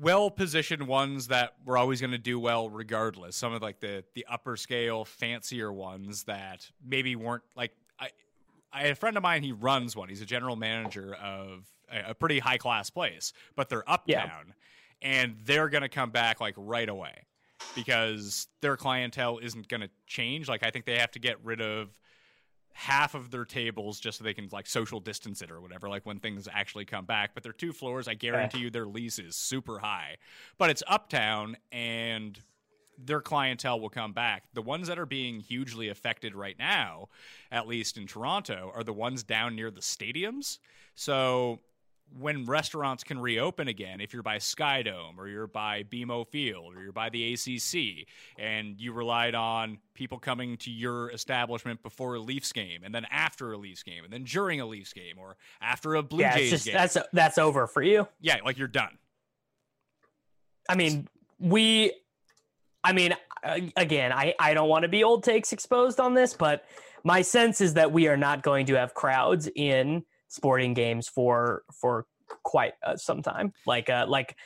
well 0.00 0.30
positioned 0.30 0.88
ones 0.88 1.28
that 1.28 1.54
were 1.64 1.78
always 1.78 2.00
going 2.00 2.10
to 2.10 2.18
do 2.18 2.40
well 2.40 2.68
regardless. 2.68 3.36
Some 3.36 3.52
of 3.52 3.62
like 3.62 3.78
the 3.78 4.02
the 4.14 4.26
upper 4.28 4.56
scale, 4.56 5.04
fancier 5.04 5.72
ones 5.72 6.24
that 6.24 6.68
maybe 6.84 7.14
weren't 7.14 7.44
like 7.54 7.72
I. 7.98 8.10
I 8.72 8.86
a 8.86 8.94
friend 8.96 9.16
of 9.16 9.22
mine. 9.22 9.44
He 9.44 9.52
runs 9.52 9.94
one. 9.94 10.08
He's 10.08 10.22
a 10.22 10.26
general 10.26 10.56
manager 10.56 11.14
of 11.14 11.66
a, 11.92 12.10
a 12.10 12.14
pretty 12.14 12.40
high 12.40 12.58
class 12.58 12.90
place, 12.90 13.32
but 13.54 13.68
they're 13.68 13.88
uptown, 13.88 14.06
yeah. 14.08 14.44
and 15.02 15.36
they're 15.44 15.68
going 15.68 15.82
to 15.82 15.88
come 15.88 16.10
back 16.10 16.40
like 16.40 16.54
right 16.56 16.88
away 16.88 17.26
because 17.74 18.48
their 18.60 18.76
clientele 18.76 19.38
isn't 19.38 19.68
going 19.68 19.80
to 19.80 19.90
change. 20.06 20.48
Like 20.48 20.64
I 20.64 20.70
think 20.70 20.84
they 20.84 20.98
have 20.98 21.10
to 21.12 21.18
get 21.18 21.42
rid 21.44 21.60
of 21.60 21.98
half 22.72 23.14
of 23.14 23.30
their 23.30 23.44
tables 23.44 23.98
just 24.00 24.18
so 24.18 24.24
they 24.24 24.32
can 24.32 24.48
like 24.52 24.66
social 24.66 25.00
distance 25.00 25.42
it 25.42 25.50
or 25.50 25.60
whatever 25.60 25.88
like 25.88 26.06
when 26.06 26.18
things 26.18 26.48
actually 26.52 26.84
come 26.84 27.04
back. 27.04 27.34
But 27.34 27.42
they're 27.42 27.52
two 27.52 27.72
floors 27.72 28.08
i 28.08 28.14
guarantee 28.14 28.60
you 28.60 28.70
their 28.70 28.86
lease 28.86 29.18
is 29.18 29.36
super 29.36 29.78
high. 29.78 30.16
But 30.58 30.70
it's 30.70 30.82
uptown 30.86 31.56
and 31.72 32.38
their 33.02 33.20
clientele 33.20 33.80
will 33.80 33.88
come 33.88 34.12
back. 34.12 34.44
The 34.52 34.62
ones 34.62 34.88
that 34.88 34.98
are 34.98 35.06
being 35.06 35.40
hugely 35.40 35.88
affected 35.88 36.34
right 36.34 36.58
now 36.58 37.08
at 37.50 37.66
least 37.66 37.96
in 37.96 38.06
toronto 38.06 38.70
are 38.74 38.84
the 38.84 38.92
ones 38.92 39.22
down 39.22 39.56
near 39.56 39.70
the 39.70 39.80
stadiums. 39.80 40.58
So 40.94 41.60
when 42.18 42.44
restaurants 42.44 43.04
can 43.04 43.18
reopen 43.20 43.68
again, 43.68 44.00
if 44.00 44.12
you're 44.12 44.22
by 44.22 44.36
Skydome 44.36 45.18
or 45.18 45.28
you're 45.28 45.46
by 45.46 45.84
BMO 45.84 46.26
Field 46.26 46.74
or 46.76 46.82
you're 46.82 46.92
by 46.92 47.08
the 47.10 47.32
ACC, 47.34 48.06
and 48.38 48.80
you 48.80 48.92
relied 48.92 49.34
on 49.34 49.78
people 49.94 50.18
coming 50.18 50.56
to 50.58 50.70
your 50.70 51.10
establishment 51.10 51.82
before 51.82 52.14
a 52.14 52.20
Leafs 52.20 52.52
game, 52.52 52.82
and 52.84 52.94
then 52.94 53.06
after 53.10 53.52
a 53.52 53.56
Leafs 53.56 53.82
game, 53.82 54.04
and 54.04 54.12
then 54.12 54.24
during 54.24 54.60
a 54.60 54.66
Leafs 54.66 54.92
game, 54.92 55.18
or 55.18 55.36
after 55.60 55.94
a 55.94 56.02
Blue 56.02 56.20
yeah, 56.20 56.36
Jays 56.36 56.50
just 56.50 56.64
game, 56.66 56.74
that's 56.74 56.96
that's 57.12 57.38
over 57.38 57.66
for 57.66 57.82
you. 57.82 58.08
yeah, 58.20 58.38
like 58.44 58.58
you're 58.58 58.68
done. 58.68 58.98
I 60.68 60.76
mean, 60.76 61.08
we, 61.38 61.92
I 62.84 62.92
mean, 62.92 63.14
uh, 63.42 63.58
again, 63.76 64.12
I, 64.12 64.34
I 64.38 64.54
don't 64.54 64.68
want 64.68 64.82
to 64.82 64.88
be 64.88 65.02
old 65.02 65.24
takes 65.24 65.52
exposed 65.52 65.98
on 65.98 66.14
this, 66.14 66.34
but 66.34 66.64
my 67.02 67.22
sense 67.22 67.60
is 67.60 67.74
that 67.74 67.92
we 67.92 68.08
are 68.08 68.16
not 68.16 68.42
going 68.42 68.66
to 68.66 68.74
have 68.74 68.94
crowds 68.94 69.48
in 69.54 70.04
sporting 70.30 70.72
games 70.72 71.08
for 71.08 71.62
for 71.78 72.06
quite 72.42 72.72
uh, 72.82 72.96
some 72.96 73.22
time, 73.22 73.52
like 73.66 73.90
uh, 73.90 74.06
like 74.08 74.36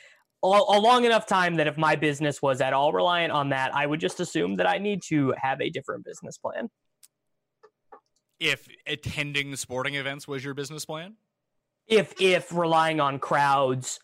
a, 0.43 0.47
a 0.47 0.79
long 0.79 1.05
enough 1.05 1.25
time 1.25 1.55
that 1.55 1.67
if 1.67 1.77
my 1.77 1.95
business 1.95 2.41
was 2.41 2.59
at 2.59 2.73
all 2.73 2.91
reliant 2.91 3.31
on 3.31 3.49
that, 3.49 3.73
I 3.73 3.85
would 3.85 4.01
just 4.01 4.19
assume 4.19 4.55
that 4.55 4.67
I 4.67 4.79
need 4.79 5.01
to 5.03 5.33
have 5.37 5.61
a 5.61 5.69
different 5.69 6.03
business 6.03 6.37
plan. 6.37 6.69
If 8.39 8.67
attending 8.85 9.55
sporting 9.55 9.95
events 9.95 10.27
was 10.27 10.43
your 10.43 10.53
business 10.53 10.83
plan, 10.83 11.15
If 11.87 12.19
if 12.19 12.53
relying 12.53 12.99
on 12.99 13.19
crowds 13.19 13.99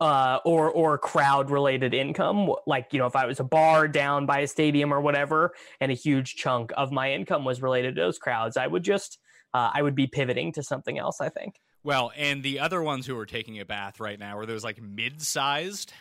uh, 0.00 0.38
or 0.44 0.70
or 0.70 0.98
crowd 0.98 1.50
related 1.50 1.94
income. 1.94 2.52
Like 2.66 2.88
you 2.92 2.98
know, 2.98 3.06
if 3.06 3.16
I 3.16 3.26
was 3.26 3.40
a 3.40 3.44
bar 3.44 3.88
down 3.88 4.26
by 4.26 4.40
a 4.40 4.46
stadium 4.46 4.92
or 4.92 5.00
whatever, 5.00 5.52
and 5.80 5.90
a 5.90 5.94
huge 5.94 6.36
chunk 6.36 6.72
of 6.76 6.92
my 6.92 7.12
income 7.12 7.44
was 7.44 7.62
related 7.62 7.96
to 7.96 8.00
those 8.00 8.18
crowds, 8.18 8.56
I 8.56 8.66
would 8.66 8.82
just 8.82 9.18
uh, 9.54 9.70
I 9.72 9.82
would 9.82 9.94
be 9.94 10.06
pivoting 10.06 10.52
to 10.52 10.62
something 10.62 10.98
else. 10.98 11.20
I 11.20 11.28
think. 11.28 11.60
Well, 11.82 12.12
and 12.16 12.42
the 12.42 12.60
other 12.60 12.82
ones 12.82 13.06
who 13.06 13.16
are 13.18 13.26
taking 13.26 13.58
a 13.58 13.64
bath 13.64 14.00
right 14.00 14.18
now 14.18 14.36
are 14.38 14.46
those 14.46 14.62
like 14.62 14.82
mid-sized 14.82 15.92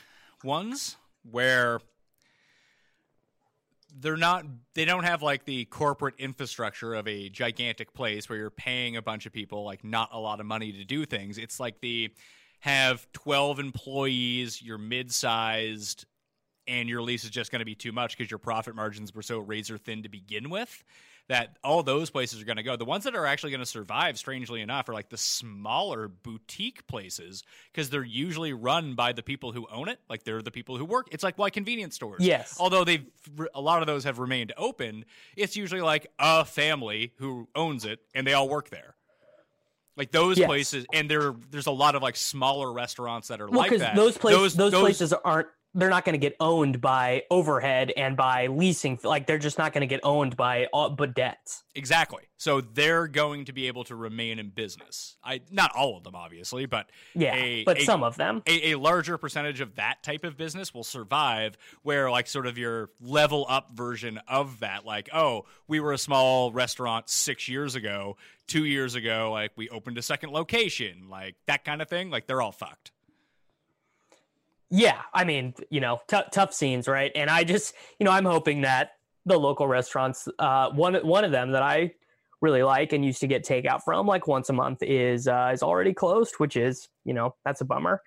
ones 0.43 0.97
where 1.29 1.79
they're 3.97 4.17
not 4.17 4.45
they 4.75 4.85
don't 4.85 5.03
have 5.03 5.21
like 5.21 5.45
the 5.45 5.65
corporate 5.65 6.15
infrastructure 6.17 6.93
of 6.93 7.07
a 7.07 7.29
gigantic 7.29 7.93
place 7.93 8.29
where 8.29 8.37
you're 8.37 8.49
paying 8.49 8.97
a 8.97 9.01
bunch 9.01 9.25
of 9.25 9.33
people 9.33 9.63
like 9.63 9.83
not 9.83 10.09
a 10.11 10.19
lot 10.19 10.39
of 10.39 10.45
money 10.45 10.71
to 10.71 10.83
do 10.83 11.05
things. 11.05 11.37
It's 11.37 11.59
like 11.59 11.79
the 11.81 12.11
have 12.59 13.09
12 13.13 13.59
employees, 13.59 14.61
you're 14.61 14.77
mid-sized 14.77 16.05
and 16.67 16.87
your 16.89 17.01
lease 17.01 17.23
is 17.23 17.29
just 17.29 17.51
going 17.51 17.59
to 17.59 17.65
be 17.65 17.75
too 17.75 17.91
much 17.91 18.17
because 18.17 18.29
your 18.29 18.37
profit 18.37 18.75
margins 18.75 19.13
were 19.15 19.21
so 19.21 19.39
razor 19.39 19.77
thin 19.77 20.03
to 20.03 20.09
begin 20.09 20.49
with 20.49 20.83
that 21.29 21.57
all 21.63 21.83
those 21.83 22.09
places 22.09 22.41
are 22.41 22.45
going 22.45 22.57
to 22.57 22.63
go. 22.63 22.75
The 22.75 22.85
ones 22.85 23.03
that 23.03 23.15
are 23.15 23.25
actually 23.25 23.51
going 23.51 23.59
to 23.61 23.65
survive, 23.65 24.17
strangely 24.17 24.61
enough, 24.61 24.89
are 24.89 24.93
like 24.93 25.09
the 25.09 25.17
smaller 25.17 26.07
boutique 26.07 26.85
places 26.87 27.43
because 27.71 27.91
they're 27.91 28.03
usually 28.03 28.51
run 28.51 28.95
by 28.95 29.13
the 29.13 29.21
people 29.21 29.51
who 29.51 29.67
own 29.71 29.87
it. 29.89 29.99
Like 30.09 30.23
they're 30.23 30.41
the 30.41 30.51
people 30.51 30.75
who 30.75 30.85
work. 30.85 31.07
It's 31.11 31.23
like 31.23 31.37
why 31.37 31.51
convenience 31.51 31.93
stores. 31.95 32.25
Yes. 32.25 32.57
Although 32.59 32.83
they've 32.83 33.05
a 33.53 33.61
lot 33.61 33.81
of 33.81 33.87
those 33.87 34.03
have 34.05 34.17
remained 34.17 34.53
open, 34.57 35.05
it's 35.37 35.55
usually 35.55 35.81
like 35.81 36.07
a 36.17 36.43
family 36.43 37.13
who 37.17 37.47
owns 37.55 37.85
it 37.85 37.99
and 38.15 38.25
they 38.25 38.33
all 38.33 38.49
work 38.49 38.69
there. 38.69 38.95
Like 39.95 40.11
those 40.11 40.37
Yes. 40.39 40.47
places, 40.47 40.85
and 40.93 41.11
there 41.11 41.35
there's 41.51 41.67
a 41.67 41.71
lot 41.71 41.93
of 41.93 42.01
like 42.01 42.15
smaller 42.15 42.71
restaurants 42.73 43.27
that 43.27 43.39
are 43.39 43.49
Well, 43.49 43.59
like 43.59 43.77
that. 43.77 43.95
those 43.95 44.17
places 44.17 44.55
those, 44.55 44.73
places 44.73 45.13
aren't 45.13 45.49
they're 45.75 45.89
not 45.89 46.03
going 46.03 46.13
to 46.13 46.19
get 46.19 46.35
owned 46.39 46.81
by 46.81 47.23
overhead 47.29 47.91
and 47.95 48.17
by 48.17 48.47
leasing. 48.47 48.99
Like 49.03 49.27
they're 49.27 49.37
just 49.37 49.57
not 49.59 49.71
going 49.71 49.81
to 49.81 49.87
get 49.87 49.99
owned 50.03 50.35
by 50.35 50.65
all, 50.73 50.89
but 50.89 51.13
debts. 51.13 51.63
Exactly. 51.75 52.23
So 52.37 52.61
they're 52.61 53.07
going 53.07 53.45
to 53.45 53.53
be 53.53 53.67
able 53.67 53.83
to 53.85 53.95
remain 53.95 54.39
in 54.39 54.49
business. 54.49 55.17
I 55.23 55.41
not 55.51 55.71
all 55.75 55.97
of 55.97 56.03
them, 56.03 56.15
obviously, 56.15 56.65
but 56.65 56.89
Yeah, 57.13 57.35
a, 57.35 57.63
but 57.65 57.79
a- 57.79 57.83
some 57.85 58.03
of 58.03 58.15
them. 58.15 58.41
A, 58.47 58.71
a 58.71 58.77
larger 58.79 59.17
percentage 59.17 59.61
of 59.61 59.75
that 59.75 60.01
type 60.01 60.23
of 60.23 60.37
business 60.37 60.73
will 60.73 60.83
survive. 60.83 61.55
Where 61.83 62.09
like 62.09 62.27
sort 62.27 62.47
of 62.47 62.57
your 62.57 62.89
level 62.99 63.45
up 63.47 63.71
version 63.71 64.19
of 64.27 64.61
that, 64.61 64.85
like 64.85 65.09
oh, 65.13 65.45
we 65.67 65.79
were 65.79 65.93
a 65.93 65.97
small 65.99 66.51
restaurant 66.51 67.09
six 67.09 67.47
years 67.47 67.75
ago, 67.75 68.17
two 68.47 68.65
years 68.65 68.95
ago, 68.95 69.31
like 69.31 69.51
we 69.55 69.69
opened 69.69 69.97
a 69.99 70.01
second 70.01 70.31
location, 70.31 71.09
like 71.09 71.35
that 71.45 71.63
kind 71.63 71.81
of 71.81 71.87
thing. 71.89 72.09
Like 72.09 72.25
they're 72.25 72.41
all 72.41 72.51
fucked. 72.51 72.91
Yeah, 74.71 75.01
I 75.13 75.23
mean, 75.23 75.55
you 75.69 75.79
know, 75.79 75.99
t- 76.07 76.17
tough 76.31 76.53
scenes, 76.53 76.87
right? 76.87 77.11
And 77.15 77.29
I 77.29 77.43
just, 77.43 77.73
you 77.99 78.03
know, 78.03 78.11
I'm 78.11 78.25
hoping 78.25 78.61
that 78.61 78.91
the 79.25 79.39
local 79.39 79.67
restaurants, 79.67 80.27
uh, 80.37 80.69
one 80.71 80.95
one 80.95 81.23
of 81.23 81.31
them 81.31 81.51
that 81.51 81.63
I 81.63 81.93
really 82.41 82.63
like 82.63 82.93
and 82.93 83.03
used 83.03 83.19
to 83.21 83.27
get 83.27 83.43
takeout 83.43 83.81
from 83.83 84.05
like 84.07 84.27
once 84.27 84.49
a 84.49 84.53
month 84.53 84.83
is 84.83 85.27
uh, 85.27 85.49
is 85.53 85.63
already 85.63 85.93
closed, 85.93 86.35
which 86.37 86.55
is, 86.55 86.87
you 87.03 87.13
know, 87.13 87.35
that's 87.45 87.61
a 87.61 87.65
bummer. 87.65 88.01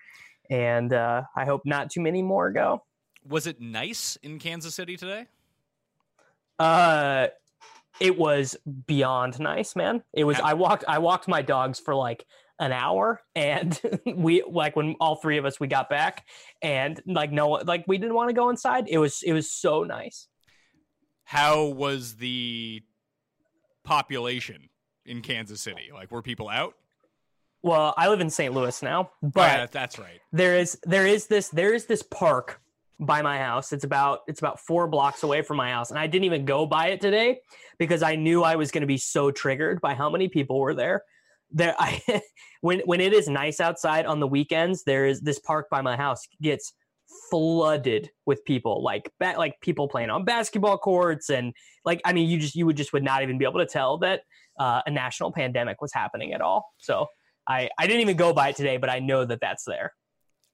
And 0.49 0.93
uh, 0.93 1.23
I 1.35 1.45
hope 1.45 1.61
not 1.65 1.89
too 1.89 2.01
many 2.01 2.21
more 2.21 2.51
go. 2.51 2.83
Was 3.27 3.47
it 3.47 3.61
nice 3.61 4.17
in 4.23 4.39
Kansas 4.39 4.75
City 4.75 4.97
today? 4.97 5.27
Uh, 6.59 7.27
it 7.99 8.17
was 8.17 8.55
beyond 8.87 9.39
nice, 9.39 9.75
man. 9.75 10.03
It 10.13 10.23
was. 10.23 10.39
I 10.39 10.53
walked. 10.53 10.83
I 10.87 10.99
walked 10.99 11.27
my 11.27 11.41
dogs 11.41 11.79
for 11.79 11.95
like 11.95 12.25
an 12.59 12.71
hour, 12.71 13.21
and 13.35 13.79
we 14.15 14.43
like 14.49 14.75
when 14.75 14.95
all 14.99 15.15
three 15.15 15.37
of 15.37 15.45
us 15.45 15.59
we 15.59 15.67
got 15.67 15.89
back, 15.89 16.25
and 16.61 17.01
like 17.05 17.31
no, 17.31 17.49
like 17.49 17.83
we 17.87 17.97
didn't 17.97 18.15
want 18.15 18.29
to 18.29 18.33
go 18.33 18.49
inside. 18.49 18.85
It 18.87 18.97
was. 18.97 19.21
It 19.23 19.33
was 19.33 19.51
so 19.51 19.83
nice. 19.83 20.27
How 21.25 21.65
was 21.65 22.15
the 22.17 22.83
population 23.83 24.69
in 25.05 25.21
Kansas 25.21 25.61
City? 25.61 25.89
Like 25.93 26.11
were 26.11 26.21
people 26.21 26.49
out? 26.49 26.73
Well, 27.61 27.93
I 27.97 28.09
live 28.09 28.19
in 28.19 28.29
St. 28.29 28.53
Louis 28.53 28.81
now, 28.83 29.09
Oh, 29.23 29.29
but 29.29 29.57
yeah, 29.57 29.65
that's 29.71 29.97
right. 29.97 30.19
there 30.33 30.57
is 30.57 30.77
there 30.83 31.07
is 31.07 31.27
this 31.27 31.47
there 31.49 31.73
is 31.73 31.85
this 31.85 32.03
park 32.03 32.59
by 32.99 33.21
my 33.21 33.37
house. 33.37 33.71
It's 33.71 33.85
about 33.85 34.19
it's 34.27 34.39
about 34.39 34.59
four 34.59 34.87
blocks 34.87 35.23
away 35.23 35.41
from 35.43 35.57
my 35.57 35.71
house, 35.71 35.89
and 35.89 35.97
I 35.97 36.07
didn't 36.07 36.25
even 36.25 36.45
go 36.45 36.65
by 36.65 36.87
it 36.87 36.99
today 37.01 37.39
because 37.79 38.03
I 38.03 38.15
knew 38.15 38.43
I 38.43 38.57
was 38.57 38.71
going 38.71 38.81
to 38.81 38.87
be 38.87 38.97
so 38.97 39.31
triggered 39.31 39.79
by 39.81 39.93
how 39.93 40.09
many 40.09 40.27
people 40.27 40.59
were 40.59 40.73
there. 40.73 41.03
There, 41.53 41.75
I 41.79 42.21
when 42.61 42.79
when 42.81 43.01
it 43.01 43.13
is 43.13 43.27
nice 43.27 43.59
outside 43.59 44.05
on 44.05 44.19
the 44.19 44.27
weekends, 44.27 44.83
there 44.83 45.05
is 45.05 45.21
this 45.21 45.39
park 45.39 45.69
by 45.69 45.81
my 45.81 45.95
house 45.95 46.21
gets 46.41 46.73
flooded 47.29 48.09
with 48.25 48.43
people 48.45 48.83
like 48.83 49.11
ba- 49.19 49.35
like 49.37 49.59
people 49.61 49.87
playing 49.87 50.09
on 50.09 50.25
basketball 50.25 50.77
courts 50.77 51.29
and 51.29 51.53
like 51.85 52.01
I 52.05 52.13
mean 52.13 52.29
you 52.29 52.39
just 52.39 52.55
you 52.55 52.65
would 52.65 52.77
just 52.77 52.93
would 52.93 53.03
not 53.03 53.23
even 53.23 53.37
be 53.37 53.45
able 53.45 53.59
to 53.59 53.65
tell 53.65 53.97
that 53.99 54.21
uh, 54.59 54.81
a 54.85 54.91
national 54.91 55.31
pandemic 55.31 55.81
was 55.81 55.93
happening 55.93 56.33
at 56.33 56.41
all. 56.41 56.71
So 56.77 57.07
I 57.47 57.69
I 57.77 57.87
didn't 57.87 58.01
even 58.01 58.17
go 58.17 58.33
by 58.33 58.49
it 58.49 58.55
today, 58.55 58.77
but 58.77 58.89
I 58.89 58.99
know 58.99 59.25
that 59.25 59.39
that's 59.41 59.65
there. 59.65 59.93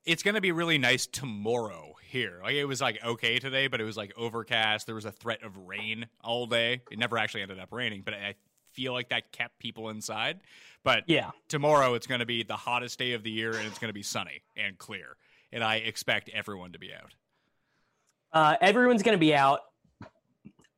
It's 0.05 0.23
going 0.23 0.35
to 0.35 0.41
be 0.41 0.51
really 0.51 0.77
nice 0.77 1.05
tomorrow 1.05 1.93
here. 2.03 2.39
Like 2.41 2.55
it 2.55 2.65
was 2.65 2.81
like 2.81 3.03
okay 3.03 3.37
today, 3.37 3.67
but 3.67 3.81
it 3.81 3.83
was 3.83 3.97
like 3.97 4.11
overcast. 4.17 4.85
There 4.85 4.95
was 4.95 5.05
a 5.05 5.11
threat 5.11 5.43
of 5.43 5.55
rain 5.57 6.07
all 6.23 6.47
day. 6.47 6.81
It 6.89 6.97
never 6.97 7.17
actually 7.17 7.41
ended 7.41 7.59
up 7.59 7.71
raining, 7.71 8.01
but 8.03 8.13
I 8.13 8.35
feel 8.71 8.93
like 8.93 9.09
that 9.09 9.31
kept 9.31 9.59
people 9.59 9.89
inside. 9.89 10.39
But 10.83 11.03
Yeah. 11.07 11.31
tomorrow 11.47 11.93
it's 11.93 12.07
going 12.07 12.19
to 12.19 12.25
be 12.25 12.43
the 12.43 12.55
hottest 12.55 12.97
day 12.99 13.13
of 13.13 13.23
the 13.23 13.31
year 13.31 13.51
and 13.51 13.65
it's 13.67 13.79
going 13.79 13.89
to 13.89 13.93
be 13.93 14.03
sunny 14.03 14.41
and 14.55 14.77
clear. 14.77 15.17
And 15.51 15.63
I 15.63 15.77
expect 15.77 16.29
everyone 16.29 16.71
to 16.73 16.79
be 16.79 16.93
out. 16.93 17.13
Uh, 18.31 18.55
everyone's 18.61 19.03
going 19.03 19.17
to 19.17 19.19
be 19.19 19.35
out. 19.35 19.61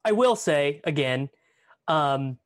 I 0.03 0.13
will 0.13 0.35
say 0.35 0.81
again, 0.83 1.29
um, 1.87 2.37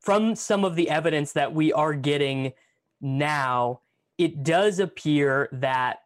from 0.00 0.34
some 0.34 0.64
of 0.64 0.74
the 0.74 0.90
evidence 0.90 1.32
that 1.32 1.54
we 1.54 1.72
are 1.72 1.94
getting 1.94 2.52
now, 3.00 3.80
it 4.18 4.42
does 4.42 4.78
appear 4.78 5.48
that 5.52 6.00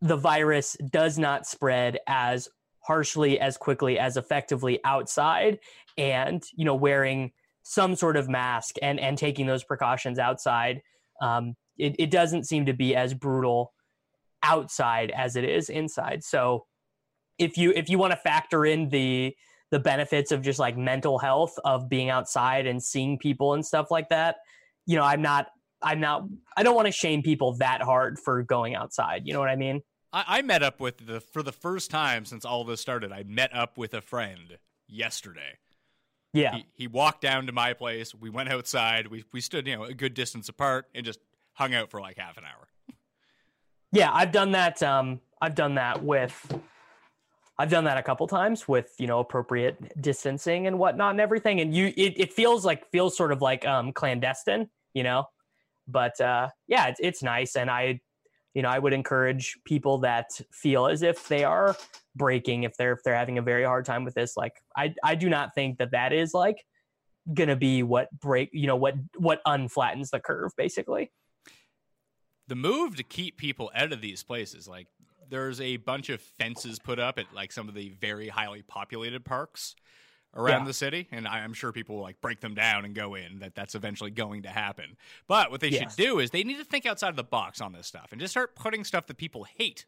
the 0.00 0.16
virus 0.16 0.76
does 0.90 1.18
not 1.18 1.46
spread 1.46 1.98
as 2.06 2.48
harshly, 2.80 3.40
as 3.40 3.56
quickly, 3.56 3.98
as 3.98 4.16
effectively 4.16 4.78
outside. 4.84 5.58
And 5.96 6.44
you 6.54 6.64
know, 6.64 6.74
wearing 6.74 7.32
some 7.64 7.96
sort 7.96 8.16
of 8.16 8.28
mask 8.28 8.76
and 8.80 9.00
and 9.00 9.18
taking 9.18 9.46
those 9.46 9.64
precautions 9.64 10.18
outside, 10.18 10.80
um, 11.20 11.54
it, 11.76 11.96
it 11.98 12.10
doesn't 12.10 12.44
seem 12.44 12.66
to 12.66 12.72
be 12.72 12.94
as 12.94 13.12
brutal 13.12 13.72
outside 14.42 15.10
as 15.10 15.34
it 15.34 15.44
is 15.44 15.68
inside. 15.68 16.22
So 16.22 16.66
if 17.38 17.56
you 17.58 17.72
if 17.74 17.88
you 17.88 17.98
want 17.98 18.12
to 18.12 18.16
factor 18.16 18.64
in 18.64 18.90
the 18.90 19.34
the 19.70 19.80
benefits 19.80 20.30
of 20.30 20.42
just 20.42 20.60
like 20.60 20.76
mental 20.76 21.18
health 21.18 21.58
of 21.64 21.88
being 21.88 22.10
outside 22.10 22.66
and 22.66 22.80
seeing 22.80 23.18
people 23.18 23.54
and 23.54 23.66
stuff 23.66 23.90
like 23.90 24.10
that, 24.10 24.36
you 24.86 24.96
know, 24.96 25.02
I'm 25.02 25.22
not 25.22 25.48
I'm 25.82 26.00
not 26.00 26.24
I 26.56 26.62
don't 26.62 26.76
want 26.76 26.86
to 26.86 26.92
shame 26.92 27.22
people 27.22 27.56
that 27.56 27.82
hard 27.82 28.18
for 28.18 28.42
going 28.42 28.74
outside. 28.74 29.22
You 29.24 29.32
know 29.32 29.40
what 29.40 29.48
I 29.48 29.56
mean? 29.56 29.80
I, 30.12 30.24
I 30.28 30.42
met 30.42 30.62
up 30.62 30.80
with 30.80 31.06
the 31.06 31.20
for 31.20 31.42
the 31.42 31.52
first 31.52 31.90
time 31.90 32.24
since 32.26 32.44
all 32.44 32.64
this 32.64 32.80
started. 32.80 33.10
I 33.10 33.24
met 33.26 33.54
up 33.54 33.78
with 33.78 33.94
a 33.94 34.02
friend 34.02 34.58
yesterday. 34.86 35.58
Yeah. 36.34 36.56
He, 36.56 36.66
he 36.74 36.86
walked 36.88 37.22
down 37.22 37.46
to 37.46 37.52
my 37.52 37.72
place. 37.72 38.14
We 38.14 38.28
went 38.28 38.50
outside. 38.50 39.06
We 39.06 39.24
we 39.32 39.40
stood 39.40 39.66
you 39.66 39.76
know 39.76 39.84
a 39.84 39.94
good 39.94 40.12
distance 40.12 40.50
apart 40.50 40.86
and 40.94 41.06
just 41.06 41.20
hung 41.54 41.72
out 41.72 41.90
for 41.90 42.00
like 42.00 42.18
half 42.18 42.36
an 42.36 42.44
hour. 42.44 42.68
Yeah, 43.92 44.10
I've 44.12 44.32
done 44.32 44.50
that. 44.52 44.82
Um, 44.82 45.20
I've 45.40 45.54
done 45.54 45.76
that 45.76 46.02
with. 46.02 46.34
I've 47.56 47.70
done 47.70 47.84
that 47.84 47.96
a 47.96 48.02
couple 48.02 48.26
times 48.26 48.66
with 48.66 48.92
you 48.98 49.06
know 49.06 49.20
appropriate 49.20 50.02
distancing 50.02 50.66
and 50.66 50.76
whatnot 50.76 51.12
and 51.12 51.20
everything, 51.20 51.60
and 51.60 51.72
you 51.72 51.94
it, 51.96 52.18
it 52.18 52.32
feels 52.32 52.64
like 52.64 52.90
feels 52.90 53.16
sort 53.16 53.30
of 53.30 53.40
like 53.40 53.64
um 53.64 53.92
clandestine, 53.92 54.68
you 54.92 55.04
know, 55.04 55.28
But 55.86 56.20
uh, 56.20 56.48
yeah, 56.66 56.86
it's 56.88 57.00
it's 57.00 57.22
nice, 57.22 57.56
and 57.56 57.70
I, 57.70 58.00
you 58.54 58.62
know, 58.62 58.68
I 58.68 58.78
would 58.78 58.92
encourage 58.92 59.58
people 59.64 59.98
that 59.98 60.40
feel 60.50 60.86
as 60.86 61.02
if 61.02 61.28
they 61.28 61.44
are 61.44 61.76
breaking, 62.16 62.62
if 62.64 62.76
they're 62.76 62.92
if 62.92 63.02
they're 63.04 63.14
having 63.16 63.38
a 63.38 63.42
very 63.42 63.64
hard 63.64 63.84
time 63.84 64.04
with 64.04 64.14
this. 64.14 64.36
Like, 64.36 64.62
I 64.76 64.94
I 65.02 65.14
do 65.14 65.28
not 65.28 65.54
think 65.54 65.78
that 65.78 65.90
that 65.92 66.12
is 66.12 66.32
like 66.34 66.64
gonna 67.32 67.56
be 67.56 67.82
what 67.82 68.08
break, 68.20 68.50
you 68.52 68.66
know, 68.66 68.76
what 68.76 68.94
what 69.16 69.40
unflattens 69.46 70.10
the 70.10 70.20
curve, 70.20 70.52
basically. 70.56 71.10
The 72.48 72.54
move 72.56 72.96
to 72.96 73.02
keep 73.02 73.38
people 73.38 73.70
out 73.74 73.92
of 73.92 74.00
these 74.02 74.22
places, 74.22 74.68
like 74.68 74.86
there's 75.30 75.60
a 75.60 75.78
bunch 75.78 76.10
of 76.10 76.20
fences 76.20 76.78
put 76.78 76.98
up 76.98 77.18
at 77.18 77.32
like 77.34 77.50
some 77.52 77.68
of 77.68 77.74
the 77.74 77.88
very 78.00 78.28
highly 78.28 78.60
populated 78.62 79.24
parks 79.24 79.74
around 80.36 80.60
Yeah. 80.62 80.66
the 80.66 80.74
city 80.74 81.08
and 81.12 81.26
I- 81.28 81.38
i'm 81.44 81.54
sure 81.54 81.70
people 81.72 81.94
will 81.96 82.02
like 82.02 82.20
break 82.20 82.40
them 82.40 82.54
down 82.54 82.84
and 82.84 82.92
go 82.94 83.14
in 83.14 83.38
that 83.38 83.54
that's 83.54 83.74
eventually 83.76 84.10
going 84.10 84.42
to 84.42 84.48
happen 84.50 84.96
but 85.28 85.50
what 85.52 85.60
they 85.60 85.68
Yes. 85.68 85.94
should 85.94 86.04
do 86.04 86.18
is 86.18 86.30
they 86.32 86.42
need 86.42 86.58
to 86.58 86.64
think 86.64 86.84
outside 86.86 87.08
of 87.10 87.16
the 87.16 87.22
box 87.24 87.60
on 87.60 87.72
this 87.72 87.86
stuff 87.86 88.08
and 88.10 88.20
just 88.20 88.32
start 88.32 88.54
putting 88.56 88.82
stuff 88.84 89.06
that 89.06 89.16
people 89.16 89.44
hate 89.44 89.86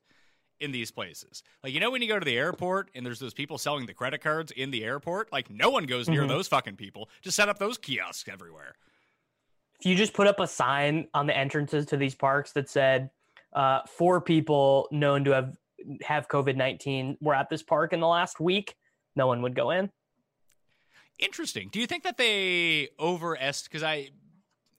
in 0.60 0.72
these 0.72 0.90
places 0.90 1.42
like 1.62 1.72
you 1.72 1.80
know 1.80 1.90
when 1.90 2.00
you 2.00 2.08
go 2.08 2.18
to 2.18 2.24
the 2.24 2.36
airport 2.36 2.90
and 2.94 3.04
there's 3.04 3.18
those 3.18 3.34
people 3.34 3.58
selling 3.58 3.84
the 3.86 3.92
credit 3.94 4.22
cards 4.22 4.50
in 4.52 4.70
the 4.70 4.84
airport 4.84 5.30
like 5.32 5.50
no 5.50 5.68
one 5.70 5.84
goes 5.84 6.08
near 6.08 6.22
Mhm. 6.22 6.28
those 6.28 6.48
fucking 6.48 6.76
people 6.76 7.08
just 7.20 7.36
set 7.36 7.48
up 7.48 7.58
those 7.58 7.76
kiosks 7.76 8.28
everywhere 8.28 8.74
if 9.78 9.84
you 9.84 9.94
just 9.94 10.14
put 10.14 10.26
up 10.26 10.40
a 10.40 10.46
sign 10.46 11.08
on 11.12 11.26
the 11.26 11.36
entrances 11.36 11.84
to 11.86 11.96
these 11.98 12.14
parks 12.14 12.52
that 12.52 12.68
said 12.68 13.10
uh, 13.52 13.80
four 13.86 14.20
people 14.20 14.88
known 14.90 15.24
to 15.24 15.30
have 15.32 15.52
have 16.02 16.28
COVID 16.28 16.56
nineteen 16.56 17.16
were 17.20 17.34
at 17.34 17.48
this 17.50 17.62
park 17.62 17.92
in 17.92 18.00
the 18.00 18.06
last 18.06 18.40
week, 18.40 18.74
no 19.14 19.26
one 19.26 19.40
would 19.42 19.54
go 19.54 19.70
in. 19.70 19.90
Interesting. 21.18 21.68
Do 21.72 21.80
you 21.80 21.86
think 21.86 22.02
that 22.02 22.16
they 22.18 22.88
overest? 22.98 23.64
Because 23.64 23.82
I, 23.82 24.10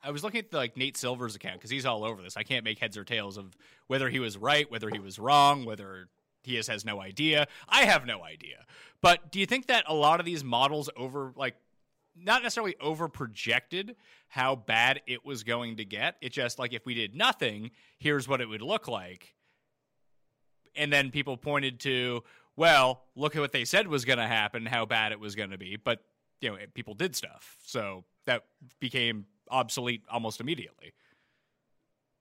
I 0.08 0.12
was 0.12 0.24
looking 0.24 0.40
at 0.40 0.54
like 0.54 0.78
Nate 0.78 0.96
Silver's 0.96 1.36
account 1.36 1.56
because 1.56 1.70
he's 1.70 1.86
all 1.86 2.06
over 2.06 2.22
this. 2.22 2.38
I 2.38 2.44
can't 2.44 2.64
make 2.64 2.80
heads 2.80 2.96
or 2.96 3.04
tails 3.04 3.36
of 3.38 3.58
whether 3.88 4.08
he 4.08 4.20
was 4.20 4.38
right, 4.38 4.72
whether 4.72 4.90
he 4.90 5.00
was 5.00 5.20
wrong, 5.20 5.66
whether 5.66 6.08
he 6.44 6.56
just 6.56 6.70
has 6.70 6.86
no 6.86 7.02
idea. 7.02 7.46
I 7.68 7.84
have 7.84 8.06
no 8.06 8.24
idea. 8.24 8.66
But 9.02 9.34
do 9.34 9.40
you 9.42 9.46
think 9.46 9.68
that 9.68 9.84
a 9.86 9.94
lot 9.94 10.22
of 10.22 10.26
these 10.26 10.46
models 10.46 10.90
over 10.96 11.34
like 11.36 11.56
not 12.16 12.42
necessarily 12.42 12.78
over 12.80 13.10
projected 13.10 13.98
how 14.30 14.56
bad 14.56 15.02
it 15.08 15.26
was 15.26 15.44
going 15.44 15.76
to 15.76 15.84
get? 15.84 16.16
It 16.22 16.32
just 16.32 16.58
like 16.58 16.72
if 16.72 16.86
we 16.86 16.94
did 16.94 17.14
nothing, 17.14 17.72
here's 18.00 18.30
what 18.30 18.40
it 18.40 18.48
would 18.48 18.62
look 18.62 18.88
like. 18.88 19.36
And 20.74 20.94
then 20.94 21.12
people 21.12 21.36
pointed 21.36 21.82
to, 21.82 22.24
well, 22.56 23.04
look 23.18 23.36
at 23.36 23.42
what 23.42 23.52
they 23.52 23.66
said 23.66 23.90
was 23.90 24.06
going 24.06 24.20
to 24.20 24.28
happen, 24.28 24.68
how 24.68 24.86
bad 24.86 25.12
it 25.12 25.20
was 25.20 25.36
going 25.36 25.50
to 25.50 25.58
be. 25.58 25.76
But 25.76 26.02
you 26.40 26.50
know, 26.50 26.58
people 26.74 26.94
did 26.94 27.14
stuff. 27.14 27.58
So 27.66 28.06
that 28.26 28.46
became 28.80 29.26
obsolete 29.50 30.04
almost 30.12 30.40
immediately. 30.40 30.94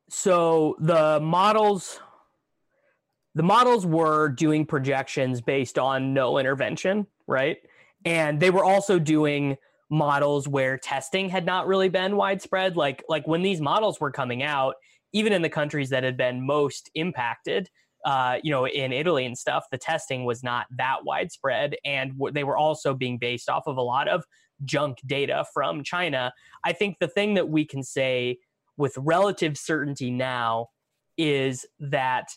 So 0.09 0.77
the 0.79 1.21
models, 1.21 2.01
the 3.35 3.43
models 3.43 3.85
were 3.85 4.29
doing 4.29 4.65
projections 4.65 5.41
based 5.41 5.79
on 5.79 6.15
no 6.15 6.39
intervention, 6.39 7.07
right? 7.27 7.59
And 8.05 8.39
they 8.39 8.51
were 8.51 8.65
also 8.65 8.99
doing 8.99 9.57
models 9.91 10.49
where 10.49 10.79
testing 10.79 11.29
had 11.29 11.45
not 11.47 11.67
really 11.67 11.89
been 11.89 12.17
widespread. 12.17 12.77
Like 12.77 13.03
like 13.09 13.27
when 13.27 13.43
these 13.43 13.61
models 13.61 14.01
were 14.01 14.11
coming 14.11 14.43
out, 14.43 14.77
even 15.13 15.33
in 15.33 15.43
the 15.43 15.49
countries 15.49 15.91
that 15.91 16.05
had 16.05 16.17
been 16.17 16.45
most 16.45 16.91
impacted, 16.95 17.69
uh, 18.05 18.39
you 18.43 18.51
know, 18.51 18.67
in 18.67 18.93
Italy 18.93 19.27
and 19.27 19.37
stuff, 19.37 19.65
the 19.71 19.79
testing 19.79 20.25
was 20.25 20.43
not 20.43 20.67
that 20.77 21.05
widespread, 21.05 21.77
and 21.85 22.13
w- 22.13 22.33
they 22.33 22.45
were 22.45 22.57
also 22.57 22.95
being 22.95 23.19
based 23.19 23.49
off 23.49 23.67
of 23.67 23.77
a 23.77 23.83
lot 23.83 24.09
of 24.09 24.25
junk 24.65 24.99
data 25.07 25.45
from 25.53 25.83
China. 25.83 26.33
I 26.65 26.73
think 26.73 26.99
the 26.99 27.09
thing 27.09 27.35
that 27.35 27.49
we 27.49 27.65
can 27.65 27.83
say 27.83 28.39
with 28.77 28.95
relative 28.99 29.57
certainty 29.57 30.11
now 30.11 30.69
is 31.17 31.67
that 31.81 32.29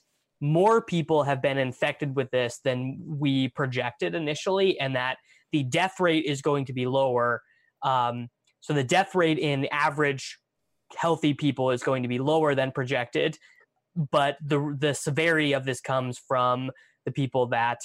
more 0.42 0.82
people 0.82 1.24
have 1.24 1.42
been 1.42 1.58
infected 1.58 2.16
with 2.16 2.32
this 2.32 2.60
than 2.64 2.98
we 3.06 3.50
projected 3.50 4.16
initially, 4.16 4.80
and 4.80 4.96
that 4.96 5.18
the 5.52 5.64
death 5.64 6.00
rate 6.00 6.26
is 6.26 6.42
going 6.42 6.66
to 6.66 6.74
be 6.74 6.86
lower. 6.86 7.42
Um, 7.84 8.30
so 8.62 8.74
the 8.74 8.84
death 8.84 9.16
rate 9.16 9.40
in 9.40 9.68
average 9.72 10.40
healthy 10.96 11.34
people 11.34 11.72
is 11.72 11.84
going 11.84 12.04
to 12.04 12.10
be 12.10 12.20
lower 12.20 12.56
than 12.56 12.72
projected, 12.72 13.38
but 14.12 14.38
the 14.44 14.76
the 14.80 14.94
severity 14.94 15.54
of 15.54 15.66
this 15.66 15.82
comes 15.82 16.20
from 16.28 16.72
the 17.06 17.12
people 17.12 17.48
that 17.48 17.80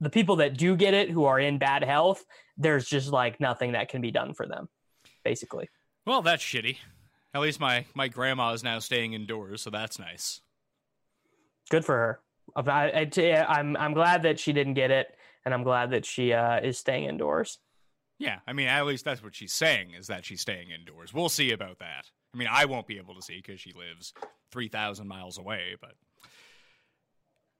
the 0.00 0.10
people 0.10 0.36
that 0.36 0.56
do 0.56 0.76
get 0.76 0.94
it 0.94 1.10
who 1.10 1.24
are 1.24 1.38
in 1.38 1.58
bad 1.58 1.84
health. 1.84 2.24
There's 2.56 2.86
just 2.86 3.08
like 3.08 3.40
nothing 3.40 3.72
that 3.72 3.88
can 3.88 4.00
be 4.00 4.10
done 4.10 4.34
for 4.34 4.46
them, 4.46 4.68
basically. 5.24 5.68
Well, 6.06 6.22
that's 6.22 6.42
shitty. 6.42 6.78
At 7.34 7.40
least 7.40 7.60
my 7.60 7.84
my 7.94 8.08
grandma 8.08 8.52
is 8.52 8.64
now 8.64 8.78
staying 8.78 9.12
indoors, 9.12 9.62
so 9.62 9.70
that's 9.70 9.98
nice. 9.98 10.40
good 11.70 11.84
for 11.84 11.96
her. 11.96 12.20
I, 12.66 13.08
am 13.16 13.76
I'm 13.76 13.94
glad 13.94 14.24
that 14.24 14.40
she 14.40 14.52
didn't 14.52 14.74
get 14.74 14.90
it, 14.90 15.14
and 15.44 15.54
I'm 15.54 15.62
glad 15.62 15.90
that 15.92 16.04
she 16.04 16.32
uh, 16.32 16.60
is 16.60 16.78
staying 16.78 17.04
indoors. 17.04 17.58
Yeah, 18.18 18.40
I 18.46 18.52
mean, 18.52 18.66
at 18.66 18.84
least 18.84 19.04
that's 19.04 19.22
what 19.22 19.34
she's 19.34 19.52
saying 19.52 19.94
is 19.94 20.08
that 20.08 20.24
she's 20.24 20.40
staying 20.40 20.70
indoors. 20.70 21.14
We'll 21.14 21.28
see 21.28 21.52
about 21.52 21.78
that. 21.78 22.06
I 22.34 22.38
mean, 22.38 22.48
I 22.50 22.64
won't 22.64 22.86
be 22.86 22.98
able 22.98 23.14
to 23.14 23.22
see 23.22 23.36
because 23.36 23.60
she 23.60 23.72
lives 23.72 24.12
three 24.50 24.68
thousand 24.68 25.06
miles 25.06 25.38
away. 25.38 25.76
But 25.80 25.94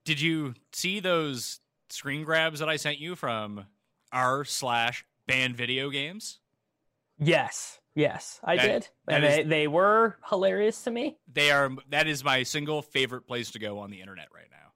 did 0.05 0.21
you 0.21 0.55
see 0.73 0.99
those 0.99 1.61
screen 1.93 2.25
grabs 2.25 2.61
that 2.61 2.69
I 2.69 2.77
sent 2.77 2.99
you 2.99 3.17
from 3.17 3.67
r 4.13 4.45
slash 4.45 5.05
banned 5.27 5.57
video 5.57 5.91
games? 5.91 6.39
Yes, 7.19 7.81
yes, 7.95 8.41
I 8.43 8.57
That- 8.57 8.63
did, 8.67 8.89
that 9.07 9.15
and 9.17 9.25
is- 9.25 9.37
they, 9.37 9.43
they 9.45 9.69
were 9.69 10.17
hilarious 10.29 10.83
to 10.85 10.91
me. 10.91 11.19
They 11.33 11.51
are. 11.51 11.71
That 11.91 12.07
is 12.07 12.25
my 12.25 12.43
single 12.43 12.83
favorite 12.83 13.27
place 13.27 13.51
to 13.53 13.59
go 13.59 13.79
on 13.81 13.91
the 13.91 14.01
internet 14.01 14.29
right 14.35 14.49
now. 14.51 14.73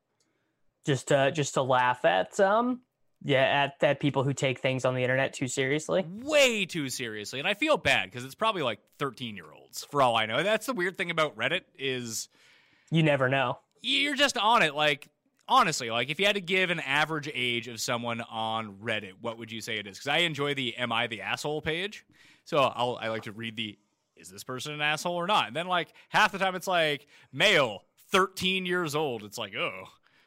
Just 0.85 1.09
to 1.09 1.33
just 1.33 1.55
to 1.55 1.63
laugh 1.63 2.05
at 2.05 2.39
um 2.41 2.83
yeah 3.27 3.71
at 3.81 3.83
at 3.83 4.01
people 4.01 4.23
who 4.23 4.35
take 4.35 4.59
things 4.59 4.85
on 4.85 4.95
the 4.95 5.01
internet 5.03 5.33
too 5.33 5.49
seriously. 5.49 6.05
way 6.07 6.67
too 6.67 6.91
seriously 6.91 7.39
and 7.39 7.49
i 7.49 7.55
feel 7.55 7.79
bad 7.79 8.11
because 8.11 8.23
it's 8.23 8.35
probably 8.35 8.61
like 8.61 8.81
13 8.99 9.35
year 9.35 9.51
olds 9.51 9.83
for 9.91 10.03
all 10.03 10.15
i 10.15 10.27
know 10.27 10.43
that's 10.43 10.67
the 10.67 10.75
weird 10.75 10.99
thing 10.99 11.11
about 11.11 11.35
reddit 11.39 11.63
is 11.79 12.29
You 12.91 13.03
never 13.03 13.31
know. 13.31 13.61
you're 13.81 14.15
just 14.15 14.37
on 14.37 14.61
it 14.61 14.75
like 14.75 15.09
honestly 15.49 15.91
like 15.91 16.09
if 16.11 16.19
you 16.19 16.27
had 16.27 16.35
to 16.35 16.41
give 16.41 16.71
an 16.71 16.81
average 16.81 17.31
age 17.35 17.69
of 17.69 17.81
someone 17.81 18.21
on 18.23 18.75
reddit 18.83 19.13
what 19.21 19.39
would 19.39 19.53
you 19.53 19.61
say 19.61 19.79
it 19.79 19.87
is? 19.87 19.99
Because 19.99 20.09
i 20.09 20.19
enjoy 20.19 20.55
the 20.55 20.77
am 20.77 20.93
i 20.93 21.07
the 21.07 21.21
asshole? 21.21 21.61
page. 21.63 22.05
So 22.45 22.59
I'll, 22.59 22.99
i 23.01 23.09
like 23.09 23.23
to 23.25 23.33
read 23.33 23.57
the 23.57 23.79
is 24.17 24.31
this 24.31 24.45
person 24.45 24.73
an 24.73 24.81
asshole 24.81 25.17
or 25.17 25.27
not? 25.27 25.49
And 25.49 25.57
then 25.57 25.67
like 25.67 25.93
half 26.09 26.33
the 26.33 26.39
time 26.39 26.55
it's 26.55 26.67
like 26.67 27.07
male 27.33 27.83
13 28.11 28.65
years 28.67 28.95
old. 28.95 29.25
It's 29.25 29.39
like 29.39 29.55
oh 29.55 29.85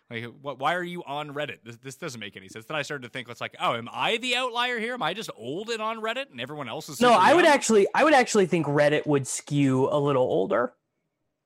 like 0.09 0.25
what, 0.41 0.57
why 0.59 0.75
are 0.75 0.83
you 0.83 1.03
on 1.03 1.33
reddit? 1.33 1.57
This, 1.63 1.77
this 1.77 1.95
doesn't 1.95 2.19
make 2.19 2.37
any 2.37 2.47
sense. 2.49 2.65
Then 2.65 2.77
i 2.77 2.81
started 2.81 3.03
to 3.03 3.09
think 3.09 3.29
it's 3.29 3.41
like 3.41 3.55
oh 3.59 3.75
am 3.75 3.89
i 3.91 4.17
the 4.17 4.35
outlier 4.35 4.79
here? 4.79 4.93
Am 4.93 5.03
i 5.03 5.13
just 5.13 5.29
old 5.35 5.69
and 5.69 5.81
on 5.81 5.97
reddit? 6.01 6.31
And 6.31 6.39
everyone 6.39 6.69
else 6.69 6.89
is 6.89 7.01
No, 7.01 7.13
I 7.13 7.33
would 7.33 7.45
actually 7.45 7.87
I 7.93 8.03
would 8.03 8.13
actually 8.13 8.45
think 8.45 8.67
Reddit 8.67 9.05
would 9.07 9.27
skew 9.27 9.89
a 9.89 9.99
little 9.99 10.23
older. 10.23 10.73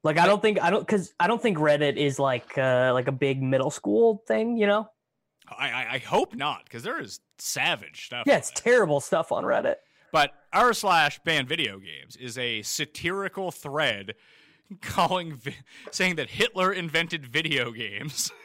Like 0.04 0.18
I 0.18 0.26
don't 0.26 0.42
think 0.42 0.62
I 0.62 0.70
don't 0.70 0.80
because 0.86 1.14
I 1.20 1.28
don't 1.28 1.42
think 1.42 1.58
Reddit 1.58 1.96
is 1.96 2.18
like 2.18 2.58
uh, 2.58 2.92
like 2.94 3.08
a 3.08 3.12
big 3.12 3.42
middle 3.42 3.70
school 3.70 4.24
thing. 4.28 4.58
You 4.58 4.68
know? 4.68 4.90
I, 5.48 5.70
I, 5.70 5.88
I 5.94 5.98
hope 6.00 6.34
not 6.34 6.64
because 6.64 6.84
there 6.84 7.00
is 7.00 7.20
savage 7.38 8.06
stuff 8.06 8.24
Yeah, 8.26 8.38
it's 8.38 8.52
terrible 8.52 9.00
stuff 9.00 9.32
on 9.32 9.44
Reddit. 9.44 9.76
But 10.12 10.32
r 10.52 10.74
slash 10.74 11.20
ban 11.24 11.46
video 11.46 11.80
games 11.80 12.16
is 12.16 12.38
a 12.38 12.62
satirical 12.64 13.52
thread 13.52 14.16
calling 14.82 15.36
vi- 15.36 15.56
saying 15.92 16.16
that 16.16 16.30
Hitler 16.30 16.72
invented 16.72 17.26
video 17.26 17.72
games. 17.72 18.32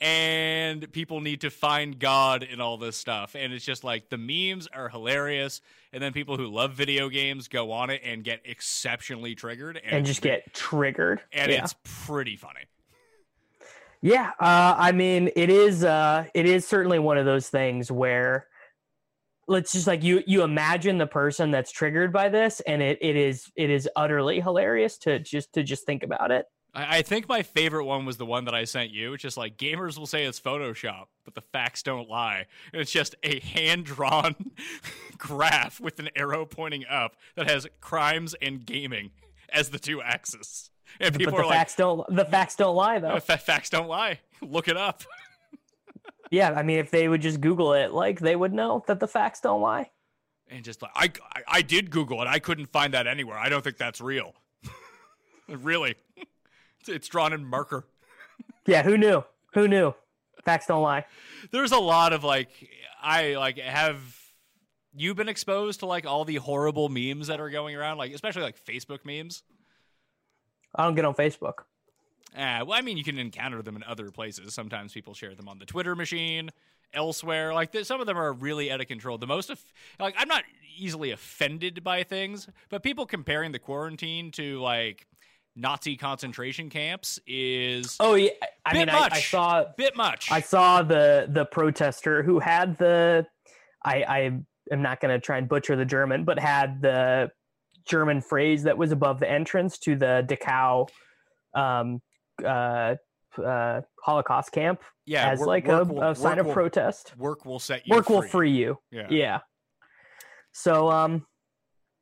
and 0.00 0.90
people 0.92 1.20
need 1.20 1.42
to 1.42 1.50
find 1.50 1.98
God 1.98 2.42
in 2.42 2.60
all 2.60 2.76
this 2.76 2.96
stuff. 2.96 3.34
And 3.34 3.52
it's 3.52 3.64
just 3.64 3.84
like 3.84 4.10
the 4.10 4.18
memes 4.18 4.68
are 4.72 4.88
hilarious. 4.88 5.60
And 5.92 6.02
then 6.02 6.12
people 6.12 6.36
who 6.36 6.48
love 6.48 6.72
video 6.72 7.08
games 7.08 7.48
go 7.48 7.72
on 7.72 7.90
it 7.90 8.02
and 8.04 8.24
get 8.24 8.40
exceptionally 8.44 9.34
triggered. 9.34 9.76
And, 9.76 9.98
and 9.98 10.06
just 10.06 10.22
get 10.22 10.52
triggered. 10.52 11.20
And 11.32 11.52
yeah. 11.52 11.62
it's 11.62 11.74
pretty 11.84 12.36
funny. 12.36 12.62
Yeah, 14.02 14.32
uh, 14.38 14.74
I 14.76 14.92
mean, 14.92 15.30
it 15.34 15.48
is. 15.48 15.82
Uh, 15.82 16.26
it 16.34 16.44
is 16.44 16.66
certainly 16.66 16.98
one 16.98 17.16
of 17.16 17.24
those 17.24 17.48
things 17.48 17.90
where, 17.90 18.48
let's 19.48 19.72
just 19.72 19.86
like 19.86 20.02
you. 20.02 20.22
You 20.26 20.42
imagine 20.42 20.98
the 20.98 21.06
person 21.06 21.50
that's 21.50 21.72
triggered 21.72 22.12
by 22.12 22.28
this, 22.28 22.60
and 22.60 22.82
it, 22.82 22.98
it 23.00 23.16
is. 23.16 23.50
It 23.56 23.70
is 23.70 23.88
utterly 23.96 24.40
hilarious 24.40 24.98
to 24.98 25.20
just 25.20 25.54
to 25.54 25.62
just 25.62 25.86
think 25.86 26.02
about 26.02 26.30
it. 26.32 26.44
I 26.74 26.98
I 26.98 27.02
think 27.02 27.28
my 27.28 27.42
favorite 27.42 27.84
one 27.84 28.04
was 28.04 28.16
the 28.16 28.26
one 28.26 28.44
that 28.46 28.54
I 28.54 28.64
sent 28.64 28.90
you. 28.90 29.14
It's 29.14 29.22
just 29.22 29.36
like 29.36 29.56
gamers 29.56 29.98
will 29.98 30.06
say 30.06 30.24
it's 30.24 30.40
Photoshop, 30.40 31.06
but 31.24 31.34
the 31.34 31.40
facts 31.40 31.82
don't 31.82 32.08
lie. 32.08 32.46
And 32.72 32.80
it's 32.82 32.90
just 32.90 33.14
a 33.22 33.40
hand 33.40 33.84
drawn 33.86 34.34
graph 35.18 35.80
with 35.80 35.98
an 35.98 36.08
arrow 36.16 36.44
pointing 36.46 36.84
up 36.86 37.16
that 37.36 37.48
has 37.48 37.66
crimes 37.80 38.34
and 38.42 38.64
gaming 38.66 39.10
as 39.52 39.70
the 39.70 39.78
two 39.78 40.02
axes. 40.02 40.70
And 41.00 41.12
But 41.12 41.18
people 41.18 41.36
the 41.36 41.42
are 41.42 41.46
like, 41.46 41.56
facts 41.58 41.76
don't. 41.76 42.06
The 42.14 42.24
facts 42.24 42.56
don't 42.56 42.76
lie, 42.76 42.98
though. 42.98 43.18
"Fa- 43.20 43.38
facts 43.38 43.70
don't 43.70 43.88
lie. 43.88 44.20
Look 44.42 44.68
it 44.68 44.76
up. 44.76 45.02
yeah, 46.30 46.52
I 46.52 46.62
mean, 46.62 46.78
if 46.78 46.90
they 46.90 47.08
would 47.08 47.22
just 47.22 47.40
Google 47.40 47.72
it, 47.74 47.92
like 47.92 48.20
they 48.20 48.36
would 48.36 48.52
know 48.52 48.84
that 48.86 49.00
the 49.00 49.08
facts 49.08 49.40
don't 49.40 49.60
lie. 49.60 49.90
and 50.48 50.64
just 50.64 50.82
like 50.82 50.92
I, 50.94 51.10
I, 51.34 51.42
I 51.58 51.62
did 51.62 51.90
Google 51.90 52.20
it. 52.22 52.26
I 52.28 52.38
couldn't 52.38 52.66
find 52.66 52.94
that 52.94 53.06
anywhere. 53.06 53.38
I 53.38 53.48
don't 53.48 53.62
think 53.64 53.76
that's 53.78 54.00
real. 54.00 54.34
really, 55.48 55.94
it's, 56.88 57.08
drawn 57.08 57.32
in 57.32 57.44
marker. 57.44 57.86
Yeah, 58.66 58.82
who 58.82 58.96
knew? 58.96 59.24
Who 59.54 59.68
knew? 59.68 59.94
Facts 60.44 60.66
don't 60.66 60.82
lie. 60.82 61.06
There's 61.50 61.72
a 61.72 61.78
lot 61.78 62.12
of 62.12 62.24
like 62.24 62.50
I 63.02 63.34
like 63.34 63.58
have 63.58 64.02
you 64.94 65.14
been 65.14 65.28
exposed 65.28 65.80
to 65.80 65.86
like 65.86 66.06
all 66.06 66.24
the 66.24 66.36
horrible 66.36 66.88
memes 66.88 67.26
that 67.28 67.40
are 67.40 67.50
going 67.50 67.76
around, 67.76 67.98
like 67.98 68.12
especially 68.12 68.42
like 68.42 68.62
Facebook 68.64 69.04
memes. 69.04 69.42
I 70.74 70.84
don't 70.84 70.94
get 70.94 71.04
on 71.04 71.14
Facebook. 71.14 71.60
Uh, 72.36 72.64
well, 72.66 72.72
I 72.72 72.80
mean, 72.80 72.96
you 72.96 73.04
can 73.04 73.18
encounter 73.18 73.62
them 73.62 73.76
in 73.76 73.84
other 73.84 74.10
places. 74.10 74.54
Sometimes 74.54 74.92
people 74.92 75.14
share 75.14 75.34
them 75.34 75.48
on 75.48 75.58
the 75.60 75.66
Twitter 75.66 75.94
machine, 75.94 76.50
elsewhere. 76.92 77.54
Like 77.54 77.72
th- 77.72 77.86
some 77.86 78.00
of 78.00 78.06
them 78.06 78.18
are 78.18 78.32
really 78.32 78.72
out 78.72 78.80
of 78.80 78.88
control. 78.88 79.18
The 79.18 79.26
most, 79.26 79.50
of, 79.50 79.60
like, 80.00 80.14
I'm 80.18 80.28
not 80.28 80.42
easily 80.76 81.12
offended 81.12 81.84
by 81.84 82.02
things, 82.02 82.48
but 82.70 82.82
people 82.82 83.06
comparing 83.06 83.52
the 83.52 83.58
quarantine 83.58 84.30
to 84.32 84.60
like 84.60 85.06
Nazi 85.56 85.96
concentration 85.96 86.68
camps 86.68 87.18
is 87.26 87.96
Oh 88.00 88.14
yeah, 88.14 88.30
I 88.66 88.74
mean, 88.74 88.88
I. 88.88 89.08
I 89.12 89.20
saw 89.20 89.64
bit 89.76 89.96
much. 89.96 90.30
I 90.30 90.40
saw 90.40 90.82
the 90.82 91.26
the 91.30 91.44
protester 91.44 92.22
who 92.22 92.38
had 92.40 92.76
the 92.78 93.26
I 93.84 94.02
I 94.02 94.18
am 94.72 94.82
not 94.82 95.00
going 95.00 95.14
to 95.14 95.20
try 95.24 95.38
and 95.38 95.48
butcher 95.48 95.76
the 95.76 95.84
German, 95.84 96.24
but 96.24 96.38
had 96.38 96.82
the 96.82 97.30
German 97.86 98.20
phrase 98.20 98.62
that 98.64 98.76
was 98.78 98.92
above 98.92 99.20
the 99.20 99.30
entrance 99.30 99.78
to 99.80 99.94
the 99.94 100.24
Dachau 100.28 100.88
um, 101.54 102.00
uh, 102.44 102.96
uh, 103.44 103.80
Holocaust 104.02 104.50
camp 104.52 104.82
yeah, 105.06 105.28
as 105.30 105.38
work- 105.40 105.48
like 105.48 105.66
work 105.68 105.88
a, 105.88 105.92
will- 105.92 106.02
a 106.02 106.14
sign 106.16 106.38
of 106.38 106.46
will- 106.46 106.52
protest. 106.54 107.14
Work 107.16 107.44
will 107.44 107.58
set 107.58 107.86
you. 107.86 107.94
Work 107.94 108.08
will 108.08 108.22
free. 108.22 108.30
free 108.30 108.50
you. 108.52 108.78
Yeah. 108.90 109.06
Yeah. 109.10 109.40
So 110.52 110.90
um 110.90 111.26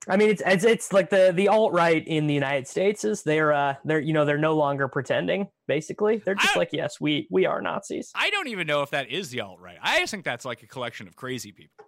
I 0.09 0.17
mean 0.17 0.31
it's 0.31 0.43
it's, 0.45 0.65
it's 0.65 0.93
like 0.93 1.11
the 1.11 1.33
the 1.35 1.49
alt 1.49 1.73
right 1.73 2.07
in 2.07 2.27
the 2.27 2.35
United 2.35 2.67
States 2.67 3.05
is 3.05 3.23
they're 3.23 3.53
uh 3.53 3.75
they're 3.85 4.01
you 4.01 4.13
know 4.13 4.25
they're 4.25 4.39
no 4.39 4.57
longer 4.57 4.89
pretending 4.89 5.49
basically. 5.69 6.19
They're 6.19 6.35
just 6.35 6.57
like 6.57 6.71
yes, 6.73 7.01
we 7.01 7.29
we 7.31 7.47
are 7.47 7.61
Nazis. 7.63 8.11
I 8.15 8.31
don't 8.31 8.49
even 8.49 8.67
know 8.67 8.83
if 8.83 8.91
that 8.91 9.09
is 9.11 9.31
the 9.31 9.41
alt 9.41 9.61
right. 9.61 9.79
I 9.81 10.01
just 10.01 10.11
think 10.11 10.25
that's 10.25 10.45
like 10.45 10.63
a 10.63 10.67
collection 10.67 11.07
of 11.07 11.17
crazy 11.17 11.53
people. 11.53 11.87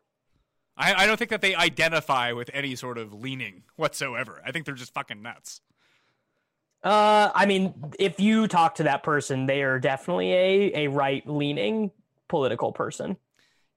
I, 0.77 0.95
I 1.05 1.07
don't 1.07 1.17
think 1.17 1.31
that 1.31 1.41
they 1.41 1.55
identify 1.55 2.33
with 2.33 2.51
any 2.53 2.75
sort 2.75 2.99
of 2.99 3.13
leaning 3.15 3.63
whatsoever. 3.77 4.43
I 4.45 4.51
think 4.53 4.65
they're 4.67 4.75
just 4.75 4.95
fucking 4.95 5.21
nuts. 5.23 5.61
Uh 6.83 7.31
I 7.35 7.47
mean 7.47 7.75
if 7.99 8.21
you 8.21 8.47
talk 8.47 8.77
to 8.77 8.85
that 8.85 9.03
person, 9.03 9.47
they 9.47 9.63
are 9.63 9.79
definitely 9.81 10.33
a 10.33 10.85
a 10.85 10.89
right 10.89 11.27
leaning 11.29 11.91
political 12.29 12.73
person. 12.73 13.17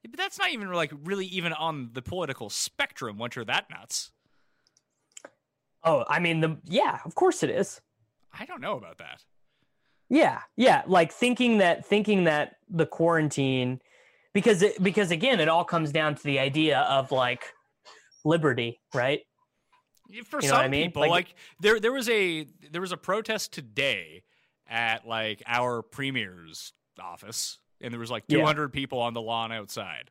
Yeah, 0.04 0.10
But 0.12 0.18
that's 0.18 0.38
not 0.38 0.52
even 0.52 0.72
like 0.72 0.92
really 1.04 1.26
even 1.28 1.54
on 1.54 1.90
the 1.94 2.02
political 2.02 2.50
spectrum 2.50 3.18
once 3.18 3.36
you're 3.36 3.46
that 3.46 3.70
nuts. 3.72 4.12
Oh, 5.84 6.04
I 6.08 6.20
mean 6.20 6.40
the 6.42 6.58
yeah, 6.66 7.00
of 7.06 7.16
course 7.16 7.44
it 7.44 7.50
is. 7.50 7.82
I 8.38 8.46
don't 8.46 8.62
know 8.62 8.78
about 8.78 8.98
that. 9.00 9.24
Yeah, 10.10 10.42
yeah, 10.56 10.84
like 10.88 11.12
thinking 11.12 11.58
that 11.60 11.86
thinking 11.86 12.24
that 12.26 12.58
the 12.70 12.86
quarantine 12.86 13.82
because 14.34 14.62
it, 14.62 14.82
because 14.82 15.12
again 15.12 15.40
it 15.40 15.50
all 15.50 15.64
comes 15.66 15.92
down 15.92 16.16
to 16.16 16.24
the 16.24 16.40
idea 16.40 16.80
of 16.82 17.12
like 17.12 17.54
liberty, 18.26 18.80
right? 18.94 19.22
For 20.26 20.40
You 20.42 20.48
know 20.48 20.56
some 20.56 20.62
I 20.66 20.68
mean? 20.70 20.88
people, 20.88 21.02
Like- 21.02 21.10
like, 21.12 21.36
there 21.60 21.80
there 21.80 21.92
was 21.92 22.08
a 22.10 22.48
there 22.72 22.82
was 22.82 22.92
a 22.94 22.98
protest 22.98 23.52
today 23.54 24.24
at 24.70 25.06
like 25.08 25.44
our 25.46 25.82
premier's 25.82 26.74
office, 27.02 27.60
and 27.82 27.94
there 27.94 28.00
was 28.00 28.10
like 28.12 28.24
Yeah. 28.28 28.40
200 28.40 28.72
people 28.74 29.00
on 29.02 29.14
the 29.14 29.22
lawn 29.22 29.52
outside, 29.52 30.10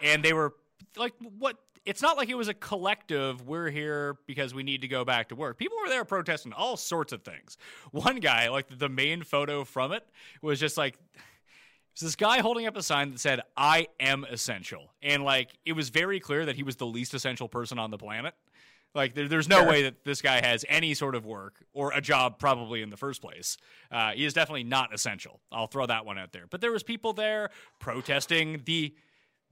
and 0.00 0.22
they 0.24 0.32
were 0.32 0.54
like, 0.96 1.12
"What?" 1.20 1.56
It's 1.84 2.00
not 2.00 2.16
like 2.16 2.30
it 2.30 2.34
was 2.34 2.48
a 2.48 2.54
collective. 2.54 3.46
We're 3.46 3.68
here 3.70 4.16
because 4.26 4.54
we 4.54 4.62
need 4.62 4.80
to 4.82 4.88
go 4.88 5.04
back 5.04 5.28
to 5.28 5.34
work. 5.34 5.58
People 5.58 5.76
were 5.82 5.88
there 5.90 6.04
protesting 6.04 6.52
all 6.52 6.76
sorts 6.76 7.12
of 7.12 7.22
things. 7.22 7.58
One 7.90 8.20
guy, 8.20 8.48
like 8.48 8.78
the 8.78 8.88
main 8.88 9.22
photo 9.22 9.64
from 9.64 9.92
it, 9.92 10.06
was 10.40 10.58
just 10.58 10.76
like 10.78 10.94
it 10.94 11.20
was 11.96 12.00
this 12.00 12.16
guy 12.16 12.40
holding 12.40 12.66
up 12.66 12.76
a 12.76 12.82
sign 12.82 13.10
that 13.10 13.20
said 13.20 13.40
"I 13.56 13.88
am 14.00 14.24
essential," 14.24 14.92
and 15.02 15.22
like 15.24 15.50
it 15.66 15.72
was 15.72 15.90
very 15.90 16.20
clear 16.20 16.46
that 16.46 16.56
he 16.56 16.62
was 16.62 16.76
the 16.76 16.86
least 16.86 17.12
essential 17.14 17.48
person 17.48 17.78
on 17.78 17.90
the 17.90 17.98
planet. 17.98 18.34
Like 18.94 19.14
there, 19.14 19.26
there's 19.28 19.48
no 19.48 19.58
Sure. 19.58 19.68
way 19.68 19.82
that 19.82 20.04
this 20.04 20.22
guy 20.22 20.40
has 20.40 20.64
any 20.68 20.94
sort 20.94 21.16
of 21.16 21.26
work 21.26 21.64
or 21.72 21.92
a 21.92 22.00
job, 22.00 22.38
probably 22.38 22.80
in 22.80 22.90
the 22.90 22.96
first 22.96 23.20
place. 23.20 23.56
Uh, 23.90 24.12
he 24.12 24.24
is 24.24 24.32
definitely 24.34 24.62
not 24.64 24.94
essential. 24.94 25.40
I'll 25.50 25.66
throw 25.66 25.84
that 25.86 26.06
one 26.06 26.16
out 26.16 26.32
there. 26.32 26.44
But 26.48 26.60
there 26.60 26.70
was 26.70 26.84
people 26.84 27.12
there 27.12 27.50
protesting 27.80 28.62
the 28.64 28.94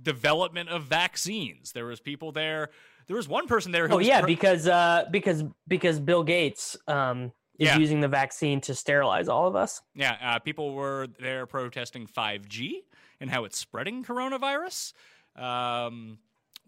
development 0.00 0.68
of 0.68 0.84
vaccines. 0.84 1.72
There 1.72 1.86
was 1.86 2.00
people 2.00 2.32
there. 2.32 2.70
There 3.08 3.16
was 3.16 3.28
one 3.28 3.46
person 3.48 3.72
there 3.72 3.88
who 3.88 3.94
Oh 3.94 3.96
was 3.98 4.06
yeah, 4.06 4.20
pro- 4.20 4.26
because 4.26 4.66
uh 4.68 5.04
because 5.10 5.44
because 5.66 5.98
Bill 6.00 6.22
Gates 6.22 6.76
um 6.86 7.32
is 7.58 7.68
Yeah. 7.68 7.78
using 7.78 8.00
the 8.00 8.08
vaccine 8.08 8.60
to 8.62 8.74
sterilize 8.74 9.28
all 9.28 9.46
of 9.46 9.54
us. 9.56 9.82
Yeah, 9.94 10.16
uh, 10.22 10.38
people 10.38 10.72
were 10.74 11.08
there 11.20 11.46
protesting 11.46 12.06
5G 12.06 12.82
and 13.20 13.28
how 13.30 13.44
it's 13.44 13.58
spreading 13.58 14.04
coronavirus. 14.04 14.94
Um, 15.36 16.18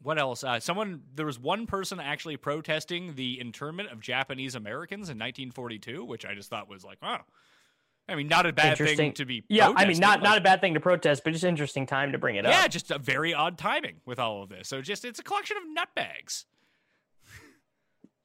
what 0.02 0.18
else? 0.18 0.44
Uh, 0.44 0.60
someone 0.60 1.02
there 1.14 1.24
was 1.26 1.38
one 1.38 1.66
person 1.66 2.00
actually 2.00 2.36
protesting 2.36 3.14
the 3.14 3.40
internment 3.40 3.90
of 3.90 4.00
Japanese 4.00 4.54
Americans 4.54 5.08
in 5.08 5.16
1942, 5.18 6.04
which 6.04 6.26
I 6.26 6.34
just 6.34 6.50
thought 6.50 6.68
was 6.68 6.84
like, 6.84 6.98
oh, 7.02 7.18
I 8.08 8.16
mean, 8.16 8.28
not 8.28 8.44
a 8.44 8.52
bad 8.52 8.76
thing 8.76 9.12
to 9.14 9.24
be. 9.24 9.44
Yeah, 9.48 9.72
I 9.74 9.86
mean 9.86 9.98
not 9.98 10.20
like- 10.20 10.22
not 10.22 10.38
a 10.38 10.40
bad 10.40 10.60
thing 10.60 10.74
to 10.74 10.80
protest, 10.80 11.24
but 11.24 11.32
just 11.32 11.44
interesting 11.44 11.86
time 11.86 12.12
to 12.12 12.18
bring 12.18 12.36
it 12.36 12.44
yeah, 12.44 12.50
up. 12.50 12.62
Yeah, 12.62 12.68
just 12.68 12.90
a 12.90 12.98
very 12.98 13.32
odd 13.32 13.56
timing 13.56 14.00
with 14.04 14.18
all 14.18 14.42
of 14.42 14.50
this. 14.50 14.68
So 14.68 14.82
just 14.82 15.04
it's 15.04 15.18
a 15.18 15.22
collection 15.22 15.56
of 15.56 15.62
nutbags. 15.64 16.44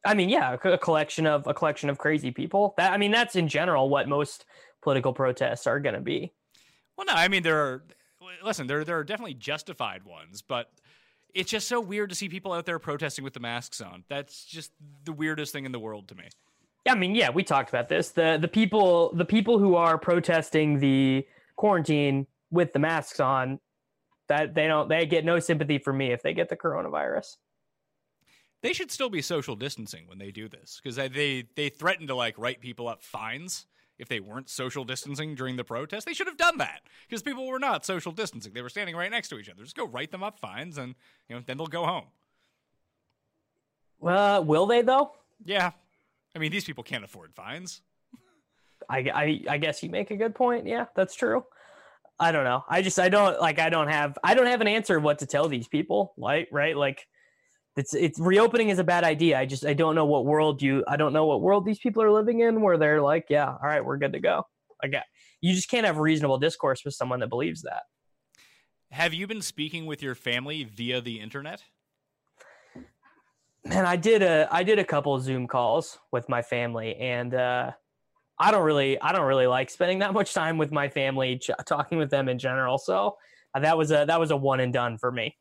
I 0.05 0.13
mean, 0.13 0.29
yeah, 0.29 0.55
a, 0.61 0.69
a 0.71 0.77
collection 0.77 1.25
of 1.25 1.47
a 1.47 1.53
collection 1.53 1.89
of 1.89 1.97
crazy 1.97 2.31
people. 2.31 2.73
That 2.77 2.91
I 2.91 2.97
mean, 2.97 3.11
that's 3.11 3.35
in 3.35 3.47
general 3.47 3.89
what 3.89 4.09
most 4.09 4.45
political 4.81 5.13
protests 5.13 5.65
are 5.65 5.79
going 5.79 5.95
to 5.95 6.01
be. 6.01 6.33
Well, 6.97 7.05
no, 7.05 7.13
I 7.13 7.27
mean 7.29 7.43
there 7.43 7.59
are. 7.59 7.83
Listen, 8.43 8.67
there 8.67 8.83
there 8.83 8.97
are 8.97 9.03
definitely 9.05 9.33
justified 9.33 10.03
ones, 10.03 10.41
but 10.41 10.69
it's 11.33 11.49
just 11.49 11.67
so 11.67 11.79
weird 11.79 12.09
to 12.09 12.15
see 12.15 12.27
people 12.27 12.51
out 12.51 12.65
there 12.65 12.79
protesting 12.79 13.23
with 13.23 13.33
the 13.33 13.39
masks 13.39 13.81
on. 13.81 14.03
That's 14.09 14.45
just 14.45 14.71
the 15.05 15.13
weirdest 15.13 15.53
thing 15.53 15.65
in 15.65 15.71
the 15.71 15.79
world 15.79 16.09
to 16.09 16.15
me. 16.15 16.25
I 16.89 16.95
mean, 16.95 17.15
yeah, 17.15 17.29
we 17.29 17.43
talked 17.43 17.69
about 17.69 17.89
this. 17.89 18.09
The 18.09 18.37
the 18.39 18.47
people 18.47 19.13
the 19.15 19.25
people 19.25 19.59
who 19.59 19.75
are 19.75 19.97
protesting 19.97 20.79
the 20.79 21.25
quarantine 21.55 22.27
with 22.51 22.73
the 22.73 22.79
masks 22.79 23.19
on, 23.19 23.59
that 24.27 24.55
they 24.55 24.67
don't 24.67 24.89
they 24.89 25.05
get 25.05 25.25
no 25.25 25.39
sympathy 25.39 25.77
from 25.77 25.97
me 25.97 26.11
if 26.11 26.21
they 26.21 26.33
get 26.33 26.49
the 26.49 26.55
coronavirus. 26.55 27.37
They 28.61 28.73
should 28.73 28.91
still 28.91 29.09
be 29.09 29.21
social 29.21 29.55
distancing 29.55 30.07
when 30.07 30.17
they 30.17 30.31
do 30.31 30.49
this 30.49 30.79
because 30.81 30.95
they 30.95 31.45
they 31.55 31.69
threaten 31.69 32.07
to 32.07 32.15
like 32.15 32.37
write 32.37 32.61
people 32.61 32.87
up 32.87 33.03
fines 33.03 33.67
if 33.97 34.07
they 34.07 34.19
weren't 34.19 34.49
social 34.49 34.85
distancing 34.85 35.35
during 35.35 35.57
the 35.57 35.63
protest. 35.63 36.05
They 36.05 36.13
should 36.13 36.27
have 36.27 36.37
done 36.37 36.57
that 36.57 36.81
because 37.07 37.21
people 37.21 37.47
were 37.47 37.59
not 37.59 37.85
social 37.85 38.11
distancing. 38.11 38.53
They 38.53 38.61
were 38.61 38.69
standing 38.69 38.95
right 38.95 39.11
next 39.11 39.29
to 39.29 39.37
each 39.37 39.49
other. 39.49 39.63
Just 39.63 39.75
go 39.75 39.85
write 39.85 40.11
them 40.11 40.23
up 40.23 40.39
fines, 40.39 40.77
and 40.77 40.95
you 41.27 41.35
know 41.35 41.41
then 41.45 41.57
they'll 41.57 41.67
go 41.67 41.85
home. 41.85 42.05
Uh, 44.01 44.41
will 44.45 44.65
they 44.65 44.81
though? 44.81 45.11
Yeah, 45.43 45.71
I 46.35 46.39
mean 46.39 46.51
these 46.51 46.65
people 46.65 46.83
can't 46.83 47.03
afford 47.03 47.33
fines. 47.33 47.81
I, 48.89 48.97
I 49.13 49.41
I 49.49 49.57
guess 49.57 49.83
you 49.83 49.89
make 49.89 50.11
a 50.11 50.17
good 50.17 50.35
point. 50.35 50.65
Yeah, 50.67 50.85
that's 50.95 51.15
true. 51.15 51.43
I 52.19 52.31
don't 52.31 52.43
know. 52.43 52.63
I 52.67 52.81
just 52.81 52.99
I 52.99 53.09
don't 53.09 53.39
like 53.39 53.59
I 53.59 53.69
don't 53.69 53.87
have 53.87 54.17
I 54.23 54.33
don't 54.33 54.47
have 54.47 54.61
an 54.61 54.67
answer 54.67 54.97
of 54.97 55.03
what 55.03 55.19
to 55.19 55.25
tell 55.25 55.47
these 55.47 55.67
people. 55.67 56.13
Like 56.17 56.49
right 56.51 56.75
like 56.75 57.05
it's 57.75 57.93
it's 57.93 58.19
reopening 58.19 58.69
is 58.69 58.79
a 58.79 58.83
bad 58.83 59.03
idea. 59.03 59.39
I 59.39 59.45
just 59.45 59.65
I 59.65 59.73
don't 59.73 59.95
know 59.95 60.05
what 60.05 60.25
world 60.25 60.61
you 60.61 60.83
I 60.87 60.97
don't 60.97 61.13
know 61.13 61.25
what 61.25 61.41
world 61.41 61.65
these 61.65 61.79
people 61.79 62.03
are 62.03 62.11
living 62.11 62.39
in 62.41 62.61
where 62.61 62.77
they're 62.77 63.01
like 63.01 63.25
yeah 63.29 63.47
all 63.47 63.59
right 63.63 63.83
we're 63.83 63.97
good 63.97 64.13
to 64.13 64.19
go. 64.19 64.43
Like 64.83 64.95
I- 64.95 65.03
you 65.41 65.53
just 65.53 65.69
can't 65.69 65.85
have 65.85 65.97
reasonable 65.97 66.37
discourse 66.37 66.83
with 66.83 66.93
someone 66.93 67.21
that 67.21 67.29
believes 67.29 67.61
that. 67.61 67.83
Have 68.91 69.13
you 69.13 69.25
been 69.27 69.41
speaking 69.41 69.85
with 69.85 70.01
your 70.03 70.15
family 70.15 70.65
via 70.65 70.99
the 70.99 71.21
internet? 71.21 71.63
Man, 73.69 73.85
I 73.85 73.95
did 73.97 74.23
a 74.23 74.47
I 74.51 74.63
did 74.63 74.79
a 74.79 74.83
couple 74.83 75.13
of 75.13 75.21
Zoom 75.21 75.45
calls 75.47 75.99
with 76.11 76.27
my 76.27 76.41
family, 76.41 76.95
and 76.95 77.33
uh, 77.35 77.71
I 78.39 78.49
don't 78.49 78.63
really 78.63 78.99
I 78.99 79.11
don't 79.11 79.27
really 79.27 79.45
like 79.45 79.69
spending 79.69 79.99
that 79.99 80.11
much 80.11 80.33
time 80.33 80.57
with 80.57 80.71
my 80.71 80.89
family, 80.89 81.37
ch- 81.37 81.51
talking 81.67 81.99
with 81.99 82.09
them 82.09 82.27
in 82.29 82.39
general. 82.39 82.79
So 82.79 83.17
uh, 83.53 83.59
that 83.59 83.77
was 83.77 83.91
a 83.91 84.05
that 84.07 84.19
was 84.19 84.31
a 84.31 84.35
one 84.37 84.59
and 84.59 84.73
done 84.73 84.97
for 84.97 85.11
me. 85.11 85.37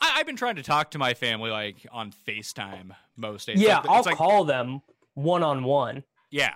I, 0.00 0.14
I've 0.16 0.26
been 0.26 0.34
trying 0.36 0.56
to 0.56 0.62
talk 0.64 0.90
to 0.92 0.98
my 0.98 1.14
family 1.14 1.50
like 1.50 1.86
on 1.92 2.12
FaceTime 2.26 2.90
most 3.16 3.46
days. 3.46 3.60
yeah, 3.60 3.78
Like, 3.78 3.88
I'll 3.88 4.02
like- 4.02 4.16
call 4.16 4.44
them 4.44 4.82
one 5.14 5.44
on 5.44 5.62
one. 5.62 6.02
Yeah, 6.32 6.54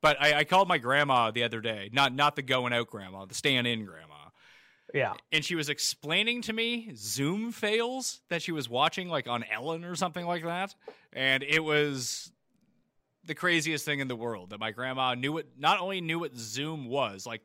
but 0.00 0.16
I, 0.20 0.38
I 0.38 0.44
called 0.44 0.68
my 0.68 0.78
grandma 0.78 1.32
the 1.32 1.42
other 1.44 1.60
day. 1.60 1.90
Not 1.92 2.14
not 2.14 2.34
the 2.34 2.42
going 2.42 2.72
out 2.72 2.86
grandma, 2.86 3.26
the 3.26 3.34
staying 3.34 3.66
in 3.66 3.84
grandma. 3.84 4.14
Yeah, 4.94 5.12
And 5.32 5.44
she 5.44 5.54
was 5.54 5.68
explaining 5.68 6.42
to 6.42 6.52
me 6.52 6.92
Zoom 6.96 7.52
fails 7.52 8.20
that 8.30 8.40
she 8.40 8.52
was 8.52 8.68
watching 8.70 9.08
like 9.08 9.28
on 9.28 9.44
Ellen 9.44 9.84
or 9.84 9.94
something 9.94 10.24
like 10.26 10.44
that, 10.44 10.74
and 11.12 11.42
it 11.42 11.62
was 11.62 12.32
the 13.24 13.34
craziest 13.34 13.84
thing 13.84 14.00
in 14.00 14.08
the 14.08 14.16
world 14.16 14.50
that 14.50 14.60
my 14.60 14.70
grandma 14.70 15.14
knew 15.14 15.32
what 15.32 15.46
not 15.58 15.78
only 15.80 16.00
knew 16.00 16.18
what 16.18 16.34
Zoom 16.34 16.88
was, 16.88 17.26
like 17.26 17.42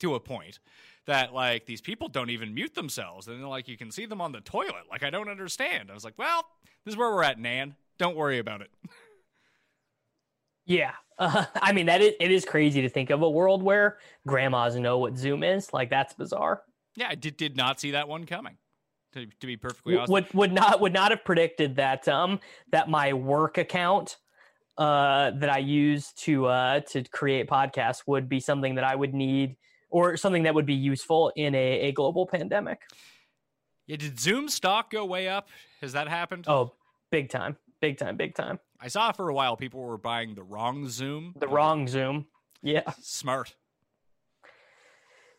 to 0.00 0.14
a 0.14 0.20
point 0.20 0.58
that 1.06 1.32
like 1.32 1.66
these 1.66 1.80
people 1.80 2.08
don't 2.08 2.30
even 2.30 2.54
mute 2.54 2.74
themselves 2.74 3.28
and 3.28 3.40
they're 3.40 3.48
like 3.48 3.68
you 3.68 3.76
can 3.76 3.90
see 3.90 4.06
them 4.06 4.20
on 4.20 4.32
the 4.32 4.40
toilet. 4.40 4.84
Like 4.90 5.02
I 5.02 5.10
don't 5.10 5.28
understand. 5.28 5.90
I 5.90 5.94
was 5.94 6.04
like, 6.04 6.18
well, 6.18 6.44
this 6.84 6.92
is 6.92 6.98
where 6.98 7.10
we're 7.10 7.22
at, 7.22 7.38
Nan. 7.38 7.76
Don't 7.98 8.16
worry 8.16 8.38
about 8.38 8.60
it. 8.62 8.70
Yeah, 10.68 10.94
uh, 11.18 11.44
I 11.62 11.72
mean 11.72 11.86
that 11.86 12.00
is, 12.02 12.14
it 12.18 12.32
is 12.32 12.44
crazy 12.44 12.82
to 12.82 12.88
think 12.88 13.10
of 13.10 13.22
a 13.22 13.30
world 13.30 13.62
where 13.62 13.98
grandmas 14.26 14.74
know 14.74 14.98
what 14.98 15.16
Zoom 15.16 15.44
is. 15.44 15.72
Like 15.72 15.90
that's 15.90 16.12
bizarre. 16.12 16.62
Yeah, 16.96 17.08
I 17.10 17.14
did, 17.14 17.36
did 17.36 17.56
not 17.56 17.78
see 17.80 17.92
that 17.92 18.08
one 18.08 18.26
coming. 18.26 18.56
To, 19.12 19.26
to 19.26 19.46
be 19.46 19.56
perfectly 19.56 19.96
honest, 19.96 20.12
Would 20.12 20.34
would 20.34 20.52
not 20.52 20.80
would 20.80 20.92
not 20.92 21.10
have 21.10 21.24
predicted 21.24 21.76
that 21.76 22.06
um 22.08 22.38
that 22.72 22.90
my 22.90 23.12
work 23.14 23.56
account 23.56 24.16
uh 24.76 25.30
that 25.30 25.48
I 25.48 25.58
use 25.58 26.12
to 26.24 26.46
uh 26.46 26.80
to 26.80 27.02
create 27.04 27.48
podcasts 27.48 28.02
would 28.06 28.28
be 28.28 28.40
something 28.40 28.74
that 28.74 28.84
I 28.84 28.94
would 28.94 29.14
need 29.14 29.56
or 29.88 30.16
something 30.16 30.42
that 30.42 30.54
would 30.54 30.66
be 30.66 30.74
useful 30.74 31.32
in 31.36 31.54
a, 31.54 31.80
a 31.80 31.92
global 31.92 32.26
pandemic. 32.26 32.82
yeah, 33.86 33.96
did 33.96 34.18
Zoom 34.18 34.48
stock 34.48 34.90
go 34.90 35.04
way 35.04 35.28
up? 35.28 35.48
Has 35.80 35.92
that 35.92 36.08
happened? 36.08 36.44
Oh, 36.48 36.72
big 37.10 37.30
time, 37.30 37.56
big 37.80 37.96
time, 37.96 38.16
big 38.16 38.34
time. 38.34 38.58
I 38.80 38.88
saw 38.88 39.12
for 39.12 39.28
a 39.28 39.34
while 39.34 39.56
people 39.56 39.80
were 39.80 39.96
buying 39.96 40.34
the 40.34 40.42
wrong 40.42 40.88
Zoom. 40.88 41.34
The 41.38 41.48
wrong 41.48 41.88
Zoom. 41.88 42.26
Yeah. 42.62 42.82
Smart. 43.00 43.54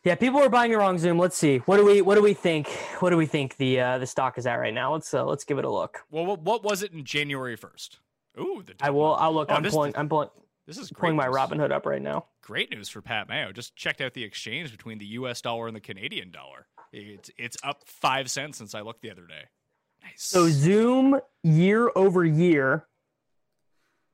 Yeah, 0.08 0.14
people 0.14 0.40
are 0.40 0.48
buying 0.48 0.70
the 0.70 0.78
wrong 0.78 0.96
Zoom. 0.96 1.18
Let's 1.18 1.36
see. 1.36 1.58
What 1.58 1.76
do 1.76 1.84
we 1.84 2.00
what 2.00 2.14
do 2.14 2.22
we 2.22 2.32
think? 2.32 2.66
What 3.00 3.10
do 3.10 3.18
we 3.18 3.26
think 3.26 3.58
the 3.58 3.78
uh, 3.78 3.98
the 3.98 4.06
stock 4.06 4.38
is 4.38 4.46
at 4.46 4.54
right 4.54 4.72
now? 4.72 4.94
Let's 4.94 5.12
uh, 5.12 5.22
let's 5.22 5.44
give 5.44 5.58
it 5.58 5.66
a 5.66 5.70
look. 5.70 6.02
Well, 6.10 6.24
what, 6.24 6.40
what 6.40 6.64
was 6.64 6.82
it 6.82 6.92
in 6.92 7.04
January 7.04 7.56
first? 7.56 7.98
Ooh, 8.40 8.62
the 8.64 8.72
I 8.80 8.88
will. 8.88 9.14
I'll 9.16 9.34
look. 9.34 9.50
Oh, 9.50 9.54
I'm 9.56 9.62
this- 9.62 9.74
pulling. 9.74 9.94
I'm 9.98 10.08
pulling. 10.08 10.30
This 10.66 10.78
is 10.78 10.90
Pulling 10.90 11.14
my 11.14 11.26
news. 11.26 11.36
Robinhood 11.36 11.72
up 11.72 11.84
right 11.84 12.00
now. 12.00 12.24
Great 12.40 12.70
news 12.70 12.88
for 12.88 13.02
Pat 13.02 13.28
Mayo. 13.28 13.52
Just 13.52 13.76
checked 13.76 14.00
out 14.00 14.14
the 14.14 14.24
exchange 14.24 14.70
between 14.70 14.96
the 14.96 15.04
U.S. 15.06 15.42
dollar 15.42 15.66
and 15.66 15.76
the 15.76 15.80
Canadian 15.80 16.30
dollar. 16.30 16.68
It's 16.90 17.30
it's 17.36 17.58
up 17.62 17.82
five 17.84 18.30
cents 18.30 18.56
since 18.56 18.74
I 18.74 18.80
looked 18.80 19.02
the 19.02 19.10
other 19.10 19.26
day. 19.26 19.42
Nice. 20.02 20.12
So 20.16 20.48
Zoom 20.48 21.20
year 21.42 21.90
over 21.94 22.24
year 22.24 22.86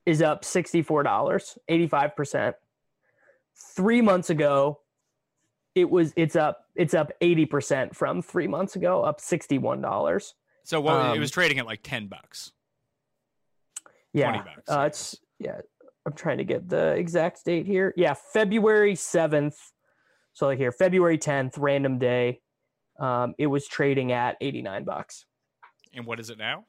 is 0.05 0.21
up 0.21 0.43
sixty 0.43 0.81
four 0.81 1.03
dollars, 1.03 1.57
eighty 1.69 1.87
five 1.87 2.17
percent. 2.17 2.57
Three 3.77 4.01
months 4.01 4.29
ago, 4.29 4.81
it 5.75 5.89
was 5.89 6.13
it's 6.15 6.35
up 6.35 6.65
it's 6.73 6.93
up 6.93 7.11
eighty 7.21 7.45
percent 7.45 7.95
from 7.95 8.21
three 8.21 8.47
months 8.47 8.75
ago, 8.75 9.03
up 9.03 9.19
sixty 9.19 9.57
one 9.57 9.81
dollars. 9.81 10.33
so 10.63 10.81
what, 10.81 10.93
it 10.93 11.11
um, 11.11 11.19
was 11.19 11.31
trading 11.31 11.59
at 11.59 11.65
like 11.65 11.81
ten 11.83 12.07
bucks. 12.07 12.51
Yeah, 14.13 14.31
20 14.31 14.37
bucks, 14.43 14.69
uh, 14.69 14.83
it's 14.87 15.15
yeah. 15.39 15.59
I'm 16.07 16.13
trying 16.13 16.37
to 16.37 16.43
get 16.43 16.69
the 16.69 16.91
exact 16.91 17.43
date 17.43 17.65
here. 17.65 17.93
Yeah, 17.97 18.13
February 18.13 18.95
seventh. 18.95 19.57
So 20.33 20.45
like 20.47 20.57
here, 20.57 20.71
February 20.71 21.17
tenth, 21.17 21.57
random 21.57 21.97
day. 21.97 22.41
Um, 22.99 23.33
it 23.37 23.47
was 23.47 23.67
trading 23.67 24.11
at 24.11 24.37
eighty 24.39 24.61
nine 24.61 24.85
bucks, 24.85 25.25
And 25.93 26.05
what 26.05 26.19
is 26.19 26.29
it 26.29 26.37
now? 26.37 26.65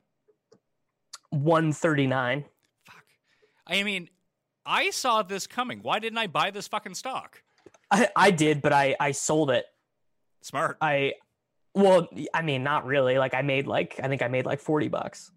one 1.31 1.73
thirty 1.73 2.07
nine. 2.07 2.45
Fuck. 2.85 3.05
I 3.67 3.83
mean, 3.83 4.09
I 4.65 4.91
saw 4.91 5.23
this 5.23 5.47
coming. 5.47 5.81
Why 5.83 5.99
didn't 6.01 6.19
I 6.19 6.27
buy 6.27 6.51
this 6.51 6.67
fucking 6.67 6.95
stock? 6.95 7.43
I, 7.91 8.09
I 8.17 8.31
did, 8.31 8.63
but 8.63 8.73
I 8.73 8.97
I 8.99 9.13
sold 9.13 9.51
it. 9.51 9.65
Smart. 10.43 10.77
I 10.81 11.15
well, 11.75 12.09
I 12.33 12.43
mean, 12.43 12.63
not 12.63 12.87
really. 12.87 13.19
Like 13.19 13.35
I 13.35 13.43
made 13.43 13.67
like 13.67 14.01
I 14.03 14.09
think 14.09 14.23
I 14.23 14.29
made 14.29 14.47
like 14.47 14.61
forty 14.61 14.89
bucks. 14.89 15.31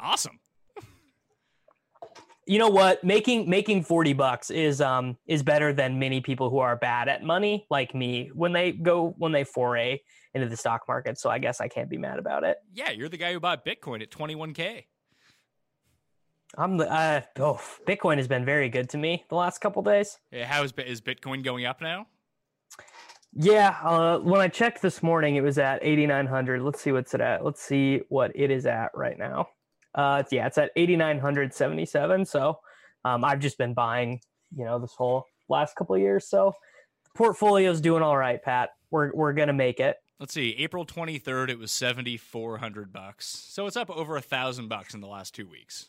Awesome. 0.00 0.38
You 2.46 2.58
know 2.58 2.68
what? 2.68 3.02
Making 3.04 3.48
making 3.48 3.84
forty 3.84 4.12
bucks 4.12 4.50
is 4.50 4.80
um 4.80 5.16
is 5.26 5.42
better 5.42 5.72
than 5.72 5.98
many 5.98 6.20
people 6.20 6.50
who 6.50 6.58
are 6.58 6.76
bad 6.76 7.08
at 7.08 7.22
money, 7.22 7.66
like 7.70 7.94
me, 7.94 8.30
when 8.34 8.52
they 8.52 8.72
go 8.72 9.14
when 9.18 9.32
they 9.32 9.44
foray 9.44 10.00
into 10.34 10.48
the 10.48 10.56
stock 10.56 10.82
market. 10.88 11.18
So 11.18 11.30
I 11.30 11.38
guess 11.38 11.60
I 11.60 11.68
can't 11.68 11.88
be 11.88 11.98
mad 11.98 12.18
about 12.18 12.44
it. 12.44 12.58
Yeah, 12.72 12.90
you're 12.90 13.08
the 13.08 13.16
guy 13.16 13.32
who 13.32 13.40
bought 13.40 13.64
Bitcoin 13.64 14.02
at 14.02 14.10
21k. 14.10 14.84
I'm 16.58 16.76
the 16.76 16.90
uh 16.90 17.22
oh 17.38 17.60
Bitcoin 17.86 18.16
has 18.18 18.28
been 18.28 18.44
very 18.44 18.68
good 18.68 18.88
to 18.90 18.98
me 18.98 19.24
the 19.28 19.36
last 19.36 19.60
couple 19.60 19.82
days. 19.82 20.18
Yeah, 20.30 20.46
How 20.46 20.62
is 20.62 20.72
is 20.86 21.00
Bitcoin 21.00 21.42
going 21.42 21.64
up 21.64 21.80
now? 21.80 22.06
Yeah, 23.34 23.76
uh, 23.82 24.18
when 24.18 24.42
I 24.42 24.48
checked 24.48 24.82
this 24.82 25.02
morning, 25.02 25.36
it 25.36 25.40
was 25.40 25.56
at 25.56 25.78
8,900. 25.82 26.60
Let's 26.60 26.82
see 26.82 26.92
what's 26.92 27.14
it 27.14 27.22
at. 27.22 27.42
Let's 27.42 27.62
see 27.62 28.02
what 28.10 28.30
it 28.34 28.50
is 28.50 28.66
at 28.66 28.90
right 28.94 29.18
now. 29.18 29.48
Uh, 29.94 30.18
it's- 30.20 30.32
yeah, 30.32 30.46
it's 30.46 30.58
at 30.58 30.70
8,977. 30.76 32.26
So 32.26 32.58
um, 33.06 33.24
I've 33.24 33.40
just 33.40 33.56
been 33.56 33.72
buying, 33.72 34.20
you 34.54 34.66
know, 34.66 34.78
this 34.78 34.92
whole 34.92 35.24
last 35.48 35.76
couple 35.76 35.94
of 35.94 36.02
years. 36.02 36.28
So 36.28 36.52
the 37.04 37.10
portfolio's 37.16 37.80
doing 37.80 38.02
all 38.02 38.18
right, 38.18 38.42
Pat. 38.42 38.70
We're 38.90 39.12
we're 39.14 39.32
gonna 39.32 39.54
make 39.54 39.80
it. 39.80 39.96
Let's 40.20 40.34
see. 40.34 40.54
April 40.58 40.84
23rd, 40.84 41.48
it 41.48 41.58
was 41.58 41.72
7,400 41.72 42.92
bucks. 42.92 43.26
So 43.26 43.66
it's 43.66 43.76
up 43.76 43.90
over 43.90 44.16
a 44.16 44.20
thousand 44.20 44.68
bucks 44.68 44.92
in 44.94 45.00
the 45.00 45.08
last 45.08 45.34
two 45.34 45.48
weeks. 45.48 45.88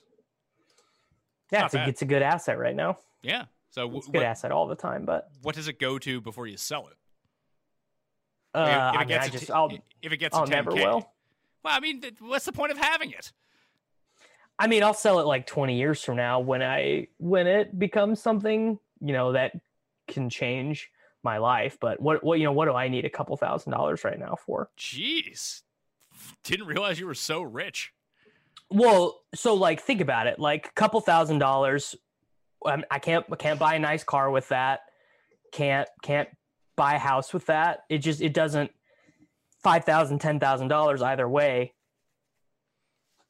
Yeah, 1.54 1.66
it's 1.66 1.74
a, 1.76 1.88
it's 1.88 2.02
a 2.02 2.06
good 2.06 2.22
asset 2.22 2.58
right 2.58 2.76
now. 2.76 2.98
Yeah. 3.22 3.46
So 3.70 3.84
w- 3.84 4.00
It's 4.00 4.08
a 4.08 4.12
good 4.12 4.18
what, 4.20 4.26
asset 4.26 4.52
all 4.52 4.68
the 4.68 4.76
time, 4.76 5.06
but 5.06 5.30
what 5.42 5.56
does 5.56 5.68
it 5.68 5.80
go 5.80 5.98
to 6.00 6.20
before 6.22 6.48
you 6.48 6.58
sell 6.58 6.88
it? 6.88 6.98
uh, 8.54 8.60
If 8.60 8.68
it- 8.68 8.72
if 8.72 8.76
it 8.76 8.98
I 8.98 9.00
mean, 9.00 9.08
gets 9.08 9.26
I 9.26 9.30
just 9.30 9.52
I'll 9.52 9.70
if 10.02 10.12
it 10.12 10.18
gets 10.18 10.36
I'll 10.36 10.44
a 10.44 10.48
10K. 10.48 10.50
never 10.50 10.74
will. 10.74 11.10
Well, 11.64 11.74
I 11.76 11.80
mean, 11.80 12.04
what's 12.20 12.46
the 12.46 12.52
point 12.52 12.72
of 12.72 12.78
having 12.78 13.12
it? 13.12 13.32
I 14.60 14.68
mean, 14.68 14.84
I'll 14.84 14.94
sell 14.94 15.20
it 15.20 15.26
like 15.26 15.48
20 15.48 15.78
years 15.78 16.04
from 16.04 16.18
now 16.18 16.40
when 16.40 16.62
I 16.62 17.08
when 17.18 17.48
it 17.48 17.78
becomes 17.80 18.22
something, 18.22 18.78
you 19.00 19.14
know, 19.14 19.32
that 19.32 19.54
can 20.08 20.30
change 20.30 20.92
my 21.24 21.38
life. 21.38 21.78
But 21.80 22.00
what 22.02 22.24
what 22.24 22.38
you 22.40 22.46
know, 22.46 22.52
what 22.52 22.66
do 22.66 22.74
I 22.74 22.88
need 22.90 23.06
a 23.06 23.10
couple 23.10 23.36
thousand 23.38 23.72
dollars 23.72 24.04
right 24.04 24.20
now 24.20 24.36
for? 24.46 24.70
Jeez. 24.78 25.64
Didn't 26.44 26.68
realize 26.68 27.00
you 27.00 27.08
were 27.08 27.16
so 27.16 27.42
rich. 27.42 27.92
Well, 28.74 29.22
so 29.36 29.54
like 29.54 29.82
think 29.82 30.02
about 30.02 30.28
it. 30.28 30.40
Like 30.40 30.68
a 30.68 30.72
couple 30.72 31.00
thousand 31.00 31.38
dollars 31.40 31.96
um, 32.66 32.84
I 32.90 33.00
can't 33.00 33.26
I 33.32 33.36
can't 33.36 33.60
buy 33.60 33.76
a 33.76 33.80
nice 33.80 34.04
car 34.04 34.30
with 34.32 34.48
that. 34.50 34.82
Can't 35.52 35.88
can't 36.02 36.30
buy 36.76 36.96
a 36.96 37.00
house 37.00 37.34
with 37.34 37.46
that. 37.48 37.82
It 37.90 38.00
just 38.00 38.22
it 38.22 38.34
doesn't 38.34 38.72
five 39.62 39.86
thousand, 39.86 40.20
ten 40.20 40.40
thousand 40.40 40.68
dollars 40.70 41.02
either 41.02 41.28
way. 41.28 41.74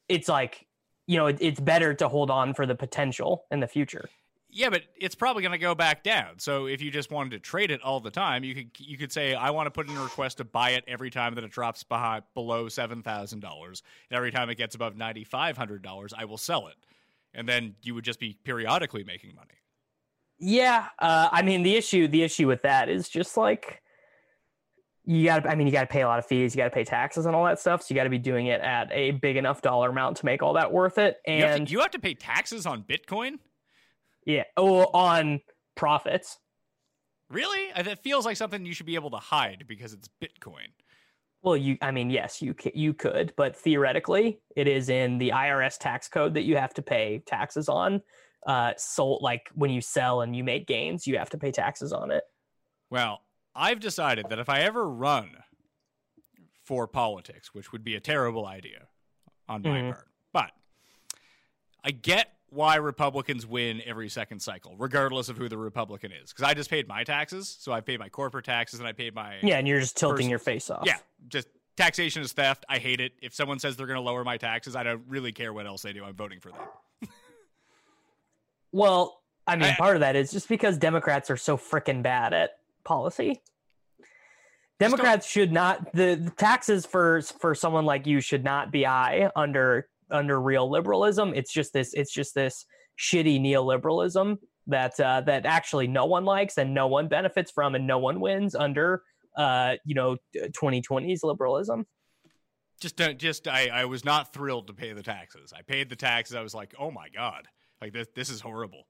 It's 0.08 0.28
like 0.28 0.66
you 1.06 1.18
know, 1.18 1.26
it, 1.26 1.38
it's 1.40 1.60
better 1.60 1.92
to 1.94 2.08
hold 2.08 2.30
on 2.30 2.54
for 2.54 2.64
the 2.64 2.74
potential 2.74 3.44
in 3.50 3.60
the 3.60 3.66
future. 3.66 4.08
Yeah, 4.56 4.70
but 4.70 4.82
it's 4.94 5.16
probably 5.16 5.42
going 5.42 5.50
to 5.50 5.58
go 5.58 5.74
back 5.74 6.04
down. 6.04 6.38
So 6.38 6.66
if 6.66 6.80
you 6.80 6.92
just 6.92 7.10
wanted 7.10 7.30
to 7.30 7.40
trade 7.40 7.72
it 7.72 7.82
all 7.82 7.98
the 7.98 8.12
time, 8.12 8.44
you 8.44 8.54
could 8.54 8.70
you 8.78 8.96
could 8.96 9.10
say 9.10 9.34
I 9.34 9.50
want 9.50 9.66
to 9.66 9.72
put 9.72 9.88
in 9.88 9.96
a 9.96 10.00
request 10.00 10.36
to 10.36 10.44
buy 10.44 10.70
it 10.70 10.84
every 10.86 11.10
time 11.10 11.34
that 11.34 11.42
it 11.42 11.50
drops 11.50 11.82
behind, 11.82 12.22
below 12.34 12.68
seven 12.68 13.02
thousand 13.02 13.40
dollars, 13.40 13.82
and 14.08 14.16
every 14.16 14.30
time 14.30 14.48
it 14.50 14.54
gets 14.54 14.76
above 14.76 14.96
ninety 14.96 15.24
five 15.24 15.56
hundred 15.56 15.82
dollars, 15.82 16.14
I 16.16 16.24
will 16.24 16.38
sell 16.38 16.68
it, 16.68 16.76
and 17.34 17.48
then 17.48 17.74
you 17.82 17.96
would 17.96 18.04
just 18.04 18.20
be 18.20 18.38
periodically 18.44 19.02
making 19.02 19.34
money. 19.34 19.54
Yeah, 20.38 20.86
uh, 21.00 21.30
I 21.32 21.42
mean 21.42 21.64
the 21.64 21.74
issue 21.74 22.06
the 22.06 22.22
issue 22.22 22.46
with 22.46 22.62
that 22.62 22.88
is 22.88 23.08
just 23.08 23.36
like 23.36 23.82
you 25.04 25.24
got 25.24 25.42
to 25.42 25.48
I 25.48 25.56
mean 25.56 25.66
you 25.66 25.72
got 25.72 25.80
to 25.80 25.88
pay 25.88 26.02
a 26.02 26.06
lot 26.06 26.20
of 26.20 26.26
fees, 26.26 26.54
you 26.54 26.58
got 26.58 26.68
to 26.68 26.74
pay 26.74 26.84
taxes 26.84 27.26
and 27.26 27.34
all 27.34 27.44
that 27.44 27.58
stuff. 27.58 27.82
So 27.82 27.92
you 27.92 27.96
got 27.96 28.04
to 28.04 28.10
be 28.10 28.18
doing 28.18 28.46
it 28.46 28.60
at 28.60 28.88
a 28.92 29.10
big 29.10 29.36
enough 29.36 29.62
dollar 29.62 29.90
amount 29.90 30.18
to 30.18 30.26
make 30.26 30.44
all 30.44 30.52
that 30.52 30.72
worth 30.72 30.96
it. 30.98 31.16
You 31.26 31.42
have, 31.42 31.56
And 31.56 31.66
to, 31.66 31.72
you 31.72 31.80
have 31.80 31.90
to 31.90 31.98
pay 31.98 32.14
taxes 32.14 32.66
on 32.66 32.84
Bitcoin. 32.84 33.38
Yeah, 34.24 34.44
oh, 34.56 34.84
on 34.92 35.40
profits. 35.74 36.38
Really? 37.30 37.72
Uh, 37.72 37.82
That 37.82 38.02
feels 38.02 38.24
like 38.24 38.36
something 38.36 38.64
you 38.64 38.74
should 38.74 38.86
be 38.86 38.94
able 38.94 39.10
to 39.10 39.16
hide 39.18 39.64
because 39.66 39.92
it's 39.92 40.08
Bitcoin. 40.22 40.68
Well, 41.42 41.56
you 41.56 41.76
I 41.82 41.90
mean 41.90 42.08
yes, 42.10 42.40
you 42.40 42.54
you 42.74 42.94
could, 42.94 43.34
but 43.36 43.54
theoretically 43.56 44.40
it 44.56 44.66
is 44.66 44.88
in 44.88 45.18
the 45.18 45.30
IRS 45.30 45.78
tax 45.78 46.08
code 46.08 46.34
that 46.34 46.44
you 46.44 46.56
have 46.56 46.72
to 46.74 46.82
pay 46.82 47.22
taxes 47.26 47.68
on. 47.68 48.02
Uh, 48.46 48.72
sold 48.76 49.22
like 49.22 49.50
when 49.54 49.70
you 49.70 49.80
sell 49.80 50.20
and 50.20 50.34
you 50.36 50.44
make 50.44 50.66
gains, 50.66 51.06
you 51.06 51.18
have 51.18 51.30
to 51.30 51.38
pay 51.38 51.50
taxes 51.50 51.92
on 51.92 52.10
it. 52.10 52.24
Well, 52.90 53.22
I've 53.54 53.80
decided 53.80 54.26
that 54.30 54.38
if 54.38 54.48
I 54.48 54.60
ever 54.60 54.88
run 54.88 55.30
for 56.62 56.86
politics, 56.86 57.52
which 57.54 57.72
would 57.72 57.84
be 57.84 57.94
a 57.94 58.00
terrible 58.00 58.46
idea 58.46 58.88
on 59.48 59.62
my 59.62 59.80
Mhm. 59.80 59.92
part, 59.92 60.08
but 60.32 60.52
I 61.82 61.90
get 61.90 62.38
why 62.50 62.76
Republicans 62.76 63.46
win 63.46 63.82
every 63.84 64.08
second 64.08 64.40
cycle, 64.40 64.74
regardless 64.78 65.28
of 65.28 65.36
who 65.36 65.48
the 65.48 65.58
Republican 65.58 66.12
is. 66.12 66.30
Because 66.32 66.44
I 66.44 66.54
just 66.54 66.70
paid 66.70 66.86
my 66.86 67.02
taxes, 67.04 67.56
so 67.60 67.72
I 67.72 67.80
paid 67.80 67.98
my 67.98 68.08
corporate 68.08 68.44
taxes 68.44 68.78
and 68.78 68.88
I 68.88 68.92
paid 68.92 69.14
my 69.14 69.36
Yeah, 69.42 69.58
and 69.58 69.66
you're 69.66 69.80
just 69.80 69.96
tilting 69.96 70.30
your 70.30 70.38
face 70.38 70.70
off. 70.70 70.84
yeah. 70.86 70.98
Just 71.28 71.48
taxation 71.76 72.22
is 72.22 72.32
theft. 72.32 72.64
I 72.68 72.78
hate 72.78 73.00
it. 73.00 73.12
If 73.20 73.34
someone 73.34 73.58
says 73.58 73.76
they're 73.76 73.86
going 73.86 73.96
to 73.96 74.02
lower 74.02 74.22
my 74.22 74.36
taxes, 74.36 74.76
I 74.76 74.84
don't 74.84 75.02
really 75.08 75.32
care 75.32 75.52
what 75.52 75.66
else 75.66 75.82
they 75.82 75.92
do. 75.92 76.04
I'm 76.04 76.14
voting 76.14 76.38
for 76.40 76.50
them. 76.50 76.60
Well, 78.72 79.20
I 79.46 79.56
mean, 79.56 79.70
I- 79.70 79.76
part 79.76 79.96
of 79.96 80.00
that 80.00 80.16
is 80.16 80.32
just 80.32 80.48
because 80.48 80.78
Democrats 80.78 81.30
are 81.30 81.36
so 81.36 81.56
freaking 81.56 82.02
bad 82.02 82.32
at 82.32 82.58
policy. 82.84 83.40
Democrats 84.80 85.26
should 85.28 85.52
not 85.52 85.92
the, 85.92 86.16
the 86.16 86.30
taxes 86.32 86.84
for 86.84 87.22
for 87.22 87.54
someone 87.54 87.84
like 87.86 88.06
you 88.06 88.20
should 88.20 88.42
not 88.42 88.72
be 88.72 88.82
high 88.82 89.30
under 89.36 89.88
under 90.10 90.40
real 90.40 90.70
liberalism. 90.70 91.32
It's 91.34 91.52
just 91.52 91.72
this 91.72 91.94
it's 91.94 92.12
just 92.12 92.34
this 92.34 92.66
shitty 92.98 93.40
neoliberalism 93.40 94.38
that 94.66 94.98
uh, 95.00 95.20
that 95.22 95.46
actually 95.46 95.86
no 95.86 96.06
one 96.06 96.24
likes 96.24 96.58
and 96.58 96.72
no 96.72 96.86
one 96.86 97.08
benefits 97.08 97.50
from 97.50 97.74
and 97.74 97.86
no 97.86 97.98
one 97.98 98.20
wins 98.20 98.54
under 98.54 99.02
uh, 99.36 99.74
you 99.84 99.94
know 99.94 100.16
2020's 100.36 101.22
liberalism. 101.22 101.86
Just 102.80 102.96
don't. 102.96 103.18
Just 103.18 103.48
I. 103.48 103.68
I 103.68 103.84
was 103.84 104.04
not 104.04 104.32
thrilled 104.32 104.66
to 104.66 104.74
pay 104.74 104.92
the 104.92 105.02
taxes. 105.02 105.52
I 105.56 105.62
paid 105.62 105.88
the 105.88 105.96
taxes. 105.96 106.36
I 106.36 106.42
was 106.42 106.54
like, 106.54 106.74
oh 106.78 106.90
my 106.90 107.08
god, 107.08 107.46
like 107.80 107.92
this. 107.92 108.08
This 108.14 108.30
is 108.30 108.40
horrible. 108.40 108.86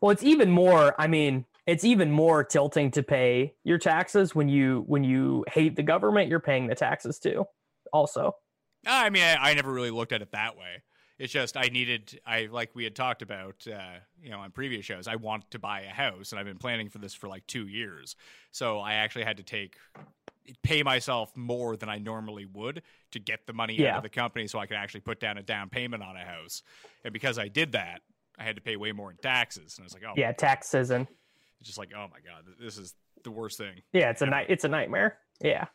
Well, 0.00 0.10
it's 0.10 0.22
even 0.22 0.50
more. 0.50 0.94
I 1.00 1.06
mean, 1.06 1.44
it's 1.66 1.84
even 1.84 2.10
more 2.10 2.44
tilting 2.44 2.90
to 2.92 3.02
pay 3.02 3.54
your 3.64 3.78
taxes 3.78 4.34
when 4.34 4.48
you 4.48 4.84
when 4.86 5.04
you 5.04 5.44
hate 5.48 5.74
the 5.74 5.82
government. 5.82 6.28
You're 6.28 6.40
paying 6.40 6.66
the 6.66 6.74
taxes 6.74 7.18
too. 7.18 7.44
Also, 7.92 8.34
I 8.86 9.10
mean, 9.10 9.22
I, 9.22 9.50
I 9.50 9.54
never 9.54 9.72
really 9.72 9.90
looked 9.90 10.12
at 10.12 10.22
it 10.22 10.32
that 10.32 10.56
way. 10.56 10.82
It's 11.18 11.32
just 11.32 11.56
I 11.56 11.68
needed. 11.68 12.18
I 12.26 12.48
like 12.50 12.70
we 12.74 12.82
had 12.84 12.96
talked 12.96 13.22
about, 13.22 13.64
uh, 13.72 13.98
you 14.20 14.30
know, 14.30 14.40
on 14.40 14.50
previous 14.50 14.84
shows. 14.84 15.06
I 15.06 15.16
want 15.16 15.48
to 15.52 15.58
buy 15.58 15.82
a 15.82 15.88
house, 15.90 16.32
and 16.32 16.38
I've 16.40 16.46
been 16.46 16.58
planning 16.58 16.88
for 16.88 16.98
this 16.98 17.14
for 17.14 17.28
like 17.28 17.46
two 17.46 17.68
years. 17.68 18.16
So 18.50 18.80
I 18.80 18.94
actually 18.94 19.24
had 19.24 19.36
to 19.36 19.44
take 19.44 19.76
pay 20.64 20.82
myself 20.82 21.36
more 21.36 21.76
than 21.76 21.88
I 21.88 21.98
normally 21.98 22.46
would 22.46 22.82
to 23.12 23.20
get 23.20 23.46
the 23.46 23.52
money 23.52 23.76
Yeah. 23.78 23.92
out 23.92 23.96
of 23.98 24.02
the 24.02 24.08
company, 24.08 24.48
so 24.48 24.58
I 24.58 24.66
could 24.66 24.76
actually 24.76 25.00
put 25.02 25.20
down 25.20 25.38
a 25.38 25.42
down 25.42 25.68
payment 25.68 26.02
on 26.02 26.16
a 26.16 26.24
house. 26.24 26.62
And 27.04 27.12
because 27.12 27.38
I 27.38 27.46
did 27.46 27.72
that, 27.72 28.00
I 28.36 28.42
had 28.42 28.56
to 28.56 28.62
pay 28.62 28.76
way 28.76 28.90
more 28.90 29.10
in 29.12 29.16
taxes. 29.18 29.76
And 29.78 29.84
I 29.84 29.86
was 29.86 29.94
like, 29.94 30.02
oh, 30.04 30.14
yeah, 30.16 30.32
tax 30.32 30.68
season. 30.70 31.06
it's 31.60 31.68
just 31.68 31.78
like, 31.78 31.90
oh 31.94 32.08
my 32.10 32.18
god, 32.28 32.44
this 32.60 32.76
is 32.78 32.94
the 33.22 33.30
worst 33.30 33.58
thing. 33.58 33.82
Yeah, 33.92 34.10
it's 34.10 34.22
a 34.22 34.26
night. 34.26 34.46
It's 34.48 34.64
a 34.64 34.68
nightmare. 34.68 35.18
Yeah. 35.40 35.66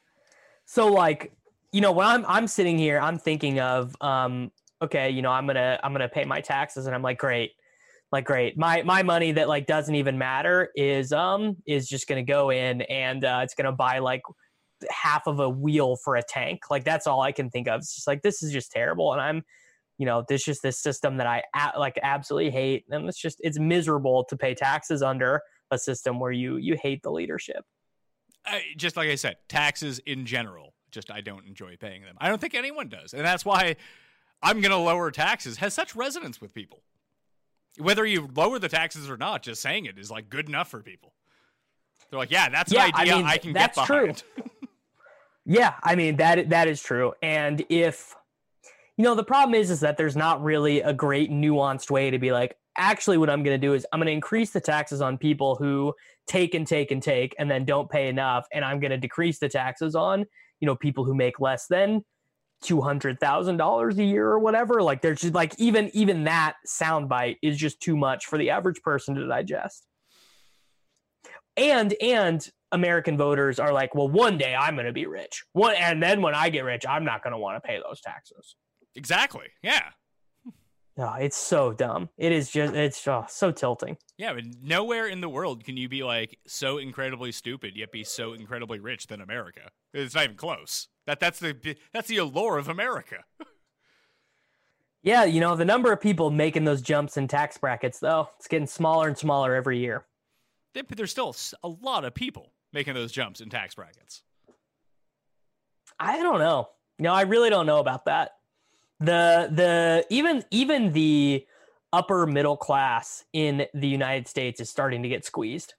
So 0.66 0.88
like, 0.91 1.32
you 1.78 1.82
know, 1.82 1.91
when 1.91 2.07
I'm 2.07 2.25
I'm 2.28 2.47
sitting 2.47 2.80
here, 2.80 2.99
I'm 2.99 3.19
thinking 3.19 3.59
of, 3.59 3.95
um, 4.01 4.51
okay, 4.82 5.11
you 5.11 5.21
know, 5.21 5.30
I'm 5.30 5.45
gonna 5.45 5.80
I'm 5.84 5.91
gonna 5.91 6.09
pay 6.09 6.25
my 6.25 6.41
taxes, 6.41 6.88
and 6.88 6.95
I'm 6.95 7.03
like, 7.03 7.19
great, 7.19 7.51
like 8.11 8.25
great. 8.25 8.57
My 8.57 8.82
my 8.82 9.03
money 9.03 9.32
that 9.34 9.47
like 9.47 9.67
doesn't 9.67 9.93
even 9.93 10.17
matter 10.17 10.71
is 10.75 11.13
um 11.13 11.55
is 11.67 11.88
just 11.88 12.07
gonna 12.07 12.23
go 12.23 12.49
in, 12.49 12.82
and 12.82 13.23
uh, 13.23 13.41
it's 13.43 13.53
gonna 13.53 13.73
buy 13.73 13.99
like 13.99 14.23
half 14.89 15.28
of 15.28 15.39
a 15.39 15.47
wheel 15.47 15.97
for 15.97 16.15
a 16.15 16.23
tank. 16.23 16.61
Like 16.71 16.84
that's 16.84 17.05
all 17.05 17.21
I 17.21 17.32
can 17.32 17.51
think 17.51 17.67
of. 17.67 17.82
It's 17.82 17.93
just 17.93 18.07
like 18.07 18.23
this 18.23 18.41
is 18.41 18.51
just 18.51 18.71
terrible, 18.71 19.13
and 19.13 19.21
I'm. 19.21 19.43
You 19.99 20.05
know, 20.05 20.23
this 20.30 20.45
just 20.45 20.61
this 20.61 20.80
system 20.80 21.17
that 21.17 21.25
I 21.25 21.41
like 21.75 21.99
absolutely 22.03 22.51
hate, 22.51 22.86
and 22.91 23.09
it's 23.09 23.19
just 23.19 23.38
it's 23.41 23.57
miserable 23.57 24.25
to 24.30 24.38
pay 24.38 24.53
taxes 24.53 25.01
under 25.01 25.41
a 25.71 25.78
system 25.80 26.19
where 26.19 26.32
you 26.32 26.57
you 26.57 26.78
hate 26.80 27.01
the 27.01 27.09
leadership. 27.09 27.65
I, 28.45 28.61
just 28.78 28.95
like 28.95 29.09
I 29.09 29.15
said, 29.15 29.38
taxes 29.49 29.99
in 30.05 30.28
general, 30.28 30.75
just 30.91 31.11
I 31.11 31.21
don't 31.21 31.45
enjoy 31.45 31.77
paying 31.77 32.01
them. 32.01 32.15
I 32.19 32.29
don't 32.29 32.39
think 32.39 32.53
anyone 32.55 32.89
does, 32.89 33.13
and 33.13 33.25
that's 33.25 33.45
why 33.45 33.75
I'm 34.41 34.61
going 34.61 34.71
to 34.71 34.77
lower 34.77 35.11
taxes 35.11 35.57
has 35.57 35.73
such 35.73 35.95
resonance 35.95 36.39
with 36.39 36.53
people. 36.53 36.81
Whether 37.77 38.05
you 38.05 38.29
lower 38.35 38.59
the 38.59 38.69
taxes 38.69 39.09
or 39.09 39.17
not, 39.17 39.43
just 39.43 39.61
saying 39.61 39.85
it 39.85 39.97
is 39.99 40.09
like 40.09 40.29
good 40.29 40.47
enough 40.49 40.69
for 40.69 40.81
people. 40.81 41.13
They're 42.09 42.19
like, 42.19 42.31
yeah, 42.31 42.49
that's 42.49 42.71
Yeah, 42.71 42.85
an 42.85 42.95
idea 42.95 43.15
I, 43.15 43.31
mean, 43.31 43.39
can 43.39 43.53
that's 43.53 43.77
get 43.77 43.85
true. 43.85 44.07
behind. 44.07 44.23
Yeah, 45.49 45.75
I 45.81 45.95
mean 45.95 46.17
that 46.17 46.49
that 46.49 46.67
is 46.67 46.83
true. 46.83 47.13
And 47.21 47.65
if 47.69 48.13
you 48.97 49.03
know 49.05 49.15
the 49.15 49.23
problem 49.23 49.55
is 49.55 49.71
is 49.71 49.79
that 49.79 49.95
there's 49.95 50.17
not 50.17 50.43
really 50.43 50.81
a 50.81 50.91
great 50.91 51.31
nuanced 51.31 51.89
way 51.89 52.11
to 52.11 52.19
be 52.19 52.33
like 52.33 52.57
actually 52.75 53.17
what 53.17 53.29
I'm 53.29 53.43
going 53.43 53.59
to 53.59 53.67
do 53.67 53.73
is 53.73 53.88
I'm 53.93 53.99
going 53.99 54.07
to 54.07 54.11
increase 54.11 54.51
the 54.51 54.59
taxes 54.59 54.99
on 54.99 55.17
people 55.17 55.55
who 55.55 55.93
take 56.27 56.53
and 56.53 56.67
take 56.67 56.91
and 56.91 57.01
take 57.01 57.33
and 57.39 57.49
then 57.49 57.63
don't 57.63 57.89
pay 57.89 58.09
enough 58.09 58.45
and 58.51 58.65
I'm 58.65 58.81
going 58.81 58.91
to 58.91 58.97
decrease 58.97 59.39
the 59.39 59.47
taxes 59.47 59.95
on, 59.95 60.25
you 60.60 60.66
know, 60.66 60.76
people 60.76 61.05
who 61.05 61.16
make 61.16 61.39
less 61.39 61.68
than 61.68 62.03
$200,000 62.64 63.97
a 63.97 64.03
year 64.03 64.28
or 64.28 64.39
whatever. 64.39 64.82
Like 64.82 65.01
there's 65.01 65.22
just 65.22 65.34
like 65.34 65.53
even 65.60 65.91
even 65.93 66.24
that 66.26 66.55
soundbite 66.68 67.38
is 67.41 67.58
just 67.58 67.80
too 67.80 67.95
much 67.95 68.26
for 68.26 68.38
the 68.38 68.49
average 68.49 68.82
person 68.82 69.16
to 69.16 69.28
digest. 69.28 69.86
And 71.55 71.93
and 72.01 72.47
American 72.72 73.18
voters 73.18 73.60
are 73.60 73.72
like, 73.72 73.95
well, 73.95 74.10
one 74.10 74.38
day 74.38 74.55
I'm 74.55 74.76
going 74.76 74.88
to 74.88 74.93
be 74.93 75.05
rich. 75.05 75.43
One, 75.53 75.76
and 75.76 76.01
then 76.01 76.22
when 76.22 76.36
I 76.36 76.49
get 76.49 76.64
rich, 76.64 76.86
I'm 76.88 77.05
not 77.05 77.24
going 77.24 77.32
to 77.32 77.38
want 77.39 77.62
to 77.62 77.68
pay 77.68 77.80
those 77.82 78.01
taxes. 78.01 78.55
exactly. 78.95 79.47
Yeah. 79.62 79.89
Oh, 81.00 81.14
it's 81.20 81.38
so 81.38 81.74
dumb. 81.74 82.10
It 82.18 82.32
is 82.32 82.50
just, 82.50 82.74
it's 82.74 83.08
oh, 83.08 83.26
so 83.30 83.52
tilting. 83.52 83.98
Yeah, 84.18 84.34
but 84.34 84.45
nowhere 84.64 85.08
in 85.08 85.22
the 85.22 85.30
world 85.30 85.64
can 85.64 85.78
you 85.78 85.88
be 85.88 86.04
like 86.04 86.39
so 86.48 86.80
incredibly 86.80 87.32
stupid 87.32 87.76
yet 87.76 87.91
be 87.91 88.04
so 88.04 88.34
incredibly 88.34 88.80
rich 88.80 89.06
than 89.08 89.22
America. 89.22 89.70
It's 89.93 90.16
not 90.16 90.24
even 90.24 90.38
close. 90.38 90.88
That 91.06 91.20
that's 91.20 91.39
the 91.39 91.78
that's 91.93 92.08
the 92.08 92.18
allure 92.18 92.58
of 92.58 92.68
America. 92.68 93.24
Yeah, 95.04 95.24
you 95.24 95.39
know, 95.39 95.56
the 95.56 95.64
number 95.64 95.93
of 95.93 96.02
people 96.02 96.32
making 96.32 96.66
those 96.66 96.82
jumps 96.82 97.16
in 97.16 97.30
tax 97.30 97.58
brackets, 97.58 98.00
though, 98.00 98.30
it's 98.38 98.48
getting 98.50 98.68
smaller 98.68 99.08
and 99.08 99.18
smaller 99.18 99.56
every 99.56 99.80
year. 99.80 100.06
But 100.74 100.98
There's 100.98 101.12
still 101.12 101.34
a 101.64 101.70
lot 101.70 102.04
of 102.04 102.14
people 102.14 102.52
making 102.74 102.93
those 102.93 103.12
jumps 103.14 103.39
in 103.39 103.50
tax 103.50 103.76
brackets. 103.76 104.24
I 106.00 106.22
don't 106.22 106.39
know. 106.39 106.70
No, 107.00 107.14
I 107.14 107.22
really 107.22 107.50
don't 107.50 107.66
know 107.66 107.80
about 107.80 108.06
that. 108.06 108.32
The 109.00 109.50
the 109.52 110.06
even 110.10 110.43
even 110.52 110.93
the 110.93 111.45
upper 111.93 112.26
middle 112.26 112.58
class 112.58 113.24
in 113.34 113.66
the 113.74 113.88
United 113.88 114.28
States 114.28 114.60
is 114.60 114.70
starting 114.70 115.04
to 115.04 115.10
get 115.10 115.24
squeezed. 115.26 115.76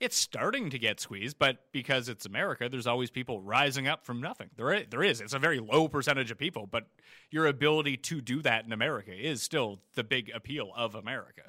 It's 0.00 0.16
starting 0.16 0.70
to 0.70 0.78
get 0.78 0.98
squeezed, 1.00 1.38
but 1.38 1.58
because 1.72 2.08
it's 2.08 2.26
America, 2.26 2.68
there's 2.68 2.86
always 2.86 3.10
people 3.10 3.40
rising 3.40 3.86
up 3.86 4.04
from 4.04 4.20
nothing. 4.20 4.50
There 4.56 4.72
is, 4.72 4.86
there 4.90 5.02
is. 5.02 5.20
It's 5.20 5.32
a 5.34 5.38
very 5.38 5.60
low 5.60 5.88
percentage 5.88 6.30
of 6.30 6.36
people, 6.36 6.66
but 6.66 6.84
your 7.30 7.46
ability 7.46 7.96
to 7.98 8.20
do 8.20 8.42
that 8.42 8.64
in 8.64 8.72
America 8.72 9.12
is 9.12 9.40
still 9.42 9.80
the 9.94 10.02
big 10.04 10.30
appeal 10.34 10.72
of 10.76 10.94
America. 10.94 11.42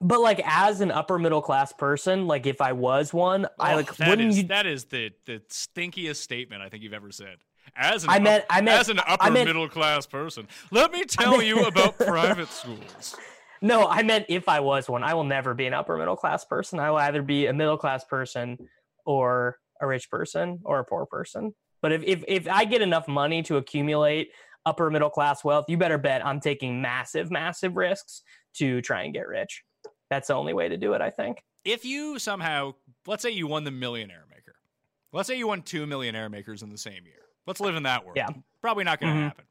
But 0.00 0.20
like 0.20 0.40
as 0.46 0.80
an 0.80 0.90
upper 0.90 1.18
middle 1.18 1.42
class 1.42 1.72
person, 1.72 2.26
like 2.26 2.46
if 2.46 2.60
I 2.62 2.72
was 2.72 3.12
one, 3.12 3.46
I 3.58 3.72
Oh, 3.72 3.76
like 3.76 3.96
that 3.96 4.08
wouldn't 4.08 4.30
is- 4.30 4.36
you 4.38 4.42
that 4.44 4.66
is 4.66 4.84
the 4.84 5.10
the 5.26 5.42
stinkiest 5.50 6.16
statement 6.16 6.62
I 6.62 6.68
think 6.68 6.82
you've 6.84 6.94
ever 6.94 7.10
said. 7.10 7.38
As 7.76 8.04
an 8.04 8.10
I 8.10 8.18
meant- 8.18 8.44
up- 8.44 8.46
I 8.50 8.60
meant- 8.60 8.80
as 8.80 8.88
an 8.88 9.00
upper 9.06 9.30
meant- 9.30 9.46
middle 9.48 9.68
class 9.68 10.06
person, 10.06 10.48
let 10.70 10.92
me 10.92 11.04
tell 11.04 11.42
you 11.42 11.64
about 11.64 11.98
private 11.98 12.48
schools. 12.48 13.16
No, 13.62 13.86
I 13.86 14.02
meant 14.02 14.26
if 14.28 14.48
I 14.48 14.60
was 14.60 14.88
one. 14.88 15.02
I 15.04 15.12
will 15.14 15.24
never 15.24 15.52
be 15.54 15.66
an 15.66 15.74
upper 15.74 15.96
middle 15.98 16.16
class 16.16 16.44
person. 16.44 16.78
I 16.78 16.90
will 16.90 16.98
either 16.98 17.22
be 17.22 17.46
a 17.46 17.52
middle 17.52 17.76
class 17.76 18.04
person 18.04 18.56
or 19.04 19.58
a 19.80 19.86
rich 19.86 20.10
person 20.10 20.60
or 20.64 20.78
a 20.78 20.84
poor 20.84 21.04
person. 21.06 21.54
But 21.82 21.92
if, 21.92 22.02
if 22.04 22.24
if 22.28 22.48
I 22.48 22.64
get 22.64 22.82
enough 22.82 23.06
money 23.08 23.42
to 23.44 23.56
accumulate 23.56 24.30
upper 24.66 24.90
middle 24.90 25.10
class 25.10 25.42
wealth, 25.44 25.66
you 25.68 25.76
better 25.76 25.98
bet 25.98 26.24
I'm 26.24 26.40
taking 26.40 26.80
massive, 26.82 27.30
massive 27.30 27.76
risks 27.76 28.22
to 28.54 28.80
try 28.82 29.02
and 29.02 29.12
get 29.14 29.26
rich. 29.28 29.62
That's 30.10 30.28
the 30.28 30.34
only 30.34 30.52
way 30.54 30.68
to 30.68 30.76
do 30.76 30.92
it, 30.94 31.00
I 31.00 31.10
think. 31.10 31.42
If 31.64 31.84
you 31.84 32.18
somehow, 32.18 32.74
let's 33.06 33.22
say 33.22 33.30
you 33.30 33.46
won 33.46 33.64
the 33.64 33.70
millionaire 33.70 34.24
maker, 34.28 34.56
let's 35.12 35.28
say 35.28 35.36
you 35.38 35.46
won 35.46 35.62
two 35.62 35.86
millionaire 35.86 36.28
makers 36.28 36.62
in 36.62 36.70
the 36.70 36.78
same 36.78 37.04
year. 37.06 37.22
Let's 37.46 37.60
live 37.60 37.76
in 37.76 37.82
that 37.84 38.04
world. 38.04 38.16
Yeah. 38.16 38.28
Probably 38.62 38.84
not 38.84 39.00
going 39.00 39.12
to 39.14 39.18
Mhm. 39.20 39.24
happen. 39.24 39.44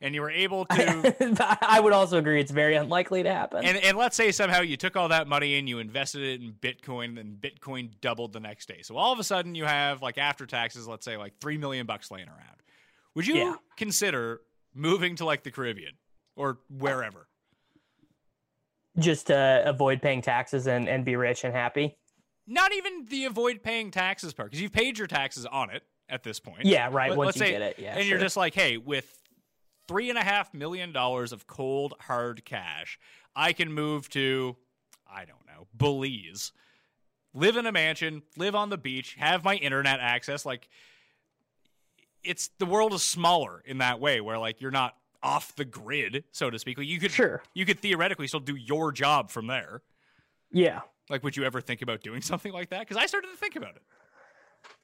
And 0.00 0.14
you 0.16 0.20
were 0.20 0.30
able 0.30 0.64
to 0.70 1.58
I 1.62 1.78
would 1.78 1.92
also 1.92 2.18
agree 2.18 2.40
it's 2.40 2.50
very 2.50 2.74
unlikely 2.74 3.22
to 3.22 3.32
happen. 3.32 3.64
And, 3.64 3.76
and 3.78 3.96
let's 3.96 4.16
say 4.16 4.32
somehow 4.32 4.60
you 4.60 4.76
took 4.76 4.96
all 4.96 5.08
that 5.08 5.28
money 5.28 5.56
and 5.58 5.68
you 5.68 5.78
invested 5.78 6.22
it 6.22 6.40
in 6.40 6.52
Bitcoin, 6.54 7.20
and 7.20 7.36
Bitcoin 7.40 7.90
doubled 8.00 8.32
the 8.32 8.40
next 8.40 8.66
day. 8.66 8.82
So 8.82 8.96
all 8.96 9.12
of 9.12 9.20
a 9.20 9.24
sudden 9.24 9.54
you 9.54 9.64
have 9.64 10.02
like 10.02 10.18
after 10.18 10.44
taxes, 10.44 10.88
let's 10.88 11.04
say 11.04 11.16
like 11.16 11.34
three 11.40 11.56
million 11.56 11.86
bucks 11.86 12.10
laying 12.10 12.26
around. 12.28 12.56
Would 13.14 13.26
you 13.28 13.36
Yeah. 13.36 13.54
consider 13.76 14.40
moving 14.74 15.14
to 15.16 15.24
like 15.24 15.44
the 15.44 15.52
Caribbean 15.52 15.92
or 16.34 16.58
wherever? 16.68 17.28
Just 18.98 19.28
to 19.28 19.62
avoid 19.64 20.02
paying 20.02 20.20
taxes 20.20 20.66
and, 20.66 20.88
and 20.88 21.04
be 21.04 21.16
rich 21.16 21.44
and 21.44 21.54
happy. 21.54 21.96
Not 22.46 22.72
even 22.72 23.06
the 23.08 23.24
avoid 23.26 23.62
paying 23.62 23.90
taxes 23.92 24.34
part, 24.34 24.50
because 24.50 24.60
you've 24.60 24.72
paid 24.72 24.98
your 24.98 25.06
taxes 25.06 25.46
on 25.46 25.70
it 25.70 25.84
at 26.12 26.22
this 26.22 26.38
point. 26.38 26.66
Yeah, 26.66 26.88
right. 26.92 27.10
Let- 27.10 27.18
once 27.18 27.36
you 27.36 27.40
say- 27.40 27.50
get 27.52 27.62
it. 27.62 27.78
Yeah. 27.78 27.96
and 27.96 28.06
you're 28.06 28.18
just 28.18 28.36
like, 28.36 28.54
hey, 28.54 28.76
with 28.76 29.18
three 29.88 30.10
and 30.10 30.18
a 30.18 30.22
half 30.22 30.52
million 30.54 30.92
dollars 30.92 31.32
of 31.32 31.46
cold 31.48 31.94
hard 32.00 32.44
cash, 32.44 32.98
I 33.34 33.52
can 33.52 33.72
move 33.72 34.08
to, 34.10 34.56
I 35.10 35.24
don't 35.24 35.44
know, 35.46 35.66
Belize, 35.74 36.52
live 37.34 37.56
in 37.56 37.66
a 37.66 37.72
mansion, 37.72 38.22
live 38.36 38.54
on 38.54 38.68
the 38.68 38.76
beach, 38.78 39.14
have 39.18 39.42
my 39.42 39.54
internet 39.56 39.98
access. 40.00 40.44
Like, 40.46 40.68
it's 42.22 42.50
the 42.58 42.66
world 42.66 42.92
is 42.92 43.02
smaller 43.02 43.62
in 43.64 43.78
that 43.78 43.98
way, 44.00 44.20
where 44.20 44.38
like 44.38 44.60
you're 44.60 44.70
not 44.70 44.94
off 45.22 45.54
the 45.56 45.64
grid, 45.64 46.24
so 46.32 46.50
to 46.50 46.58
speak. 46.58 46.78
Like 46.78 46.86
you 46.86 47.00
could, 47.00 47.10
Sure. 47.10 47.42
you 47.54 47.64
could 47.64 47.80
theoretically 47.80 48.26
still 48.28 48.40
do 48.40 48.54
your 48.54 48.92
job 48.92 49.30
from 49.30 49.46
there. 49.46 49.82
Yeah. 50.52 50.80
Like, 51.08 51.24
would 51.24 51.36
you 51.36 51.44
ever 51.44 51.60
think 51.60 51.80
about 51.82 52.02
doing 52.02 52.20
something 52.30 52.52
like 52.52 52.70
that? 52.70 52.80
Because 52.80 52.96
I 52.96 53.06
started 53.06 53.28
to 53.30 53.36
think 53.36 53.56
about 53.56 53.76
it. 53.76 53.82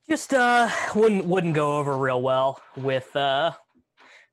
Just 0.09 0.33
uh 0.35 0.69
wouldn't 0.95 1.25
wouldn't 1.25 1.55
go 1.55 1.79
over 1.79 1.97
real 1.97 2.23
well 2.23 2.61
with 2.77 3.15
uh 3.17 3.53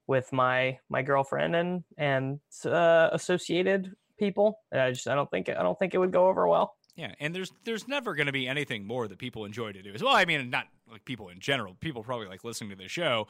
with 0.08 0.32
my 0.32 0.78
my 0.90 1.02
girlfriend 1.02 1.56
and 1.56 1.84
and 1.98 2.40
uh 2.66 3.10
associated 3.12 3.92
people 4.18 4.60
i 4.74 4.92
just 4.92 5.08
i 5.08 5.16
don't 5.16 5.30
think 5.32 5.50
i 5.50 5.62
don't 5.62 5.78
think 5.78 5.94
it 5.94 5.98
would 5.98 6.12
go 6.12 6.28
over 6.28 6.48
well 6.48 6.76
Yeah, 6.96 7.14
and 7.20 7.36
there's 7.36 7.52
there's 7.66 7.88
never 7.90 8.16
going 8.16 8.28
to 8.28 8.32
be 8.32 8.48
anything 8.48 8.88
more 8.88 9.08
that 9.10 9.18
people 9.18 9.44
enjoy 9.44 9.74
to 9.74 9.82
do 9.82 9.94
as 9.94 10.02
well. 10.02 10.16
I 10.16 10.24
mean, 10.24 10.50
not 10.50 10.68
like 10.90 11.04
people 11.04 11.28
in 11.28 11.40
general. 11.42 11.76
People 11.82 12.04
probably 12.04 12.28
like 12.28 12.46
listening 12.46 12.70
to 12.70 12.78
the 12.78 12.88
show. 12.88 13.28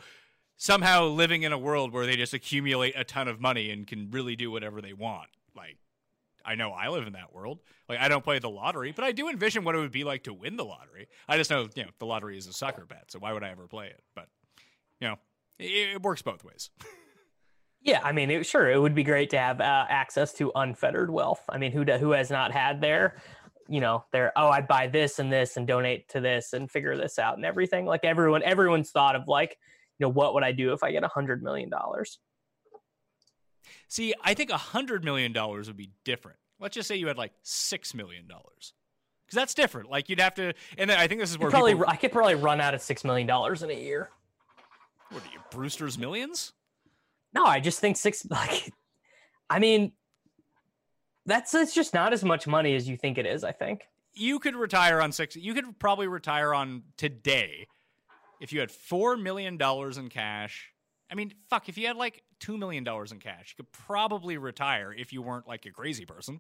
Somehow 0.57 1.05
living 1.05 1.41
in 1.41 1.51
a 1.51 1.57
world 1.57 1.91
where 1.91 2.05
they 2.05 2.15
just 2.15 2.33
accumulate 2.35 2.93
a 2.95 3.03
ton 3.03 3.27
of 3.27 3.41
money 3.41 3.71
and 3.71 3.87
can 3.87 4.11
really 4.11 4.35
do 4.35 4.51
whatever 4.51 4.81
they 4.81 4.93
want. 4.93 5.29
Like, 5.55 5.77
I 6.45 6.55
know 6.55 6.71
I 6.71 6.89
live 6.89 7.07
in 7.07 7.13
that 7.13 7.33
world. 7.33 7.59
Like 7.89 7.99
I 7.99 8.07
don't 8.07 8.23
play 8.23 8.39
the 8.39 8.49
lottery, 8.49 8.91
but 8.91 9.03
I 9.03 9.11
do 9.11 9.29
envision 9.29 9.63
what 9.63 9.75
it 9.75 9.79
would 9.79 9.91
be 9.91 10.03
like 10.03 10.23
to 10.23 10.33
win 10.33 10.57
the 10.57 10.65
lottery. 10.65 11.07
I 11.27 11.37
just 11.37 11.49
know, 11.49 11.67
you 11.75 11.83
know, 11.83 11.89
the 11.99 12.05
lottery 12.05 12.37
is 12.37 12.47
a 12.47 12.53
sucker 12.53 12.85
bet, 12.85 13.11
so 13.11 13.19
why 13.19 13.33
would 13.33 13.43
I 13.43 13.49
ever 13.49 13.67
play 13.67 13.87
it? 13.87 14.01
But 14.15 14.27
you 14.99 15.07
know, 15.07 15.15
it, 15.59 15.95
it 15.95 16.01
works 16.01 16.21
both 16.21 16.43
ways. 16.43 16.69
Yeah, 17.85 18.01
I 18.03 18.13
mean, 18.13 18.31
it, 18.31 18.47
sure, 18.47 18.67
it 18.67 18.81
would 18.81 18.95
be 18.95 19.03
great 19.03 19.29
to 19.29 19.37
have 19.37 19.61
uh, 19.61 19.85
access 19.87 20.33
to 20.33 20.51
unfettered 20.55 21.11
wealth. 21.11 21.43
I 21.47 21.59
mean, 21.59 21.71
who 21.71 21.85
do, 21.85 21.93
who 21.99 22.11
has 22.11 22.31
not 22.31 22.51
had 22.51 22.81
their, 22.81 23.21
you 23.69 23.79
know, 23.79 24.03
their 24.11 24.33
oh, 24.35 24.49
I'd 24.49 24.67
buy 24.67 24.87
this 24.87 25.19
and 25.19 25.31
this 25.31 25.55
and 25.55 25.67
donate 25.67 26.09
to 26.09 26.19
this 26.19 26.53
and 26.53 26.69
figure 26.69 26.97
this 26.97 27.19
out 27.19 27.35
and 27.35 27.45
everything. 27.45 27.85
Like 27.85 28.03
everyone, 28.03 28.41
everyone's 28.41 28.89
thought 28.89 29.15
of 29.15 29.27
like, 29.27 29.55
you 29.99 30.05
know, 30.05 30.09
what 30.09 30.33
would 30.33 30.43
I 30.43 30.51
do 30.51 30.73
if 30.73 30.81
I 30.81 30.91
get 30.91 31.03
a 31.03 31.07
hundred 31.07 31.43
million 31.43 31.69
dollars? 31.69 32.17
See, 33.87 34.13
I 34.23 34.33
think 34.33 34.49
a 34.49 34.57
hundred 34.57 35.03
million 35.03 35.31
dollars 35.33 35.67
would 35.67 35.77
be 35.77 35.91
different. 36.03 36.37
Let's 36.59 36.75
just 36.75 36.87
say 36.87 36.95
you 36.95 37.07
had 37.07 37.17
like 37.17 37.33
six 37.43 37.93
million 37.93 38.27
dollars, 38.27 38.73
because 39.25 39.35
that's 39.35 39.53
different. 39.53 39.89
Like 39.89 40.09
you'd 40.09 40.19
have 40.19 40.35
to, 40.35 40.53
and 40.77 40.89
then 40.89 40.97
I 40.97 41.07
think 41.07 41.21
this 41.21 41.31
is 41.31 41.37
where 41.37 41.49
Probably, 41.49 41.73
people, 41.73 41.85
I 41.87 41.95
could 41.95 42.11
probably 42.11 42.35
run 42.35 42.61
out 42.61 42.73
of 42.73 42.81
six 42.81 43.03
million 43.03 43.27
dollars 43.27 43.63
in 43.63 43.69
a 43.69 43.73
year. 43.73 44.09
what 45.09 45.23
are 45.23 45.31
you, 45.33 45.39
Brewster's 45.51 45.97
Millions? 45.97 46.53
No, 47.33 47.45
I 47.45 47.59
just 47.59 47.79
think 47.79 47.97
six. 47.97 48.25
Like, 48.29 48.73
I 49.49 49.59
mean, 49.59 49.91
that's 51.25 51.53
it's 51.53 51.73
just 51.73 51.93
not 51.93 52.13
as 52.13 52.23
much 52.23 52.47
money 52.47 52.75
as 52.75 52.87
you 52.87 52.97
think 52.97 53.17
it 53.17 53.25
is. 53.25 53.43
I 53.43 53.51
think. 53.51 53.87
You 54.13 54.39
could 54.39 54.55
retire 54.55 55.01
on 55.01 55.11
six. 55.11 55.35
You 55.35 55.53
could 55.53 55.77
probably 55.77 56.07
retire 56.07 56.53
on 56.53 56.83
today 56.95 57.67
if 58.39 58.53
you 58.53 58.61
had 58.61 58.71
four 58.71 59.17
million 59.17 59.57
dollars 59.57 59.97
in 59.97 60.09
cash. 60.09 60.71
I 61.11 61.15
mean, 61.15 61.33
fuck, 61.49 61.69
if 61.69 61.77
you 61.77 61.87
had 61.87 61.97
like 61.97 62.23
two 62.45 62.57
million 62.57 62.83
dollars 62.83 63.11
in 63.11 63.19
cash, 63.19 63.55
you 63.57 63.63
could 63.63 63.71
probably 63.71 64.37
retire 64.37 64.93
if 64.95 65.11
you 65.11 65.21
weren't 65.21 65.47
like 65.47 65.65
a 65.65 65.71
crazy 65.71 66.05
person. 66.05 66.39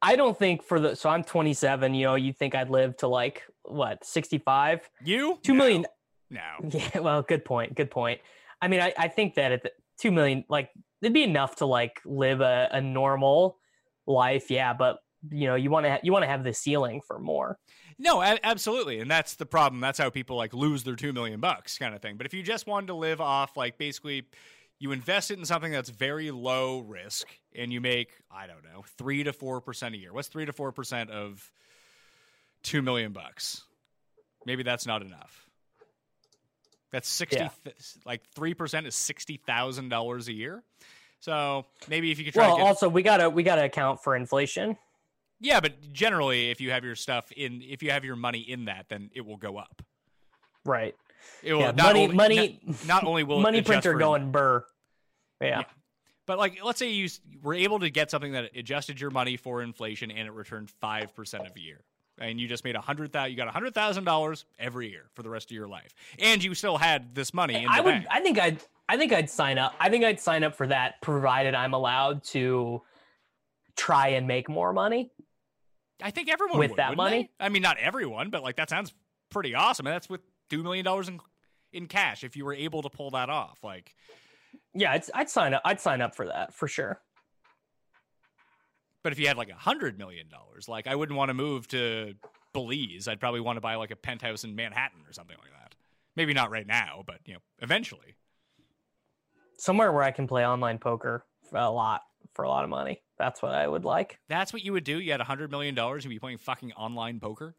I 0.00 0.16
don't 0.16 0.38
think 0.38 0.62
for 0.62 0.80
the 0.80 0.96
so 0.96 1.10
I'm 1.10 1.22
27. 1.22 1.92
You 1.92 2.06
know, 2.06 2.14
you 2.14 2.32
think 2.32 2.54
I'd 2.54 2.70
live 2.70 2.96
to 2.98 3.08
like 3.08 3.42
what 3.64 4.04
65? 4.04 4.88
You 5.04 5.38
Two 5.42 5.54
million. 5.54 5.86
No. 6.30 6.40
Yeah. 6.70 7.00
Well, 7.00 7.22
good 7.22 7.44
point. 7.44 7.74
Good 7.74 7.90
point. 7.90 8.20
I 8.62 8.68
mean, 8.68 8.80
I, 8.80 8.94
I 8.96 9.08
think 9.08 9.34
that 9.34 9.52
at 9.52 9.62
the 9.64 9.72
two 9.98 10.10
million, 10.10 10.44
like 10.48 10.70
it'd 11.02 11.12
be 11.12 11.22
enough 11.22 11.56
to 11.56 11.66
like 11.66 12.00
live 12.06 12.40
a, 12.40 12.68
a 12.72 12.80
normal 12.80 13.58
life. 14.06 14.50
Yeah, 14.50 14.72
but 14.72 14.98
you 15.30 15.46
know, 15.46 15.56
you 15.56 15.70
want 15.70 15.84
to 15.84 15.90
ha- 15.90 16.00
you 16.02 16.12
want 16.12 16.22
to 16.22 16.28
have 16.28 16.44
the 16.44 16.54
ceiling 16.54 17.02
for 17.06 17.18
more. 17.18 17.58
No, 18.02 18.22
a- 18.22 18.38
absolutely, 18.42 19.00
and 19.00 19.10
that's 19.10 19.34
the 19.34 19.44
problem. 19.44 19.80
That's 19.82 19.98
how 19.98 20.08
people 20.08 20.36
like 20.36 20.54
lose 20.54 20.82
their 20.84 20.96
two 20.96 21.12
million 21.12 21.38
bucks, 21.38 21.76
kind 21.76 21.94
of 21.94 22.00
thing. 22.00 22.16
But 22.16 22.24
if 22.24 22.32
you 22.32 22.42
just 22.42 22.66
wanted 22.66 22.86
to 22.86 22.94
live 22.94 23.20
off, 23.20 23.58
like 23.58 23.76
basically, 23.76 24.26
you 24.78 24.92
invest 24.92 25.30
it 25.30 25.38
in 25.38 25.44
something 25.44 25.70
that's 25.70 25.90
very 25.90 26.30
low 26.30 26.78
risk, 26.80 27.26
and 27.54 27.70
you 27.70 27.80
make 27.82 28.12
I 28.30 28.46
don't 28.46 28.64
know 28.64 28.84
three 28.96 29.22
to 29.24 29.34
four 29.34 29.60
percent 29.60 29.94
a 29.94 29.98
year. 29.98 30.14
What's 30.14 30.28
three 30.28 30.46
to 30.46 30.52
four 30.54 30.72
percent 30.72 31.10
of 31.10 31.52
two 32.62 32.80
million 32.80 33.12
bucks? 33.12 33.64
Maybe 34.46 34.62
that's 34.62 34.86
not 34.86 35.02
enough. 35.02 35.46
That's 36.92 37.06
sixty, 37.08 37.36
Yeah. 37.42 37.50
th- 37.64 37.76
like 38.06 38.22
three 38.34 38.54
percent 38.54 38.86
is 38.86 38.94
sixty 38.94 39.36
thousand 39.46 39.90
dollars 39.90 40.28
a 40.28 40.32
year. 40.32 40.62
So 41.20 41.66
maybe 41.86 42.10
if 42.10 42.18
you 42.18 42.24
could 42.24 42.32
try 42.32 42.46
Well, 42.46 42.56
to 42.56 42.62
get 42.62 42.66
also 42.68 42.88
we 42.88 43.02
gotta 43.02 43.28
we 43.28 43.42
gotta 43.42 43.64
account 43.64 44.02
for 44.02 44.16
inflation. 44.16 44.78
Yeah, 45.40 45.60
but 45.60 45.92
generally, 45.92 46.50
if 46.50 46.60
you 46.60 46.70
have 46.70 46.84
your 46.84 46.94
stuff 46.96 47.30
in, 47.32 47.62
if 47.62 47.82
you 47.82 47.90
have 47.90 48.04
your 48.04 48.16
money 48.16 48.40
in 48.40 48.66
that, 48.66 48.86
then 48.88 49.10
it 49.14 49.24
will 49.24 49.36
go 49.38 49.56
up. 49.56 49.82
Right. 50.64 50.94
It 51.42 51.52
will 51.54 51.60
Yeah, 51.60 51.66
not 51.72 51.76
money- 51.86 52.02
only, 52.04 52.14
money- 52.16 52.60
Not, 52.64 52.86
not 52.86 53.04
only 53.04 53.24
will 53.24 53.40
Money 53.40 53.62
printer 53.62 53.94
going 53.94 54.30
burr. 54.30 54.64
Yeah. 55.40 55.48
Yeah. 55.60 55.62
but 56.26 56.38
like, 56.38 56.62
let's 56.62 56.78
say 56.78 56.90
you 56.90 57.08
were 57.42 57.54
able 57.54 57.78
to 57.80 57.88
get 57.90 58.10
something 58.10 58.32
that 58.32 58.50
adjusted 58.54 59.00
your 59.00 59.10
money 59.10 59.36
for 59.36 59.62
inflation 59.62 60.10
and 60.10 60.28
it 60.28 60.32
returned 60.32 60.70
five 60.80 61.14
percent 61.16 61.46
of 61.46 61.52
a 61.56 61.60
year, 61.60 61.80
and 62.18 62.38
you 62.38 62.46
just 62.46 62.62
made 62.64 62.76
a 62.76 62.80
hundred 62.80 63.10
thousand. 63.12 63.30
You 63.32 63.36
got 63.38 63.48
a 63.48 63.52
hundred 63.52 63.74
thousand 63.74 64.04
dollars 64.04 64.44
every 64.58 64.90
year 64.90 65.08
for 65.14 65.22
the 65.22 65.30
rest 65.30 65.50
of 65.50 65.54
your 65.56 65.66
life, 65.66 65.94
and 66.18 66.44
you 66.44 66.54
still 66.54 66.76
had 66.76 67.14
this 67.14 67.32
money 67.32 67.54
in 67.54 67.62
the 67.64 67.68
I 67.70 67.80
would. 67.80 67.90
bank. 67.90 68.06
I 68.10 68.20
think 68.20 68.38
I'd. 68.38 68.58
I 68.88 68.96
think 68.98 69.12
I'd 69.12 69.30
sign 69.30 69.56
up. 69.56 69.74
I 69.80 69.88
think 69.88 70.04
I'd 70.04 70.20
sign 70.20 70.44
up 70.44 70.54
for 70.54 70.66
that, 70.66 71.00
provided 71.00 71.54
I'm 71.54 71.72
allowed 71.74 72.22
to 72.24 72.82
try 73.76 74.08
and 74.08 74.26
make 74.26 74.48
more 74.48 74.72
money. 74.72 75.10
I 76.02 76.10
think 76.10 76.28
everyone 76.28 76.58
would 76.58 76.64
with 76.64 76.70
would, 76.72 76.78
that 76.78 76.90
wouldn't 76.90 77.10
they? 77.10 77.16
money? 77.16 77.30
I 77.38 77.48
mean, 77.48 77.62
not 77.62 77.78
everyone, 77.78 78.30
but 78.30 78.42
like 78.42 78.56
that 78.56 78.70
sounds 78.70 78.92
pretty 79.30 79.54
awesome. 79.54 79.86
And 79.86 79.94
that's 79.94 80.08
with 80.08 80.20
two 80.48 80.62
million 80.62 80.84
dollars 80.84 81.08
in 81.08 81.20
in 81.72 81.86
cash 81.86 82.24
if 82.24 82.36
you 82.36 82.44
were 82.44 82.54
able 82.54 82.82
to 82.82 82.90
pull 82.90 83.10
that 83.12 83.30
off. 83.30 83.62
Like, 83.62 83.94
Yeah, 84.74 84.98
I'd 85.14 85.30
sign 85.30 85.54
up. 85.54 85.62
I'd 85.64 85.80
sign 85.80 86.00
up 86.00 86.14
for 86.14 86.26
that 86.26 86.54
for 86.54 86.68
sure. 86.68 87.00
But 89.02 89.12
if 89.12 89.18
you 89.18 89.28
had 89.28 89.36
like 89.36 89.50
a 89.50 89.54
hundred 89.54 89.98
million 89.98 90.28
dollars, 90.28 90.68
like 90.68 90.86
I 90.86 90.94
wouldn't 90.94 91.16
want 91.16 91.30
to 91.30 91.34
move 91.34 91.68
to 91.68 92.14
Belize. 92.52 93.08
I'd 93.08 93.20
probably 93.20 93.40
want 93.40 93.56
to 93.56 93.60
buy 93.60 93.76
like 93.76 93.90
a 93.90 93.96
penthouse 93.96 94.44
in 94.44 94.54
Manhattan 94.54 95.00
or 95.08 95.12
something 95.12 95.36
like 95.40 95.52
that. 95.52 95.74
Maybe 96.16 96.34
not 96.34 96.50
right 96.50 96.66
now, 96.66 97.02
but 97.06 97.20
you 97.24 97.34
know, 97.34 97.40
eventually. 97.60 98.16
Somewhere 99.56 99.92
where 99.92 100.02
I 100.02 100.10
can 100.10 100.26
play 100.26 100.46
online 100.46 100.78
poker 100.78 101.24
a 101.52 101.70
lot 101.70 102.02
for 102.34 102.44
a 102.44 102.48
lot 102.48 102.64
of 102.64 102.70
money. 102.70 103.02
That's 103.18 103.42
what 103.42 103.54
I 103.54 103.66
would 103.68 103.84
like. 103.84 104.18
That's 104.28 104.52
what 104.52 104.64
you 104.64 104.72
would 104.72 104.84
do. 104.84 104.98
You 105.00 105.10
had 105.12 105.20
a 105.20 105.24
hundred 105.24 105.50
million 105.50 105.74
dollars, 105.74 106.04
you'd 106.04 106.10
be 106.10 106.18
playing 106.18 106.38
fucking 106.38 106.72
online 106.72 107.20
poker. 107.20 107.54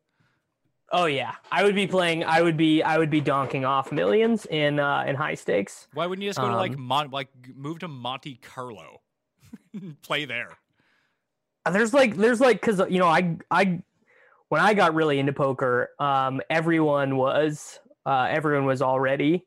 Oh 0.93 1.05
yeah, 1.05 1.36
I 1.51 1.63
would 1.63 1.76
be 1.76 1.88
playing. 1.88 2.26
I 2.26 2.41
would 2.41 2.57
be. 2.57 2.84
I 2.84 2.97
would 2.97 3.09
be 3.09 3.22
donking 3.22 3.65
off 3.65 3.91
millions 3.93 4.45
in 4.45 4.80
uh, 4.80 5.05
in 5.07 5.15
high 5.15 5.36
stakes. 5.36 5.88
Why 5.93 6.05
wouldn't 6.05 6.24
you 6.24 6.30
just 6.30 6.39
go 6.39 6.49
to 6.49 6.55
like 6.55 6.74
Um, 6.74 6.82
Mon- 6.82 7.11
like 7.11 7.30
move 7.55 7.80
to 7.80 7.88
Monte 7.88 8.36
Carlo, 8.41 9.01
play 10.01 10.26
there? 10.26 10.57
There's 11.72 11.93
like 11.93 12.17
there's 12.17 12.41
like 12.41 12.59
because 12.59 12.82
you 12.89 12.99
know 12.99 13.07
I 13.07 13.38
I 13.49 13.82
when 14.49 14.59
I 14.59 14.74
got 14.74 14.93
really 14.93 15.17
into 15.19 15.32
poker, 15.32 15.91
um, 15.97 16.41
everyone 16.49 17.15
was 17.15 17.80
uh, 18.05 18.28
everyone 18.30 18.65
was 18.65 18.82
already 18.82 19.45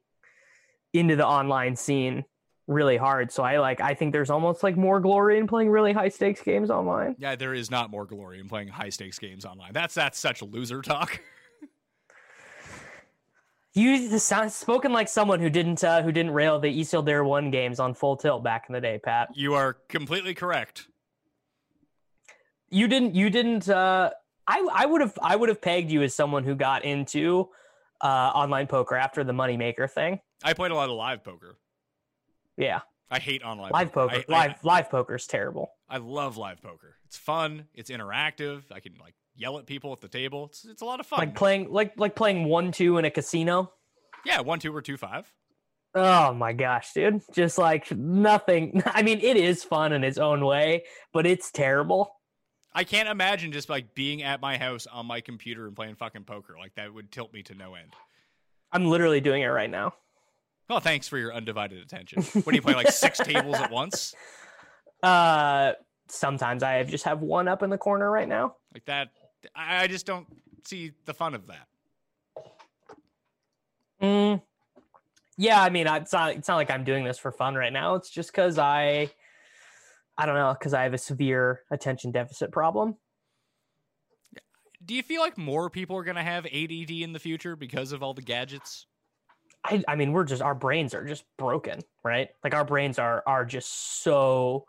into 0.95 1.16
the 1.16 1.27
online 1.27 1.77
scene 1.77 2.25
really 2.67 2.97
hard. 2.97 3.31
So 3.31 3.43
I 3.43 3.59
like 3.59 3.81
I 3.81 3.95
think 3.95 4.12
there's 4.12 4.31
almost 4.31 4.62
like 4.62 4.77
more 4.77 5.01
glory 5.01 5.39
in 5.39 5.47
playing 5.47 5.71
really 5.71 5.93
high 5.93 6.09
stakes 6.09 6.41
games 6.43 6.71
online. 6.71 7.17
Yeah, 7.19 7.37
there 7.37 7.55
is 7.55 7.71
not 7.71 7.91
more 7.91 8.07
glory 8.07 8.41
in 8.41 8.49
playing 8.49 8.69
high 8.69 8.89
stakes 8.91 9.19
games 9.19 9.45
online. 9.45 9.73
That's 9.73 9.95
that's 9.95 10.19
such 10.19 10.43
loser 10.43 10.83
talk. 10.83 11.21
You 13.77 14.09
this 14.09 14.23
sounds 14.23 14.55
spoken 14.55 14.93
like 14.93 15.09
someone 15.09 15.41
who 15.41 15.51
didn't 15.51 15.83
uh, 15.83 16.01
who 16.03 16.12
didn't 16.12 16.31
rail 16.31 16.61
the 16.61 16.69
Isildur 16.81 17.27
one 17.27 17.51
games 17.51 17.81
on 17.81 17.93
full 17.93 18.17
tilt 18.17 18.45
back 18.45 18.67
in 18.69 18.73
the 18.73 18.81
day, 18.81 19.01
Pat. 19.03 19.31
you 19.35 19.55
are 19.55 19.79
completely 19.89 20.33
correct. 20.33 20.87
You 22.71 22.87
didn't 22.87 23.17
you 23.17 23.31
didn't 23.31 23.69
uh 23.69 24.11
I 24.47 24.69
I 24.73 24.87
would 24.87 25.01
have 25.01 25.19
I 25.21 25.35
would 25.35 25.49
have 25.49 25.61
pegged 25.61 25.91
you 25.91 26.03
as 26.03 26.15
someone 26.15 26.45
who 26.45 26.55
got 26.55 26.85
into 26.85 27.49
uh 28.01 28.07
online 28.07 28.69
poker 28.69 28.95
after 28.95 29.25
the 29.25 29.33
moneymaker 29.33 29.91
thing. 29.91 30.21
I 30.45 30.53
played 30.53 30.71
a 30.71 30.77
lot 30.77 30.89
of 30.89 30.95
live 30.95 31.25
poker. 31.25 31.57
Yeah. 32.57 32.80
I 33.11 33.18
hate 33.18 33.42
online 33.42 33.70
Live 33.72 33.92
poker. 33.92 34.14
I, 34.14 34.24
I- 34.32 34.46
live 34.46 34.55
live 34.62 34.90
poker's 34.90 35.26
terrible. 35.26 35.70
I 35.88 35.98
love 35.98 36.36
live 36.36 36.62
poker. 36.62 36.96
It's 37.07 37.16
fun. 37.16 37.66
It's 37.74 37.90
interactive. 37.90 38.62
I 38.72 38.80
can 38.80 38.94
like 39.00 39.14
yell 39.36 39.59
at 39.59 39.66
people 39.66 39.92
at 39.92 40.00
the 40.00 40.09
table. 40.09 40.46
It's 40.46 40.64
it's 40.64 40.82
a 40.82 40.84
lot 40.84 41.00
of 41.00 41.07
fun. 41.07 41.18
Like 41.20 41.34
playing 41.36 41.70
like 41.70 41.92
like 41.96 42.16
playing 42.16 42.44
one 42.44 42.72
two 42.72 42.98
in 42.98 43.05
a 43.05 43.11
casino. 43.11 43.70
yeah, 44.24 44.40
one 44.40 44.59
two 44.59 44.74
or 44.74 44.82
two 44.82 44.96
five. 44.96 45.30
Oh 45.94 46.32
my 46.34 46.52
gosh, 46.52 46.92
dude. 46.92 47.22
Just 47.32 47.57
like 47.59 47.92
nothing. 47.92 48.82
I 48.86 49.02
mean, 49.02 49.20
it 49.20 49.36
is 49.36 49.62
fun 49.62 49.92
in 49.92 50.02
its 50.02 50.18
own 50.18 50.44
way, 50.44 50.84
but 51.12 51.26
it's 51.26 51.52
terrible. 51.52 52.16
I 52.72 52.82
can't 52.82 53.09
imagine 53.09 53.52
just 53.52 53.68
like 53.68 53.94
being 53.94 54.24
at 54.24 54.40
my 54.40 54.59
house 54.59 54.88
on 54.88 55.07
my 55.07 55.20
computer 55.20 55.68
and 55.68 55.76
playing 55.76 55.94
fucking 55.94 56.24
poker. 56.24 56.57
Like 56.59 56.74
that 56.74 56.92
would 56.92 57.12
tilt 57.12 57.32
me 57.32 57.44
to 57.44 57.55
no 57.55 57.74
end. 57.76 57.94
I'm 58.72 58.86
literally 58.86 59.20
doing 59.20 59.42
it 59.42 59.46
right 59.48 59.70
now. 59.70 59.94
Oh, 60.71 60.81
thanks 60.81 61.09
for 61.09 61.19
your 61.19 61.35
undivided 61.35 61.83
attention. 61.83 62.23
What 62.23 62.47
do 62.47 62.55
you 62.55 62.62
play 62.62 62.75
like 62.75 62.91
six 62.91 63.19
tables 63.25 63.57
at 63.57 63.71
once? 63.71 64.15
Uh 65.03 65.73
sometimes 66.09 66.62
I 66.62 66.83
just 66.85 67.05
have 67.05 67.21
one 67.21 67.49
up 67.49 67.62
in 67.62 67.71
the 67.71 67.79
corner 67.79 68.11
right 68.11 68.29
now. 68.29 68.57
Like 68.73 68.85
that. 68.87 69.09
I 69.55 69.87
just 69.87 70.07
don't 70.07 70.27
see 70.65 70.93
the 71.05 71.15
fun 71.15 71.35
of 71.35 71.47
that. 71.49 71.67
Mm, 74.03 74.43
yeah, 75.37 75.62
I 75.62 75.71
mean, 75.71 75.87
it's 75.87 76.12
not 76.12 76.37
it's 76.37 76.49
not 76.49 76.57
like 76.57 76.71
I'm 76.71 76.85
doing 76.85 77.05
this 77.05 77.19
for 77.19 77.33
fun 77.33 77.55
right 77.55 77.73
now. 77.73 77.95
It's 77.95 78.11
just 78.11 78.33
cuz 78.33 78.59
I 78.59 79.11
I 80.17 80.27
don't 80.27 80.37
know, 80.37 80.55
cuz 80.61 80.73
I 80.73 80.83
have 80.85 80.95
a 80.95 80.99
severe 80.99 81.62
attention 81.71 82.11
deficit 82.11 82.53
problem. 82.53 82.97
Do 84.85 84.95
you 84.95 85.03
feel 85.03 85.23
like 85.23 85.39
more 85.39 85.71
people 85.71 85.97
are 85.97 86.05
going 86.05 86.17
to 86.17 86.23
have 86.23 86.45
ADD 86.45 86.91
in 86.91 87.15
the 87.15 87.19
future 87.19 87.57
because 87.57 87.93
of 87.93 88.03
all 88.03 88.12
the 88.12 88.21
gadgets? 88.21 88.87
I, 89.65 89.83
I 89.89 89.97
mean, 89.97 90.12
we're 90.12 90.25
just 90.25 90.43
our 90.43 90.55
brains 90.55 90.95
are 90.95 91.05
just 91.05 91.25
broken, 91.39 91.81
right? 92.05 92.29
Like 92.43 92.55
our 92.55 92.65
brains 92.65 92.99
are 92.99 93.23
are 93.27 93.45
just 93.45 94.03
so 94.03 94.67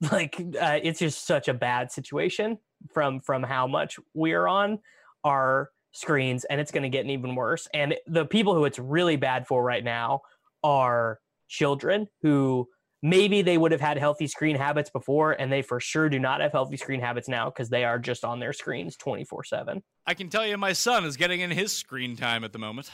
like 0.12 0.40
uh, 0.60 0.80
it's 0.82 0.98
just 0.98 1.26
such 1.26 1.48
a 1.48 1.54
bad 1.54 1.92
situation 1.92 2.58
from 2.92 3.20
from 3.20 3.42
how 3.42 3.66
much 3.66 3.98
we're 4.14 4.46
on 4.46 4.78
our 5.24 5.70
screens, 5.92 6.44
and 6.44 6.60
it's 6.60 6.72
going 6.72 6.82
to 6.82 6.88
get 6.88 7.06
even 7.06 7.34
worse. 7.34 7.68
And 7.74 7.94
the 8.06 8.24
people 8.24 8.54
who 8.54 8.64
it's 8.64 8.78
really 8.78 9.16
bad 9.16 9.46
for 9.46 9.62
right 9.62 9.84
now 9.84 10.22
are 10.62 11.20
children 11.48 12.08
who 12.22 12.68
maybe 13.02 13.42
they 13.42 13.58
would 13.58 13.70
have 13.70 13.82
had 13.82 13.98
healthy 13.98 14.26
screen 14.26 14.56
habits 14.56 14.88
before, 14.88 15.32
and 15.32 15.52
they 15.52 15.60
for 15.60 15.78
sure 15.80 16.08
do 16.08 16.18
not 16.18 16.40
have 16.40 16.52
healthy 16.52 16.78
screen 16.78 17.00
habits 17.00 17.28
now 17.28 17.50
because 17.50 17.68
they 17.68 17.84
are 17.84 17.98
just 17.98 18.24
on 18.24 18.40
their 18.40 18.52
screens 18.52 18.96
24 18.96 19.44
7. 19.44 19.82
I 20.06 20.14
can 20.14 20.30
tell 20.30 20.46
you 20.46 20.56
my 20.56 20.72
son 20.72 21.04
is 21.04 21.16
getting 21.16 21.40
in 21.40 21.50
his 21.50 21.72
screen 21.72 22.16
time 22.16 22.42
at 22.42 22.52
the 22.52 22.58
moment. 22.58 22.90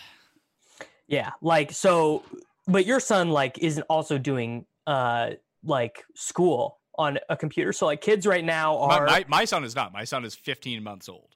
Yeah. 1.11 1.32
Like, 1.42 1.72
so, 1.72 2.22
but 2.66 2.86
your 2.86 3.00
son, 3.00 3.28
like, 3.30 3.58
isn't 3.58 3.84
also 3.90 4.16
doing, 4.16 4.64
uh, 4.86 5.32
like 5.62 6.04
school 6.14 6.78
on 6.96 7.18
a 7.28 7.36
computer. 7.36 7.72
So, 7.74 7.84
like, 7.84 8.00
kids 8.00 8.26
right 8.26 8.44
now 8.44 8.78
My, 8.86 8.96
are 8.96 9.06
my, 9.06 9.24
my 9.28 9.44
son 9.44 9.64
is 9.64 9.74
not. 9.74 9.92
My 9.92 10.04
son 10.04 10.24
is 10.24 10.34
15 10.34 10.82
months 10.82 11.08
old. 11.08 11.34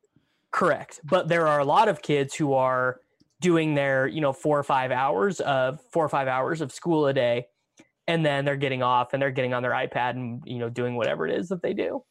correct, 0.53 1.01
but 1.05 1.29
there 1.29 1.47
are 1.49 1.59
a 1.59 1.65
lot 1.65 1.89
of 1.89 2.01
kids 2.01 2.35
who 2.35 2.55
are 2.55 3.01
doing 3.41 3.75
their, 3.75 4.07
you 4.07 4.21
know, 4.23 4.33
four 4.33 4.59
or 4.59 4.63
five 4.63 4.91
hours 4.91 5.41
of 5.41 5.81
four 5.91 6.05
or 6.05 6.09
five 6.09 6.29
hours 6.29 6.61
of 6.63 6.73
school 6.73 7.07
a 7.09 7.13
day. 7.13 7.49
And 8.07 8.25
then 8.25 8.45
they're 8.45 8.57
getting 8.57 8.83
off 8.83 9.13
and 9.13 9.21
they're 9.21 9.31
getting 9.31 9.53
on 9.55 9.63
their 9.63 9.73
iPad 9.73 10.11
and, 10.11 10.43
you 10.47 10.59
know, 10.59 10.69
doing 10.71 10.95
whatever 10.95 11.27
it 11.27 11.39
is 11.39 11.49
that 11.49 11.63
they 11.63 11.75
do. 11.75 12.05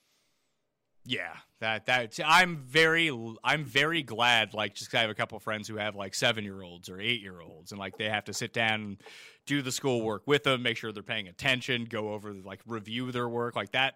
Yeah, 1.06 1.34
that 1.64 1.86
that 1.88 2.20
I'm 2.26 2.58
very 2.58 3.10
I'm 3.44 3.64
very 3.66 4.04
glad. 4.04 4.54
Like, 4.54 4.76
just 4.76 4.92
'cause 4.92 4.98
I 4.98 5.02
have 5.02 5.10
a 5.10 5.16
couple 5.16 5.40
friends 5.40 5.68
who 5.68 5.78
have 5.78 5.96
like 5.96 6.14
seven 6.14 6.44
year 6.44 6.62
olds 6.62 6.90
or 6.90 7.00
eight 7.00 7.22
year 7.22 7.40
olds, 7.42 7.72
and 7.72 7.80
like 7.80 7.98
they 7.98 8.10
have 8.10 8.26
to 8.26 8.34
sit 8.34 8.54
down 8.54 8.82
and 8.82 9.04
do 9.46 9.62
the 9.62 9.72
schoolwork 9.72 10.24
with 10.28 10.44
them, 10.44 10.62
make 10.62 10.78
sure 10.78 10.92
they're 10.92 11.04
paying 11.04 11.28
attention, 11.28 11.86
go 11.86 12.14
over 12.14 12.34
like 12.34 12.62
review 12.66 13.12
their 13.12 13.28
work 13.28 13.56
like 13.56 13.72
that. 13.72 13.96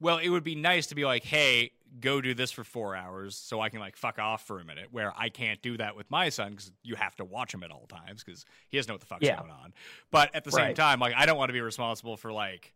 Well, 0.00 0.18
it 0.18 0.30
would 0.30 0.42
be 0.42 0.54
nice 0.56 0.88
to 0.88 0.94
be 0.96 1.04
like, 1.04 1.22
hey, 1.22 1.70
go 2.00 2.20
do 2.20 2.34
this 2.34 2.50
for 2.50 2.64
four 2.64 2.96
hours, 2.96 3.36
so 3.36 3.60
I 3.60 3.68
can 3.68 3.78
like 3.78 3.96
fuck 3.96 4.18
off 4.18 4.46
for 4.46 4.58
a 4.58 4.64
minute. 4.64 4.88
Where 4.90 5.12
I 5.16 5.28
can't 5.28 5.62
do 5.62 5.76
that 5.76 5.94
with 5.94 6.10
my 6.10 6.28
son 6.28 6.50
because 6.52 6.72
you 6.82 6.96
have 6.96 7.14
to 7.16 7.24
watch 7.24 7.54
him 7.54 7.62
at 7.62 7.70
all 7.70 7.86
times 7.86 8.24
because 8.24 8.44
he 8.68 8.78
doesn't 8.78 8.88
know 8.88 8.94
what 8.94 9.00
the 9.00 9.06
fuck's 9.06 9.26
Yeah. 9.26 9.38
going 9.38 9.50
on. 9.52 9.72
But 10.10 10.34
at 10.34 10.42
the 10.44 10.50
same 10.50 10.74
time, 10.74 10.98
like 10.98 11.14
I 11.16 11.24
don't 11.26 11.36
want 11.38 11.50
to 11.50 11.54
be 11.54 11.60
responsible 11.60 12.16
for 12.16 12.32
like 12.32 12.72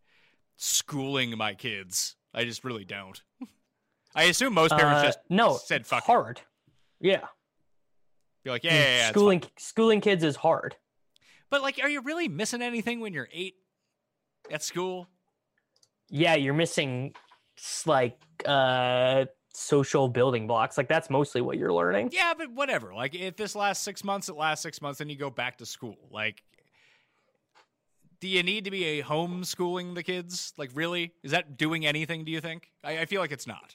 schooling 0.56 1.36
my 1.36 1.54
kids. 1.54 2.14
I 2.34 2.44
just 2.44 2.64
really 2.64 2.84
don't. 2.84 3.20
I 4.16 4.24
assume 4.24 4.54
most 4.54 4.72
parents 4.76 5.00
Uh, 5.02 5.04
just 5.06 5.18
no, 5.30 5.56
said 5.58 5.86
fuck 5.86 6.02
it. 6.02 6.06
hard. 6.06 6.40
Yeah. 7.00 7.26
Be 8.42 8.50
like, 8.50 8.64
yeah, 8.64 8.74
yeah, 8.74 8.96
yeah. 8.98 9.08
schooling, 9.10 9.42
schooling 9.58 10.00
kids 10.00 10.24
is 10.24 10.36
hard. 10.36 10.76
But 11.50 11.62
like, 11.62 11.78
are 11.82 11.88
you 11.88 12.00
really 12.00 12.26
missing 12.28 12.62
anything 12.62 13.00
when 13.00 13.12
you're 13.12 13.28
eight 13.32 13.54
at 14.50 14.62
school? 14.62 15.08
yeah 16.08 16.36
you're 16.36 16.54
missing 16.54 17.12
like 17.84 18.16
uh 18.44 19.24
social 19.52 20.06
building 20.08 20.46
blocks 20.46 20.78
like 20.78 20.86
that's 20.86 21.10
mostly 21.10 21.40
what 21.40 21.58
you're 21.58 21.72
learning 21.72 22.10
Yeah, 22.12 22.32
but 22.38 22.52
whatever. 22.52 22.94
Like, 22.94 23.14
if 23.16 23.36
this 23.36 23.56
lasts 23.56 23.82
six 23.82 24.04
months, 24.04 24.28
it 24.28 24.36
lasts 24.36 24.62
six 24.62 24.80
months, 24.80 24.98
then 24.98 25.08
you 25.08 25.16
go 25.16 25.30
back 25.30 25.58
to 25.58 25.66
school. 25.66 25.96
Like, 26.12 26.44
do 28.20 28.28
you 28.28 28.42
need 28.44 28.64
to 28.66 28.70
be 28.70 28.84
a 28.84 29.02
homeschooling 29.02 29.94
the 29.96 30.02
kids? 30.04 30.52
Like, 30.56 30.70
really? 30.74 31.12
Is 31.24 31.32
that 31.32 31.56
doing 31.56 31.84
anything? 31.84 32.24
Do 32.24 32.30
you 32.30 32.40
think? 32.40 32.70
I, 32.84 32.98
I 33.00 33.04
feel 33.06 33.20
like 33.20 33.32
it's 33.32 33.46
not. 33.48 33.74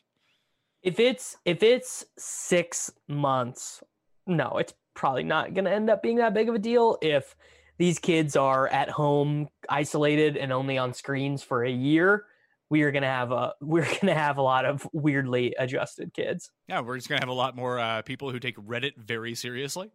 If 0.83 0.99
it's 0.99 1.35
if 1.45 1.63
it's 1.63 2.05
six 2.17 2.91
months 3.07 3.83
no 4.27 4.57
it's 4.57 4.73
probably 4.93 5.23
not 5.23 5.53
going 5.53 5.65
to 5.65 5.71
end 5.71 5.89
up 5.89 6.01
being 6.03 6.17
that 6.17 6.33
big 6.33 6.49
of 6.49 6.55
a 6.55 6.59
deal 6.59 6.97
if 7.01 7.35
these 7.77 7.97
kids 7.97 8.35
are 8.35 8.67
at 8.67 8.89
home 8.89 9.47
isolated 9.69 10.37
and 10.37 10.51
only 10.51 10.77
on 10.77 10.93
screens 10.93 11.41
for 11.41 11.63
a 11.63 11.71
year 11.71 12.25
we 12.69 12.83
are 12.83 12.91
going 12.91 13.01
to 13.01 13.07
have 13.07 13.31
a 13.31 13.53
we're 13.61 13.85
going 13.85 14.07
to 14.07 14.13
have 14.13 14.37
a 14.37 14.41
lot 14.41 14.65
of 14.65 14.87
weirdly 14.93 15.55
adjusted 15.57 16.13
kids 16.13 16.51
Yeah, 16.67 16.81
we're 16.81 16.97
just 16.97 17.09
gonna 17.09 17.21
have 17.21 17.29
a 17.29 17.33
lot 17.33 17.55
more 17.55 17.79
uh, 17.79 18.01
people 18.01 18.31
who 18.31 18.39
take 18.39 18.57
Reddit 18.57 18.97
very 18.97 19.35
seriously. 19.35 19.91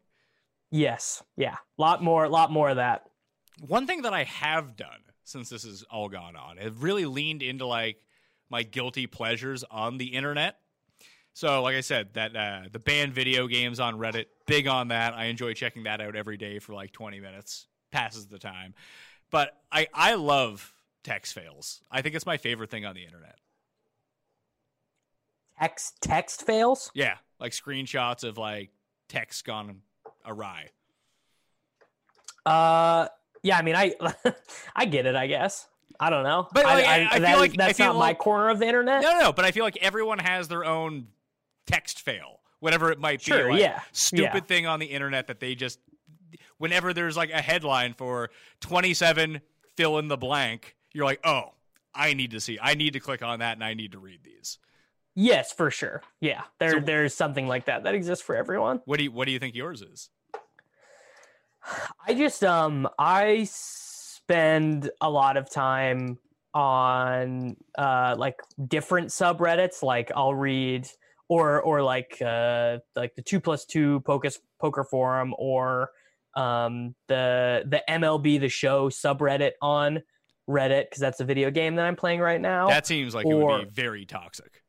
yes 0.71 1.23
yeah 1.37 1.55
a 1.79 1.83
lot 1.83 2.03
more 2.03 2.25
a 2.25 2.29
lot 2.29 2.51
more 2.51 2.69
of 2.71 2.77
that 2.77 3.05
One 3.67 3.87
thing 3.87 4.03
that 4.03 4.13
I 4.15 4.25
have 4.25 4.77
done 4.77 5.03
since 5.25 5.49
this 5.49 5.65
has 5.65 5.83
all 5.91 6.09
gone 6.09 6.37
on, 6.37 6.59
I've 6.59 6.83
really 6.85 7.05
leaned 7.05 7.43
into 7.43 7.67
like 7.67 7.97
my 8.49 8.63
guilty 8.63 9.07
pleasures 9.09 9.65
on 9.71 9.99
the 9.99 10.07
internet. 10.07 10.59
So, 11.37 11.63
like 11.63 11.77
I 11.77 11.83
said, 11.83 12.15
that 12.15 12.35
uh, 12.35 12.61
the 12.73 12.79
banned 12.79 13.13
video 13.13 13.47
games 13.47 13.79
on 13.79 13.99
Reddit, 13.99 14.25
big 14.47 14.67
on 14.67 14.89
that. 14.89 15.13
I 15.13 15.27
enjoy 15.27 15.53
checking 15.53 15.83
that 15.83 16.01
out 16.01 16.17
every 16.17 16.39
day 16.39 16.61
for 16.61 16.73
like 16.73 16.93
20 16.93 17.21
minutes. 17.21 17.67
Passes 17.93 18.27
the 18.29 18.39
time. 18.39 18.73
But 19.31 19.51
I 19.71 19.87
I 19.93 20.15
love 20.15 20.73
text 21.05 21.35
fails. 21.35 21.83
I 21.91 22.01
think 22.01 22.15
it's 22.15 22.25
my 22.25 22.39
favorite 22.39 22.71
thing 22.71 22.87
on 22.87 22.95
the 22.95 23.05
internet. 23.05 23.37
text 25.59 25.97
text 26.01 26.47
fails 26.47 26.91
Yeah, 26.95 27.17
like 27.39 27.53
screenshots 27.53 28.25
of 28.25 28.39
like 28.39 28.71
text 29.11 29.45
gone 29.45 29.83
awry. 30.25 30.71
Uh, 32.47 33.09
yeah. 33.43 33.59
I 33.59 33.63
mean, 33.63 33.77
I 33.77 33.95
I 34.75 34.87
get 34.87 35.05
it. 35.05 35.15
I 35.15 35.27
guess. 35.27 35.69
I 36.01 36.09
don't 36.09 36.25
know. 36.25 36.49
But, 36.53 36.65
like, 36.65 36.87
I- 36.87 37.07
I 37.07 37.11
feel 37.11 37.21
that 37.21 37.39
like- 37.39 37.53
that's 37.53 37.77
feel 37.77 37.93
not 37.93 37.99
my 37.99 38.15
corner 38.15 38.49
of 38.49 38.59
the 38.59 38.67
internet. 38.67 39.03
No, 39.03 39.13
no, 39.13 39.21
no, 39.21 39.33
but 39.35 39.45
I 39.45 39.51
feel 39.51 39.65
like 39.65 39.77
everyone 39.83 40.19
has 40.19 40.49
their 40.49 40.65
own 40.65 41.09
text 41.67 42.01
fail, 42.03 42.41
whatever 42.61 42.91
it 42.91 42.99
might 42.99 43.21
Sure, 43.23 43.45
be. 43.47 43.51
like, 43.53 43.61
yeah, 43.61 43.81
Stupid 43.93 44.35
yeah. 44.35 44.41
thing 44.41 44.67
on 44.67 44.79
the 44.81 44.87
internet 44.87 45.27
that 45.27 45.41
they 45.41 45.55
just, 45.55 45.79
whenever 46.59 46.93
there's 46.93 47.17
like 47.17 47.31
a 47.31 47.41
headline 47.43 47.95
for 47.95 48.31
27 48.61 49.41
fill 49.77 49.99
in 49.99 50.09
the 50.09 50.17
blank, 50.17 50.77
you're 50.93 51.05
like, 51.05 51.21
oh, 51.25 51.53
I 51.95 52.15
need 52.15 52.31
to 52.33 52.41
see, 52.41 52.59
I 52.61 52.75
need 52.75 52.93
to 52.95 53.01
click 53.01 53.23
on 53.23 53.39
that 53.41 53.57
and 53.57 53.65
I 53.65 53.75
need 53.75 53.93
to 53.93 53.99
read 53.99 54.21
these. 54.23 54.59
Yes, 55.15 55.51
for 55.53 55.71
sure. 55.71 56.03
Yeah, 56.21 56.43
there 56.59 56.73
So- 56.73 56.81
there's 56.81 57.15
something 57.15 57.47
like 57.49 57.65
that 57.67 57.85
that 57.85 57.95
exists 57.95 58.25
for 58.25 58.37
everyone. 58.37 58.83
What 58.85 58.99
do 58.99 59.05
you, 59.05 59.11
what 59.13 59.25
do 59.27 59.33
you 59.33 59.39
think 59.39 59.55
yours 59.55 59.81
is? 59.83 60.11
I 62.07 62.15
just 62.15 62.45
um 62.45 62.89
I 62.99 63.49
spend 63.51 64.91
a 65.01 65.11
lot 65.11 65.37
of 65.37 65.51
time 65.51 66.19
on 66.55 67.57
uh 67.77 68.15
like 68.17 68.37
different 68.69 69.09
subreddits. 69.09 69.83
Like 69.83 70.13
I'll 70.15 70.35
read 70.35 70.89
or 71.29 71.61
or 71.61 71.83
like 71.83 72.21
uh 72.23 72.79
like 72.95 73.15
the 73.17 73.23
two 73.23 73.41
plus 73.41 73.65
two 73.65 74.01
poker 74.01 74.29
poker 74.61 74.85
forum 74.85 75.35
or 75.39 75.91
um 76.37 76.95
the 77.09 77.65
the 77.67 77.83
MLB 77.89 78.39
the 78.41 78.49
show 78.49 78.89
subreddit 78.91 79.53
on 79.61 80.03
Reddit 80.49 80.85
because 80.85 81.01
that's 81.01 81.19
a 81.21 81.25
video 81.25 81.51
game 81.51 81.75
that 81.77 81.85
I'm 81.87 81.97
playing 81.97 82.21
right 82.21 82.41
now. 82.41 82.69
That 82.69 82.87
seems 82.87 83.15
like 83.15 83.27
it 83.27 83.35
would 83.35 83.65
be 83.65 83.71
very 83.75 84.05
toxic. 84.07 84.63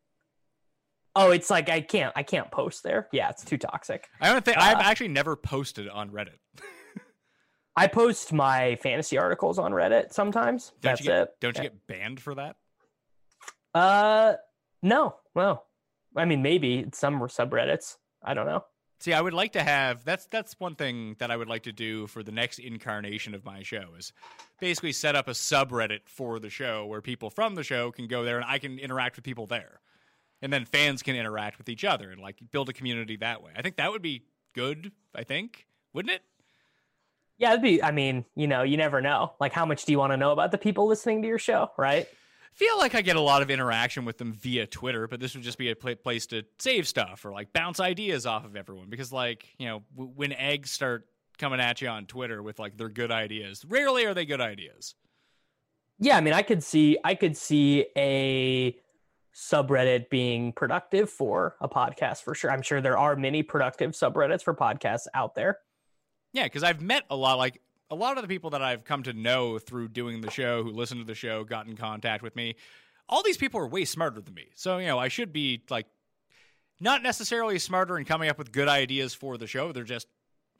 oh, 1.16 1.32
it's 1.32 1.50
like 1.52 1.70
I 1.70 1.82
can't 1.82 2.14
I 2.16 2.24
can't 2.24 2.50
post 2.50 2.82
there. 2.84 3.08
Yeah, 3.12 3.30
it's 3.30 3.44
too 3.44 3.58
toxic. 3.58 4.08
I 4.20 4.32
don't 4.32 4.44
think, 4.44 4.58
I've 4.58 4.78
Uh, 4.78 4.82
actually 4.82 5.10
never 5.10 5.36
posted 5.36 5.88
on 5.88 6.10
Reddit. 6.10 6.38
I 7.76 7.86
post 7.86 8.34
my 8.34 8.76
fantasy 8.78 9.20
articles 9.20 9.60
on 9.60 9.72
Reddit 9.72 10.12
sometimes. 10.12 10.70
Don't 10.70 10.82
That's 10.82 11.02
you 11.02 11.06
get, 11.08 11.22
it. 11.22 11.30
Don't 11.42 11.58
you 11.58 11.64
get 11.64 11.86
banned 11.86 12.20
for 12.20 12.34
that? 12.34 12.56
Uh, 13.76 14.34
no. 14.82 15.16
Well, 15.36 15.67
I 16.18 16.26
mean, 16.26 16.42
maybe 16.42 16.88
some 16.94 17.20
were 17.20 17.28
subreddits. 17.28 17.98
I 18.24 18.34
don't 18.34 18.46
know. 18.46 18.66
See, 19.00 19.14
I 19.14 19.22
would 19.22 19.34
like 19.34 19.54
to 19.54 19.64
have 19.64 20.04
that's 20.04 20.26
that's 20.26 20.60
one 20.60 20.76
thing 20.76 21.16
that 21.20 21.30
I 21.30 21.38
would 21.38 21.48
like 21.48 21.64
to 21.64 21.72
do 21.72 22.08
for 22.08 22.24
the 22.24 22.32
next 22.32 22.58
incarnation 22.58 23.36
of 23.36 23.46
my 23.46 23.62
show 23.62 23.94
is 23.98 24.12
basically 24.60 24.92
set 24.92 25.16
up 25.16 25.28
a 25.28 25.32
subreddit 25.32 26.00
for 26.06 26.40
the 26.40 26.50
show 26.50 26.86
where 26.86 27.02
people 27.02 27.30
from 27.30 27.54
the 27.54 27.64
show 27.64 27.92
can 27.92 28.08
go 28.08 28.24
there 28.24 28.38
and 28.38 28.46
I 28.48 28.58
can 28.58 28.80
interact 28.80 29.16
with 29.16 29.24
people 29.24 29.46
there. 29.46 29.82
And 30.42 30.52
then 30.52 30.66
fans 30.66 31.04
can 31.04 31.16
interact 31.16 31.58
with 31.60 31.70
each 31.70 31.84
other 31.84 32.12
and 32.12 32.22
like 32.22 32.38
build 32.52 32.70
a 32.70 32.74
community 32.74 33.18
that 33.18 33.44
way. 33.44 33.52
I 33.56 33.62
think 33.62 33.78
that 33.78 33.92
would 33.92 34.02
be 34.02 34.24
good, 34.54 34.92
I 35.16 35.24
think. 35.24 35.68
Wouldn't 35.94 36.14
it? 36.14 36.22
Yeah, 37.38 37.52
it'd 37.52 37.62
be. 37.62 37.84
I 37.84 37.92
mean, 37.92 38.26
you 38.36 38.48
know, 38.48 38.64
you 38.64 38.78
never 38.78 39.00
know. 39.00 39.34
Like, 39.40 39.54
how 39.54 39.66
much 39.66 39.86
do 39.86 39.92
you 39.92 40.00
want 40.00 40.12
to 40.14 40.18
know 40.18 40.32
about 40.32 40.52
the 40.52 40.58
people 40.58 40.88
listening 40.88 41.22
to 41.22 41.28
your 41.28 41.38
show, 41.38 41.70
right? 41.78 42.08
Feel 42.58 42.78
like 42.80 42.96
I 42.96 43.02
get 43.02 43.16
a 43.16 43.22
lot 43.22 43.44
of 43.44 43.52
interaction 43.52 44.04
with 44.04 44.18
them 44.18 44.34
via 44.34 44.66
Twitter, 44.66 45.08
but 45.08 45.20
this 45.20 45.36
would 45.36 45.44
just 45.44 45.60
be 45.60 45.70
a 45.70 45.76
pla 45.76 45.94
place 45.94 46.26
to 46.28 46.44
save 46.58 46.88
stuff 46.88 47.24
or 47.24 47.32
like 47.32 47.54
bounce 47.54 47.80
ideas 47.80 48.26
off 48.26 48.46
of 48.46 48.56
everyone 48.56 48.90
because, 48.90 49.14
like, 49.14 49.48
you 49.60 49.68
know, 49.68 49.84
w- 49.96 50.12
when 50.16 50.34
eggs 50.34 50.72
start 50.72 51.08
coming 51.38 51.60
at 51.60 51.82
you 51.82 51.88
on 51.88 52.08
Twitter 52.08 52.42
with 52.42 52.58
like 52.58 52.76
their 52.76 52.90
good 52.90 53.12
ideas, 53.12 53.64
rarely 53.68 54.06
are 54.06 54.16
they 54.16 54.26
good 54.26 54.42
ideas. 54.42 54.96
Yeah, 56.00 56.18
I 56.18 56.22
mean, 56.22 56.34
I 56.34 56.42
could 56.42 56.64
see, 56.64 56.98
I 57.04 57.14
could 57.14 57.38
see 57.38 57.86
a 57.96 58.76
subreddit 59.36 60.10
being 60.10 60.52
productive 60.52 61.12
for 61.12 61.56
a 61.62 61.70
podcast 61.70 62.24
for 62.24 62.34
sure. 62.34 62.52
I'm 62.52 62.64
sure 62.64 62.82
there 62.82 62.98
are 62.98 63.16
many 63.16 63.44
productive 63.44 63.92
subreddits 63.92 64.44
for 64.44 64.56
podcasts 64.56 65.06
out 65.14 65.36
there. 65.36 65.60
Yeah, 66.34 66.46
because 66.46 66.64
I've 66.64 66.82
met 66.82 67.04
a 67.12 67.16
lot, 67.16 67.38
like 67.38 67.62
a 67.90 67.96
lot 67.96 68.18
of 68.18 68.22
the 68.22 68.28
people 68.28 68.50
that 68.52 68.62
I've 68.62 68.84
come 68.84 69.04
to 69.04 69.14
know 69.14 69.60
through 69.60 69.90
doing 69.90 70.22
the 70.22 70.32
show, 70.32 70.64
who 70.64 70.72
listen 70.72 70.98
to 70.98 71.04
the 71.04 71.16
show, 71.16 71.44
got 71.44 71.68
in 71.68 71.76
contact 71.76 72.24
with 72.24 72.36
me. 72.36 72.56
All 73.10 73.24
these 73.24 73.38
people 73.38 73.60
are 73.60 73.68
way 73.68 73.86
smarter 73.86 74.20
than 74.20 74.34
me, 74.34 74.50
so 74.56 74.78
you 74.78 74.88
know 74.88 75.00
I 75.00 75.08
should 75.08 75.32
be 75.32 75.64
like 75.70 75.88
not 76.80 77.02
necessarily 77.02 77.58
smarter 77.60 77.98
in 77.98 78.06
coming 78.06 78.30
up 78.30 78.38
with 78.38 78.52
good 78.52 78.68
ideas 78.68 79.14
for 79.14 79.38
the 79.38 79.48
show. 79.48 79.72
They're 79.72 79.84
just 79.84 80.08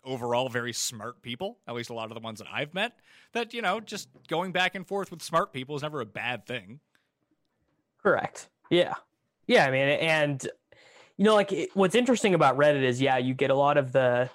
overall 0.04 0.48
very 0.50 0.74
smart 0.74 1.22
people. 1.22 1.60
At 1.68 1.76
least 1.76 1.90
a 1.90 1.94
lot 1.94 2.10
of 2.10 2.16
the 2.16 2.22
ones 2.22 2.40
that 2.40 2.48
I've 2.52 2.74
met. 2.74 2.94
That 3.34 3.54
you 3.54 3.62
know, 3.62 3.80
just 3.80 4.08
going 4.28 4.52
back 4.52 4.76
and 4.76 4.88
forth 4.88 5.12
with 5.12 5.22
smart 5.22 5.52
people 5.52 5.76
is 5.76 5.82
never 5.82 6.00
a 6.00 6.06
bad 6.06 6.46
thing. 6.46 6.80
Correct. 8.02 8.48
Yeah. 8.70 8.96
Yeah. 9.48 9.66
I 9.66 9.72
mean, 9.72 9.90
and 9.90 10.48
you 11.18 11.26
know, 11.26 11.36
like 11.36 11.52
it, 11.52 11.70
what's 11.74 11.96
interesting 11.96 12.34
about 12.34 12.58
Reddit 12.58 12.84
is, 12.84 13.02
yeah, 13.02 13.18
you 13.18 13.34
get 13.34 13.50
a 13.50 13.56
lot 13.56 13.78
of 13.78 13.92
the 13.92 14.30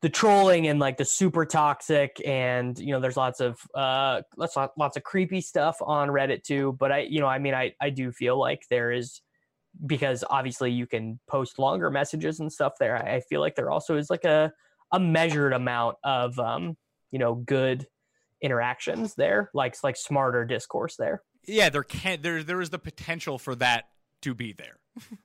the 0.00 0.08
trolling 0.08 0.68
and 0.68 0.78
like 0.78 0.96
the 0.96 1.04
super 1.04 1.44
toxic 1.44 2.20
and 2.24 2.78
you 2.78 2.92
know 2.92 3.00
there's 3.00 3.16
lots 3.16 3.40
of 3.40 3.58
uh 3.74 4.22
lots 4.36 4.56
lots 4.76 4.96
of 4.96 5.02
creepy 5.02 5.40
stuff 5.40 5.76
on 5.82 6.08
reddit 6.08 6.44
too 6.44 6.76
but 6.78 6.92
i 6.92 7.00
you 7.00 7.20
know 7.20 7.26
i 7.26 7.38
mean 7.38 7.54
i 7.54 7.72
i 7.80 7.90
do 7.90 8.12
feel 8.12 8.38
like 8.38 8.62
there 8.70 8.92
is 8.92 9.20
because 9.86 10.24
obviously 10.30 10.70
you 10.70 10.86
can 10.86 11.18
post 11.28 11.58
longer 11.58 11.90
messages 11.90 12.40
and 12.40 12.52
stuff 12.52 12.74
there 12.78 12.96
i 12.96 13.20
feel 13.28 13.40
like 13.40 13.56
there 13.56 13.70
also 13.70 13.96
is 13.96 14.08
like 14.08 14.24
a 14.24 14.52
a 14.92 15.00
measured 15.00 15.52
amount 15.52 15.96
of 16.04 16.38
um 16.38 16.76
you 17.10 17.18
know 17.18 17.34
good 17.34 17.86
interactions 18.42 19.14
there 19.14 19.50
like 19.54 19.76
like 19.82 19.96
smarter 19.96 20.44
discourse 20.44 20.96
there 20.96 21.22
Yeah, 21.46 21.70
there 21.70 21.82
can 21.82 22.22
there 22.22 22.42
there 22.42 22.60
is 22.60 22.70
the 22.70 22.78
potential 22.78 23.38
for 23.38 23.54
that 23.56 23.88
to 24.22 24.34
be 24.34 24.52
there. 24.52 24.78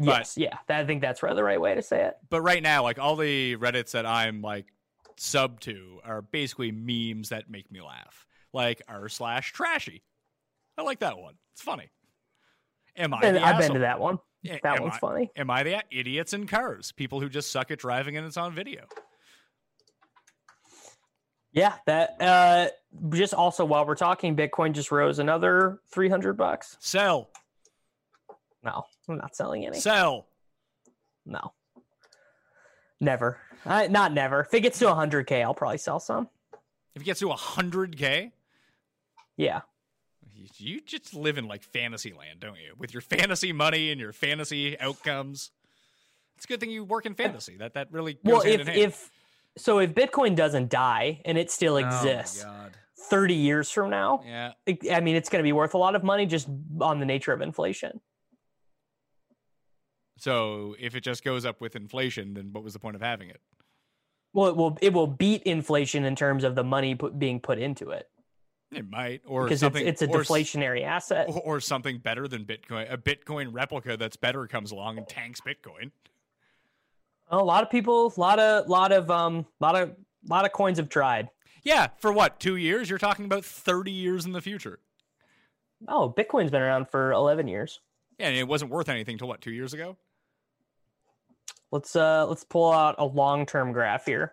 But- 0.00 0.18
yes 0.18 0.34
yeah 0.38 0.56
i 0.68 0.84
think 0.84 1.00
that's 1.02 1.20
the 1.20 1.44
right 1.44 1.60
way 1.60 1.74
to 1.74 1.82
say 1.82 2.04
it 2.04 2.16
But 2.30 2.40
right 2.42 2.62
now, 2.62 2.82
like 2.82 2.98
all 2.98 3.16
the 3.16 3.56
Reddits 3.56 3.90
that 3.92 4.06
I'm 4.06 4.40
like 4.42 4.66
sub 5.16 5.60
to 5.60 6.00
are 6.04 6.22
basically 6.22 6.72
memes 6.72 7.28
that 7.28 7.50
make 7.50 7.70
me 7.70 7.80
laugh. 7.82 8.26
Like 8.54 8.80
r 8.88 9.08
slash 9.08 9.52
trashy. 9.52 10.02
I 10.78 10.82
like 10.82 11.00
that 11.00 11.18
one. 11.18 11.34
It's 11.52 11.60
funny. 11.62 11.90
Am 12.96 13.12
I? 13.14 13.18
i've 13.18 13.58
been 13.58 13.74
to 13.74 13.80
that 13.80 14.00
one 14.00 14.18
Yeah, 14.42 14.56
that 14.62 14.76
am 14.78 14.82
one's 14.84 14.94
I- 14.94 14.98
funny 14.98 15.30
Am 15.36 15.50
I 15.50 15.62
the 15.62 15.82
idiots 15.90 16.32
in 16.32 16.46
cars? 16.46 16.92
People 16.92 17.20
who 17.20 17.28
just 17.28 17.52
suck 17.52 17.70
at 17.70 17.78
driving 17.78 18.16
and 18.16 18.26
it's 18.26 18.36
on 18.38 18.54
video. 18.54 18.86
Yeah, 21.52 21.74
that 21.86 22.16
uh 22.20 22.68
just 23.10 23.34
also 23.34 23.64
while 23.64 23.84
we're 23.86 23.96
talking, 23.96 24.36
Bitcoin 24.36 24.72
just 24.72 24.90
rose 24.92 25.18
another 25.18 25.80
three 25.92 26.08
hundred 26.08 26.34
bucks. 26.36 26.76
Sell, 26.80 27.30
No, 28.62 28.84
I'm 29.08 29.16
not 29.18 29.34
selling 29.34 29.66
any. 29.66 29.78
sell. 29.80 30.26
No, 31.26 31.52
never. 33.00 33.38
I, 33.64 33.86
not 33.88 34.12
never. 34.12 34.40
If 34.40 34.54
it 34.54 34.60
gets 34.60 34.78
to 34.80 34.94
hundred 34.94 35.26
k, 35.26 35.42
I'll 35.42 35.54
probably 35.54 35.78
sell 35.78 36.00
some. 36.00 36.28
If 36.94 37.02
it 37.02 37.04
gets 37.04 37.20
to 37.20 37.30
hundred 37.30 37.96
k, 37.96 38.32
Yeah, 39.36 39.60
you 40.56 40.80
just 40.80 41.14
live 41.14 41.38
in 41.38 41.46
like 41.46 41.62
fantasy 41.62 42.12
land, 42.12 42.40
don't 42.40 42.56
you? 42.58 42.74
With 42.78 42.92
your 42.92 43.00
fantasy 43.02 43.52
money 43.52 43.90
and 43.90 44.00
your 44.00 44.12
fantasy 44.12 44.78
outcomes. 44.80 45.50
It's 46.36 46.46
a 46.46 46.48
good 46.48 46.60
thing 46.60 46.70
you 46.70 46.84
work 46.84 47.04
in 47.06 47.14
fantasy. 47.14 47.56
That 47.58 47.74
that 47.74 47.88
really 47.92 48.14
goes 48.14 48.20
well, 48.24 48.40
hand 48.42 48.54
if 48.54 48.60
in 48.62 48.66
hand. 48.66 48.78
if 48.78 49.10
so, 49.58 49.78
if 49.78 49.92
Bitcoin 49.94 50.34
doesn't 50.36 50.70
die 50.70 51.20
and 51.24 51.36
it 51.36 51.50
still 51.50 51.74
Oh 51.74 51.78
exists 51.78 52.42
God. 52.44 52.76
thirty 53.10 53.34
years 53.34 53.70
from 53.70 53.90
now, 53.90 54.22
Yeah. 54.26 54.52
I 54.90 55.00
mean, 55.00 55.16
it's 55.16 55.28
going 55.28 55.40
to 55.40 55.46
be 55.46 55.52
worth 55.52 55.74
a 55.74 55.78
lot 55.78 55.94
of 55.94 56.02
money 56.02 56.24
just 56.26 56.48
on 56.80 56.98
the 56.98 57.06
nature 57.06 57.32
of 57.32 57.40
inflation. 57.42 58.00
So 60.20 60.76
if 60.78 60.94
it 60.94 61.00
just 61.00 61.24
goes 61.24 61.46
up 61.46 61.62
with 61.62 61.74
inflation, 61.74 62.34
then 62.34 62.50
what 62.52 62.62
was 62.62 62.74
the 62.74 62.78
point 62.78 62.94
of 62.94 63.00
having 63.00 63.30
it? 63.30 63.40
Well, 64.34 64.48
it 64.48 64.56
will 64.56 64.78
it 64.82 64.92
will 64.92 65.06
beat 65.06 65.42
inflation 65.44 66.04
in 66.04 66.14
terms 66.14 66.44
of 66.44 66.54
the 66.54 66.62
money 66.62 66.94
put, 66.94 67.18
being 67.18 67.40
put 67.40 67.58
into 67.58 67.90
it 67.90 68.08
It 68.70 68.88
might, 68.88 69.22
or 69.26 69.44
because 69.44 69.62
it's, 69.62 69.76
it's 69.76 70.02
a 70.02 70.08
or 70.08 70.18
deflationary 70.18 70.84
asset. 70.84 71.26
or, 71.28 71.40
or 71.40 71.60
something 71.60 71.98
better 71.98 72.28
than 72.28 72.44
Bitcoin. 72.44 72.92
A 72.92 72.98
Bitcoin 72.98 73.48
replica 73.52 73.96
that's 73.96 74.16
better 74.16 74.46
comes 74.46 74.70
along 74.70 74.98
and 74.98 75.08
tanks 75.08 75.40
Bitcoin. 75.40 75.90
A 77.28 77.42
lot 77.42 77.62
of 77.62 77.70
people, 77.70 78.12
a 78.14 78.20
lot 78.20 78.38
of, 78.38 78.68
lot 78.68 78.92
of, 78.92 79.10
um, 79.10 79.46
lot 79.60 79.76
of, 79.76 79.96
lot 80.28 80.44
of 80.44 80.52
coins 80.52 80.78
have 80.78 80.88
tried. 80.88 81.30
Yeah, 81.62 81.88
for 81.98 82.12
what? 82.12 82.40
Two 82.40 82.56
years? 82.56 82.90
You're 82.90 82.98
talking 82.98 83.24
about 83.24 83.44
thirty 83.44 83.92
years 83.92 84.26
in 84.26 84.32
the 84.32 84.40
future. 84.40 84.80
Oh, 85.88 86.12
Bitcoin's 86.16 86.50
been 86.50 86.62
around 86.62 86.88
for 86.88 87.12
eleven 87.12 87.48
years. 87.48 87.80
Yeah, 88.18 88.26
and 88.28 88.36
it 88.36 88.46
wasn't 88.46 88.70
worth 88.70 88.88
anything 88.88 89.16
till 89.16 89.28
what? 89.28 89.40
Two 89.40 89.52
years 89.52 89.72
ago? 89.72 89.96
Let's 91.72 91.94
uh, 91.96 92.26
let's 92.26 92.44
pull 92.44 92.72
out 92.72 92.96
a 92.98 93.04
long-term 93.04 93.72
graph 93.72 94.06
here. 94.06 94.32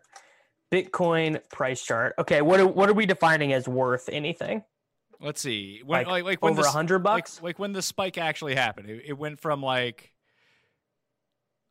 Bitcoin 0.71 1.39
price 1.49 1.81
chart. 1.83 2.13
Okay, 2.19 2.41
what 2.41 2.59
are, 2.59 2.67
what 2.67 2.89
are 2.89 2.93
we 2.93 3.05
defining 3.05 3.53
as 3.53 3.67
worth 3.67 4.09
anything? 4.11 4.63
Let's 5.21 5.39
see. 5.41 5.81
When, 5.85 5.99
Like, 5.99 6.07
like, 6.07 6.23
like, 6.25 6.41
when 6.41 6.51
over 6.53 6.61
100 6.63 6.95
like- 6.97 7.03
bucks? 7.03 7.41
Like, 7.41 7.57
when 7.57 7.73
the 7.73 7.81
spike 7.81 8.17
actually 8.17 8.55
happened, 8.55 8.89
it, 8.89 9.03
it 9.07 9.13
went 9.17 9.39
from 9.39 9.61
like, 9.63 10.11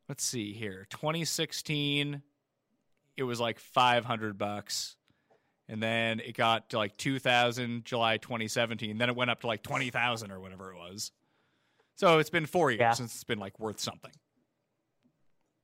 let's 0.08 0.24
see 0.24 0.52
here, 0.52 0.86
2016, 0.90 2.22
it 3.16 3.22
was 3.22 3.40
like 3.40 3.58
500 3.58 4.38
bucks, 4.38 4.96
and 5.68 5.82
then 5.82 6.20
it 6.20 6.36
got 6.36 6.70
to 6.70 6.78
like 6.78 6.96
2,000 6.96 7.84
July 7.84 8.16
2017. 8.18 8.98
Then 8.98 9.08
it 9.08 9.16
went 9.16 9.30
up 9.30 9.40
to 9.40 9.46
like 9.46 9.62
20,000 9.62 10.30
or 10.30 10.40
whatever 10.40 10.70
it 10.72 10.76
was. 10.76 11.12
So 11.96 12.18
it's 12.18 12.30
been 12.30 12.46
four 12.46 12.70
years 12.70 12.80
Yeah. 12.80 12.92
since 12.92 13.14
it's 13.14 13.24
been 13.24 13.38
like 13.38 13.58
worth 13.58 13.80
something. 13.80 14.12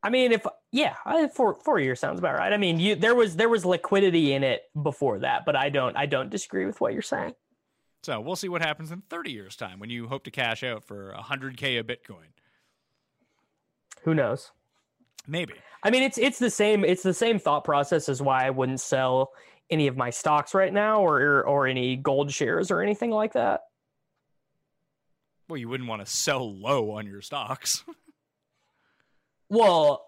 I 0.03 0.11
mean, 0.11 0.33
if 0.33 0.45
yeah, 0.73 0.97
I, 1.05 1.29
four 1.29 1.55
four 1.55 1.79
years 1.79 2.01
sounds 2.01 2.19
about 2.19 2.37
right. 2.37 2.53
I 2.53 2.57
mean, 2.57 2.81
you 2.81 2.97
there 2.97 3.15
was 3.15 3.37
there 3.37 3.49
was 3.49 3.65
liquidity 3.65 4.33
in 4.33 4.43
it 4.43 4.63
before 4.81 5.21
that, 5.21 5.45
but 5.45 5.55
I 5.55 5.69
don't 5.69 5.97
I 5.97 6.07
don't 6.07 6.31
disagree 6.31 6.67
with 6.67 6.81
what 6.81 6.93
you're 6.93 7.03
saying. 7.03 7.35
So 8.03 8.21
we'll 8.21 8.37
see 8.37 8.49
what 8.49 8.63
happens 8.63 8.91
in 8.91 9.03
30 9.03 9.31
years' 9.31 9.55
time 9.55 9.79
when 9.79 9.89
you 9.89 10.09
hope 10.09 10.25
to 10.25 10.33
cash 10.33 10.65
out 10.65 10.83
for 10.83 11.15
100k 11.17 11.79
a 11.79 11.85
Bitcoin. 11.85 12.33
Who 14.03 14.13
knows? 14.13 14.51
Maybe. 15.29 15.55
I 15.85 15.91
mean, 15.91 16.03
it's 16.03 16.19
it's 16.19 16.41
the 16.41 16.51
same 16.51 16.85
it's 16.85 17.05
the 17.05 17.15
same 17.15 17.39
thought 17.39 17.65
process 17.65 18.09
as 18.09 18.21
why 18.21 18.47
I 18.47 18.51
wouldn't 18.51 18.81
sell 18.81 19.31
any 19.71 19.87
of 19.87 19.97
my 19.97 20.11
stocks 20.11 20.53
right 20.53 20.73
now 20.73 21.01
or 21.01 21.45
or 21.45 21.69
any 21.69 21.97
gold 21.97 22.33
shares 22.33 22.73
or 22.73 22.83
anything 22.83 23.11
like 23.11 23.35
that. 23.35 23.63
Well, 25.49 25.59
you 25.59 25.69
wouldn't 25.69 25.89
want 25.89 26.05
to 26.05 26.11
sell 26.11 26.57
low 26.57 26.93
on 26.93 27.07
your 27.07 27.21
stocks. 27.21 27.85
Well, 29.53 30.07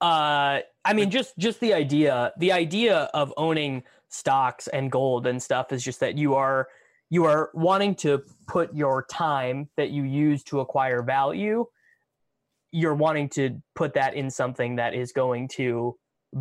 uh, 0.00 0.60
I 0.82 0.92
mean, 0.94 1.10
just 1.10 1.36
just 1.36 1.60
the 1.60 1.74
idea, 1.74 2.32
the 2.38 2.52
idea 2.52 3.10
of 3.12 3.30
owning 3.36 3.82
stocks 4.08 4.68
and 4.68 4.90
gold 4.90 5.26
and 5.26 5.42
stuff 5.42 5.70
is 5.70 5.84
just 5.84 6.00
that 6.00 6.16
you 6.16 6.34
are 6.34 6.68
you 7.10 7.26
are 7.26 7.50
wanting 7.52 7.94
to 7.96 8.22
put 8.46 8.74
your 8.74 9.04
time 9.04 9.68
that 9.76 9.90
you 9.90 10.04
use 10.04 10.42
to 10.44 10.60
acquire 10.60 11.02
value. 11.02 11.66
You're 12.72 12.94
wanting 12.94 13.28
to 13.30 13.60
put 13.74 13.92
that 13.94 14.14
in 14.14 14.30
something 14.30 14.76
that 14.76 14.94
is 14.94 15.12
going 15.12 15.48
to 15.48 15.98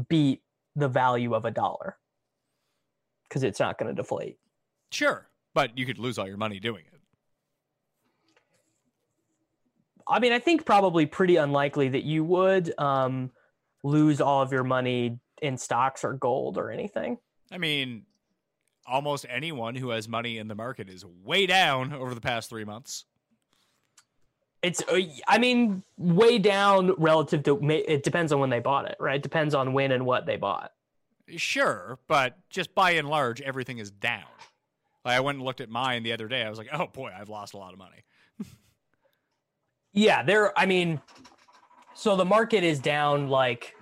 beat 0.08 0.42
the 0.78 0.88
value 0.88 1.34
of 1.34 1.44
a 1.44 1.52
dollar 1.52 1.98
because 3.28 3.44
it's 3.44 3.60
not 3.60 3.78
going 3.78 3.94
to 3.94 4.02
deflate. 4.02 4.38
Sure, 4.94 5.28
but 5.54 5.78
you 5.78 5.86
could 5.86 6.00
lose 6.00 6.18
all 6.18 6.26
your 6.26 6.38
money 6.38 6.62
doing 6.62 6.86
it. 6.88 6.95
I 10.08 10.20
mean, 10.20 10.32
I 10.34 10.40
think 10.40 10.66
probably 10.66 11.06
pretty 11.06 11.38
unlikely 11.38 11.90
that 11.90 12.04
you 12.04 12.24
would 12.24 12.78
um, 12.80 13.32
lose 13.84 14.22
all 14.22 14.42
of 14.42 14.52
your 14.52 14.64
money 14.64 15.20
in 15.42 15.58
stocks 15.58 16.04
or 16.04 16.14
gold 16.14 16.58
or 16.58 16.70
anything. 16.72 17.18
I 17.52 17.58
mean, 17.58 18.04
almost 18.86 19.26
anyone 19.30 19.76
who 19.76 19.90
has 19.90 20.08
money 20.08 20.38
in 20.38 20.48
the 20.48 20.56
market 20.56 20.90
is 20.90 21.06
way 21.06 21.46
down 21.46 21.94
over 21.94 22.14
the 22.14 22.22
past 22.22 22.50
three 22.50 22.66
months. 22.66 23.06
It's, 24.62 24.82
uh, 24.88 25.00
I 25.28 25.38
mean, 25.38 25.84
way 25.98 26.40
down 26.40 26.94
relative 26.98 27.44
to. 27.44 27.60
It 27.70 28.04
depends 28.04 28.32
on 28.32 28.40
when 28.40 28.50
they 28.50 28.60
bought 28.60 28.86
it, 28.90 28.98
right? 29.00 29.18
It 29.18 29.24
Depends 29.24 29.54
on 29.54 29.74
when 29.74 29.92
and 29.92 30.06
what 30.06 30.26
they 30.26 30.38
bought. 30.38 30.72
Sure, 31.36 32.00
but 32.08 32.38
just 32.50 32.74
by 32.74 32.92
and 32.92 33.08
large, 33.08 33.42
everything 33.42 33.80
is 33.80 33.92
down. 33.92 34.24
Like 35.04 35.18
I 35.18 35.20
went 35.20 35.38
and 35.38 35.46
looked 35.46 35.62
at 35.62 35.70
mine 35.70 36.04
the 36.04 36.14
other 36.14 36.28
day. 36.28 36.44
I 36.44 36.50
was 36.50 36.58
like, 36.58 36.70
oh 36.74 36.88
boy, 36.88 37.12
I've 37.16 37.30
lost 37.30 37.54
a 37.54 37.58
lot 37.58 37.74
of 37.74 37.80
money. 37.80 38.05
Yeah, 39.96 40.22
there. 40.24 40.58
I 40.58 40.66
mean, 40.66 41.02
so 41.96 42.16
the 42.16 42.26
market 42.26 42.64
is 42.64 42.80
down 42.80 43.30
like 43.30 43.74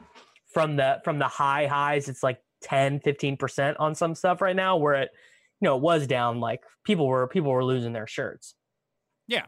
from 0.54 0.76
the 0.78 1.02
from 1.04 1.20
the 1.20 1.28
high 1.28 1.66
highs. 1.68 2.08
It's 2.08 2.24
like 2.24 2.40
10, 2.62 3.00
15 3.02 3.36
percent 3.38 3.78
on 3.80 3.96
some 3.96 4.16
stuff 4.16 4.40
right 4.40 4.56
now. 4.56 4.78
Where 4.78 4.94
it, 4.94 5.10
you 5.60 5.68
know, 5.68 5.76
it 5.76 5.82
was 5.82 6.08
down. 6.08 6.40
Like 6.40 6.62
people 6.86 7.08
were 7.08 7.28
people 7.28 7.52
were 7.52 7.66
losing 7.66 7.94
their 7.94 8.08
shirts. 8.08 8.54
Yeah. 9.28 9.46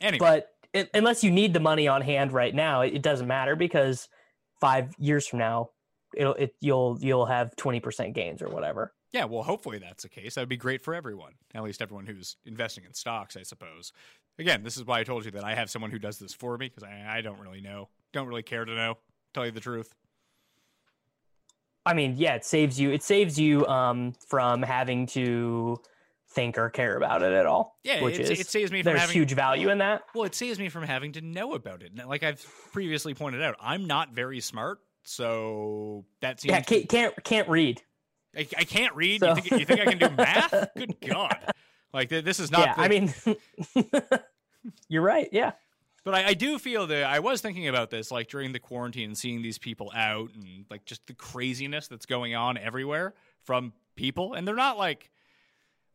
Anyway, 0.00 0.18
But 0.18 0.48
it, 0.72 0.90
unless 0.94 1.22
you 1.22 1.30
need 1.30 1.52
the 1.52 1.60
money 1.60 1.86
on 1.86 2.02
hand 2.02 2.32
right 2.32 2.54
now, 2.54 2.80
it, 2.80 2.94
it 2.94 3.02
doesn't 3.02 3.28
matter 3.28 3.56
because 3.56 4.08
five 4.60 4.94
years 4.98 5.26
from 5.26 5.38
now, 5.40 5.70
it'll 6.16 6.34
it 6.34 6.54
you'll 6.60 6.98
you'll 7.00 7.26
have 7.26 7.54
twenty 7.56 7.80
percent 7.80 8.14
gains 8.14 8.40
or 8.40 8.48
whatever. 8.48 8.94
yeah. 9.12 9.24
Well, 9.26 9.42
hopefully 9.42 9.78
that's 9.78 10.02
the 10.04 10.08
case. 10.08 10.34
That 10.34 10.42
would 10.42 10.48
be 10.48 10.56
great 10.56 10.82
for 10.82 10.94
everyone. 10.94 11.32
At 11.54 11.62
least 11.62 11.82
everyone 11.82 12.06
who's 12.06 12.36
investing 12.46 12.84
in 12.84 12.94
stocks, 12.94 13.36
I 13.36 13.42
suppose. 13.42 13.92
Again, 14.38 14.62
this 14.64 14.76
is 14.76 14.84
why 14.84 15.00
I 15.00 15.04
told 15.04 15.24
you 15.24 15.30
that 15.32 15.44
I 15.44 15.54
have 15.54 15.70
someone 15.70 15.90
who 15.90 15.98
does 15.98 16.18
this 16.18 16.34
for 16.34 16.58
me 16.58 16.68
because 16.68 16.82
I, 16.82 17.18
I 17.18 17.20
don't 17.20 17.38
really 17.38 17.60
know, 17.60 17.88
don't 18.12 18.26
really 18.26 18.42
care 18.42 18.64
to 18.64 18.74
know. 18.74 18.98
Tell 19.32 19.44
you 19.44 19.52
the 19.52 19.60
truth. 19.60 19.92
I 21.86 21.94
mean, 21.94 22.14
yeah, 22.16 22.34
it 22.34 22.44
saves 22.44 22.80
you. 22.80 22.90
It 22.90 23.02
saves 23.02 23.38
you 23.38 23.66
um, 23.66 24.14
from 24.28 24.62
having 24.62 25.06
to 25.08 25.80
think 26.30 26.56
or 26.58 26.70
care 26.70 26.96
about 26.96 27.22
it 27.22 27.32
at 27.32 27.46
all. 27.46 27.78
Yeah, 27.84 28.02
which 28.02 28.18
it, 28.18 28.30
is 28.30 28.40
it 28.40 28.46
saves 28.46 28.72
me 28.72 28.82
from 28.82 28.92
there's 28.92 29.00
having 29.02 29.14
huge 29.14 29.32
value 29.32 29.68
in 29.68 29.78
that. 29.78 30.02
Well, 30.14 30.24
it 30.24 30.34
saves 30.34 30.58
me 30.58 30.68
from 30.68 30.84
having 30.84 31.12
to 31.12 31.20
know 31.20 31.54
about 31.54 31.82
it. 31.82 31.92
Like 32.06 32.22
I've 32.22 32.44
previously 32.72 33.14
pointed 33.14 33.42
out, 33.42 33.56
I'm 33.60 33.86
not 33.86 34.12
very 34.12 34.40
smart, 34.40 34.78
so 35.02 36.04
that 36.22 36.40
seems. 36.40 36.52
Yeah, 36.52 36.60
can't 36.62 36.88
can't, 36.88 37.24
can't 37.24 37.48
read. 37.48 37.82
I, 38.36 38.46
I 38.58 38.64
can't 38.64 38.94
read. 38.96 39.20
So- 39.20 39.36
You, 39.36 39.42
think, 39.42 39.60
you 39.60 39.66
think 39.66 39.80
I 39.80 39.84
can 39.84 39.98
do 39.98 40.10
math? 40.16 40.68
Good 40.76 40.96
God! 41.06 41.36
Like 41.94 42.10
th- 42.10 42.24
this 42.24 42.40
is 42.40 42.50
not. 42.50 42.66
yeah, 42.66 42.74
the- 42.74 42.80
I 42.82 42.88
mean, 42.88 44.20
you're 44.88 45.02
right. 45.02 45.28
Yeah, 45.32 45.52
But 46.04 46.14
I, 46.14 46.28
I 46.28 46.34
do 46.34 46.58
feel 46.58 46.86
that 46.88 47.04
I 47.04 47.20
was 47.20 47.40
thinking 47.40 47.68
about 47.68 47.90
this 47.90 48.10
like 48.10 48.28
during 48.28 48.52
the 48.52 48.58
quarantine 48.58 49.14
seeing 49.14 49.40
these 49.42 49.58
people 49.58 49.90
out 49.94 50.30
and 50.34 50.64
like 50.70 50.84
just 50.84 51.06
the 51.06 51.14
craziness 51.14 51.88
that's 51.88 52.06
going 52.06 52.34
on 52.34 52.58
everywhere 52.58 53.14
from 53.44 53.72
people. 53.96 54.34
And 54.34 54.46
they're 54.46 54.54
not 54.54 54.76
like 54.78 55.10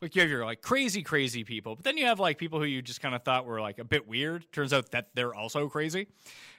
like 0.01 0.15
you 0.15 0.21
have 0.21 0.31
your 0.31 0.45
like 0.45 0.61
crazy, 0.61 1.03
crazy 1.03 1.43
people, 1.43 1.75
but 1.75 1.83
then 1.83 1.97
you 1.97 2.05
have 2.05 2.19
like 2.21 2.37
people 2.37 2.57
who 2.59 2.65
you 2.65 2.81
just 2.81 3.01
kind 3.01 3.13
of 3.13 3.23
thought 3.23 3.45
were 3.45 3.59
like 3.59 3.79
a 3.79 3.83
bit 3.83 4.07
weird. 4.07 4.49
Turns 4.53 4.71
out 4.71 4.91
that 4.91 5.09
they're 5.13 5.35
also 5.35 5.67
crazy. 5.67 6.07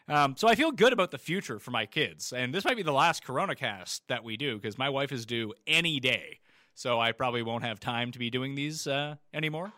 Um, 0.09 0.37
so 0.37 0.47
I 0.49 0.55
feel 0.57 0.73
good 0.73 0.93
about 0.93 1.11
the 1.11 1.19
future 1.19 1.59
for 1.59 1.71
my 1.71 1.87
kids. 1.87 2.33
And 2.35 2.53
this 2.53 2.65
might 2.67 2.77
be 2.77 2.83
the 2.83 2.93
last 2.93 3.25
Corona 3.25 3.55
cast 3.55 4.07
that 4.09 4.25
we 4.25 4.37
do 4.37 4.57
because 4.57 4.77
my 4.77 4.91
wife 4.91 5.13
is 5.13 5.25
due 5.25 5.55
any 5.67 6.01
day. 6.01 6.41
So 6.81 6.99
I 6.99 7.13
probably 7.13 7.43
won't 7.43 7.63
have 7.63 7.79
time 7.79 8.11
to 8.13 8.19
be 8.19 8.31
doing 8.31 8.55
these 8.55 8.87
uh, 8.87 9.17
anymore. 9.35 9.71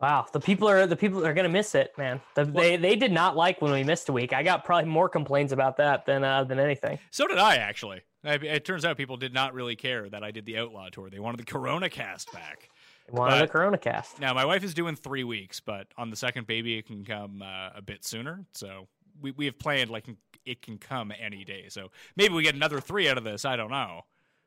Wow, 0.00 0.26
the 0.32 0.40
people 0.40 0.68
are 0.68 0.84
the 0.84 0.96
people 0.96 1.24
are 1.24 1.32
gonna 1.32 1.48
miss 1.48 1.76
it, 1.76 1.92
man. 1.96 2.20
The, 2.34 2.44
they 2.44 2.76
they 2.76 2.96
did 2.96 3.12
not 3.12 3.36
like 3.36 3.62
when 3.62 3.70
we 3.70 3.84
missed 3.84 4.08
a 4.08 4.12
week. 4.12 4.32
I 4.32 4.42
got 4.42 4.64
probably 4.64 4.90
more 4.90 5.08
complaints 5.08 5.52
about 5.52 5.76
that 5.76 6.04
than 6.04 6.24
uh, 6.24 6.42
than 6.42 6.58
anything. 6.58 6.98
So 7.12 7.28
did 7.28 7.38
I 7.38 7.58
actually. 7.58 8.00
It 8.24 8.64
turns 8.64 8.84
out 8.84 8.96
people 8.96 9.16
did 9.16 9.32
not 9.32 9.54
really 9.54 9.76
care 9.76 10.08
that 10.10 10.24
I 10.24 10.32
did 10.32 10.46
the 10.46 10.58
Outlaw 10.58 10.88
tour. 10.88 11.10
They 11.10 11.20
wanted 11.20 11.38
the 11.38 11.44
Corona 11.44 11.88
cast 11.88 12.32
back. 12.32 12.70
One 13.08 13.32
of 13.32 13.38
the 13.38 13.46
Corona 13.46 13.78
cast. 13.78 14.18
Now 14.18 14.34
my 14.34 14.44
wife 14.44 14.64
is 14.64 14.74
doing 14.74 14.96
three 14.96 15.22
weeks, 15.22 15.60
but 15.60 15.86
on 15.96 16.10
the 16.10 16.16
second 16.16 16.48
baby 16.48 16.76
it 16.76 16.86
can 16.86 17.04
come 17.04 17.40
uh, 17.40 17.70
a 17.76 17.82
bit 17.82 18.04
sooner. 18.04 18.44
So 18.52 18.88
we 19.20 19.30
we 19.30 19.44
have 19.44 19.60
planned 19.60 19.90
like 19.90 20.08
it 20.44 20.60
can 20.60 20.78
come 20.78 21.12
any 21.16 21.44
day. 21.44 21.66
So 21.68 21.92
maybe 22.16 22.34
we 22.34 22.42
get 22.42 22.56
another 22.56 22.80
three 22.80 23.08
out 23.08 23.16
of 23.16 23.22
this. 23.22 23.44
I 23.44 23.54
don't 23.54 23.70
know. 23.70 24.00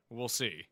We'll 0.09 0.27
see. 0.27 0.65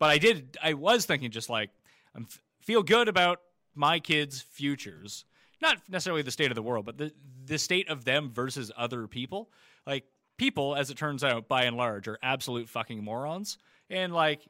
But 0.00 0.10
I 0.10 0.18
did. 0.18 0.58
I 0.60 0.74
was 0.74 1.06
thinking 1.06 1.30
just 1.30 1.48
like 1.48 1.70
I 2.16 2.20
feel 2.62 2.82
good 2.82 3.06
about 3.06 3.40
my 3.76 4.00
kids' 4.00 4.40
futures. 4.40 5.24
Not 5.62 5.76
necessarily 5.88 6.22
the 6.22 6.30
state 6.32 6.50
of 6.50 6.56
the 6.56 6.62
world, 6.62 6.86
but 6.86 6.98
the 6.98 7.12
the 7.44 7.58
state 7.58 7.88
of 7.88 8.04
them 8.04 8.32
versus 8.32 8.72
other 8.76 9.06
people. 9.06 9.50
Like 9.86 10.04
people, 10.36 10.74
as 10.74 10.90
it 10.90 10.96
turns 10.96 11.22
out, 11.22 11.46
by 11.46 11.64
and 11.64 11.76
large, 11.76 12.08
are 12.08 12.18
absolute 12.22 12.68
fucking 12.68 13.04
morons. 13.04 13.58
And 13.88 14.12
like 14.12 14.40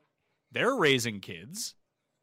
they're 0.52 0.74
raising 0.74 1.20
kids 1.20 1.74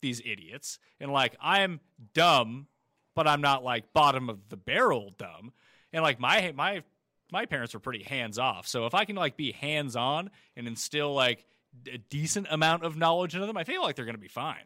these 0.01 0.21
idiots 0.25 0.79
and 0.99 1.11
like 1.11 1.35
I'm 1.41 1.79
dumb, 2.13 2.67
but 3.15 3.27
I'm 3.27 3.41
not 3.41 3.63
like 3.63 3.93
bottom 3.93 4.29
of 4.29 4.49
the 4.49 4.57
barrel 4.57 5.13
dumb. 5.17 5.51
And 5.91 6.03
like 6.03 6.19
my 6.19 6.53
my 6.55 6.83
my 7.31 7.45
parents 7.45 7.73
were 7.73 7.79
pretty 7.79 8.03
hands 8.03 8.39
off. 8.39 8.67
So 8.67 8.85
if 8.85 8.93
I 8.93 9.05
can 9.05 9.15
like 9.15 9.35
be 9.35 9.51
hands 9.51 9.95
on 9.95 10.29
and 10.55 10.67
instill 10.67 11.13
like 11.13 11.45
a 11.91 11.97
decent 11.97 12.47
amount 12.49 12.83
of 12.83 12.97
knowledge 12.97 13.35
into 13.35 13.47
them, 13.47 13.57
I 13.57 13.63
feel 13.63 13.81
like 13.81 13.95
they're 13.95 14.05
going 14.05 14.15
to 14.15 14.21
be 14.21 14.27
fine. 14.27 14.65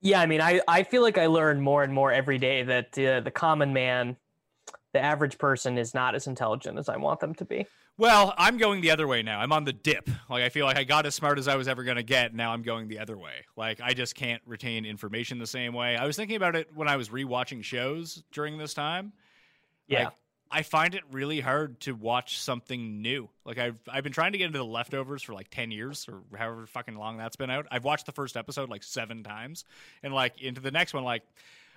Yeah, 0.00 0.20
I 0.20 0.26
mean, 0.26 0.40
I, 0.40 0.60
I 0.68 0.82
feel 0.82 1.02
like 1.02 1.18
I 1.18 1.26
learn 1.26 1.60
more 1.60 1.82
and 1.82 1.92
more 1.92 2.12
every 2.12 2.38
day 2.38 2.62
that 2.62 2.98
uh, 2.98 3.20
the 3.20 3.30
common 3.30 3.72
man, 3.72 4.16
the 4.92 5.00
average 5.00 5.38
person, 5.38 5.78
is 5.78 5.94
not 5.94 6.14
as 6.14 6.26
intelligent 6.26 6.78
as 6.78 6.88
I 6.88 6.96
want 6.96 7.20
them 7.20 7.34
to 7.36 7.44
be. 7.44 7.66
Well, 7.98 8.34
I'm 8.36 8.58
going 8.58 8.82
the 8.82 8.90
other 8.90 9.06
way 9.06 9.22
now. 9.22 9.40
I'm 9.40 9.52
on 9.52 9.64
the 9.64 9.72
dip. 9.72 10.10
Like 10.28 10.42
I 10.42 10.50
feel 10.50 10.66
like 10.66 10.76
I 10.76 10.84
got 10.84 11.06
as 11.06 11.14
smart 11.14 11.38
as 11.38 11.48
I 11.48 11.56
was 11.56 11.66
ever 11.66 11.82
going 11.82 11.96
to 11.96 12.02
get. 12.02 12.34
Now 12.34 12.52
I'm 12.52 12.62
going 12.62 12.88
the 12.88 12.98
other 12.98 13.16
way. 13.16 13.46
Like 13.56 13.80
I 13.82 13.94
just 13.94 14.14
can't 14.14 14.42
retain 14.44 14.84
information 14.84 15.38
the 15.38 15.46
same 15.46 15.72
way. 15.72 15.96
I 15.96 16.04
was 16.04 16.14
thinking 16.14 16.36
about 16.36 16.56
it 16.56 16.68
when 16.74 16.88
I 16.88 16.96
was 16.96 17.08
rewatching 17.08 17.64
shows 17.64 18.22
during 18.32 18.58
this 18.58 18.74
time. 18.74 19.14
Yeah. 19.88 20.04
Like, 20.04 20.12
I 20.56 20.62
find 20.62 20.94
it 20.94 21.02
really 21.12 21.40
hard 21.40 21.80
to 21.80 21.92
watch 21.92 22.40
something 22.40 23.02
new. 23.02 23.28
Like 23.44 23.58
I've 23.58 23.78
I've 23.86 24.02
been 24.02 24.14
trying 24.14 24.32
to 24.32 24.38
get 24.38 24.46
into 24.46 24.58
the 24.58 24.64
leftovers 24.64 25.22
for 25.22 25.34
like 25.34 25.50
10 25.50 25.70
years 25.70 26.08
or 26.10 26.22
however 26.34 26.66
fucking 26.66 26.96
long 26.96 27.18
that's 27.18 27.36
been 27.36 27.50
out. 27.50 27.66
I've 27.70 27.84
watched 27.84 28.06
the 28.06 28.12
first 28.12 28.38
episode 28.38 28.70
like 28.70 28.82
7 28.82 29.22
times 29.22 29.66
and 30.02 30.14
like 30.14 30.40
into 30.40 30.62
the 30.62 30.70
next 30.70 30.94
one 30.94 31.04
like 31.04 31.24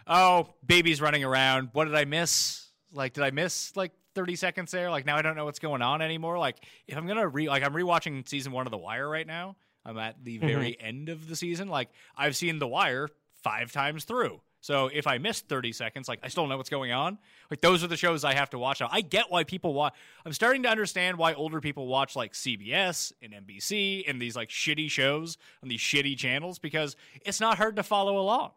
oh, 0.07 0.47
baby's 0.65 1.01
running 1.01 1.26
around. 1.26 1.72
What 1.73 1.85
did 1.85 1.95
I 1.95 2.06
miss? 2.06 2.69
Like 2.93 3.11
did 3.11 3.26
I 3.26 3.31
miss 3.31 3.76
like 3.76 3.91
30 4.15 4.38
seconds 4.38 4.72
there. 4.72 4.89
Like 4.89 5.06
now 5.06 5.18
I 5.18 5.23
don't 5.23 5.35
know 5.35 5.43
what's 5.43 5.60
going 5.60 5.81
on 5.81 6.01
anymore. 6.01 6.39
Like 6.39 6.56
if 6.88 6.95
I'm 6.95 7.06
gonna 7.06 7.27
re 7.27 7.49
like 7.49 7.64
I'm 7.64 7.73
rewatching 7.73 8.30
season 8.30 8.53
one 8.53 8.65
of 8.65 8.72
The 8.72 8.77
Wire 8.77 9.10
right 9.10 9.27
now. 9.27 9.57
I'm 9.85 9.97
at 9.97 10.23
the 10.23 10.38
very 10.38 10.72
mm-hmm. 10.72 10.85
end 10.85 11.10
of 11.10 11.27
the 11.27 11.35
season. 11.35 11.68
Like 11.68 11.89
I've 12.15 12.38
seen 12.38 12.60
The 12.60 12.68
Wire 12.68 13.10
five 13.43 13.73
times 13.73 14.06
through. 14.06 14.39
So 14.61 14.88
if 14.88 15.07
I 15.07 15.18
missed 15.18 15.48
30 15.48 15.72
seconds, 15.72 16.07
like 16.07 16.19
I 16.22 16.27
still 16.27 16.45
know 16.48 16.57
what's 16.57 16.69
going 16.69 16.91
on. 16.91 17.18
Like 17.49 17.61
those 17.61 17.84
are 17.84 17.88
the 17.88 17.98
shows 17.98 18.23
I 18.23 18.34
have 18.34 18.49
to 18.52 18.60
watch 18.60 18.81
now. 18.81 18.90
I 18.91 19.02
get 19.02 19.26
why 19.30 19.44
people 19.44 19.73
watch. 19.73 19.94
I'm 20.26 20.34
starting 20.34 20.64
to 20.64 20.69
understand 20.69 21.18
why 21.18 21.34
older 21.34 21.61
people 21.61 21.88
watch 21.88 22.15
like 22.15 22.34
CBS 22.34 23.14
and 23.22 23.34
NBC 23.34 24.03
and 24.07 24.22
these 24.22 24.36
like 24.36 24.49
shitty 24.49 24.90
shows 24.90 25.38
on 25.64 25.69
these 25.69 25.80
shitty 25.80 26.18
channels 26.18 26.60
because 26.60 26.95
it's 27.26 27.40
not 27.40 27.57
hard 27.57 27.77
to 27.77 27.84
follow 27.84 28.18
along. 28.19 28.52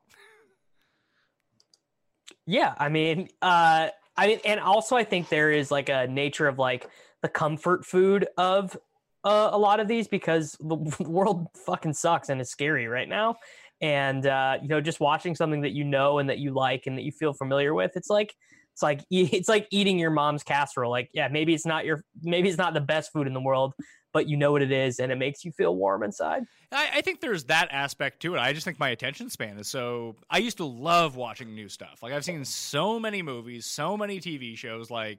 Yeah, 2.46 2.74
I 2.76 2.88
mean, 2.88 3.28
uh, 3.40 3.88
I 4.16 4.26
mean, 4.26 4.40
and 4.44 4.60
also 4.60 4.96
I 4.96 5.04
think 5.04 5.28
there 5.28 5.52
is 5.52 5.70
like 5.70 5.88
a 5.88 6.06
nature 6.08 6.48
of 6.48 6.58
like 6.58 6.88
the 7.22 7.28
comfort 7.28 7.86
food 7.86 8.26
of 8.36 8.76
uh, 9.24 9.50
a 9.52 9.58
lot 9.58 9.80
of 9.80 9.88
these 9.88 10.08
because 10.08 10.56
the 10.60 10.76
world 11.00 11.46
fucking 11.64 11.94
sucks 11.94 12.28
and 12.28 12.40
is 12.40 12.50
scary 12.50 12.88
right 12.88 13.08
now. 13.08 13.36
And 13.82 14.24
uh, 14.26 14.58
you 14.62 14.68
know, 14.68 14.80
just 14.80 15.00
watching 15.00 15.34
something 15.34 15.62
that 15.62 15.72
you 15.72 15.84
know 15.84 16.20
and 16.20 16.30
that 16.30 16.38
you 16.38 16.54
like 16.54 16.84
and 16.86 16.96
that 16.96 17.02
you 17.02 17.12
feel 17.12 17.32
familiar 17.32 17.74
with, 17.74 17.92
it's 17.96 18.08
like 18.08 18.32
it's 18.72 18.82
like 18.82 19.04
it's 19.10 19.48
like 19.48 19.66
eating 19.70 19.98
your 19.98 20.10
mom's 20.10 20.42
casserole. 20.42 20.90
Like, 20.90 21.10
yeah, 21.12 21.28
maybe 21.28 21.52
it's 21.52 21.66
not 21.66 21.84
your 21.84 22.02
maybe 22.22 22.48
it's 22.48 22.58
not 22.58 22.74
the 22.74 22.80
best 22.80 23.12
food 23.12 23.26
in 23.26 23.34
the 23.34 23.40
world, 23.40 23.74
but 24.12 24.28
you 24.28 24.36
know 24.36 24.52
what 24.52 24.62
it 24.62 24.72
is, 24.72 24.98
and 24.98 25.10
it 25.10 25.16
makes 25.16 25.44
you 25.44 25.52
feel 25.52 25.74
warm 25.74 26.02
inside. 26.02 26.44
I, 26.70 26.90
I, 26.94 27.00
think 27.00 27.20
there's 27.20 27.44
that 27.44 27.68
aspect 27.70 28.20
to 28.22 28.34
it. 28.34 28.38
I 28.38 28.52
just 28.52 28.64
think 28.64 28.78
my 28.78 28.90
attention 28.90 29.30
span 29.30 29.58
is 29.58 29.68
so. 29.68 30.16
I 30.30 30.38
used 30.38 30.58
to 30.58 30.64
love 30.64 31.16
watching 31.16 31.54
new 31.54 31.68
stuff. 31.68 32.02
Like 32.02 32.12
I've 32.12 32.24
seen 32.24 32.44
so 32.44 33.00
many 33.00 33.22
movies, 33.22 33.66
so 33.66 33.96
many 33.96 34.20
TV 34.20 34.56
shows, 34.56 34.90
like, 34.90 35.18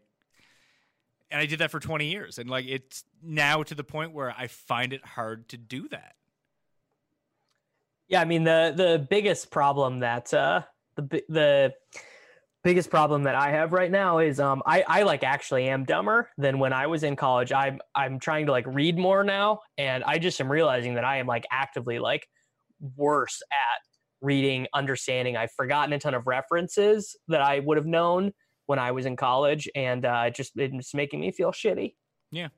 and 1.30 1.42
I 1.42 1.46
did 1.46 1.60
that 1.60 1.72
for 1.72 1.80
20 1.80 2.06
years, 2.06 2.40
and 2.40 2.50
like 2.50 2.66
it's 2.68 3.04
now 3.22 3.64
to 3.64 3.76
the 3.76 3.84
point 3.84 4.14
where 4.14 4.34
I 4.36 4.48
find 4.48 4.94
it 4.94 5.06
hard 5.06 5.50
to 5.50 5.58
do 5.58 5.88
that. 5.90 6.16
Yeah, 8.14 8.22
I 8.22 8.26
mean 8.26 8.44
the 8.44 8.72
the 8.78 9.08
biggest 9.10 9.50
problem 9.50 10.02
that 10.02 10.32
uh, 10.32 10.62
the 10.98 11.24
the 11.30 11.74
biggest 12.64 12.92
problem 12.92 13.24
that 13.24 13.34
I 13.34 13.50
have 13.50 13.74
right 13.74 13.90
now 13.90 14.20
is 14.20 14.40
um 14.40 14.62
I, 14.68 14.84
I 14.88 15.02
like 15.02 15.24
actually 15.24 15.68
am 15.68 15.84
dumber 15.84 16.30
than 16.38 16.60
when 16.60 16.74
I 16.74 16.86
was 16.86 17.02
in 17.02 17.16
college. 17.16 17.52
I'm 17.52 17.80
I'm 17.96 18.20
trying 18.20 18.46
to 18.46 18.52
like 18.52 18.68
read 18.68 19.00
more 19.00 19.24
now 19.24 19.62
and 19.80 20.04
I 20.04 20.20
just 20.20 20.40
am 20.40 20.52
realizing 20.52 20.94
that 20.94 21.04
I 21.04 21.18
am 21.18 21.26
like 21.26 21.46
actively 21.52 21.98
like 21.98 22.28
worse 22.96 23.42
at 23.52 23.82
reading, 24.22 24.68
understanding. 24.76 25.36
I've 25.36 25.52
forgotten 25.54 25.92
a 25.92 25.98
ton 25.98 26.14
of 26.14 26.28
references 26.28 27.18
that 27.30 27.42
I 27.42 27.62
would 27.62 27.78
have 27.78 27.88
known 27.88 28.32
when 28.68 28.78
I 28.78 28.92
was 28.92 29.08
in 29.08 29.16
college 29.16 29.68
and 29.74 30.06
uh 30.06 30.30
just 30.30 30.52
it's 30.56 30.94
making 30.94 31.20
me 31.20 31.32
feel 31.32 31.52
shitty. 31.52 31.96
Yeah. 32.30 32.50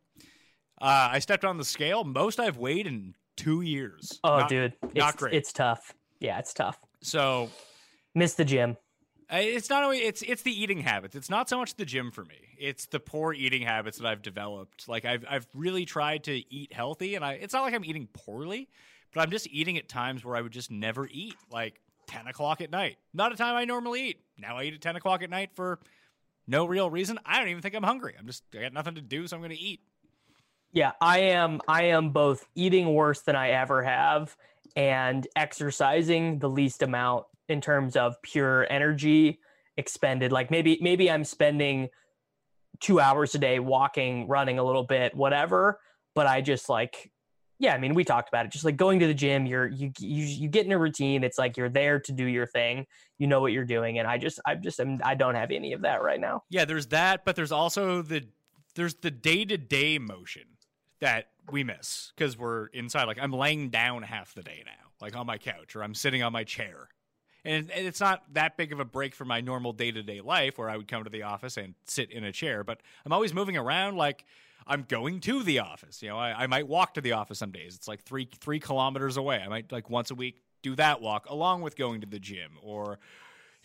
Uh 0.81 1.11
I 1.13 1.19
stepped 1.19 1.45
on 1.45 1.57
the 1.57 1.63
scale. 1.63 2.03
Most 2.03 2.41
I've 2.41 2.57
weighed 2.57 2.87
in 2.87 3.15
two 3.35 3.61
years. 3.61 4.19
Oh 4.23 4.39
not, 4.39 4.49
dude. 4.49 4.73
Not 4.93 5.13
it's, 5.13 5.15
great. 5.15 5.33
It's 5.33 5.53
tough. 5.53 5.93
Yeah, 6.19 6.39
it's 6.39 6.53
tough. 6.53 6.79
So 7.01 7.49
miss 8.13 8.33
the 8.33 8.45
gym. 8.45 8.77
It's 9.29 9.69
not 9.69 9.83
only 9.83 9.99
it's 9.99 10.21
it's 10.21 10.43
the 10.43 10.51
eating 10.51 10.79
habits. 10.79 11.15
It's 11.15 11.29
not 11.29 11.49
so 11.49 11.57
much 11.57 11.75
the 11.75 11.85
gym 11.85 12.11
for 12.11 12.23
me. 12.23 12.35
It's 12.59 12.85
the 12.85 12.99
poor 12.99 13.33
eating 13.33 13.63
habits 13.63 13.97
that 13.97 14.07
I've 14.07 14.21
developed. 14.21 14.87
Like 14.87 15.05
I've 15.05 15.25
I've 15.27 15.47
really 15.53 15.85
tried 15.85 16.25
to 16.25 16.53
eat 16.53 16.73
healthy, 16.73 17.15
and 17.15 17.25
I 17.25 17.33
it's 17.33 17.53
not 17.53 17.63
like 17.63 17.73
I'm 17.73 17.85
eating 17.85 18.07
poorly, 18.13 18.69
but 19.13 19.21
I'm 19.21 19.31
just 19.31 19.47
eating 19.47 19.77
at 19.77 19.89
times 19.89 20.23
where 20.23 20.35
I 20.35 20.41
would 20.41 20.51
just 20.51 20.69
never 20.69 21.07
eat, 21.11 21.35
like 21.51 21.81
ten 22.05 22.27
o'clock 22.27 22.61
at 22.61 22.69
night. 22.69 22.97
Not 23.13 23.33
a 23.33 23.35
time 23.35 23.55
I 23.55 23.65
normally 23.65 24.09
eat. 24.09 24.19
Now 24.37 24.57
I 24.57 24.65
eat 24.65 24.75
at 24.75 24.81
ten 24.81 24.95
o'clock 24.95 25.23
at 25.23 25.29
night 25.29 25.49
for 25.55 25.79
no 26.47 26.65
real 26.65 26.89
reason. 26.89 27.19
I 27.25 27.39
don't 27.39 27.49
even 27.49 27.63
think 27.63 27.73
I'm 27.73 27.83
hungry. 27.83 28.13
I'm 28.17 28.27
just 28.27 28.43
I 28.53 28.61
got 28.61 28.73
nothing 28.73 28.95
to 28.95 29.01
do, 29.01 29.25
so 29.27 29.35
I'm 29.35 29.41
going 29.41 29.49
to 29.49 29.59
eat. 29.59 29.81
Yeah, 30.75 30.91
I 30.99 31.19
am. 31.19 31.61
I 31.69 31.83
am 31.83 32.09
both 32.09 32.45
eating 32.53 32.93
worse 32.93 33.21
than 33.21 33.35
I 33.35 33.51
ever 33.51 33.81
have 33.81 34.35
and 34.75 35.25
exercising 35.37 36.39
the 36.39 36.49
least 36.49 36.83
amount 36.83 37.25
in 37.47 37.61
terms 37.61 37.95
of 37.95 38.21
pure 38.21 38.67
energy 38.69 39.39
expended. 39.77 40.33
Like 40.33 40.51
maybe 40.51 40.77
maybe 40.81 41.09
I'm 41.09 41.23
spending 41.23 41.87
two 42.81 42.99
hours 42.99 43.33
a 43.35 43.39
day 43.39 43.59
walking, 43.59 44.27
running 44.27 44.59
a 44.59 44.65
little 44.65 44.83
bit, 44.83 45.15
whatever. 45.15 45.79
But 46.13 46.27
I 46.27 46.41
just 46.41 46.67
like, 46.67 47.09
yeah. 47.57 47.73
I 47.73 47.77
mean, 47.77 47.93
we 47.93 48.03
talked 48.03 48.27
about 48.27 48.45
it. 48.45 48.51
Just 48.51 48.65
like 48.65 48.75
going 48.75 48.99
to 48.99 49.07
the 49.07 49.13
gym, 49.13 49.45
you're 49.45 49.67
you 49.67 49.93
you 49.97 50.25
you 50.25 50.49
get 50.49 50.65
in 50.65 50.73
a 50.73 50.77
routine. 50.77 51.23
It's 51.23 51.37
like 51.37 51.55
you're 51.55 51.69
there 51.69 52.01
to 52.01 52.11
do 52.11 52.25
your 52.25 52.47
thing. 52.47 52.85
You 53.17 53.27
know 53.27 53.39
what 53.39 53.53
you're 53.53 53.63
doing, 53.63 53.99
and 53.99 54.09
I 54.09 54.17
just 54.17 54.41
I 54.45 54.55
just 54.55 54.81
am, 54.81 54.99
I 55.05 55.15
don't 55.15 55.35
have 55.35 55.51
any 55.51 55.71
of 55.71 55.83
that 55.83 56.03
right 56.03 56.19
now. 56.19 56.43
Yeah, 56.49 56.65
there's 56.65 56.87
that, 56.87 57.23
but 57.23 57.37
there's 57.37 57.53
also 57.53 58.01
the 58.01 58.27
there's 58.75 58.95
the 58.95 59.11
day 59.11 59.45
to 59.45 59.57
day 59.57 59.99
motion 59.99 60.43
that 61.05 61.27
we 61.51 61.63
miss 61.63 62.11
because 62.15 62.37
we're 62.37 62.67
inside. 62.67 63.05
Like 63.05 63.19
I'm 63.21 63.31
laying 63.31 63.69
down 63.69 64.01
half 64.03 64.33
the 64.33 64.43
day 64.43 64.63
now, 64.65 64.91
like 64.99 65.15
on 65.15 65.25
my 65.25 65.37
couch, 65.37 65.75
or 65.75 65.83
I'm 65.83 65.93
sitting 65.93 66.23
on 66.23 66.33
my 66.33 66.43
chair 66.43 66.89
and 67.45 67.69
it's 67.75 68.01
not 68.01 68.23
that 68.33 68.57
big 68.57 68.73
of 68.73 68.79
a 68.79 68.85
break 68.85 69.13
from 69.13 69.27
my 69.27 69.39
normal 69.39 69.71
day 69.71 69.91
to 69.91 70.01
day 70.01 70.19
life 70.19 70.57
where 70.57 70.69
I 70.69 70.75
would 70.75 70.87
come 70.87 71.03
to 71.03 71.09
the 71.09 71.23
office 71.23 71.57
and 71.57 71.75
sit 71.85 72.11
in 72.11 72.23
a 72.23 72.31
chair, 72.31 72.63
but 72.63 72.81
I'm 73.05 73.13
always 73.13 73.33
moving 73.33 73.55
around 73.55 73.95
like 73.95 74.25
I'm 74.65 74.81
going 74.81 75.19
to 75.21 75.43
the 75.43 75.59
office. 75.59 76.01
You 76.01 76.09
know, 76.09 76.17
I, 76.17 76.43
I 76.43 76.47
might 76.47 76.67
walk 76.67 76.95
to 76.95 77.01
the 77.01 77.11
office 77.11 77.37
some 77.37 77.51
days. 77.51 77.75
It's 77.75 77.87
like 77.87 78.01
three 78.01 78.27
three 78.39 78.59
kilometers 78.59 79.15
away. 79.15 79.37
I 79.37 79.47
might 79.47 79.71
like 79.71 79.91
once 79.91 80.09
a 80.09 80.15
week 80.15 80.41
do 80.63 80.75
that 80.75 81.01
walk 81.01 81.27
along 81.29 81.61
with 81.61 81.75
going 81.75 82.01
to 82.01 82.07
the 82.07 82.19
gym 82.19 82.53
or 82.63 82.97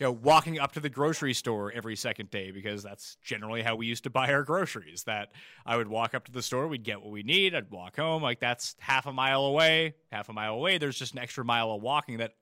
you 0.01 0.07
know, 0.07 0.13
walking 0.13 0.59
up 0.59 0.71
to 0.71 0.79
the 0.79 0.89
grocery 0.89 1.31
store 1.35 1.71
every 1.71 1.95
second 1.95 2.31
day 2.31 2.49
because 2.49 2.81
that's 2.81 3.17
generally 3.23 3.61
how 3.61 3.75
we 3.75 3.85
used 3.85 4.03
to 4.05 4.09
buy 4.09 4.33
our 4.33 4.41
groceries. 4.41 5.03
That 5.03 5.31
I 5.63 5.77
would 5.77 5.87
walk 5.87 6.15
up 6.15 6.25
to 6.25 6.31
the 6.31 6.41
store, 6.41 6.67
we'd 6.67 6.83
get 6.83 7.03
what 7.03 7.11
we 7.11 7.21
need, 7.21 7.53
I'd 7.53 7.69
walk 7.69 7.97
home. 7.97 8.23
Like 8.23 8.39
that's 8.39 8.75
half 8.79 9.05
a 9.05 9.13
mile 9.13 9.45
away. 9.45 9.93
Half 10.11 10.29
a 10.29 10.33
mile 10.33 10.55
away, 10.55 10.79
there's 10.79 10.97
just 10.97 11.13
an 11.13 11.19
extra 11.19 11.45
mile 11.45 11.71
of 11.71 11.83
walking 11.83 12.17
that 12.17 12.33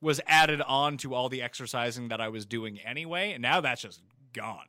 was 0.00 0.20
added 0.26 0.60
on 0.60 0.96
to 0.96 1.14
all 1.14 1.28
the 1.28 1.40
exercising 1.40 2.08
that 2.08 2.20
I 2.20 2.30
was 2.30 2.44
doing 2.46 2.80
anyway, 2.80 3.30
and 3.30 3.42
now 3.42 3.60
that's 3.60 3.82
just 3.82 4.02
gone. 4.32 4.66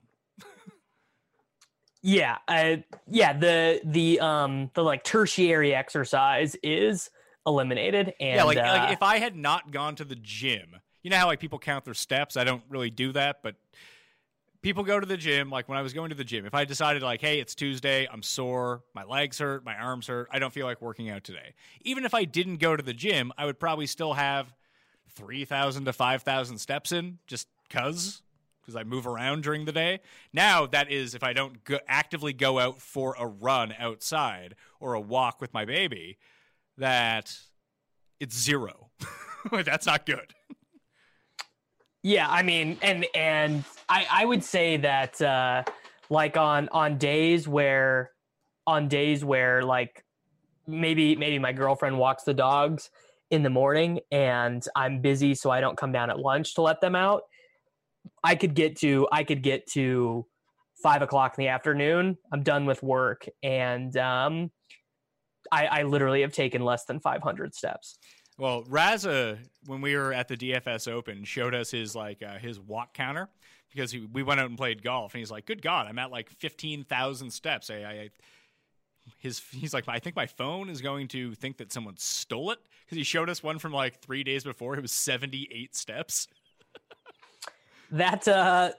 yeah, 2.03 2.37
uh, 2.47 2.75
yeah. 3.07 3.33
The 3.33 3.81
the 3.83 4.19
um 4.19 4.69
the 4.75 4.83
like 4.83 5.03
tertiary 5.03 5.73
exercise 5.73 6.55
is 6.61 7.09
eliminated, 7.47 8.13
and 8.19 8.35
yeah, 8.35 8.43
like, 8.43 8.57
uh, 8.59 8.61
like 8.61 8.93
if 8.93 9.01
I 9.01 9.17
had 9.17 9.35
not 9.35 9.71
gone 9.71 9.95
to 9.95 10.05
the 10.05 10.15
gym, 10.15 10.75
you 11.09 11.15
know 11.15 11.21
how 11.21 11.25
like 11.25 11.39
people 11.39 11.57
count 11.57 11.85
their 11.85 11.95
steps. 11.95 12.37
I 12.37 12.43
don't 12.43 12.61
really 12.69 12.91
do 12.91 13.11
that, 13.13 13.41
but 13.41 13.55
people 14.61 14.83
go 14.83 14.99
to 14.99 15.07
the 15.07 15.17
gym. 15.17 15.49
Like 15.49 15.67
when 15.67 15.75
I 15.75 15.81
was 15.81 15.91
going 15.91 16.09
to 16.09 16.15
the 16.15 16.23
gym, 16.23 16.45
if 16.45 16.53
I 16.53 16.65
decided 16.65 17.01
like, 17.01 17.19
hey, 17.19 17.39
it's 17.39 17.55
Tuesday, 17.55 18.07
I'm 18.11 18.21
sore, 18.21 18.83
my 18.93 19.03
legs 19.03 19.39
hurt, 19.39 19.65
my 19.65 19.75
arms 19.75 20.05
hurt, 20.05 20.29
I 20.31 20.37
don't 20.37 20.53
feel 20.53 20.67
like 20.67 20.83
working 20.83 21.09
out 21.09 21.23
today. 21.23 21.55
Even 21.81 22.05
if 22.05 22.13
I 22.13 22.25
didn't 22.25 22.57
go 22.57 22.75
to 22.75 22.83
the 22.83 22.93
gym, 22.93 23.31
I 23.39 23.45
would 23.45 23.59
probably 23.59 23.87
still 23.87 24.13
have 24.13 24.53
three 25.09 25.45
thousand 25.45 25.85
to 25.85 25.93
five 25.93 26.21
thousand 26.21 26.59
steps 26.59 26.91
in, 26.91 27.17
just 27.25 27.47
cause 27.71 28.21
because 28.61 28.75
I 28.75 28.83
move 28.83 29.07
around 29.07 29.41
during 29.41 29.65
the 29.65 29.71
day. 29.71 30.01
Now 30.31 30.67
that 30.67 30.91
is 30.91 31.15
if 31.15 31.23
I 31.23 31.33
don't 31.33 31.63
go, 31.63 31.79
actively 31.87 32.33
go 32.33 32.59
out 32.59 32.83
for 32.83 33.15
a 33.17 33.25
run 33.25 33.73
outside 33.79 34.53
or 34.79 34.93
a 34.93 35.01
walk 35.01 35.41
with 35.41 35.55
my 35.55 35.65
baby, 35.65 36.19
that 36.77 37.35
it's 38.19 38.39
zero. 38.39 38.91
That's 39.51 39.87
not 39.87 40.05
good. 40.05 40.35
Yeah, 42.03 42.27
I 42.29 42.43
mean, 42.43 42.77
and 42.81 43.05
and 43.13 43.63
I 43.89 44.07
I 44.09 44.25
would 44.25 44.43
say 44.43 44.77
that 44.77 45.21
uh 45.21 45.63
like 46.09 46.37
on 46.37 46.69
on 46.71 46.97
days 46.97 47.47
where 47.47 48.11
on 48.65 48.87
days 48.87 49.23
where 49.23 49.63
like 49.63 50.05
maybe 50.65 51.15
maybe 51.15 51.39
my 51.39 51.51
girlfriend 51.51 51.97
walks 51.97 52.23
the 52.23 52.33
dogs 52.33 52.89
in 53.31 53.43
the 53.43 53.49
morning 53.49 53.99
and 54.11 54.63
I'm 54.75 55.01
busy 55.01 55.35
so 55.35 55.51
I 55.51 55.61
don't 55.61 55.77
come 55.77 55.91
down 55.91 56.09
at 56.09 56.19
lunch 56.19 56.55
to 56.55 56.61
let 56.61 56.81
them 56.81 56.95
out. 56.95 57.23
I 58.23 58.35
could 58.35 58.55
get 58.55 58.77
to 58.77 59.07
I 59.11 59.23
could 59.23 59.43
get 59.43 59.67
to 59.73 60.25
five 60.81 61.01
o'clock 61.01 61.35
in 61.37 61.43
the 61.43 61.49
afternoon. 61.49 62.17
I'm 62.31 62.43
done 62.43 62.65
with 62.65 62.81
work 62.81 63.27
and 63.43 63.95
um 63.97 64.51
I, 65.51 65.65
I 65.65 65.83
literally 65.83 66.21
have 66.21 66.33
taken 66.33 66.63
less 66.63 66.85
than 66.85 66.99
500 66.99 67.55
steps. 67.55 67.97
Well, 68.39 68.63
Raza, 68.63 69.37
when 69.65 69.81
we 69.81 69.97
were 69.97 70.13
at 70.13 70.29
the 70.29 70.37
DFS 70.37 70.89
Open, 70.89 71.25
showed 71.25 71.53
us 71.53 71.71
his 71.71 71.93
like 71.93 72.23
uh, 72.23 72.37
his 72.37 72.57
walk 72.57 72.93
counter 72.93 73.27
because 73.69 73.91
he, 73.91 74.07
we 74.13 74.23
went 74.23 74.39
out 74.39 74.47
and 74.47 74.57
played 74.57 74.81
golf, 74.81 75.13
and 75.13 75.19
he's 75.19 75.29
like, 75.29 75.45
"Good 75.45 75.61
God, 75.61 75.87
I'm 75.87 75.99
at 75.99 76.09
like 76.09 76.29
fifteen 76.29 76.85
thousand 76.85 77.31
steps." 77.31 77.69
I, 77.69 77.75
I, 77.75 78.09
his 79.17 79.41
he's 79.51 79.73
like, 79.73 79.83
"I 79.89 79.99
think 79.99 80.15
my 80.15 80.25
phone 80.25 80.69
is 80.69 80.81
going 80.81 81.09
to 81.09 81.35
think 81.35 81.57
that 81.57 81.73
someone 81.73 81.97
stole 81.97 82.51
it," 82.51 82.59
because 82.85 82.97
he 82.97 83.03
showed 83.03 83.29
us 83.29 83.43
one 83.43 83.59
from 83.59 83.73
like 83.73 83.99
three 83.99 84.23
days 84.23 84.45
before. 84.45 84.75
It 84.75 84.81
was 84.81 84.93
seventy 84.93 85.49
eight 85.51 85.75
steps. 85.75 86.29
That 87.91 88.25
uh, 88.25 88.71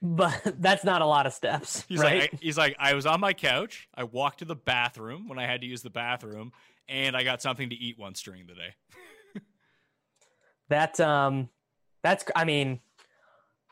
but 0.00 0.40
that's 0.60 0.84
not 0.84 1.02
a 1.02 1.06
lot 1.06 1.26
of 1.26 1.34
steps, 1.34 1.84
He's 1.88 1.98
right? 2.00 2.20
like, 2.22 2.34
I, 2.34 2.38
he's 2.40 2.58
like, 2.58 2.76
I 2.78 2.94
was 2.94 3.04
on 3.04 3.20
my 3.20 3.32
couch. 3.32 3.88
I 3.94 4.04
walked 4.04 4.38
to 4.38 4.44
the 4.44 4.56
bathroom 4.56 5.28
when 5.28 5.38
I 5.38 5.46
had 5.46 5.60
to 5.60 5.66
use 5.66 5.82
the 5.82 5.90
bathroom, 5.90 6.52
and 6.88 7.16
I 7.16 7.24
got 7.24 7.42
something 7.42 7.70
to 7.70 7.76
eat 7.76 7.98
once 7.98 8.22
during 8.22 8.46
the 8.46 8.54
day. 8.54 9.42
that 10.68 11.00
um, 11.00 11.48
that's 12.02 12.24
I 12.34 12.44
mean, 12.44 12.80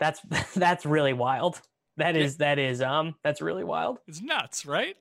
that's 0.00 0.20
that's 0.54 0.86
really 0.86 1.12
wild. 1.12 1.60
That 1.98 2.16
is 2.16 2.38
that 2.38 2.58
is 2.58 2.80
um, 2.80 3.14
that's 3.22 3.40
really 3.40 3.64
wild. 3.64 3.98
It's 4.06 4.22
nuts, 4.22 4.64
right? 4.64 4.96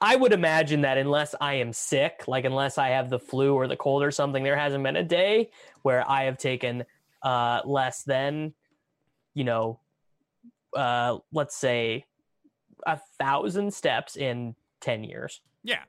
I 0.00 0.14
would 0.14 0.32
imagine 0.32 0.82
that 0.82 0.96
unless 0.96 1.34
I 1.40 1.54
am 1.54 1.72
sick, 1.72 2.24
like 2.28 2.44
unless 2.44 2.78
I 2.78 2.90
have 2.90 3.10
the 3.10 3.18
flu 3.18 3.54
or 3.54 3.66
the 3.66 3.76
cold 3.76 4.04
or 4.04 4.10
something, 4.12 4.44
there 4.44 4.56
hasn't 4.56 4.84
been 4.84 4.96
a 4.96 5.02
day 5.02 5.50
where 5.82 6.08
I 6.08 6.24
have 6.24 6.38
taken 6.38 6.84
uh, 7.22 7.62
less 7.64 8.04
than, 8.04 8.54
you 9.34 9.42
know, 9.42 9.80
uh, 10.76 11.18
let's 11.32 11.56
say 11.56 12.04
a 12.86 13.00
thousand 13.18 13.74
steps 13.74 14.16
in 14.16 14.54
10 14.82 15.02
years. 15.02 15.40
Yeah. 15.64 15.82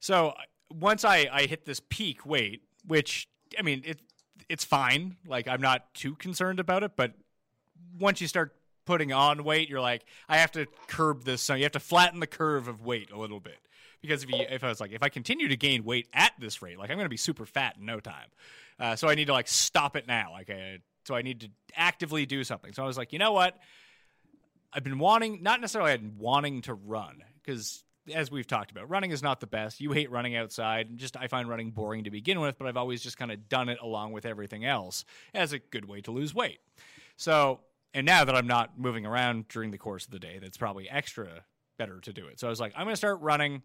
So 0.00 0.28
uh, 0.28 0.34
once 0.70 1.04
I, 1.04 1.28
I 1.32 1.46
hit 1.46 1.64
this 1.64 1.80
peak 1.88 2.26
weight, 2.26 2.62
which 2.86 3.28
I 3.58 3.62
mean 3.62 3.82
it 3.84 4.00
it's 4.48 4.64
fine. 4.64 5.16
Like 5.26 5.48
I'm 5.48 5.60
not 5.60 5.92
too 5.94 6.14
concerned 6.14 6.60
about 6.60 6.82
it, 6.82 6.92
but 6.96 7.12
once 7.98 8.20
you 8.20 8.28
start 8.28 8.54
putting 8.84 9.12
on 9.12 9.42
weight, 9.44 9.68
you're 9.68 9.80
like, 9.80 10.04
I 10.28 10.38
have 10.38 10.52
to 10.52 10.66
curb 10.86 11.24
this. 11.24 11.42
So 11.42 11.54
you 11.54 11.64
have 11.64 11.72
to 11.72 11.80
flatten 11.80 12.20
the 12.20 12.26
curve 12.26 12.68
of 12.68 12.82
weight 12.84 13.10
a 13.10 13.18
little 13.18 13.40
bit. 13.40 13.58
Because 14.00 14.22
if 14.22 14.30
you, 14.30 14.44
if 14.48 14.62
I 14.62 14.68
was 14.68 14.80
like, 14.80 14.92
if 14.92 15.02
I 15.02 15.08
continue 15.08 15.48
to 15.48 15.56
gain 15.56 15.82
weight 15.82 16.06
at 16.12 16.32
this 16.38 16.62
rate, 16.62 16.78
like 16.78 16.90
I'm 16.90 16.96
going 16.96 17.06
to 17.06 17.10
be 17.10 17.16
super 17.16 17.44
fat 17.44 17.76
in 17.78 17.86
no 17.86 17.98
time. 17.98 18.28
Uh, 18.78 18.94
so 18.94 19.08
I 19.08 19.16
need 19.16 19.24
to 19.24 19.32
like 19.32 19.48
stop 19.48 19.96
it 19.96 20.06
now. 20.06 20.30
Like, 20.32 20.50
I, 20.50 20.78
so 21.04 21.16
I 21.16 21.22
need 21.22 21.40
to 21.40 21.48
actively 21.74 22.26
do 22.26 22.44
something. 22.44 22.72
So 22.72 22.84
I 22.84 22.86
was 22.86 22.96
like, 22.96 23.12
you 23.12 23.18
know 23.18 23.32
what? 23.32 23.58
I've 24.72 24.84
been 24.84 24.98
wanting, 24.98 25.42
not 25.42 25.60
necessarily 25.60 25.98
wanting 26.18 26.62
to 26.62 26.74
run, 26.74 27.24
because 27.42 27.82
as 28.12 28.30
we've 28.30 28.46
talked 28.46 28.70
about, 28.70 28.88
running 28.88 29.10
is 29.10 29.22
not 29.22 29.40
the 29.40 29.46
best. 29.46 29.80
You 29.80 29.92
hate 29.92 30.10
running 30.10 30.36
outside, 30.36 30.88
and 30.88 30.98
just 30.98 31.16
I 31.16 31.28
find 31.28 31.48
running 31.48 31.70
boring 31.70 32.04
to 32.04 32.10
begin 32.10 32.40
with. 32.40 32.58
But 32.58 32.68
I've 32.68 32.76
always 32.76 33.02
just 33.02 33.18
kind 33.18 33.32
of 33.32 33.48
done 33.48 33.68
it 33.68 33.78
along 33.80 34.12
with 34.12 34.26
everything 34.26 34.64
else 34.64 35.04
as 35.34 35.52
a 35.52 35.58
good 35.58 35.86
way 35.86 36.00
to 36.02 36.10
lose 36.10 36.34
weight. 36.34 36.60
So 37.16 37.60
and 37.96 38.04
now 38.04 38.24
that 38.24 38.34
I'm 38.36 38.46
not 38.46 38.78
moving 38.78 39.06
around 39.06 39.48
during 39.48 39.70
the 39.70 39.78
course 39.78 40.04
of 40.04 40.10
the 40.10 40.18
day, 40.18 40.38
that's 40.38 40.58
probably 40.58 40.88
extra 40.88 41.44
better 41.78 41.98
to 42.00 42.12
do 42.12 42.26
it. 42.26 42.38
So 42.38 42.46
I 42.46 42.50
was 42.50 42.60
like, 42.60 42.74
I'm 42.76 42.84
going 42.84 42.92
to 42.92 42.98
start 42.98 43.22
running 43.22 43.62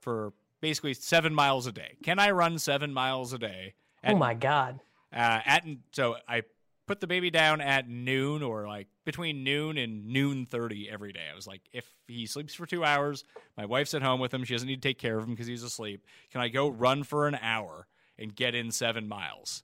for 0.00 0.32
basically 0.60 0.94
seven 0.94 1.34
miles 1.34 1.66
a 1.66 1.72
day. 1.72 1.96
Can 2.04 2.20
I 2.20 2.30
run 2.30 2.60
seven 2.60 2.92
miles 2.92 3.32
a 3.32 3.38
day? 3.38 3.74
At, 4.04 4.14
oh 4.14 4.18
my 4.18 4.34
god! 4.34 4.80
Uh, 5.12 5.40
at 5.44 5.66
so 5.90 6.16
I 6.28 6.42
put 6.86 7.00
the 7.00 7.08
baby 7.08 7.30
down 7.30 7.60
at 7.60 7.88
noon 7.88 8.44
or 8.44 8.68
like 8.68 8.86
between 9.04 9.44
noon 9.44 9.78
and 9.78 10.06
noon 10.06 10.46
thirty 10.46 10.88
every 10.90 11.12
day. 11.12 11.26
I 11.30 11.34
was 11.34 11.46
like, 11.46 11.62
if 11.72 11.86
he 12.08 12.26
sleeps 12.26 12.54
for 12.54 12.66
two 12.66 12.84
hours, 12.84 13.24
my 13.56 13.66
wife's 13.66 13.94
at 13.94 14.02
home 14.02 14.20
with 14.20 14.32
him. 14.32 14.44
She 14.44 14.54
doesn't 14.54 14.68
need 14.68 14.82
to 14.82 14.88
take 14.88 14.98
care 14.98 15.18
of 15.18 15.24
him 15.24 15.30
because 15.30 15.46
he's 15.46 15.62
asleep. 15.62 16.04
Can 16.30 16.40
I 16.40 16.48
go 16.48 16.68
run 16.68 17.04
for 17.04 17.28
an 17.28 17.38
hour 17.40 17.86
and 18.18 18.34
get 18.34 18.54
in 18.54 18.70
seven 18.70 19.08
miles? 19.08 19.62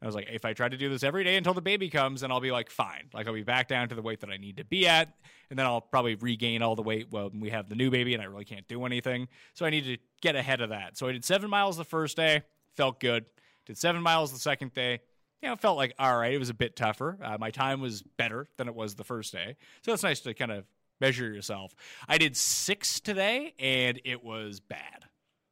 I 0.00 0.06
was 0.06 0.14
like, 0.14 0.28
if 0.30 0.44
I 0.44 0.52
try 0.52 0.68
to 0.68 0.76
do 0.76 0.88
this 0.88 1.02
every 1.02 1.24
day 1.24 1.36
until 1.36 1.54
the 1.54 1.60
baby 1.60 1.90
comes, 1.90 2.20
then 2.20 2.30
I'll 2.30 2.40
be 2.40 2.52
like, 2.52 2.70
fine. 2.70 3.08
Like 3.12 3.26
I'll 3.26 3.34
be 3.34 3.42
back 3.42 3.66
down 3.66 3.88
to 3.88 3.96
the 3.96 4.02
weight 4.02 4.20
that 4.20 4.30
I 4.30 4.36
need 4.36 4.58
to 4.58 4.64
be 4.64 4.86
at, 4.86 5.12
and 5.50 5.58
then 5.58 5.66
I'll 5.66 5.80
probably 5.80 6.14
regain 6.14 6.62
all 6.62 6.76
the 6.76 6.82
weight 6.82 7.08
when 7.10 7.40
we 7.40 7.50
have 7.50 7.68
the 7.68 7.74
new 7.74 7.90
baby 7.90 8.14
and 8.14 8.22
I 8.22 8.26
really 8.26 8.44
can't 8.44 8.68
do 8.68 8.84
anything. 8.84 9.26
So 9.54 9.66
I 9.66 9.70
need 9.70 9.84
to 9.86 9.96
get 10.20 10.36
ahead 10.36 10.60
of 10.60 10.68
that. 10.70 10.96
So 10.96 11.08
I 11.08 11.12
did 11.12 11.24
seven 11.24 11.50
miles 11.50 11.76
the 11.76 11.84
first 11.84 12.16
day, 12.16 12.42
felt 12.76 13.00
good. 13.00 13.24
Did 13.66 13.76
seven 13.76 14.00
miles 14.00 14.32
the 14.32 14.38
second 14.38 14.72
day. 14.72 15.00
You 15.42 15.48
know, 15.50 15.56
felt 15.56 15.76
like 15.76 15.94
all 15.98 16.16
right. 16.16 16.32
It 16.32 16.38
was 16.38 16.50
a 16.50 16.54
bit 16.54 16.74
tougher. 16.76 17.16
Uh, 17.22 17.36
my 17.38 17.50
time 17.50 17.80
was 17.80 18.02
better 18.02 18.48
than 18.56 18.66
it 18.68 18.74
was 18.74 18.94
the 18.96 19.04
first 19.04 19.32
day, 19.32 19.56
so 19.82 19.92
it's 19.92 20.02
nice 20.02 20.20
to 20.20 20.34
kind 20.34 20.50
of 20.50 20.64
measure 21.00 21.32
yourself. 21.32 21.74
I 22.08 22.18
did 22.18 22.36
six 22.36 22.98
today, 23.00 23.54
and 23.58 24.00
it 24.04 24.24
was 24.24 24.58
bad. 24.60 25.04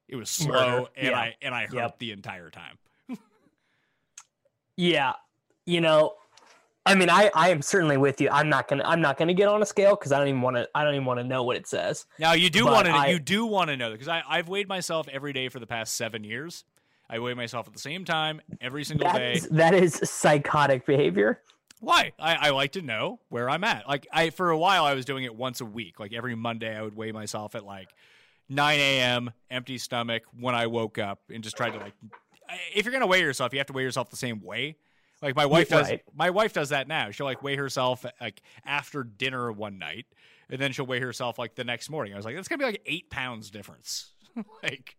It 0.08 0.16
was 0.16 0.28
slow, 0.30 0.48
Murder. 0.80 0.86
and 0.96 1.06
Yeah. 1.08 1.18
I 1.18 1.34
and 1.40 1.54
I 1.54 1.62
hurt 1.66 1.74
Yep. 1.74 1.98
the 2.00 2.12
entire 2.12 2.50
time. 2.50 2.78
Yeah, 4.76 5.14
you 5.64 5.80
know, 5.80 6.14
I 6.84 6.94
mean, 6.94 7.08
I 7.08 7.30
I 7.34 7.48
am 7.50 7.62
certainly 7.62 7.96
with 7.96 8.20
you. 8.20 8.28
I'm 8.30 8.48
not 8.48 8.68
gonna 8.68 8.84
I'm 8.84 9.00
not 9.00 9.16
gonna 9.16 9.32
get 9.34 9.48
on 9.48 9.62
a 9.62 9.66
scale 9.66 9.96
because 9.96 10.12
I 10.12 10.18
don't 10.18 10.28
even 10.28 10.42
want 10.42 10.56
to 10.56 10.68
I 10.74 10.84
don't 10.84 10.94
even 10.94 11.06
want 11.06 11.18
to 11.18 11.24
know 11.24 11.42
what 11.44 11.56
it 11.56 11.66
says. 11.66 12.04
Now 12.18 12.32
you 12.34 12.50
do 12.50 12.66
want 12.66 12.86
to 12.86 13.10
you 13.10 13.18
do 13.18 13.46
want 13.46 13.70
to 13.70 13.76
know 13.76 13.90
because 13.90 14.08
I 14.08 14.22
I've 14.28 14.48
weighed 14.48 14.68
myself 14.68 15.08
every 15.10 15.32
day 15.32 15.48
for 15.48 15.58
the 15.60 15.66
past 15.66 15.94
seven 15.94 16.24
years. 16.24 16.64
I 17.08 17.18
weigh 17.18 17.34
myself 17.34 17.66
at 17.66 17.72
the 17.72 17.78
same 17.78 18.04
time 18.04 18.40
every 18.60 18.84
single 18.84 19.06
That 19.06 19.18
day. 19.18 19.32
is, 19.34 19.48
that 19.48 19.74
is 19.74 19.94
psychotic 20.04 20.86
behavior. 20.86 21.40
Why? 21.80 22.12
I, 22.18 22.48
I 22.48 22.50
like 22.50 22.72
to 22.72 22.82
know 22.82 23.20
where 23.28 23.48
I'm 23.50 23.62
at. 23.64 23.88
Like 23.88 24.06
I 24.12 24.30
for 24.30 24.50
a 24.50 24.58
while 24.58 24.84
I 24.84 24.94
was 24.94 25.04
doing 25.04 25.24
it 25.24 25.34
once 25.34 25.60
a 25.60 25.64
week. 25.64 26.00
Like 26.00 26.12
every 26.12 26.34
Monday 26.34 26.76
I 26.76 26.82
would 26.82 26.96
weigh 26.96 27.12
myself 27.12 27.54
at 27.54 27.64
like 27.64 27.90
9 28.48 28.78
a.m. 28.78 29.30
empty 29.50 29.78
stomach 29.78 30.22
when 30.38 30.54
I 30.54 30.66
woke 30.66 30.98
up 30.98 31.20
and 31.32 31.44
just 31.44 31.56
tried 31.56 31.74
to 31.74 31.78
like. 31.78 31.94
If 32.74 32.84
you're 32.84 32.92
gonna 32.92 33.06
weigh 33.06 33.20
yourself, 33.20 33.52
you 33.52 33.58
have 33.58 33.66
to 33.66 33.72
weigh 33.72 33.82
yourself 33.82 34.10
the 34.10 34.16
same 34.16 34.40
way. 34.40 34.76
Like 35.20 35.36
my 35.36 35.46
wife 35.46 35.68
does. 35.68 35.90
My 36.14 36.30
wife 36.30 36.52
does 36.52 36.70
that 36.70 36.88
now. 36.88 37.10
She'll 37.10 37.26
like 37.26 37.42
weigh 37.42 37.56
herself 37.56 38.06
like 38.20 38.42
after 38.64 39.02
dinner 39.04 39.50
one 39.52 39.78
night, 39.78 40.06
and 40.48 40.60
then 40.60 40.72
she'll 40.72 40.86
weigh 40.86 41.00
herself 41.00 41.38
like 41.38 41.56
the 41.56 41.64
next 41.64 41.90
morning. 41.90 42.14
I 42.14 42.16
was 42.16 42.24
like, 42.24 42.36
that's 42.36 42.48
gonna 42.48 42.58
be 42.58 42.64
like 42.64 42.82
eight 42.86 43.10
pounds 43.10 43.50
difference. 43.50 44.12
like. 44.62 44.96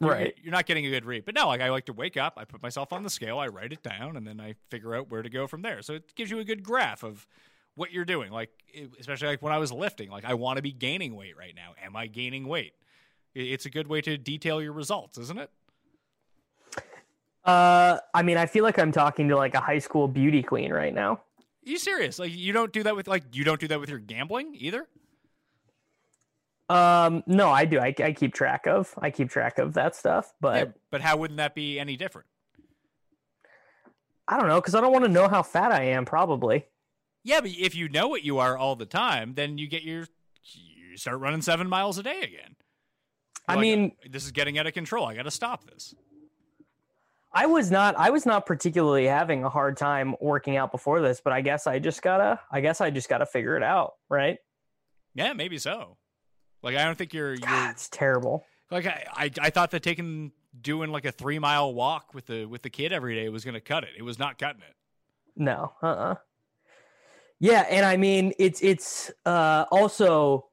You're- 0.00 0.12
Right. 0.12 0.34
You're 0.42 0.52
not 0.52 0.66
getting 0.66 0.84
a 0.86 0.90
good 0.90 1.04
read. 1.04 1.24
But 1.24 1.34
no, 1.34 1.46
like 1.48 1.60
I 1.60 1.70
like 1.70 1.86
to 1.86 1.92
wake 1.92 2.16
up, 2.16 2.34
I 2.36 2.44
put 2.44 2.62
myself 2.62 2.92
on 2.92 3.02
the 3.02 3.10
scale, 3.10 3.38
I 3.38 3.46
write 3.48 3.72
it 3.72 3.82
down, 3.82 4.16
and 4.16 4.26
then 4.26 4.40
I 4.40 4.54
figure 4.70 4.94
out 4.94 5.10
where 5.10 5.22
to 5.22 5.30
go 5.30 5.46
from 5.46 5.62
there. 5.62 5.82
So 5.82 5.94
it 5.94 6.14
gives 6.14 6.30
you 6.30 6.38
a 6.38 6.44
good 6.44 6.62
graph 6.62 7.02
of 7.02 7.26
what 7.74 7.92
you're 7.92 8.04
doing. 8.04 8.30
Like 8.32 8.50
especially 8.98 9.28
like 9.28 9.42
when 9.42 9.52
I 9.52 9.58
was 9.58 9.72
lifting, 9.72 10.10
like 10.10 10.24
I 10.24 10.34
want 10.34 10.56
to 10.56 10.62
be 10.62 10.72
gaining 10.72 11.14
weight 11.14 11.36
right 11.36 11.54
now. 11.54 11.74
Am 11.84 11.96
I 11.96 12.06
gaining 12.06 12.46
weight? 12.46 12.74
It's 13.34 13.66
a 13.66 13.70
good 13.70 13.86
way 13.86 14.00
to 14.00 14.16
detail 14.16 14.62
your 14.62 14.72
results, 14.72 15.18
isn't 15.18 15.38
it? 15.38 15.50
Uh, 17.44 17.98
I 18.12 18.22
mean, 18.22 18.36
I 18.38 18.46
feel 18.46 18.64
like 18.64 18.78
I'm 18.78 18.90
talking 18.92 19.28
to 19.28 19.36
like 19.36 19.54
a 19.54 19.60
high 19.60 19.78
school 19.78 20.08
beauty 20.08 20.42
queen 20.42 20.72
right 20.72 20.92
now. 20.94 21.12
Are 21.12 21.20
you 21.70 21.78
serious? 21.78 22.18
Like 22.18 22.32
you 22.34 22.52
don't 22.52 22.72
do 22.72 22.82
that 22.82 22.96
with 22.96 23.06
like 23.08 23.22
you 23.32 23.44
don't 23.44 23.60
do 23.60 23.68
that 23.68 23.78
with 23.80 23.88
your 23.88 23.98
gambling 23.98 24.54
either? 24.58 24.86
Um, 26.68 27.22
no, 27.26 27.50
I 27.50 27.64
do. 27.64 27.78
I, 27.78 27.94
I 28.02 28.12
keep 28.12 28.34
track 28.34 28.66
of. 28.66 28.92
I 29.00 29.10
keep 29.10 29.30
track 29.30 29.58
of 29.58 29.74
that 29.74 29.94
stuff, 29.94 30.32
but 30.40 30.56
Yeah, 30.56 30.72
but 30.90 31.00
how 31.00 31.16
wouldn't 31.16 31.38
that 31.38 31.54
be 31.54 31.78
any 31.78 31.96
different? 31.96 32.26
I 34.28 34.38
don't 34.38 34.48
know 34.48 34.60
because 34.60 34.74
I 34.74 34.80
don't 34.80 34.92
want 34.92 35.04
to 35.04 35.10
know 35.10 35.28
how 35.28 35.42
fat 35.42 35.70
I 35.70 35.84
am. 35.84 36.04
Probably. 36.04 36.66
Yeah, 37.22 37.40
but 37.40 37.50
if 37.50 37.74
you 37.74 37.88
know 37.88 38.08
what 38.08 38.24
you 38.24 38.38
are 38.38 38.56
all 38.56 38.74
the 38.76 38.86
time, 38.86 39.34
then 39.34 39.58
you 39.58 39.68
get 39.68 39.82
your 39.82 40.06
you 40.52 40.96
start 40.96 41.20
running 41.20 41.42
seven 41.42 41.68
miles 41.68 41.98
a 41.98 42.02
day 42.02 42.20
again. 42.20 42.56
I 43.48 43.54
like, 43.54 43.60
mean- 43.62 43.92
this 44.10 44.24
is 44.24 44.32
getting 44.32 44.58
out 44.58 44.66
of 44.66 44.74
control. 44.74 45.06
I 45.06 45.14
got 45.14 45.22
to 45.22 45.30
stop 45.30 45.64
this. 45.70 45.94
I 47.32 47.46
was 47.46 47.70
not. 47.70 47.94
I 47.98 48.10
was 48.10 48.24
not 48.24 48.46
particularly 48.46 49.04
having 49.04 49.44
a 49.44 49.50
hard 49.50 49.76
time 49.76 50.16
working 50.20 50.56
out 50.56 50.72
before 50.72 51.02
this, 51.02 51.20
but 51.22 51.34
I 51.34 51.42
guess 51.42 51.66
I 51.66 51.78
just 51.78 52.00
gotta. 52.00 52.40
I 52.50 52.60
guess 52.62 52.80
I 52.80 52.90
just 52.90 53.10
gotta 53.10 53.26
figure 53.26 53.56
it 53.56 53.62
out, 53.62 53.92
right? 54.08 54.38
Yeah, 55.14 55.34
maybe 55.34 55.58
so. 55.58 55.98
Like 56.62 56.76
I 56.76 56.84
don't 56.84 56.96
think 56.96 57.14
you're 57.14 57.34
you're 57.34 57.70
it's 57.70 57.88
terrible. 57.88 58.44
like 58.70 58.86
I, 58.86 59.04
I 59.14 59.30
I 59.40 59.50
thought 59.50 59.70
that 59.72 59.82
taking 59.82 60.32
doing 60.60 60.90
like 60.90 61.04
a 61.04 61.12
three 61.12 61.38
mile 61.38 61.72
walk 61.74 62.14
with 62.14 62.26
the 62.26 62.46
with 62.46 62.62
the 62.62 62.70
kid 62.70 62.92
every 62.92 63.14
day 63.14 63.28
was 63.28 63.44
gonna 63.44 63.60
cut 63.60 63.84
it. 63.84 63.90
It 63.96 64.02
was 64.02 64.18
not 64.18 64.38
cutting 64.38 64.62
it. 64.62 64.74
No. 65.36 65.72
Uh. 65.82 65.86
uh 65.86 66.14
Yeah, 67.38 67.66
and 67.68 67.84
I 67.84 67.96
mean 67.96 68.32
it's 68.38 68.62
it's 68.62 69.10
uh 69.24 69.66
also, 69.70 70.48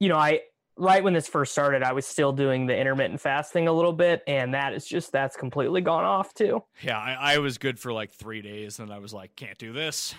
you 0.00 0.08
know, 0.08 0.16
I 0.16 0.40
right 0.78 1.02
when 1.02 1.12
this 1.12 1.28
first 1.28 1.52
started, 1.52 1.82
I 1.82 1.92
was 1.92 2.06
still 2.06 2.32
doing 2.32 2.66
the 2.66 2.76
intermittent 2.76 3.20
fasting 3.20 3.68
a 3.68 3.72
little 3.72 3.92
bit, 3.92 4.22
and 4.26 4.54
that 4.54 4.72
is 4.72 4.86
just 4.86 5.12
that's 5.12 5.36
completely 5.36 5.80
gone 5.80 6.04
off 6.04 6.32
too. 6.34 6.62
Yeah, 6.82 6.98
I, 6.98 7.34
I 7.34 7.38
was 7.38 7.58
good 7.58 7.78
for 7.78 7.92
like 7.92 8.12
three 8.12 8.42
days, 8.42 8.78
and 8.78 8.92
I 8.92 8.98
was 8.98 9.12
like, 9.12 9.36
can't 9.36 9.58
do 9.58 9.72
this. 9.72 10.14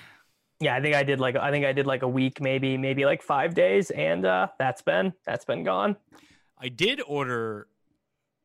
Yeah, 0.61 0.75
I 0.75 0.81
think 0.81 0.95
I 0.95 1.03
did 1.03 1.19
like 1.19 1.35
I 1.37 1.51
think 1.51 1.65
I 1.65 1.71
did 1.71 1.85
like 1.87 2.01
a 2.01 2.07
week, 2.07 2.41
maybe 2.41 2.77
maybe 2.77 3.05
like 3.05 3.21
five 3.21 3.53
days, 3.53 3.91
and 3.91 4.25
uh 4.25 4.47
that's 4.57 4.81
been 4.81 5.13
that's 5.25 5.45
been 5.45 5.63
gone. 5.63 5.95
I 6.57 6.67
did 6.69 7.01
order 7.07 7.67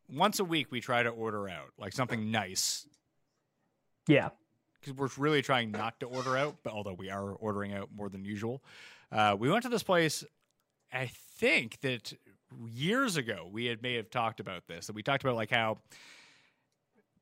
once 0.09 0.39
a 0.39 0.45
week. 0.45 0.71
We 0.71 0.81
try 0.81 1.03
to 1.03 1.09
order 1.11 1.49
out 1.49 1.73
like 1.79 1.93
something 1.93 2.31
nice 2.31 2.87
Yeah. 4.07 4.29
because 4.81 4.95
we're 4.95 5.09
really 5.17 5.43
trying 5.43 5.73
not 5.73 5.99
to 6.01 6.07
order 6.07 6.37
out. 6.37 6.57
But 6.63 6.73
although 6.73 6.95
we 6.95 7.11
are 7.11 7.33
ordering 7.33 7.73
out 7.73 7.89
more 7.93 8.09
than 8.09 8.25
usual, 8.25 8.63
uh, 9.11 9.35
we 9.39 9.51
went 9.51 9.65
to 9.65 9.69
this 9.69 9.83
place. 9.83 10.23
I 10.93 11.07
think 11.39 11.81
that 11.81 12.13
years 12.71 13.17
ago 13.17 13.49
we 13.51 13.65
had 13.65 13.83
may 13.83 13.95
have 13.95 14.11
talked 14.11 14.39
about 14.39 14.69
this. 14.69 14.87
That 14.87 14.95
we 14.95 15.03
talked 15.03 15.25
about 15.25 15.35
like 15.35 15.51
how 15.51 15.79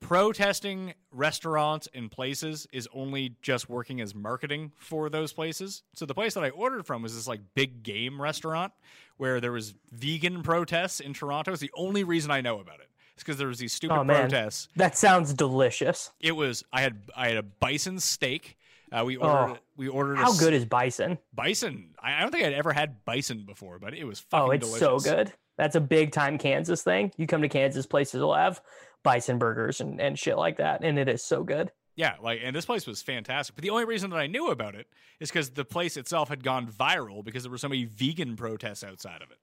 protesting 0.02 0.92
restaurants 1.10 1.88
and 1.94 2.10
places 2.10 2.66
is 2.72 2.88
only 2.92 3.34
just 3.40 3.68
working 3.70 4.00
as 4.00 4.14
marketing 4.14 4.72
for 4.76 5.08
those 5.08 5.32
places. 5.32 5.82
So 5.94 6.04
the 6.04 6.14
place 6.14 6.34
that 6.34 6.44
I 6.44 6.50
ordered 6.50 6.84
from 6.86 7.02
was 7.02 7.14
this 7.14 7.26
like 7.26 7.40
big 7.54 7.82
game 7.82 8.20
restaurant 8.20 8.72
where 9.16 9.40
there 9.40 9.52
was 9.52 9.74
vegan 9.90 10.42
protests 10.42 11.00
in 11.00 11.14
Toronto. 11.14 11.52
It's 11.52 11.60
the 11.60 11.70
only 11.74 12.04
reason 12.04 12.30
I 12.30 12.40
know 12.40 12.60
about 12.60 12.80
it. 12.80 12.88
It's 13.14 13.22
because 13.22 13.38
there 13.38 13.48
was 13.48 13.58
these 13.58 13.72
stupid 13.72 13.94
Oh, 13.96 14.04
protests. 14.04 14.68
That 14.76 14.96
sounds 14.98 15.32
delicious. 15.32 16.10
It 16.20 16.32
was 16.32 16.64
I 16.72 16.82
had 16.82 16.98
I 17.16 17.28
had 17.28 17.36
a 17.36 17.42
bison 17.42 17.98
steak. 18.00 18.58
Uh, 18.90 19.04
we 19.06 19.16
ordered 19.16 19.54
Oh. 19.54 19.58
we 19.76 19.88
ordered 19.88 20.18
How 20.18 20.30
s- 20.30 20.40
good 20.40 20.52
is 20.52 20.64
bison? 20.66 21.18
bison. 21.34 21.94
I, 22.02 22.18
I 22.18 22.20
don't 22.20 22.30
think 22.32 22.44
I'd 22.44 22.52
ever 22.52 22.72
had 22.72 23.04
bison 23.04 23.44
before, 23.46 23.78
but 23.78 23.94
it 23.94 24.04
was 24.04 24.18
fucking 24.20 24.48
Oh, 24.48 24.50
it's 24.50 24.66
delicious. 24.66 24.80
so 24.80 24.98
good. 24.98 25.32
That's 25.56 25.76
a 25.76 25.80
big 25.80 26.12
time 26.12 26.38
Kansas 26.38 26.82
thing. 26.82 27.12
You 27.16 27.26
come 27.26 27.42
to 27.42 27.48
Kansas, 27.48 27.86
places 27.86 28.20
will 28.20 28.34
have 28.34 28.60
bison 29.02 29.38
burgers 29.38 29.80
and, 29.80 30.00
and 30.00 30.18
shit 30.18 30.36
like 30.36 30.58
that, 30.58 30.82
and 30.82 30.98
it 30.98 31.08
is 31.08 31.22
so 31.22 31.42
good. 31.42 31.70
Yeah, 31.94 32.14
like 32.22 32.40
and 32.42 32.56
this 32.56 32.64
place 32.64 32.86
was 32.86 33.02
fantastic. 33.02 33.54
But 33.54 33.62
the 33.62 33.70
only 33.70 33.84
reason 33.84 34.10
that 34.10 34.16
I 34.16 34.26
knew 34.26 34.48
about 34.48 34.74
it 34.74 34.86
is 35.20 35.30
because 35.30 35.50
the 35.50 35.64
place 35.64 35.96
itself 35.96 36.28
had 36.28 36.42
gone 36.42 36.66
viral 36.66 37.22
because 37.22 37.42
there 37.42 37.52
were 37.52 37.58
so 37.58 37.68
many 37.68 37.84
vegan 37.84 38.36
protests 38.36 38.82
outside 38.82 39.22
of 39.22 39.30
it. 39.30 39.38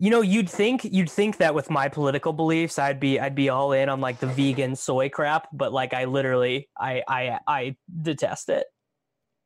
You 0.00 0.10
know, 0.10 0.20
you'd 0.20 0.48
think 0.48 0.84
you'd 0.84 1.10
think 1.10 1.38
that 1.38 1.56
with 1.56 1.70
my 1.70 1.88
political 1.88 2.32
beliefs, 2.32 2.78
I'd 2.78 3.00
be 3.00 3.18
I'd 3.18 3.34
be 3.34 3.48
all 3.48 3.72
in 3.72 3.88
on 3.88 4.00
like 4.00 4.20
the 4.20 4.28
vegan 4.28 4.76
soy 4.76 5.08
crap, 5.08 5.48
but 5.52 5.72
like 5.72 5.92
I 5.92 6.04
literally 6.04 6.68
I 6.78 7.02
I 7.08 7.38
I 7.48 7.76
detest 8.00 8.48
it. 8.48 8.66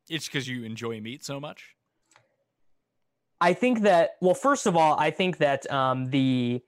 It's 0.09 0.27
because 0.27 0.47
you 0.47 0.63
enjoy 0.63 1.01
meat 1.01 1.25
so 1.25 1.39
much. 1.39 1.75
I 3.41 3.53
think 3.53 3.81
that 3.81 4.11
well, 4.21 4.35
first 4.35 4.67
of 4.67 4.77
all, 4.77 4.95
I 4.97 5.09
think 5.09 5.39
that 5.39 5.69
um, 5.71 6.05
the 6.11 6.61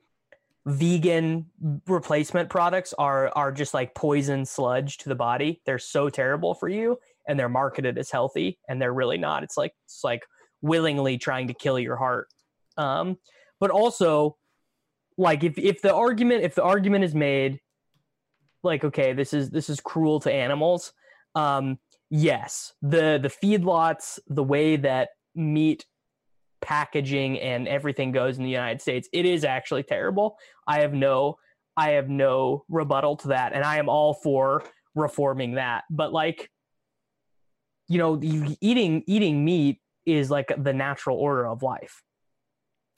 vegan 0.65 1.45
replacement 1.87 2.49
products 2.49 2.93
are 2.97 3.29
are 3.35 3.51
just 3.51 3.73
like 3.73 3.93
poison 3.93 4.45
sludge 4.45 4.97
to 4.97 5.09
the 5.09 5.15
body. 5.15 5.61
They're 5.65 5.79
so 5.79 6.09
terrible 6.09 6.55
for 6.55 6.67
you, 6.67 6.97
and 7.27 7.39
they're 7.39 7.49
marketed 7.49 7.97
as 7.97 8.09
healthy, 8.09 8.59
and 8.67 8.81
they're 8.81 8.93
really 8.93 9.17
not. 9.17 9.43
It's 9.43 9.57
like 9.57 9.73
it's 9.85 10.03
like 10.03 10.23
willingly 10.61 11.17
trying 11.17 11.47
to 11.47 11.53
kill 11.53 11.79
your 11.79 11.95
heart. 11.95 12.27
Um, 12.77 13.17
but 13.59 13.69
also, 13.69 14.37
like 15.17 15.43
if 15.43 15.57
if 15.57 15.81
the 15.81 15.93
argument 15.93 16.43
if 16.43 16.55
the 16.55 16.63
argument 16.63 17.03
is 17.03 17.13
made, 17.13 17.59
like 18.63 18.83
okay, 18.83 19.13
this 19.13 19.33
is 19.33 19.51
this 19.51 19.69
is 19.69 19.79
cruel 19.79 20.19
to 20.21 20.33
animals. 20.33 20.93
Um, 21.35 21.79
yes, 22.09 22.73
the 22.81 23.19
the 23.21 23.29
feedlots, 23.29 24.19
the 24.27 24.43
way 24.43 24.77
that 24.77 25.09
meat 25.35 25.85
packaging 26.65 27.39
and 27.39 27.67
everything 27.67 28.11
goes 28.11 28.37
in 28.37 28.43
the 28.43 28.49
United 28.49 28.81
States, 28.81 29.07
it 29.13 29.25
is 29.25 29.45
actually 29.45 29.83
terrible. 29.83 30.37
I 30.67 30.81
have 30.81 30.93
no 30.93 31.37
I 31.77 31.91
have 31.91 32.09
no 32.09 32.65
rebuttal 32.69 33.17
to 33.17 33.27
that 33.29 33.53
and 33.53 33.63
I 33.63 33.77
am 33.77 33.87
all 33.87 34.15
for 34.15 34.63
reforming 34.95 35.55
that. 35.55 35.83
But 35.89 36.11
like 36.11 36.49
you 37.87 37.99
know, 37.99 38.19
eating 38.61 39.03
eating 39.05 39.45
meat 39.45 39.79
is 40.07 40.31
like 40.31 40.51
the 40.57 40.73
natural 40.73 41.17
order 41.17 41.47
of 41.47 41.61
life. 41.61 42.01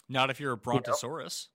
Not 0.07 0.30
if 0.30 0.39
you're 0.39 0.53
a 0.53 0.57
brontosaurus. 0.57 1.49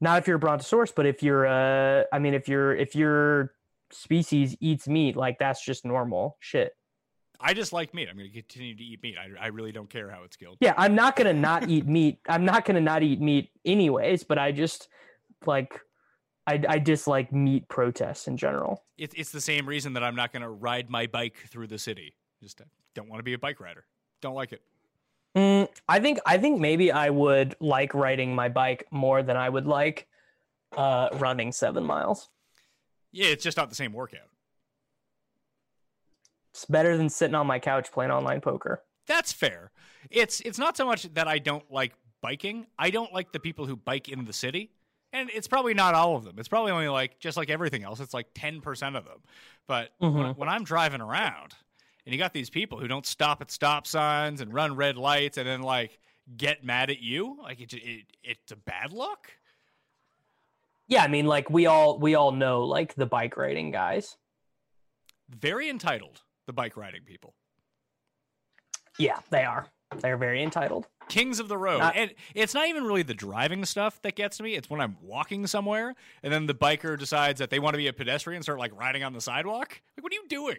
Not 0.00 0.18
if 0.18 0.28
you're 0.28 0.36
a 0.36 0.40
brontosaurus, 0.40 0.92
but 0.92 1.06
if 1.06 1.22
you're 1.24 1.46
uh 1.46 2.04
I 2.12 2.20
mean 2.20 2.34
if 2.34 2.48
you're 2.48 2.74
if 2.74 2.94
your 2.94 3.52
species 3.90 4.56
eats 4.60 4.86
meat, 4.86 5.16
like 5.16 5.38
that's 5.40 5.64
just 5.64 5.84
normal 5.84 6.36
shit. 6.38 6.72
I 7.42 7.54
just 7.54 7.72
like 7.72 7.92
meat. 7.92 8.08
I'm 8.08 8.16
going 8.16 8.30
to 8.30 8.34
continue 8.34 8.76
to 8.76 8.82
eat 8.82 9.02
meat. 9.02 9.16
I, 9.18 9.44
I 9.44 9.48
really 9.48 9.72
don't 9.72 9.90
care 9.90 10.10
how 10.10 10.22
it's 10.24 10.36
killed. 10.36 10.58
Yeah, 10.60 10.74
I'm 10.76 10.94
not 10.94 11.16
gonna 11.16 11.32
not 11.32 11.68
eat 11.68 11.86
meat. 11.86 12.18
I'm 12.28 12.44
not 12.44 12.64
gonna 12.64 12.80
not 12.80 13.02
eat 13.02 13.20
meat 13.20 13.50
anyways, 13.64 14.24
but 14.24 14.38
I 14.38 14.52
just 14.52 14.88
like 15.46 15.80
I, 16.46 16.62
I 16.68 16.78
dislike 16.78 17.32
meat 17.32 17.68
protests 17.68 18.26
in 18.26 18.36
general. 18.36 18.84
It, 18.98 19.12
it's 19.16 19.30
the 19.30 19.40
same 19.40 19.66
reason 19.66 19.92
that 19.92 20.02
I'm 20.02 20.16
not 20.16 20.32
going 20.32 20.42
to 20.42 20.48
ride 20.48 20.90
my 20.90 21.06
bike 21.06 21.36
through 21.48 21.68
the 21.68 21.78
city. 21.78 22.14
Just 22.42 22.60
uh, 22.60 22.64
don't 22.94 23.08
want 23.08 23.20
to 23.20 23.24
be 23.24 23.32
a 23.32 23.38
bike 23.38 23.60
rider. 23.60 23.84
Don't 24.20 24.34
like 24.34 24.52
it. 24.52 24.62
Mm, 25.36 25.68
I 25.88 25.98
think 26.00 26.18
I 26.26 26.36
think 26.38 26.60
maybe 26.60 26.92
I 26.92 27.08
would 27.08 27.56
like 27.60 27.94
riding 27.94 28.34
my 28.34 28.48
bike 28.48 28.86
more 28.90 29.22
than 29.22 29.36
I 29.36 29.48
would 29.48 29.66
like 29.66 30.06
uh, 30.76 31.08
running 31.14 31.52
seven 31.52 31.84
miles. 31.84 32.28
Yeah, 33.12 33.28
it's 33.28 33.44
just 33.44 33.56
not 33.56 33.70
the 33.70 33.74
same 33.74 33.92
workout. 33.92 34.28
It's 36.52 36.64
better 36.66 36.96
than 36.96 37.08
sitting 37.08 37.34
on 37.34 37.46
my 37.46 37.58
couch 37.58 37.90
playing 37.92 38.10
online 38.10 38.40
poker. 38.40 38.82
That's 39.06 39.32
fair. 39.32 39.70
It's 40.10 40.40
it's 40.40 40.58
not 40.58 40.76
so 40.76 40.86
much 40.86 41.02
that 41.14 41.26
I 41.26 41.38
don't 41.38 41.70
like 41.70 41.94
biking. 42.20 42.66
I 42.78 42.90
don't 42.90 43.12
like 43.12 43.32
the 43.32 43.40
people 43.40 43.66
who 43.66 43.76
bike 43.76 44.08
in 44.08 44.24
the 44.24 44.32
city. 44.32 44.70
And 45.14 45.28
it's 45.34 45.46
probably 45.46 45.74
not 45.74 45.94
all 45.94 46.16
of 46.16 46.24
them. 46.24 46.36
It's 46.38 46.48
probably 46.48 46.72
only 46.72 46.88
like 46.88 47.18
just 47.18 47.36
like 47.36 47.50
everything 47.50 47.84
else, 47.84 48.00
it's 48.00 48.14
like 48.14 48.32
10% 48.32 48.96
of 48.96 49.04
them. 49.04 49.20
But 49.66 49.90
when, 49.98 50.12
mm-hmm. 50.12 50.40
when 50.40 50.48
I'm 50.48 50.64
driving 50.64 51.02
around 51.02 51.54
and 52.06 52.14
you 52.14 52.18
got 52.18 52.32
these 52.32 52.48
people 52.48 52.78
who 52.78 52.88
don't 52.88 53.04
stop 53.04 53.42
at 53.42 53.50
stop 53.50 53.86
signs 53.86 54.40
and 54.40 54.54
run 54.54 54.74
red 54.74 54.96
lights 54.96 55.36
and 55.36 55.46
then 55.46 55.60
like 55.60 55.98
get 56.36 56.64
mad 56.64 56.88
at 56.88 57.00
you, 57.00 57.38
like 57.42 57.60
it, 57.60 57.74
it 57.74 58.06
it's 58.24 58.52
a 58.52 58.56
bad 58.56 58.92
look. 58.92 59.30
Yeah, 60.88 61.02
I 61.02 61.08
mean, 61.08 61.26
like 61.26 61.50
we 61.50 61.66
all 61.66 61.98
we 61.98 62.14
all 62.14 62.32
know 62.32 62.64
like 62.64 62.94
the 62.94 63.06
bike 63.06 63.36
riding 63.36 63.70
guys. 63.70 64.16
Very 65.28 65.68
entitled, 65.68 66.20
the 66.52 66.60
bike 66.60 66.76
riding 66.76 67.02
people. 67.04 67.34
Yeah, 68.98 69.18
they 69.30 69.44
are. 69.44 69.66
They're 70.00 70.16
very 70.16 70.42
entitled. 70.42 70.86
kings 71.08 71.40
of 71.40 71.48
the 71.48 71.56
road. 71.58 71.78
Not- 71.78 71.96
and 71.96 72.14
it's 72.34 72.54
not 72.54 72.68
even 72.68 72.84
really 72.84 73.02
the 73.02 73.14
driving 73.14 73.64
stuff 73.64 74.00
that 74.02 74.16
gets 74.16 74.36
to 74.38 74.42
me. 74.42 74.54
It's 74.54 74.70
when 74.70 74.80
I'm 74.80 74.96
walking 75.02 75.46
somewhere 75.46 75.94
and 76.22 76.32
then 76.32 76.46
the 76.46 76.54
biker 76.54 76.98
decides 76.98 77.38
that 77.40 77.50
they 77.50 77.58
want 77.58 77.74
to 77.74 77.78
be 77.78 77.88
a 77.88 77.92
pedestrian 77.92 78.36
and 78.36 78.44
start 78.44 78.58
like 78.58 78.74
riding 78.78 79.02
on 79.02 79.12
the 79.12 79.20
sidewalk. 79.20 79.80
Like, 79.96 80.02
what 80.04 80.12
are 80.12 80.14
you 80.14 80.28
doing? 80.28 80.56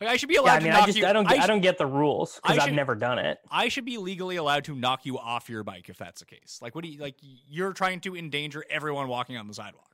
Like, 0.00 0.10
I 0.10 0.16
should 0.16 0.28
be 0.28 0.36
allowed 0.36 0.62
Yeah, 0.62 0.68
I 0.68 0.70
to 0.70 0.70
knock 0.70 0.82
I 0.82 0.86
just 0.86 0.98
you. 0.98 1.06
I 1.06 1.12
don't 1.12 1.28
get, 1.28 1.38
I, 1.38 1.44
sh- 1.44 1.46
don't 1.48 1.60
get 1.60 1.78
the 1.78 1.86
rules 1.86 2.40
because 2.42 2.58
I 2.58 2.64
I've 2.66 2.72
never 2.72 2.94
done 2.94 3.18
it. 3.18 3.38
I 3.50 3.68
should 3.68 3.84
be 3.84 3.98
legally 3.98 4.36
allowed 4.36 4.64
to 4.64 4.74
knock 4.76 5.04
you 5.04 5.18
off 5.18 5.48
your 5.48 5.62
bike 5.64 5.88
if 5.88 5.98
that's 5.98 6.20
the 6.20 6.26
case. 6.26 6.58
Like, 6.62 6.74
what 6.76 6.82
do 6.84 6.90
you 6.90 7.00
like? 7.00 7.16
You're 7.20 7.72
trying 7.72 8.00
to 8.00 8.16
endanger 8.16 8.64
everyone 8.70 9.08
walking 9.08 9.36
on 9.36 9.46
the 9.48 9.54
sidewalk. 9.54 9.90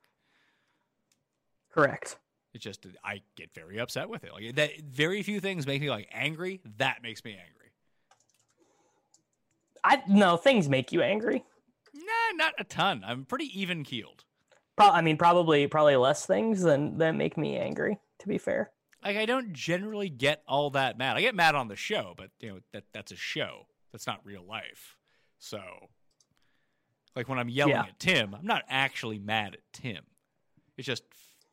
Correct. 1.73 2.17
It's 2.55 2.63
just 2.63 2.87
I 3.05 3.21
get 3.37 3.53
very 3.53 3.79
upset 3.81 4.09
with 4.09 4.23
it. 4.25 4.33
Like 4.33 4.55
that, 4.55 4.81
very 4.81 5.23
few 5.25 5.41
things 5.41 5.67
make 5.67 5.81
me 5.83 5.91
like 5.91 6.09
angry. 6.13 6.61
That 6.79 7.03
makes 7.03 7.25
me 7.25 7.33
angry. 7.33 7.73
I 9.83 10.03
no 10.09 10.37
things 10.37 10.69
make 10.69 10.93
you 10.93 11.03
angry. 11.03 11.45
Nah, 11.95 12.37
not 12.37 12.55
a 12.59 12.65
ton. 12.65 13.03
I'm 13.07 13.25
pretty 13.25 13.51
even 13.61 13.85
keeled. 13.85 14.25
Pro- 14.77 14.89
I 14.91 15.01
mean, 15.03 15.17
probably 15.17 15.67
probably 15.67 15.97
less 15.97 16.27
things 16.27 16.63
than 16.63 16.99
that 16.99 17.15
make 17.15 17.37
me 17.37 17.57
angry. 17.59 17.99
To 18.21 18.29
be 18.29 18.39
fair, 18.39 18.71
Like 19.05 19.17
I 19.17 19.27
don't 19.27 19.53
generally 19.53 20.09
get 20.09 20.43
all 20.49 20.71
that 20.71 20.97
mad. 20.97 21.17
I 21.17 21.21
get 21.21 21.35
mad 21.35 21.55
on 21.55 21.69
the 21.69 21.77
show, 21.77 22.15
but 22.17 22.31
you 22.41 22.51
know 22.51 22.59
that 22.73 22.85
that's 22.93 23.13
a 23.13 23.17
show. 23.17 23.67
That's 23.93 24.07
not 24.07 24.21
real 24.25 24.45
life. 24.45 24.97
So, 25.39 25.61
like 27.15 27.29
when 27.29 27.39
I'm 27.39 27.49
yelling 27.49 27.75
Yeah. 27.75 27.83
at 27.83 27.99
Tim, 27.99 28.35
I'm 28.35 28.47
not 28.47 28.63
actually 28.69 29.19
mad 29.19 29.55
at 29.55 29.61
Tim. 29.73 30.05
It's 30.77 30.87
just 30.87 31.03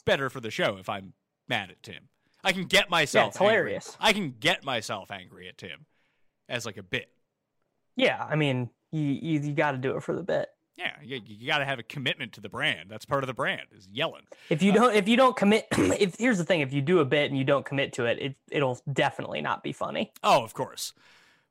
better 0.02 0.30
for 0.30 0.40
the 0.40 0.52
show 0.52 0.78
if 0.78 0.90
I'm 0.90 1.14
mad 1.48 1.72
at 1.72 1.84
Tim. 1.84 2.10
I 2.44 2.54
can 2.54 2.66
get 2.66 2.90
myself. 2.90 3.36
Yeah, 3.36 3.48
hilarious. 3.48 3.98
I 4.00 4.14
can 4.14 4.36
get 4.40 4.64
myself 4.66 5.12
angry 5.12 5.48
at 5.48 5.58
Tim 5.58 5.86
as 6.50 6.66
like 6.66 6.78
a 6.78 6.84
bit. 6.84 7.10
yeah. 7.96 8.26
I 8.28 8.36
mean, 8.36 8.70
you 8.92 9.02
you, 9.02 9.40
you 9.40 9.54
got 9.54 9.72
to 9.72 9.78
do 9.78 9.96
it 9.96 10.04
for 10.04 10.16
the 10.16 10.24
bit. 10.24 10.50
Yeah, 10.78 10.94
you, 11.04 11.22
you 11.24 11.46
got 11.48 11.60
to 11.60 11.66
have 11.66 11.78
a 11.78 11.84
commitment 11.84 12.34
to 12.34 12.42
the 12.42 12.50
brand. 12.50 12.90
That's 12.90 13.06
part 13.06 13.24
of 13.24 13.28
the 13.28 13.34
brand 13.34 13.68
is 13.78 13.88
yelling. 13.88 14.24
If 14.50 14.64
you 14.64 14.72
uh, 14.72 14.76
don't 14.76 14.96
if 14.96 15.08
you 15.08 15.18
don't 15.18 15.36
commit, 15.36 15.68
if 15.72 16.16
here's 16.18 16.40
the 16.40 16.44
thing, 16.44 16.62
if 16.62 16.74
you 16.74 16.82
do 16.82 17.00
a 17.00 17.06
bit 17.06 17.30
and 17.30 17.38
you 17.38 17.44
don't 17.44 17.66
commit 17.66 17.94
to 17.94 18.06
it, 18.06 18.20
it 18.20 18.36
it'll 18.50 18.80
definitely 18.92 19.42
not 19.42 19.62
be 19.64 19.74
funny. 19.74 20.12
Oh, 20.24 20.44
of 20.44 20.54
course. 20.54 20.94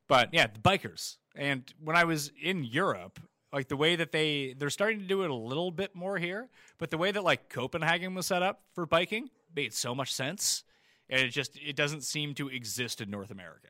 But 0.07 0.29
yeah, 0.33 0.47
the 0.47 0.59
bikers. 0.59 1.17
And 1.35 1.71
when 1.79 1.95
I 1.95 2.03
was 2.03 2.31
in 2.41 2.65
Europe, 2.65 3.19
like 3.53 3.67
the 3.67 3.77
way 3.77 3.95
that 3.95 4.11
they 4.11 4.55
they're 4.57 4.69
starting 4.69 4.99
to 4.99 5.05
do 5.05 5.23
it 5.23 5.29
a 5.29 5.35
little 5.35 5.71
bit 5.71 5.95
more 5.95 6.17
here, 6.17 6.49
but 6.77 6.89
the 6.89 6.97
way 6.97 7.11
that 7.11 7.23
like 7.23 7.49
Copenhagen 7.49 8.13
was 8.15 8.27
set 8.27 8.43
up 8.43 8.61
for 8.73 8.85
biking 8.85 9.29
made 9.55 9.73
so 9.73 9.93
much 9.93 10.13
sense. 10.13 10.63
And 11.09 11.21
it 11.21 11.29
just 11.29 11.57
it 11.57 11.75
doesn't 11.75 12.03
seem 12.03 12.33
to 12.35 12.47
exist 12.47 13.01
in 13.01 13.09
North 13.09 13.31
America. 13.31 13.67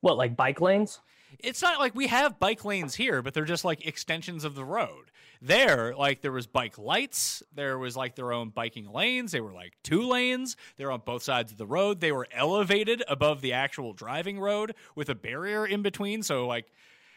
What 0.00 0.16
like 0.16 0.36
bike 0.36 0.60
lanes? 0.60 1.00
It's 1.38 1.62
not 1.62 1.78
like 1.78 1.94
we 1.94 2.08
have 2.08 2.40
bike 2.40 2.64
lanes 2.64 2.94
here, 2.94 3.22
but 3.22 3.34
they're 3.34 3.44
just 3.44 3.64
like 3.64 3.86
extensions 3.86 4.44
of 4.44 4.54
the 4.54 4.64
road. 4.64 5.10
There, 5.42 5.94
like 5.96 6.20
there 6.20 6.32
was 6.32 6.46
bike 6.46 6.76
lights, 6.76 7.42
there 7.54 7.78
was 7.78 7.96
like 7.96 8.14
their 8.14 8.32
own 8.32 8.50
biking 8.50 8.92
lanes. 8.92 9.32
They 9.32 9.40
were 9.40 9.52
like 9.52 9.74
two 9.82 10.02
lanes. 10.02 10.56
They're 10.76 10.90
on 10.90 11.02
both 11.04 11.22
sides 11.22 11.52
of 11.52 11.58
the 11.58 11.66
road. 11.66 12.00
They 12.00 12.12
were 12.12 12.26
elevated 12.32 13.02
above 13.08 13.40
the 13.40 13.52
actual 13.52 13.92
driving 13.92 14.38
road 14.38 14.74
with 14.94 15.08
a 15.08 15.14
barrier 15.14 15.64
in 15.64 15.82
between. 15.82 16.22
So 16.22 16.46
like 16.46 16.66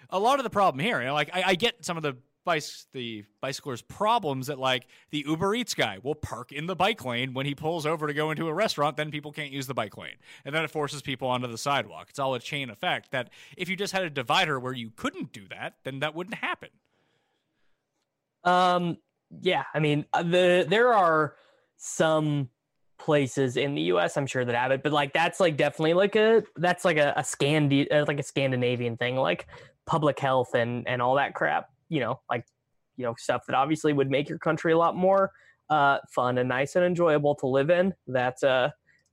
a 0.09 0.19
lot 0.19 0.39
of 0.39 0.43
the 0.43 0.49
problem 0.49 0.84
here, 0.84 0.99
you 0.99 1.07
know, 1.07 1.13
like 1.13 1.30
I, 1.34 1.43
I 1.47 1.55
get 1.55 1.84
some 1.85 1.97
of 1.97 2.03
the 2.03 2.17
bice 2.45 2.88
the 2.93 3.23
bicyclers' 3.41 3.81
problems 3.81 4.47
that 4.47 4.59
like 4.59 4.88
the 5.11 5.23
Uber 5.27 5.55
Eats 5.55 5.73
guy 5.73 5.99
will 6.03 6.15
park 6.15 6.51
in 6.51 6.65
the 6.65 6.75
bike 6.75 7.03
lane 7.05 7.34
when 7.34 7.45
he 7.45 7.55
pulls 7.55 7.85
over 7.85 8.07
to 8.07 8.13
go 8.13 8.31
into 8.31 8.47
a 8.47 8.53
restaurant, 8.53 8.97
then 8.97 9.11
people 9.11 9.31
can't 9.31 9.51
use 9.51 9.67
the 9.67 9.73
bike 9.73 9.97
lane. 9.97 10.15
And 10.45 10.53
then 10.53 10.63
it 10.63 10.71
forces 10.71 11.01
people 11.01 11.27
onto 11.27 11.47
the 11.47 11.57
sidewalk. 11.57 12.07
It's 12.09 12.19
all 12.19 12.35
a 12.35 12.39
chain 12.39 12.69
effect 12.69 13.11
that 13.11 13.30
if 13.57 13.69
you 13.69 13.75
just 13.75 13.93
had 13.93 14.03
a 14.03 14.09
divider 14.09 14.59
where 14.59 14.73
you 14.73 14.91
couldn't 14.95 15.31
do 15.31 15.47
that, 15.49 15.75
then 15.84 15.99
that 15.99 16.15
wouldn't 16.15 16.35
happen. 16.35 16.69
Um, 18.43 18.97
yeah, 19.41 19.63
I 19.73 19.80
mean, 19.80 20.05
uh, 20.13 20.23
the 20.23 20.65
there 20.67 20.93
are 20.93 21.35
some 21.77 22.49
places 22.99 23.57
in 23.57 23.75
the 23.75 23.81
U.S. 23.84 24.15
I'm 24.15 24.27
sure 24.27 24.45
that 24.45 24.55
have 24.55 24.71
it, 24.71 24.84
but 24.84 24.91
like 24.91 25.13
that's 25.13 25.39
like 25.39 25.57
definitely 25.57 25.93
like 25.93 26.15
a 26.15 26.43
that's 26.57 26.85
like 26.85 26.97
a, 26.97 27.13
a 27.15 27.21
Scandi 27.21 27.88
uh, 27.91 28.05
like 28.07 28.19
a 28.19 28.23
Scandinavian 28.23 28.97
thing, 28.97 29.15
like 29.15 29.47
public 29.85 30.19
health 30.19 30.53
and 30.55 30.88
and 30.88 31.01
all 31.01 31.15
that 31.15 31.34
crap. 31.34 31.69
You 31.89 31.99
know, 31.99 32.19
like 32.30 32.45
you 32.95 33.05
know 33.05 33.15
stuff 33.18 33.45
that 33.47 33.55
obviously 33.55 33.93
would 33.93 34.10
make 34.10 34.30
your 34.30 34.39
country 34.39 34.72
a 34.72 34.77
lot 34.77 34.95
more 34.95 35.31
uh, 35.69 35.97
fun 36.10 36.38
and 36.38 36.49
nice 36.49 36.76
and 36.76 36.85
enjoyable 36.85 37.35
to 37.35 37.47
live 37.47 37.69
in. 37.69 37.93
That 38.07 38.43
uh, 38.43 38.69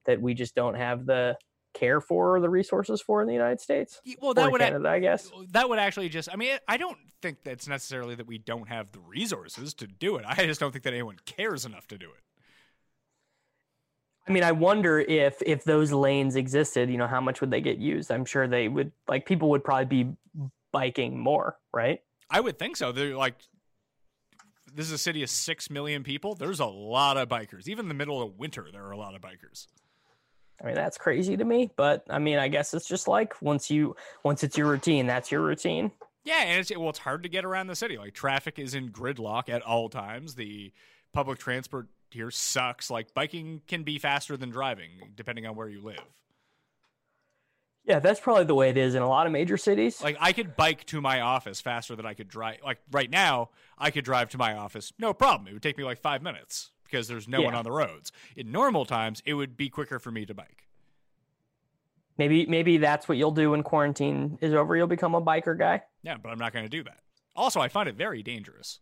that 0.06 0.20
we 0.20 0.34
just 0.34 0.54
don't 0.54 0.74
have 0.74 1.06
the 1.06 1.36
care 1.72 2.00
for 2.00 2.36
or 2.36 2.40
the 2.40 2.48
resources 2.48 3.00
for 3.00 3.22
in 3.22 3.28
the 3.28 3.32
United 3.32 3.60
States 3.60 4.00
Well, 4.20 4.34
that 4.34 4.50
would 4.50 4.60
Canada, 4.60 4.88
I 4.88 4.98
guess. 4.98 5.30
that 5.52 5.68
would 5.68 5.78
actually 5.78 6.08
just 6.08 6.28
I 6.32 6.34
mean 6.34 6.58
I 6.66 6.76
don't 6.76 6.98
think 7.22 7.44
that's 7.44 7.68
necessarily 7.68 8.16
that 8.16 8.26
we 8.26 8.38
don't 8.38 8.68
have 8.68 8.90
the 8.90 8.98
resources 8.98 9.72
to 9.74 9.86
do 9.86 10.16
it. 10.16 10.24
I 10.26 10.46
just 10.46 10.58
don't 10.58 10.72
think 10.72 10.84
that 10.84 10.92
anyone 10.92 11.18
cares 11.26 11.64
enough 11.64 11.86
to 11.88 11.98
do 11.98 12.06
it. 12.06 12.22
I 14.28 14.32
mean, 14.32 14.44
I 14.44 14.52
wonder 14.52 15.00
if 15.00 15.42
if 15.44 15.64
those 15.64 15.92
lanes 15.92 16.36
existed, 16.36 16.90
you 16.90 16.96
know, 16.96 17.06
how 17.06 17.20
much 17.20 17.40
would 17.40 17.50
they 17.50 17.60
get 17.60 17.78
used? 17.78 18.10
I'm 18.10 18.24
sure 18.24 18.46
they 18.46 18.68
would 18.68 18.92
like 19.08 19.26
people 19.26 19.50
would 19.50 19.64
probably 19.64 20.04
be 20.04 20.50
biking 20.72 21.18
more, 21.18 21.58
right? 21.72 22.00
I 22.30 22.40
would 22.40 22.58
think 22.58 22.76
so. 22.76 22.92
They're 22.92 23.16
like 23.16 23.34
this 24.72 24.86
is 24.86 24.92
a 24.92 24.98
city 24.98 25.24
of 25.24 25.30
6 25.30 25.70
million 25.70 26.04
people. 26.04 26.34
There's 26.36 26.60
a 26.60 26.66
lot 26.66 27.16
of 27.16 27.28
bikers. 27.28 27.66
Even 27.66 27.86
in 27.86 27.88
the 27.88 27.94
middle 27.94 28.22
of 28.22 28.38
winter 28.38 28.68
there 28.72 28.84
are 28.84 28.92
a 28.92 28.96
lot 28.96 29.14
of 29.14 29.20
bikers. 29.20 29.66
I 30.62 30.66
mean, 30.66 30.74
that's 30.74 30.98
crazy 30.98 31.36
to 31.36 31.44
me, 31.44 31.70
but 31.76 32.04
I 32.10 32.18
mean, 32.18 32.38
I 32.38 32.48
guess 32.48 32.74
it's 32.74 32.86
just 32.86 33.08
like 33.08 33.40
once 33.40 33.70
you 33.70 33.96
once 34.24 34.44
it's 34.44 34.58
your 34.58 34.68
routine, 34.68 35.06
that's 35.06 35.32
your 35.32 35.40
routine. 35.40 35.90
Yeah, 36.24 36.42
and 36.42 36.60
it's 36.60 36.76
well, 36.76 36.90
it's 36.90 36.98
hard 36.98 37.22
to 37.22 37.28
get 37.28 37.44
around 37.44 37.68
the 37.68 37.76
city. 37.76 37.96
Like 37.96 38.12
traffic 38.12 38.58
is 38.58 38.74
in 38.74 38.90
gridlock 38.90 39.48
at 39.48 39.62
all 39.62 39.88
times. 39.88 40.34
The 40.34 40.72
public 41.12 41.38
transport 41.38 41.88
here 42.10 42.30
sucks. 42.30 42.90
Like 42.90 43.14
biking 43.14 43.62
can 43.66 43.84
be 43.84 43.98
faster 43.98 44.36
than 44.36 44.50
driving, 44.50 44.90
depending 45.16 45.46
on 45.46 45.56
where 45.56 45.68
you 45.68 45.80
live. 45.80 46.04
Yeah, 47.84 47.98
that's 47.98 48.20
probably 48.20 48.44
the 48.44 48.54
way 48.54 48.68
it 48.70 48.76
is 48.76 48.94
in 48.94 49.02
a 49.02 49.08
lot 49.08 49.26
of 49.26 49.32
major 49.32 49.56
cities. 49.56 50.02
Like 50.02 50.16
I 50.20 50.32
could 50.32 50.56
bike 50.56 50.84
to 50.86 51.00
my 51.00 51.20
office 51.20 51.60
faster 51.60 51.96
than 51.96 52.06
I 52.06 52.14
could 52.14 52.28
drive. 52.28 52.58
Like 52.64 52.78
right 52.92 53.10
now, 53.10 53.50
I 53.78 53.90
could 53.90 54.04
drive 54.04 54.28
to 54.30 54.38
my 54.38 54.54
office, 54.54 54.92
no 54.98 55.12
problem. 55.14 55.48
It 55.48 55.54
would 55.54 55.62
take 55.62 55.78
me 55.78 55.84
like 55.84 55.98
five 55.98 56.22
minutes 56.22 56.70
because 56.84 57.08
there's 57.08 57.26
no 57.26 57.40
one 57.40 57.54
on 57.54 57.64
the 57.64 57.72
roads. 57.72 58.12
In 58.36 58.52
normal 58.52 58.84
times, 58.84 59.22
it 59.24 59.34
would 59.34 59.56
be 59.56 59.68
quicker 59.70 59.98
for 59.98 60.10
me 60.10 60.26
to 60.26 60.34
bike. 60.34 60.66
maybe 62.18 62.46
maybe 62.46 62.76
that's 62.76 63.08
what 63.08 63.16
you'll 63.16 63.30
do 63.30 63.52
when 63.52 63.62
quarantine 63.62 64.38
is 64.40 64.52
over. 64.54 64.76
You'll 64.76 64.86
become 64.86 65.14
a 65.14 65.22
biker 65.22 65.58
guy. 65.58 65.82
Yeah, 66.02 66.16
but 66.22 66.28
I'm 66.30 66.38
not 66.38 66.52
going 66.52 66.64
to 66.64 66.68
do 66.68 66.84
that. 66.84 67.00
Also, 67.34 67.60
I 67.60 67.68
find 67.68 67.88
it 67.88 67.94
very 67.96 68.22
dangerous. 68.22 68.80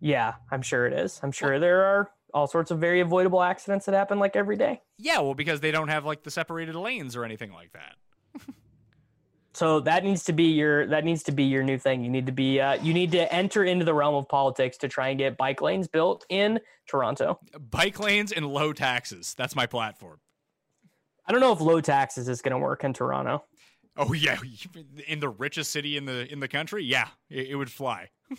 Yeah, 0.00 0.34
I'm 0.50 0.62
sure 0.62 0.86
it 0.86 0.92
is. 0.92 1.20
I'm 1.22 1.32
sure 1.32 1.58
there 1.58 1.84
are 1.84 2.10
all 2.34 2.46
sorts 2.46 2.70
of 2.70 2.78
very 2.78 3.00
avoidable 3.00 3.42
accidents 3.42 3.86
that 3.86 3.94
happen 3.94 4.18
like 4.18 4.36
every 4.36 4.56
day. 4.56 4.82
Yeah, 4.98 5.20
well, 5.20 5.34
because 5.34 5.60
they 5.60 5.70
don't 5.70 5.88
have 5.88 6.04
like 6.04 6.22
the 6.22 6.30
separated 6.30 6.74
lanes 6.74 7.16
or 7.16 7.24
anything 7.24 7.52
like 7.52 7.72
that. 7.72 7.94
So 9.58 9.80
that 9.80 10.04
needs 10.04 10.22
to 10.26 10.32
be 10.32 10.44
your 10.44 10.86
that 10.86 11.04
needs 11.04 11.24
to 11.24 11.32
be 11.32 11.42
your 11.42 11.64
new 11.64 11.78
thing. 11.78 12.04
You 12.04 12.10
need 12.10 12.26
to 12.26 12.32
be 12.32 12.60
uh, 12.60 12.74
you 12.74 12.94
need 12.94 13.10
to 13.10 13.32
enter 13.34 13.64
into 13.64 13.84
the 13.84 13.92
realm 13.92 14.14
of 14.14 14.28
politics 14.28 14.76
to 14.78 14.88
try 14.88 15.08
and 15.08 15.18
get 15.18 15.36
bike 15.36 15.60
lanes 15.60 15.88
built 15.88 16.24
in 16.28 16.60
Toronto. 16.86 17.40
Bike 17.58 17.98
lanes 17.98 18.30
and 18.30 18.46
low 18.46 18.72
taxes. 18.72 19.34
That's 19.36 19.56
my 19.56 19.66
platform. 19.66 20.20
I 21.26 21.32
don't 21.32 21.40
know 21.40 21.52
if 21.52 21.60
low 21.60 21.80
taxes 21.80 22.28
is 22.28 22.40
going 22.40 22.52
to 22.52 22.58
work 22.58 22.84
in 22.84 22.92
Toronto. 22.92 23.42
Oh 23.96 24.12
yeah, 24.12 24.38
in 25.08 25.18
the 25.18 25.28
richest 25.28 25.72
city 25.72 25.96
in 25.96 26.04
the 26.04 26.30
in 26.32 26.38
the 26.38 26.46
country, 26.46 26.84
yeah, 26.84 27.08
it, 27.28 27.48
it 27.48 27.54
would 27.56 27.72
fly. 27.72 28.10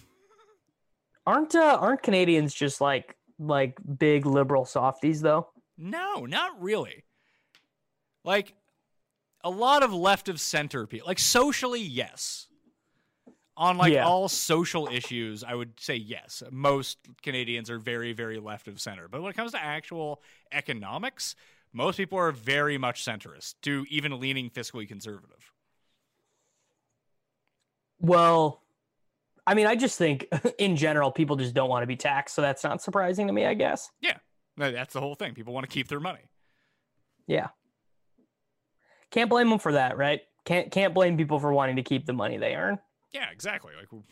Aren't 1.28 1.54
uh, 1.54 1.78
aren't 1.82 2.02
Canadians 2.02 2.54
just 2.54 2.80
like 2.80 3.18
like 3.40 3.78
big 3.98 4.26
liberal 4.26 4.66
softies 4.66 5.22
though? 5.22 5.48
No, 5.78 6.26
not 6.26 6.62
really. 6.62 7.06
Like 8.24 8.54
a 9.44 9.50
lot 9.50 9.82
of 9.82 9.94
left 9.94 10.28
of 10.28 10.40
center 10.40 10.86
people, 10.86 11.08
like 11.08 11.20
socially, 11.20 11.82
yes. 11.82 12.48
On 13.56 13.78
like 13.78 13.94
Yeah. 13.94 14.06
all 14.06 14.30
social 14.30 14.88
issues, 14.88 15.44
I 15.44 15.54
would 15.54 15.80
say 15.80 15.96
yes. 15.96 16.44
Most 16.52 16.98
Canadians 17.24 17.70
are 17.70 17.80
very, 17.80 18.14
very 18.14 18.40
left 18.40 18.68
of 18.68 18.80
center. 18.80 19.08
But 19.08 19.22
when 19.22 19.32
it 19.32 19.36
comes 19.36 19.52
to 19.52 19.62
actual 19.62 20.22
economics, 20.52 21.36
most 21.74 21.98
people 21.98 22.18
are 22.18 22.32
very 22.32 22.78
much 22.78 23.04
centrist 23.04 23.56
to 23.64 23.86
even 23.90 24.20
leaning 24.20 24.50
fiscally 24.50 24.88
conservative. 24.88 25.52
Well, 28.00 28.64
I 29.50 29.56
mean, 29.56 29.66
I 29.66 29.76
just 29.76 29.98
think 29.98 30.28
in 30.60 30.76
general 30.76 31.12
people 31.12 31.36
just 31.36 31.56
don't 31.56 31.70
want 31.70 31.82
to 31.82 31.88
be 31.88 31.96
taxed, 31.96 32.36
so 32.36 32.44
that's 32.44 32.64
not 32.64 32.84
surprising 32.84 33.26
to 33.26 33.34
me. 33.34 33.48
I 33.48 33.56
guess. 33.56 33.90
Yeah, 34.00 34.18
that's 34.56 34.94
the 34.94 35.00
whole 35.00 35.16
thing. 35.16 35.34
People 35.34 35.56
want 35.56 35.68
to 35.68 35.74
keep 35.74 35.88
their 35.88 36.00
money. 36.00 36.22
Yeah. 37.26 37.48
Can't 39.10 39.28
blame 39.28 39.50
them 39.50 39.58
for 39.58 39.72
that, 39.72 39.98
right? 39.98 40.22
Can't 40.46 40.70
can't 40.72 40.94
blame 40.94 41.18
people 41.18 41.40
for 41.40 41.52
wanting 41.52 41.78
to 41.78 41.82
keep 41.82 42.06
the 42.06 42.14
money 42.14 42.38
they 42.38 42.54
earn. 42.54 42.78
Yeah, 43.12 43.32
exactly. 43.32 43.74
Like, 43.76 44.04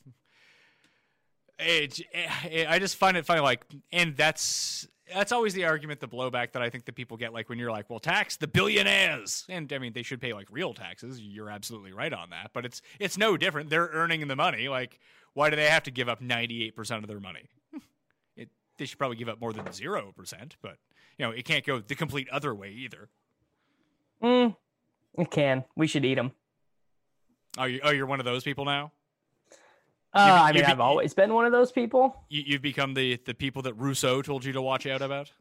it, 1.59 2.01
it, 2.49 2.67
I 2.67 2.79
just 2.79 2.95
find 2.95 3.15
it 3.15 3.23
funny. 3.23 3.41
Like, 3.41 3.63
and 3.91 4.17
that's 4.17 4.87
that's 5.13 5.31
always 5.31 5.53
the 5.53 5.65
argument, 5.65 5.99
the 5.99 6.07
blowback 6.07 6.51
that 6.53 6.61
I 6.61 6.69
think 6.69 6.85
that 6.85 6.95
people 6.95 7.15
get. 7.15 7.31
Like 7.31 7.49
when 7.49 7.59
you're 7.59 7.71
like, 7.71 7.89
"Well, 7.89 7.99
tax 7.99 8.37
the 8.37 8.47
billionaires," 8.47 9.45
and 9.49 9.71
I 9.71 9.77
mean 9.77 9.93
they 9.93 10.03
should 10.03 10.19
pay 10.19 10.33
like 10.33 10.47
real 10.49 10.73
taxes. 10.73 11.21
You're 11.21 11.49
absolutely 11.49 11.93
right 11.93 12.11
on 12.11 12.31
that. 12.31 12.51
But 12.53 12.65
it's 12.65 12.81
it's 12.99 13.17
no 13.17 13.37
different. 13.37 13.69
They're 13.69 13.89
earning 13.93 14.27
the 14.27 14.35
money. 14.35 14.67
Like, 14.67 14.99
why 15.37 15.51
do 15.51 15.55
they 15.55 15.69
have 15.69 15.83
to 15.83 15.91
give 15.91 16.09
up 16.09 16.19
98 16.19 16.75
percent 16.75 17.03
of 17.03 17.07
their 17.07 17.19
money? 17.19 17.47
it 18.35 18.49
they 18.79 18.85
should 18.85 18.97
probably 18.97 19.17
give 19.17 19.29
up 19.29 19.39
more 19.39 19.53
than 19.53 19.71
zero 19.71 20.11
percent. 20.17 20.57
But 20.63 20.77
you 21.19 21.25
know, 21.25 21.31
it 21.31 21.45
can't 21.45 21.63
go 21.63 21.79
the 21.79 21.93
complete 21.93 22.27
other 22.29 22.55
way 22.55 22.71
either. 22.71 23.09
Mm, 24.23 24.55
it 25.15 25.29
can. 25.29 25.63
We 25.75 25.85
should 25.85 26.03
eat 26.05 26.15
them. 26.15 26.31
Oh, 27.55 27.65
you, 27.65 27.79
oh, 27.83 27.91
you're 27.91 28.07
one 28.07 28.19
of 28.19 28.25
those 28.25 28.43
people 28.43 28.65
now. 28.65 28.91
Uh, 30.11 30.39
I 30.41 30.51
mean, 30.53 30.65
I've 30.65 30.79
always 30.79 31.13
been 31.13 31.31
one 31.31 31.45
of 31.45 31.51
those 31.51 31.71
people. 31.71 32.23
You, 32.29 32.41
you've 32.47 32.63
become 32.63 32.95
the 32.95 33.19
the 33.23 33.35
people 33.35 33.61
that 33.61 33.75
Rousseau 33.75 34.23
told 34.23 34.43
you 34.43 34.53
to 34.53 34.61
watch 34.61 34.87
out 34.87 35.03
about. 35.03 35.31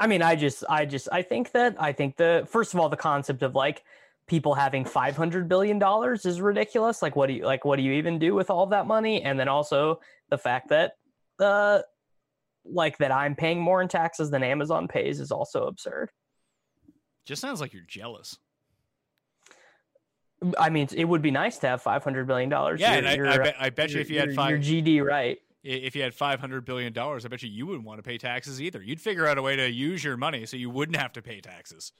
I 0.00 0.06
mean, 0.06 0.22
I 0.22 0.36
just, 0.36 0.64
I 0.68 0.86
just, 0.86 1.08
I 1.12 1.22
think 1.22 1.52
that, 1.52 1.76
I 1.78 1.92
think 1.92 2.16
the 2.16 2.44
first 2.48 2.72
of 2.72 2.80
all, 2.80 2.88
the 2.88 2.96
concept 2.96 3.42
of 3.42 3.54
like 3.54 3.84
people 4.32 4.54
having 4.54 4.82
500 4.82 5.46
billion 5.46 5.78
dollars 5.78 6.24
is 6.24 6.40
ridiculous 6.40 7.02
like 7.02 7.14
what 7.14 7.26
do 7.26 7.34
you 7.34 7.44
like 7.44 7.66
what 7.66 7.76
do 7.76 7.82
you 7.82 7.92
even 7.92 8.18
do 8.18 8.34
with 8.34 8.48
all 8.48 8.64
that 8.64 8.86
money 8.86 9.20
and 9.20 9.38
then 9.38 9.46
also 9.46 10.00
the 10.30 10.38
fact 10.38 10.70
that 10.70 10.92
uh 11.38 11.80
like 12.64 12.96
that 12.96 13.12
i'm 13.12 13.34
paying 13.34 13.60
more 13.60 13.82
in 13.82 13.88
taxes 13.88 14.30
than 14.30 14.42
amazon 14.42 14.88
pays 14.88 15.20
is 15.20 15.30
also 15.30 15.66
absurd 15.66 16.08
Just 17.26 17.42
sounds 17.42 17.60
like 17.60 17.74
you're 17.74 17.82
jealous. 17.86 18.38
i 20.58 20.70
mean 20.70 20.88
it 20.96 21.04
would 21.04 21.20
be 21.20 21.30
nice 21.30 21.58
to 21.58 21.66
have 21.66 21.82
500 21.82 22.26
billion 22.26 22.48
dollars 22.48 22.80
Yeah, 22.80 22.94
and 22.94 23.06
I, 23.06 23.34
I, 23.34 23.36
bet, 23.36 23.54
I 23.60 23.68
bet 23.68 23.90
you 23.90 24.00
if 24.00 24.08
you 24.08 24.18
had 24.18 24.30
your 24.30 24.58
gd 24.58 25.04
right 25.04 25.38
if 25.62 25.94
you 25.94 26.00
had 26.02 26.14
five 26.14 26.40
hundred 26.40 26.64
billion 26.64 26.92
dollars, 26.92 27.24
I 27.24 27.28
bet 27.28 27.44
you 27.44 27.48
you 27.48 27.66
wouldn't 27.66 27.84
want 27.84 27.98
to 27.98 28.02
pay 28.02 28.18
taxes 28.18 28.60
either. 28.60 28.82
You'd 28.82 29.00
figure 29.00 29.28
out 29.28 29.38
a 29.38 29.42
way 29.42 29.54
to 29.54 29.70
use 29.70 30.02
your 30.02 30.16
money 30.16 30.44
so 30.44 30.56
you 30.56 30.68
wouldn't 30.68 30.96
have 30.96 31.12
to 31.12 31.22
pay 31.22 31.40
taxes. 31.40 31.92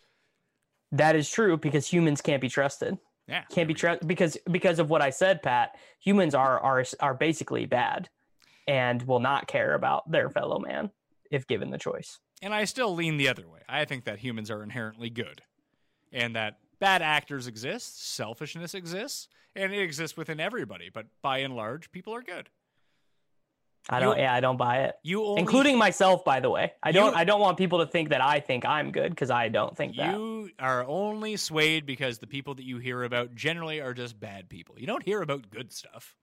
That 0.92 1.16
is 1.16 1.28
true 1.28 1.56
because 1.56 1.86
humans 1.86 2.20
can't 2.20 2.40
be 2.40 2.48
trusted 2.48 2.98
Yeah, 3.26 3.42
can't 3.50 3.66
be 3.68 3.74
trusted 3.74 4.06
because 4.06 4.36
because 4.50 4.78
of 4.78 4.90
what 4.90 5.02
I 5.02 5.10
said, 5.10 5.42
Pat. 5.42 5.76
Humans 6.00 6.34
are 6.34 6.60
are 6.60 6.84
are 7.00 7.14
basically 7.14 7.66
bad, 7.66 8.08
and 8.66 9.02
will 9.02 9.20
not 9.20 9.46
care 9.46 9.74
about 9.74 10.10
their 10.10 10.28
fellow 10.30 10.58
man 10.58 10.90
if 11.30 11.46
given 11.46 11.70
the 11.70 11.78
choice. 11.78 12.18
And 12.42 12.52
I 12.52 12.64
still 12.64 12.94
lean 12.94 13.16
the 13.16 13.28
other 13.28 13.48
way. 13.48 13.60
I 13.68 13.84
think 13.84 14.04
that 14.04 14.18
humans 14.18 14.50
are 14.50 14.62
inherently 14.62 15.10
good, 15.10 15.42
and 16.12 16.36
that 16.36 16.58
bad 16.80 17.00
actors 17.02 17.46
exist, 17.46 18.14
selfishness 18.14 18.74
exists, 18.74 19.28
and 19.54 19.72
it 19.72 19.80
exists 19.80 20.16
within 20.16 20.40
everybody. 20.40 20.90
But 20.92 21.06
by 21.22 21.38
and 21.38 21.54
large, 21.54 21.92
people 21.92 22.14
are 22.14 22.22
good. 22.22 22.50
I 23.88 23.98
don't. 24.00 24.16
yeah, 24.18 24.32
I 24.32 24.40
don't 24.40 24.56
buy 24.56 24.84
it, 24.84 24.94
You 25.02 25.24
only, 25.24 25.40
including 25.40 25.76
myself. 25.76 26.24
By 26.24 26.38
the 26.40 26.48
way, 26.48 26.72
I 26.82 26.92
don't. 26.92 27.12
You- 27.12 27.18
I 27.18 27.24
don't 27.24 27.40
want 27.40 27.58
people 27.58 27.80
to 27.80 27.86
think 27.86 28.10
that 28.10 28.20
I 28.20 28.38
think 28.40 28.64
I'm 28.64 28.92
good 28.92 29.10
because 29.10 29.30
I 29.30 29.48
don't 29.48 29.76
think 29.76 29.96
that. 29.96 30.14
You 30.16 30.50
are 30.60 30.84
only 30.86 31.36
swayed 31.36 31.84
because 31.84 32.18
the 32.18 32.28
people 32.28 32.54
that 32.54 32.64
you 32.64 32.78
hear 32.78 33.02
about 33.02 33.34
generally 33.34 33.80
are 33.80 33.92
just 33.92 34.18
bad 34.20 34.48
people. 34.48 34.78
You 34.78 34.86
don't 34.86 35.02
hear 35.02 35.20
about 35.22 35.50
good 35.50 35.72
stuff, 35.72 36.14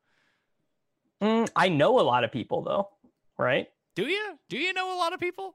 Mm, 1.21 1.49
I 1.53 1.67
know 1.67 1.99
a 1.99 2.01
lot 2.01 2.23
of 2.23 2.31
people 2.31 2.61
though, 2.61 2.89
right? 3.37 3.69
do 3.95 4.05
you? 4.07 4.39
Do 4.47 4.57
you 4.57 4.71
know 4.73 4.95
a 4.95 4.97
lot 4.97 5.11
of 5.13 5.19
people? 5.19 5.53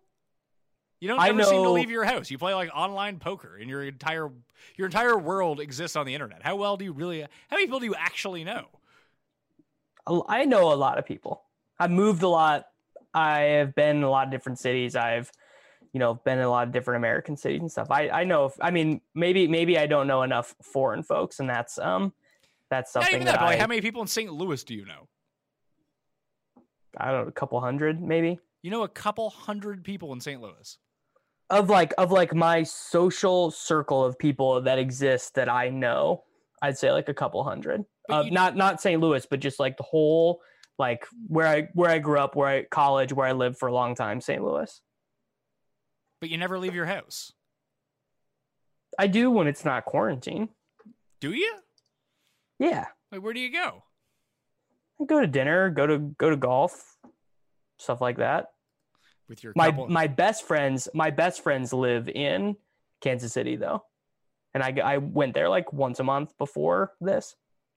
You 1.01 1.09
don't 1.09 1.18
I 1.18 1.28
ever 1.31 1.43
seem 1.43 1.56
to 1.56 1.62
know- 1.62 1.72
leave 1.72 1.90
your 1.90 2.05
house. 2.05 2.31
You 2.31 2.36
play 2.36 2.52
like 2.52 2.70
online 2.74 3.18
poker, 3.18 3.56
and 3.59 3.70
your 3.70 3.82
entire 3.82 4.31
your 4.76 4.86
entire 4.86 5.16
world 5.16 5.59
exists 5.60 5.97
on 5.97 6.05
the 6.05 6.12
internet. 6.12 6.43
How 6.43 6.56
well 6.56 6.76
do 6.76 6.85
you 6.85 6.93
really? 6.93 7.22
How 7.22 7.28
many 7.52 7.64
people 7.64 7.81
do 7.81 7.86
you 7.86 7.94
actually 7.94 8.44
know? 8.44 8.66
I 10.28 10.44
know 10.44 10.70
a 10.70 10.76
lot 10.76 10.98
of 10.98 11.06
people. 11.06 11.44
I've 11.78 11.90
moved 11.90 12.22
a 12.22 12.28
lot. 12.28 12.66
I 13.12 13.40
have 13.40 13.74
been 13.74 13.98
in 13.98 14.02
a 14.02 14.10
lot 14.10 14.26
of 14.26 14.32
different 14.32 14.59
cities. 14.59 14.96
I've, 14.96 15.30
you 15.92 16.01
know, 16.01 16.14
been 16.14 16.38
in 16.38 16.44
a 16.44 16.51
lot 16.51 16.66
of 16.66 16.72
different 16.72 16.98
American 16.98 17.36
cities 17.36 17.60
and 17.60 17.70
stuff. 17.70 17.90
I, 17.90 18.09
I 18.09 18.24
know. 18.24 18.46
If, 18.46 18.55
I 18.60 18.70
mean, 18.70 19.01
maybe 19.14 19.46
maybe 19.46 19.78
I 19.78 19.86
don't 19.86 20.06
know 20.06 20.22
enough 20.22 20.55
foreign 20.62 21.02
folks, 21.02 21.38
and 21.40 21.48
that's 21.48 21.78
um, 21.78 22.12
that's 22.70 22.94
Not 22.94 23.05
something 23.05 23.14
even 23.14 23.26
that, 23.26 23.32
that. 23.32 23.40
But 23.40 23.46
like, 23.46 23.59
I, 23.59 23.60
how 23.60 23.66
many 23.66 23.80
people 23.80 24.02
in 24.02 24.09
St. 24.09 24.32
Louis 24.32 24.62
do 24.64 24.74
you 24.74 24.84
know? 24.84 25.09
I 26.98 27.10
don't 27.10 27.22
know, 27.22 27.28
a 27.28 27.32
couple 27.32 27.60
hundred 27.60 28.01
maybe 28.01 28.38
You 28.62 28.70
know 28.70 28.82
a 28.84 28.88
couple 28.88 29.30
hundred 29.30 29.84
people 29.84 30.12
in 30.12 30.20
St. 30.20 30.40
Louis. 30.40 30.78
of 31.51 31.70
like 31.70 31.92
of 31.98 32.10
like 32.10 32.34
my 32.34 32.62
social 32.62 33.51
circle 33.51 34.05
of 34.05 34.18
people 34.18 34.60
that 34.62 34.78
exist 34.78 35.34
that 35.34 35.48
I 35.48 35.68
know. 35.70 36.24
I'd 36.62 36.78
say 36.78 36.90
like 36.92 37.09
a 37.09 37.14
couple 37.14 37.42
hundred. 37.44 37.84
Uh, 38.09 38.24
not 38.30 38.56
not 38.56 38.80
St. 38.80 39.01
Louis, 39.01 39.26
but 39.26 39.40
just 39.40 39.60
like 39.60 39.76
the 39.76 39.82
whole 39.82 40.40
like 40.78 41.06
where 41.26 41.46
I 41.46 41.68
where 41.74 41.90
I 41.90 41.98
grew 41.98 42.18
up, 42.18 42.36
where 42.36 42.48
I 42.48 42.64
college, 42.64 43.12
where 43.12 43.26
I 43.26 43.32
lived 43.32 43.59
for 43.59 43.68
a 43.68 43.74
long 43.74 43.94
time, 43.94 44.20
St. 44.20 44.42
Louis. 44.42 44.80
But 46.20 46.30
you 46.30 46.38
never 46.38 46.59
leave 46.59 46.74
your 46.74 46.86
house, 46.86 47.32
I 48.98 49.06
do 49.06 49.30
when 49.30 49.46
it's 49.46 49.64
not 49.64 49.84
quarantine. 49.84 50.48
do 51.20 51.32
you? 51.32 51.55
Yeah. 52.59 52.86
Like, 53.10 53.22
where 53.22 53.34
do 53.34 53.40
you 53.40 53.52
go? 53.52 53.84
I 55.01 55.05
go 55.05 55.20
to 55.20 55.26
dinner, 55.26 55.70
go 55.70 55.86
to 55.86 55.98
go 55.98 56.30
to 56.30 56.36
golf, 56.36 56.96
stuff 57.78 58.01
like 58.01 58.18
that. 58.18 58.46
With 59.28 59.42
your 59.42 59.52
My 59.56 59.70
couple... 59.70 59.88
my 59.88 60.06
best 60.06 60.46
friends, 60.46 60.88
my 60.94 61.10
best 61.10 61.42
friends 61.42 61.72
live 61.72 62.09
in 62.09 62.56
Kansas 63.01 63.32
City 63.32 63.56
though, 63.56 63.84
and 64.52 64.62
I 64.62 64.74
I 64.82 64.98
went 64.98 65.34
there 65.34 65.48
like 65.48 65.72
once 65.72 66.01
a 66.01 66.05
month 66.05 66.36
before 66.38 66.92
this. 67.01 67.34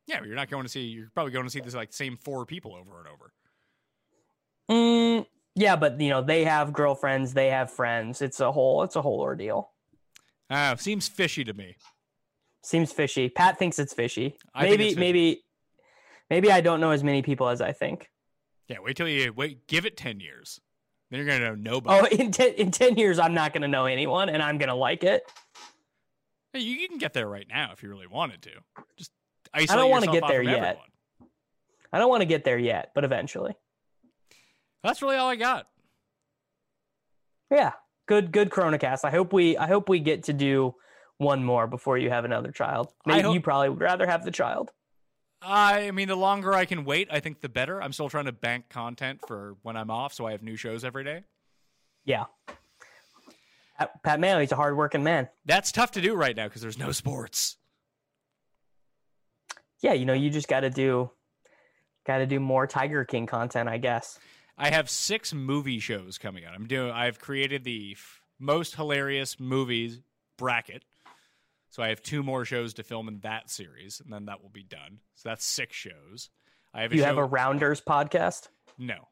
Yeah, 0.08 0.20
but 0.20 0.28
you're 0.28 0.38
not 0.38 0.50
going 0.50 0.64
to 0.64 0.70
see. 0.70 0.82
You're 0.82 1.12
probably 1.14 1.34
going 1.34 1.46
to 1.46 1.52
see 1.52 1.60
this 1.60 1.76
like 1.76 1.94
same 1.94 2.18
four 2.18 2.46
people 2.46 2.74
over 2.74 3.00
and 3.00 3.08
over. 3.08 3.34
Mm, 4.70 5.26
yeah, 5.56 5.76
but 5.76 6.00
you 6.00 6.10
know 6.10 6.22
they 6.22 6.44
have 6.46 6.74
girlfriends, 6.74 7.34
they 7.34 7.50
have 7.50 7.72
friends. 7.72 8.22
It's 8.22 8.40
a 8.40 8.52
whole 8.52 8.84
it's 8.84 8.96
a 8.96 9.02
whole 9.02 9.20
ordeal. 9.20 9.72
Ah, 10.50 10.76
seems 10.78 11.08
fishy 11.08 11.44
to 11.44 11.54
me. 11.54 11.76
Seems 12.64 12.92
fishy. 12.92 13.30
Pat 13.30 13.58
thinks 13.58 13.80
it's 13.80 13.94
fishy. 13.94 14.36
I 14.54 14.64
maybe 14.64 14.86
it's 14.86 14.94
fishy. 14.96 15.00
maybe 15.00 15.44
maybe 16.30 16.52
I 16.52 16.62
don't 16.62 16.80
know 16.80 16.92
as 16.92 17.04
many 17.04 17.22
people 17.22 17.50
as 17.50 17.62
I 17.62 17.72
think. 17.72 18.10
Yeah, 18.68 18.78
wait 18.82 18.98
till 18.98 19.08
you 19.08 19.34
wait. 19.34 19.68
Give 19.68 19.86
it 19.86 19.98
ten 19.98 20.20
years, 20.20 20.60
then 21.10 21.18
you're 21.20 21.28
gonna 21.28 21.56
know 21.56 21.56
nobody. 21.56 22.08
Oh, 22.16 22.24
in 22.24 22.32
ten 22.32 22.54
in 22.54 22.72
ten 22.72 22.98
years, 22.98 23.20
I'm 23.20 23.34
not 23.34 23.54
gonna 23.54 23.68
know 23.68 23.86
anyone, 23.86 24.30
and 24.30 24.44
I'm 24.44 24.58
gonna 24.58 24.76
like 24.76 25.04
it. 25.04 25.24
Hey, 26.54 26.60
you, 26.60 26.76
you 26.76 26.88
can 26.88 26.98
get 26.98 27.14
there 27.14 27.28
right 27.28 27.48
now 27.50 27.72
if 27.74 27.84
you 27.84 27.90
really 27.90 28.08
wanted 28.08 28.42
to. 28.44 28.52
Just 28.98 29.12
isolate 29.54 29.72
I 29.72 29.76
don't 29.82 29.90
wanna 29.92 30.12
get 30.12 30.28
there 30.28 30.44
yet. 30.44 30.56
everyone. 30.56 30.78
I 31.94 32.00
don't 32.00 32.10
want 32.10 32.22
to 32.22 32.26
get 32.26 32.44
there 32.44 32.58
yet, 32.58 32.92
but 32.94 33.04
eventually. 33.06 33.56
That's 34.84 35.02
really 35.02 35.16
all 35.16 35.30
I 35.30 35.36
got. 35.36 35.68
Yeah, 37.50 37.74
good 38.08 38.32
good 38.32 38.50
Cronacast. 38.50 39.00
I 39.04 39.12
hope 39.12 39.32
we 39.34 39.58
I 39.58 39.68
hope 39.68 39.88
we 39.90 40.00
get 40.00 40.24
to 40.24 40.34
do 40.34 40.76
one 41.18 41.44
more 41.44 41.66
before 41.66 41.98
you 41.98 42.10
have 42.10 42.26
another 42.26 42.52
child. 42.52 42.94
Maybe 43.06 43.22
hope- 43.22 43.34
you 43.34 43.42
probably 43.42 43.70
would 43.70 43.80
rather 43.82 44.06
have 44.06 44.26
the 44.26 44.32
child. 44.32 44.72
I 45.42 45.92
mean, 45.92 46.08
the 46.08 46.16
longer 46.16 46.54
I 46.54 46.66
can 46.66 46.84
wait, 46.84 47.10
I 47.12 47.20
think 47.20 47.42
the 47.42 47.50
better. 47.50 47.82
I'm 47.82 47.94
still 47.94 48.10
trying 48.10 48.26
to 48.26 48.32
bank 48.32 48.70
content 48.70 49.22
for 49.28 49.56
when 49.62 49.78
I'm 49.78 49.92
off, 49.92 50.12
so 50.14 50.26
I 50.26 50.32
have 50.32 50.42
new 50.42 50.56
shows 50.56 50.84
every 50.84 51.04
day. 51.04 51.24
Yeah. 52.06 52.26
Pat, 53.78 54.02
Pat 54.02 54.20
Mayo, 54.20 54.40
he's 54.40 54.52
a 54.52 54.56
hardworking 54.56 55.04
man. 55.04 55.30
That's 55.46 55.72
tough 55.72 55.92
to 55.92 56.02
do 56.02 56.16
right 56.16 56.36
now 56.36 56.48
because 56.48 56.64
there's 56.64 56.80
no 56.80 56.92
sports. 56.92 57.58
Yeah, 59.82 59.94
you 59.94 60.06
know, 60.06 60.14
you 60.14 60.30
just 60.30 60.48
got 60.48 60.62
to 60.62 60.70
do 60.70 61.12
got 62.06 62.18
to 62.20 62.26
do 62.26 62.40
more 62.40 62.66
Tiger 62.68 63.04
King 63.06 63.26
content, 63.28 63.68
I 63.70 63.78
guess. 63.78 64.18
I 64.58 64.70
have 64.72 64.90
six 64.90 65.34
movie 65.34 65.80
shows 65.80 66.18
coming 66.18 66.46
out. 66.46 66.54
I'm 66.56 66.66
doing. 66.68 66.92
I've 66.92 67.20
created 67.20 67.64
the 67.64 67.92
f- 67.96 68.22
most 68.40 68.76
hilarious 68.76 69.40
movies 69.40 70.00
bracket, 70.38 70.84
so 71.70 71.84
I 71.84 71.90
have 71.90 72.02
two 72.02 72.24
more 72.24 72.44
shows 72.46 72.74
to 72.76 72.84
film 72.84 73.08
in 73.08 73.20
that 73.20 73.50
series, 73.52 74.00
and 74.04 74.12
then 74.12 74.26
that 74.26 74.42
will 74.42 74.50
be 74.50 74.64
done. 74.64 75.00
So 75.16 75.30
that's 75.30 75.46
six 75.46 75.76
shows. 75.76 76.30
I 76.74 76.82
have 76.82 76.92
a 76.92 76.96
You 76.96 77.02
show. 77.02 77.08
have 77.08 77.18
a 77.18 77.26
Rounders 77.26 77.82
podcast. 77.82 78.48
no, 78.80 79.08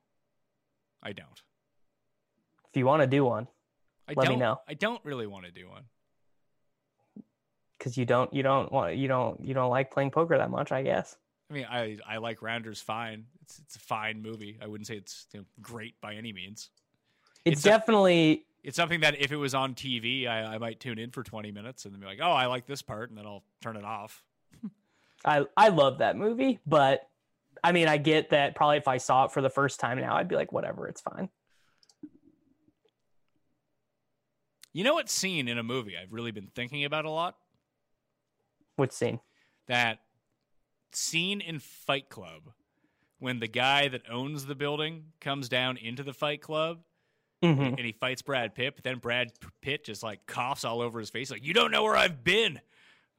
I 1.03 1.11
don't. 1.13 1.41
If 2.71 2.77
you 2.79 2.85
want 2.85 3.01
to 3.03 3.07
do 3.07 3.23
one, 3.23 3.47
I 4.07 4.13
Let 4.15 4.29
me 4.29 4.35
know. 4.35 4.59
I 4.67 4.73
don't 4.73 5.03
really 5.05 5.27
want 5.27 5.45
to 5.45 5.51
do 5.51 5.69
one. 5.69 5.83
Because 7.77 7.97
you 7.97 8.06
don't 8.06 8.34
you 8.34 8.43
don't 8.43 8.72
want 8.72 8.95
you 8.95 9.07
don't 9.07 9.43
you 9.43 9.53
don't 9.53 9.69
like 9.69 9.91
playing 9.91 10.11
poker 10.11 10.38
that 10.38 10.49
much, 10.49 10.72
I 10.72 10.84
guess. 10.84 11.15
I 11.49 11.53
mean, 11.53 11.68
I 11.69 11.97
I 12.07 12.18
like 12.18 12.41
Rounders 12.41 12.81
fine. 12.81 13.26
It's 13.43 13.60
it's 13.60 13.76
a 13.76 13.80
fine 13.80 14.22
movie. 14.22 14.57
I 14.61 14.68
wouldn't 14.68 14.88
say 14.88 14.95
it's 14.97 15.27
you 15.34 15.41
know, 15.41 15.45
great 15.61 15.99
by 16.02 16.15
any 16.15 16.34
means. 16.34 16.69
It's, 17.45 17.57
It's 17.60 17.65
a- 17.65 17.69
definitely 17.69 18.45
It's 18.64 18.76
something 18.76 19.02
that 19.02 19.19
if 19.22 19.31
it 19.31 19.38
was 19.38 19.53
on 19.53 19.76
TV, 19.76 20.27
I, 20.27 20.56
I 20.56 20.57
might 20.57 20.80
tune 20.80 20.97
in 20.97 21.11
for 21.11 21.22
20 21.23 21.52
minutes 21.52 21.85
and 21.85 21.93
then 21.93 22.02
be 22.02 22.07
like, 22.07 22.19
oh, 22.22 22.31
I 22.31 22.47
like 22.47 22.65
this 22.65 22.81
part, 22.81 23.10
and 23.10 23.18
then 23.19 23.26
I'll 23.27 23.43
turn 23.61 23.76
it 23.77 23.85
off. 23.85 24.23
I 25.23 25.45
I 25.56 25.69
love 25.69 25.99
that 25.99 26.15
movie, 26.18 26.60
but 26.65 27.07
I 27.64 27.72
mean, 27.72 27.88
I 27.88 27.97
get 27.97 28.30
that 28.31 28.56
probably 28.56 28.77
if 28.77 28.88
I 28.88 28.97
saw 28.97 29.26
it 29.26 29.31
for 29.31 29.41
the 29.41 29.49
first 29.49 29.80
time 29.80 29.99
now, 29.99 30.15
I'd 30.15 30.27
be 30.27 30.35
like, 30.35 30.52
whatever, 30.52 30.88
it's 30.88 31.02
fine. 31.02 31.30
You 34.73 34.84
know 34.84 34.93
what 34.93 35.10
scene 35.10 35.47
in 35.47 35.57
a 35.57 35.64
movie 35.64 35.95
I've 35.97 36.11
really 36.11 36.31
been 36.31 36.49
thinking 36.53 36.84
about 36.84 37.06
a 37.06 37.10
lot? 37.10 37.38
Which 38.76 38.91
scene? 38.91 39.19
That 39.68 39.99
scene 40.91 41.41
in 41.41 41.60
Fight 41.60 42.10
Club 42.10 42.52
when 43.19 43.39
the 43.39 43.47
guy 43.47 43.88
that 43.88 44.02
owns 44.10 44.45
the 44.45 44.56
building 44.56 45.06
comes 45.22 45.49
down 45.49 45.77
into 45.77 46.03
the 46.03 46.14
Fight 46.14 46.41
Club 46.41 46.80
hmm 47.41 47.61
and 47.61 47.80
he 47.80 47.91
fights 47.91 48.22
Brad 48.22 48.56
Pitt, 48.56 48.76
but 48.76 48.84
then 48.84 48.97
Brad 48.97 49.31
Pitt 49.61 49.84
just 49.84 50.03
like 50.03 50.26
coughs 50.26 50.64
all 50.65 50.81
over 50.81 50.99
his 50.99 51.10
face, 51.10 51.30
like, 51.31 51.43
you 51.43 51.53
don't 51.53 51.72
know 51.72 51.84
where 51.84 51.95
I've 51.95 52.23
been. 52.23 52.60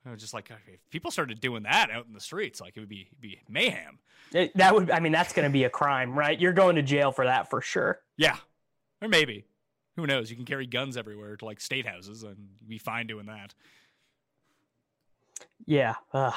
I 0.04 0.12
was 0.12 0.20
just 0.20 0.34
like, 0.34 0.50
if 0.72 0.88
people 0.90 1.10
started 1.10 1.40
doing 1.40 1.64
that 1.64 1.90
out 1.90 2.06
in 2.06 2.12
the 2.12 2.20
streets, 2.20 2.60
like 2.60 2.76
it 2.76 2.80
would 2.80 2.88
be 2.88 3.08
be 3.20 3.40
mayhem. 3.48 3.98
It, 4.32 4.56
that 4.56 4.74
would, 4.74 4.90
I 4.90 5.00
mean, 5.00 5.12
that's 5.12 5.32
going 5.32 5.48
to 5.48 5.52
be 5.52 5.64
a 5.64 5.70
crime, 5.70 6.18
right? 6.18 6.38
You're 6.38 6.52
going 6.52 6.76
to 6.76 6.82
jail 6.82 7.12
for 7.12 7.24
that 7.24 7.50
for 7.50 7.60
sure. 7.60 8.00
Yeah. 8.16 8.36
Or 9.02 9.08
maybe. 9.08 9.44
Who 9.96 10.06
knows? 10.06 10.30
You 10.30 10.36
can 10.36 10.44
carry 10.44 10.66
guns 10.66 10.96
everywhere 10.96 11.36
to 11.36 11.44
like 11.44 11.60
state 11.60 11.86
houses 11.86 12.22
and 12.22 12.36
be 12.66 12.78
fine 12.78 13.06
doing 13.06 13.26
that. 13.26 13.54
Yeah. 15.66 15.94
Ugh. 16.12 16.34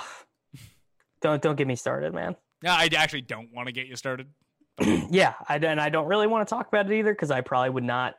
don't 1.21 1.41
don't 1.41 1.55
get 1.55 1.67
me 1.67 1.75
started, 1.75 2.13
man. 2.13 2.35
No, 2.63 2.71
I 2.71 2.89
actually 2.97 3.21
don't 3.21 3.53
want 3.53 3.67
to 3.67 3.71
get 3.71 3.87
you 3.87 3.95
started. 3.95 4.27
yeah, 5.09 5.33
I, 5.47 5.57
and 5.57 5.79
I 5.79 5.89
don't 5.89 6.07
really 6.07 6.27
want 6.27 6.47
to 6.47 6.53
talk 6.53 6.67
about 6.67 6.91
it 6.91 6.97
either 6.97 7.13
because 7.13 7.31
I 7.31 7.41
probably 7.41 7.69
would 7.69 7.83
not 7.83 8.15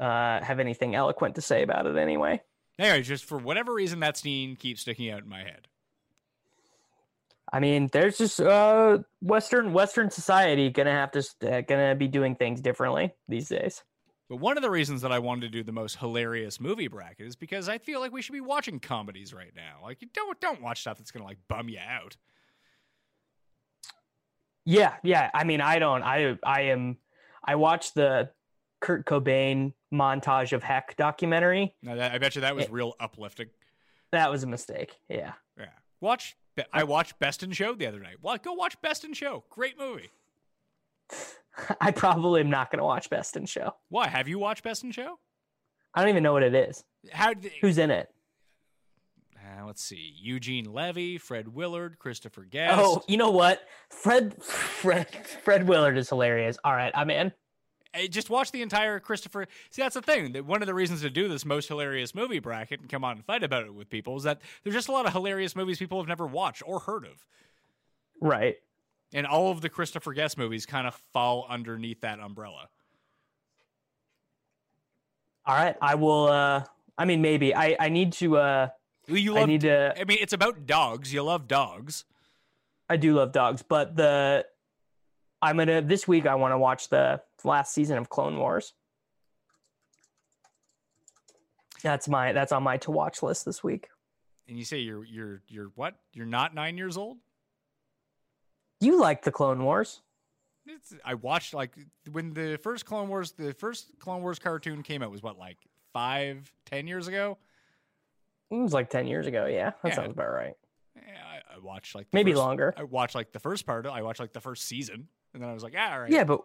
uh, 0.00 0.42
have 0.42 0.60
anything 0.60 0.94
eloquent 0.94 1.34
to 1.34 1.40
say 1.40 1.62
about 1.62 1.86
it 1.86 1.96
anyway. 1.96 2.40
Anyway, 2.78 3.02
just 3.02 3.24
for 3.24 3.38
whatever 3.38 3.72
reason, 3.72 4.00
that 4.00 4.16
scene 4.16 4.56
keeps 4.56 4.82
sticking 4.82 5.10
out 5.10 5.22
in 5.22 5.28
my 5.28 5.40
head. 5.40 5.68
I 7.52 7.60
mean, 7.60 7.90
there's 7.92 8.16
just 8.16 8.40
uh, 8.40 8.98
Western 9.20 9.74
Western 9.74 10.10
society 10.10 10.70
gonna 10.70 10.92
have 10.92 11.10
to 11.12 11.24
uh, 11.42 11.60
gonna 11.60 11.94
be 11.94 12.08
doing 12.08 12.34
things 12.34 12.62
differently 12.62 13.12
these 13.28 13.48
days. 13.48 13.82
But 14.32 14.40
one 14.40 14.56
of 14.56 14.62
the 14.62 14.70
reasons 14.70 15.02
that 15.02 15.12
I 15.12 15.18
wanted 15.18 15.42
to 15.42 15.48
do 15.50 15.62
the 15.62 15.72
most 15.72 15.98
hilarious 15.98 16.58
movie 16.58 16.88
bracket 16.88 17.26
is 17.26 17.36
because 17.36 17.68
I 17.68 17.76
feel 17.76 18.00
like 18.00 18.12
we 18.12 18.22
should 18.22 18.32
be 18.32 18.40
watching 18.40 18.80
comedies 18.80 19.34
right 19.34 19.52
now. 19.54 19.80
Like 19.82 20.00
you 20.00 20.08
don't 20.14 20.40
don't 20.40 20.62
watch 20.62 20.80
stuff 20.80 20.96
that's 20.96 21.10
gonna 21.10 21.26
like 21.26 21.36
bum 21.48 21.68
you 21.68 21.80
out. 21.86 22.16
Yeah, 24.64 24.94
yeah. 25.02 25.28
I 25.34 25.44
mean, 25.44 25.60
I 25.60 25.78
don't. 25.78 26.02
I 26.02 26.38
I 26.42 26.62
am. 26.62 26.96
I 27.44 27.56
watched 27.56 27.94
the 27.94 28.30
Kurt 28.80 29.04
Cobain 29.04 29.74
montage 29.92 30.54
of 30.54 30.62
Heck 30.62 30.96
documentary. 30.96 31.74
Now 31.82 31.96
that, 31.96 32.12
I 32.12 32.16
bet 32.16 32.34
you 32.34 32.40
that 32.40 32.56
was 32.56 32.70
real 32.70 32.94
uplifting. 32.98 33.50
That 34.12 34.30
was 34.30 34.44
a 34.44 34.46
mistake. 34.46 34.96
Yeah. 35.10 35.32
Yeah. 35.58 35.66
Watch. 36.00 36.36
I 36.72 36.84
watched 36.84 37.18
Best 37.18 37.42
in 37.42 37.52
Show 37.52 37.74
the 37.74 37.86
other 37.86 38.00
night. 38.00 38.16
Well, 38.22 38.38
go 38.38 38.54
watch 38.54 38.80
Best 38.80 39.04
in 39.04 39.12
Show. 39.12 39.44
Great 39.50 39.78
movie. 39.78 40.08
I 41.80 41.90
probably 41.90 42.40
am 42.40 42.50
not 42.50 42.70
going 42.70 42.78
to 42.78 42.84
watch 42.84 43.10
Best 43.10 43.36
in 43.36 43.46
Show. 43.46 43.74
Why? 43.88 44.08
Have 44.08 44.28
you 44.28 44.38
watched 44.38 44.62
Best 44.62 44.84
in 44.84 44.92
Show? 44.92 45.18
I 45.94 46.00
don't 46.00 46.10
even 46.10 46.22
know 46.22 46.32
what 46.32 46.42
it 46.42 46.54
is. 46.54 46.84
How? 47.12 47.34
Who's 47.60 47.78
in 47.78 47.90
it? 47.90 48.08
Uh, 49.36 49.66
let's 49.66 49.82
see. 49.82 50.14
Eugene 50.20 50.72
Levy, 50.72 51.18
Fred 51.18 51.48
Willard, 51.48 51.98
Christopher 51.98 52.44
Guest. 52.44 52.78
Oh, 52.78 53.02
you 53.08 53.16
know 53.16 53.30
what? 53.30 53.60
Fred 53.90 54.42
Fred 54.42 55.08
Fred 55.44 55.68
Willard 55.68 55.98
is 55.98 56.08
hilarious. 56.08 56.56
All 56.64 56.74
right, 56.74 56.92
I'm 56.94 57.10
in. 57.10 57.32
Hey, 57.92 58.08
just 58.08 58.30
watch 58.30 58.52
the 58.52 58.62
entire 58.62 59.00
Christopher. 59.00 59.46
See, 59.70 59.82
that's 59.82 59.94
the 59.94 60.00
thing. 60.00 60.32
That 60.32 60.46
one 60.46 60.62
of 60.62 60.66
the 60.66 60.72
reasons 60.72 61.02
to 61.02 61.10
do 61.10 61.28
this 61.28 61.44
most 61.44 61.68
hilarious 61.68 62.14
movie 62.14 62.38
bracket 62.38 62.80
and 62.80 62.88
come 62.88 63.04
on 63.04 63.16
and 63.16 63.24
fight 63.24 63.42
about 63.42 63.64
it 63.64 63.74
with 63.74 63.90
people 63.90 64.16
is 64.16 64.22
that 64.22 64.40
there's 64.64 64.74
just 64.74 64.88
a 64.88 64.92
lot 64.92 65.04
of 65.04 65.12
hilarious 65.12 65.54
movies 65.54 65.78
people 65.78 65.98
have 66.00 66.08
never 66.08 66.26
watched 66.26 66.62
or 66.64 66.78
heard 66.80 67.04
of. 67.04 67.26
Right. 68.20 68.56
And 69.12 69.26
all 69.26 69.50
of 69.50 69.60
the 69.60 69.68
Christopher 69.68 70.12
Guest 70.12 70.38
movies 70.38 70.64
kind 70.64 70.86
of 70.86 70.94
fall 71.12 71.46
underneath 71.48 72.00
that 72.00 72.18
umbrella. 72.18 72.68
All 75.44 75.54
right, 75.54 75.76
I 75.80 75.96
will. 75.96 76.28
uh 76.28 76.64
I 76.96 77.04
mean, 77.04 77.20
maybe 77.20 77.54
I 77.54 77.76
I 77.78 77.88
need 77.88 78.12
to. 78.14 78.36
uh 78.38 78.68
You 79.08 79.36
I 79.36 79.44
need 79.46 79.62
to. 79.62 79.94
I 79.98 80.04
mean, 80.04 80.18
it's 80.20 80.32
about 80.32 80.66
dogs. 80.66 81.12
You 81.12 81.22
love 81.22 81.48
dogs. 81.48 82.04
I 82.88 82.96
do 82.96 83.14
love 83.14 83.32
dogs, 83.32 83.62
but 83.62 83.96
the 83.96 84.46
I'm 85.40 85.56
gonna 85.56 85.82
this 85.82 86.06
week. 86.06 86.26
I 86.26 86.36
want 86.36 86.52
to 86.52 86.58
watch 86.58 86.88
the 86.88 87.20
last 87.42 87.74
season 87.74 87.98
of 87.98 88.08
Clone 88.08 88.38
Wars. 88.38 88.74
That's 91.82 92.08
my 92.08 92.32
that's 92.32 92.52
on 92.52 92.62
my 92.62 92.76
to 92.78 92.92
watch 92.92 93.22
list 93.22 93.44
this 93.44 93.64
week. 93.64 93.88
And 94.48 94.56
you 94.56 94.64
say 94.64 94.78
you're 94.78 95.04
you're 95.04 95.42
you're 95.48 95.72
what? 95.74 95.94
You're 96.12 96.26
not 96.26 96.54
nine 96.54 96.76
years 96.78 96.96
old. 96.96 97.18
You 98.82 99.00
like 99.00 99.22
the 99.22 99.30
Clone 99.32 99.62
Wars? 99.64 100.00
It's, 100.66 100.94
I 101.04 101.14
watched 101.14 101.54
like 101.54 101.74
when 102.12 102.32
the 102.34 102.58
first 102.62 102.84
Clone 102.86 103.08
Wars, 103.08 103.32
the 103.32 103.52
first 103.54 103.90
Clone 103.98 104.22
Wars 104.22 104.38
cartoon 104.38 104.82
came 104.82 105.02
out 105.02 105.10
was 105.10 105.22
what 105.22 105.38
like 105.38 105.58
five, 105.92 106.52
ten 106.66 106.86
years 106.86 107.08
ago. 107.08 107.38
It 108.50 108.56
was 108.56 108.72
like 108.72 108.90
ten 108.90 109.06
years 109.06 109.26
ago. 109.26 109.46
Yeah, 109.46 109.70
that 109.82 109.88
Yeah. 109.90 109.94
sounds 109.94 110.12
about 110.12 110.30
right. 110.32 110.54
Yeah, 110.96 111.02
I, 111.52 111.56
I 111.56 111.58
watched 111.58 111.94
like 111.94 112.06
Maybe 112.12 112.32
first- 112.32 112.40
longer. 112.42 112.74
I 112.76 112.84
watched 112.84 113.14
like 113.14 113.32
the 113.32 113.40
first 113.40 113.66
part. 113.66 113.86
I 113.86 114.02
watched 114.02 114.20
like 114.20 114.32
the 114.32 114.40
first 114.40 114.64
season, 114.68 115.08
and 115.34 115.42
then 115.42 115.48
I 115.50 115.52
was 115.54 115.62
like, 115.62 115.74
ah, 115.76 115.92
all 115.94 116.00
right. 116.02 116.10
Yeah, 116.10 116.24
but 116.24 116.42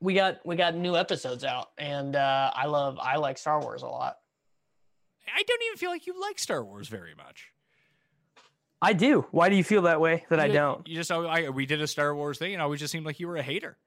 we 0.00 0.12
got 0.14 0.44
we 0.44 0.56
got 0.56 0.74
new 0.74 0.96
episodes 0.96 1.44
out, 1.44 1.68
and 1.78 2.16
uh, 2.16 2.50
I 2.54 2.66
love 2.66 2.98
I 3.00 3.16
like 3.16 3.38
Star 3.38 3.60
Wars 3.60 3.82
a 3.82 3.86
lot. 3.88 4.18
I 5.34 5.42
don't 5.42 5.62
even 5.68 5.78
feel 5.78 5.90
like 5.90 6.06
you 6.06 6.20
like 6.20 6.38
Star 6.38 6.62
Wars 6.62 6.88
very 6.88 7.14
much. 7.14 7.48
I 8.84 8.92
do. 8.92 9.26
Why 9.30 9.48
do 9.48 9.56
you 9.56 9.64
feel 9.64 9.82
that 9.82 10.00
way 10.00 10.24
that 10.28 10.38
I 10.40 10.46
You- 10.46 10.52
don't? 10.52 10.86
You 10.88 10.94
just 10.96 11.10
I, 11.10 11.48
we 11.48 11.66
did 11.66 11.80
a 11.80 11.86
Star 11.86 12.14
Wars 12.14 12.38
thing, 12.38 12.52
and 12.52 12.62
always 12.62 12.80
just 12.80 12.92
seemed 12.92 13.06
like 13.06 13.18
you 13.20 13.26
were 13.28 13.36
a 13.36 13.42
hater. 13.42 13.78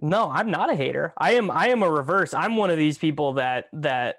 No, 0.00 0.30
I'm 0.30 0.50
not 0.50 0.70
a 0.70 0.74
hater. 0.76 1.14
I 1.16 1.32
am 1.34 1.50
I 1.50 1.68
am 1.68 1.82
a 1.82 1.90
reverse. 1.90 2.34
I'm 2.34 2.56
one 2.56 2.70
of 2.70 2.76
these 2.76 2.98
people 2.98 3.34
that 3.34 3.66
that 3.74 4.16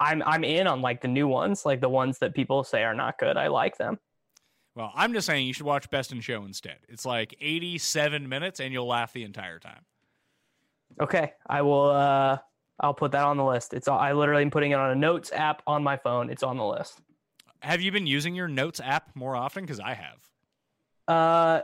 I'm 0.00 0.22
I'm 0.24 0.44
in 0.44 0.66
on 0.66 0.80
like 0.80 1.00
the 1.02 1.08
new 1.08 1.26
ones, 1.28 1.66
like 1.66 1.80
the 1.80 1.88
ones 1.88 2.18
that 2.20 2.34
people 2.34 2.64
say 2.64 2.84
are 2.84 2.94
not 2.94 3.18
good. 3.18 3.36
I 3.36 3.48
like 3.48 3.76
them. 3.76 3.98
Well, 4.74 4.92
I'm 4.94 5.12
just 5.12 5.26
saying 5.26 5.46
you 5.46 5.52
should 5.52 5.66
watch 5.66 5.90
Best 5.90 6.12
in 6.12 6.20
Show 6.20 6.44
instead. 6.44 6.76
It's 6.88 7.04
like 7.04 7.34
87 7.40 8.28
minutes, 8.28 8.60
and 8.60 8.72
you'll 8.72 8.86
laugh 8.86 9.12
the 9.12 9.24
entire 9.24 9.58
time. 9.58 9.84
Okay, 11.00 11.32
I 11.48 11.62
will. 11.62 11.90
uh 11.90 12.38
I'll 12.80 12.94
put 12.94 13.10
that 13.10 13.24
on 13.24 13.36
the 13.36 13.44
list. 13.44 13.74
It's 13.74 13.88
I 13.88 14.12
literally 14.12 14.42
am 14.42 14.50
putting 14.52 14.70
it 14.70 14.74
on 14.74 14.90
a 14.92 14.94
notes 14.94 15.32
app 15.32 15.62
on 15.66 15.82
my 15.82 15.96
phone. 15.96 16.30
It's 16.30 16.44
on 16.44 16.56
the 16.56 16.64
list. 16.64 17.00
Have 17.60 17.80
you 17.80 17.92
been 17.92 18.06
using 18.06 18.34
your 18.34 18.48
Notes 18.48 18.80
app 18.80 19.14
more 19.14 19.34
often? 19.34 19.64
Because 19.64 19.80
I 19.80 19.94
have. 19.94 20.18
Uh, 21.06 21.62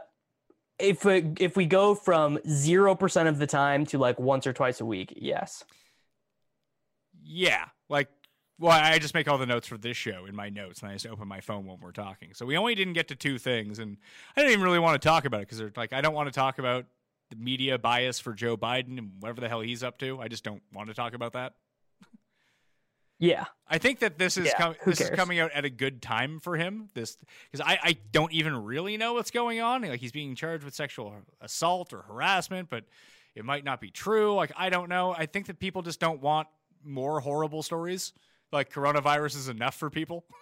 if 0.78 1.04
we, 1.04 1.32
if 1.38 1.56
we 1.56 1.66
go 1.66 1.94
from 1.94 2.38
zero 2.48 2.94
percent 2.94 3.28
of 3.28 3.38
the 3.38 3.46
time 3.46 3.86
to 3.86 3.98
like 3.98 4.18
once 4.18 4.46
or 4.46 4.52
twice 4.52 4.80
a 4.80 4.84
week, 4.84 5.12
yes. 5.16 5.64
Yeah, 7.22 7.66
like 7.88 8.08
well, 8.58 8.72
I 8.72 8.98
just 8.98 9.14
make 9.14 9.26
all 9.26 9.38
the 9.38 9.46
notes 9.46 9.66
for 9.66 9.76
this 9.76 9.96
show 9.96 10.26
in 10.26 10.36
my 10.36 10.48
notes, 10.48 10.80
and 10.80 10.90
I 10.90 10.94
just 10.94 11.06
open 11.06 11.26
my 11.26 11.40
phone 11.40 11.66
when 11.66 11.78
we're 11.80 11.90
talking. 11.90 12.34
So 12.34 12.46
we 12.46 12.56
only 12.56 12.76
didn't 12.76 12.92
get 12.92 13.08
to 13.08 13.16
two 13.16 13.38
things, 13.38 13.80
and 13.80 13.96
I 14.36 14.40
didn't 14.40 14.52
even 14.52 14.64
really 14.64 14.78
want 14.78 15.00
to 15.00 15.06
talk 15.06 15.24
about 15.24 15.40
it 15.40 15.48
because 15.48 15.58
they're 15.58 15.72
like 15.76 15.92
I 15.92 16.00
don't 16.00 16.14
want 16.14 16.28
to 16.28 16.32
talk 16.32 16.58
about 16.58 16.86
the 17.30 17.36
media 17.36 17.78
bias 17.78 18.20
for 18.20 18.32
Joe 18.32 18.56
Biden 18.56 18.98
and 18.98 19.12
whatever 19.18 19.40
the 19.40 19.48
hell 19.48 19.60
he's 19.60 19.82
up 19.82 19.98
to. 19.98 20.20
I 20.20 20.28
just 20.28 20.44
don't 20.44 20.62
want 20.72 20.88
to 20.88 20.94
talk 20.94 21.14
about 21.14 21.32
that. 21.32 21.54
Yeah, 23.24 23.46
I 23.66 23.78
think 23.78 24.00
that 24.00 24.18
this 24.18 24.36
is 24.36 24.46
Yeah, 24.46 24.58
com- 24.58 24.74
this 24.84 25.00
is 25.00 25.10
coming 25.10 25.38
out 25.38 25.50
at 25.52 25.64
a 25.64 25.70
good 25.70 26.02
time 26.02 26.40
for 26.40 26.56
him. 26.56 26.90
This 26.94 27.16
because 27.50 27.66
I, 27.66 27.78
I 27.82 27.96
don't 28.12 28.32
even 28.32 28.64
really 28.64 28.96
know 28.96 29.14
what's 29.14 29.30
going 29.30 29.60
on. 29.60 29.82
Like 29.82 30.00
he's 30.00 30.12
being 30.12 30.34
charged 30.34 30.64
with 30.64 30.74
sexual 30.74 31.14
assault 31.40 31.92
or 31.92 32.02
harassment, 32.02 32.68
but 32.68 32.84
it 33.34 33.44
might 33.44 33.64
not 33.64 33.80
be 33.80 33.90
true. 33.90 34.34
Like 34.34 34.52
I 34.56 34.68
don't 34.68 34.88
know. 34.88 35.14
I 35.16 35.26
think 35.26 35.46
that 35.46 35.58
people 35.58 35.82
just 35.82 36.00
don't 36.00 36.20
want 36.20 36.48
more 36.84 37.20
horrible 37.20 37.62
stories. 37.62 38.12
Like 38.52 38.72
coronavirus 38.72 39.36
is 39.36 39.48
enough 39.48 39.76
for 39.76 39.90
people. 39.90 40.24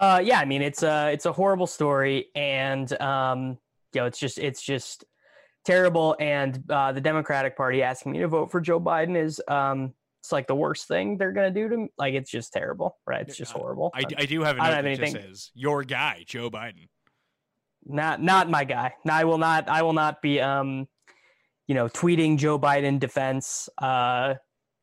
Uh, 0.00 0.20
yeah, 0.22 0.38
I 0.38 0.44
mean 0.44 0.62
it's 0.62 0.84
a 0.84 1.10
it's 1.10 1.26
a 1.26 1.32
horrible 1.32 1.66
story, 1.66 2.26
and 2.36 2.92
um, 3.02 3.58
you 3.92 4.00
know 4.00 4.06
it's 4.06 4.18
just 4.20 4.38
it's 4.38 4.62
just 4.62 5.04
terrible. 5.64 6.14
And 6.20 6.62
uh, 6.70 6.92
the 6.92 7.00
Democratic 7.00 7.56
Party 7.56 7.82
asking 7.82 8.12
me 8.12 8.20
to 8.20 8.28
vote 8.28 8.52
for 8.52 8.60
Joe 8.60 8.78
Biden 8.78 9.20
is 9.20 9.42
um, 9.48 9.92
it's 10.28 10.32
like 10.32 10.46
the 10.46 10.54
worst 10.54 10.86
thing 10.86 11.16
they're 11.16 11.32
gonna 11.32 11.50
do 11.50 11.70
to 11.70 11.76
me. 11.78 11.88
Like 11.96 12.12
it's 12.12 12.30
just 12.30 12.52
terrible, 12.52 12.98
right? 13.06 13.26
It's 13.26 13.34
just 13.34 13.50
horrible. 13.50 13.90
I, 13.94 14.02
I 14.18 14.26
do 14.26 14.42
have 14.42 14.58
a 14.58 14.62
I 14.62 14.66
don't 14.66 14.76
have 14.76 14.84
anything. 14.84 15.12
says 15.12 15.50
your 15.54 15.84
guy 15.84 16.22
Joe 16.26 16.50
Biden. 16.50 16.88
not 17.86 18.20
not 18.20 18.50
my 18.50 18.64
guy. 18.64 18.92
I 19.08 19.24
will 19.24 19.38
not. 19.38 19.70
I 19.70 19.80
will 19.80 19.94
not 19.94 20.20
be 20.20 20.38
um, 20.38 20.86
you 21.66 21.74
know, 21.74 21.88
tweeting 21.88 22.36
Joe 22.36 22.58
Biden 22.58 22.98
defense. 22.98 23.70
Uh, 23.80 24.34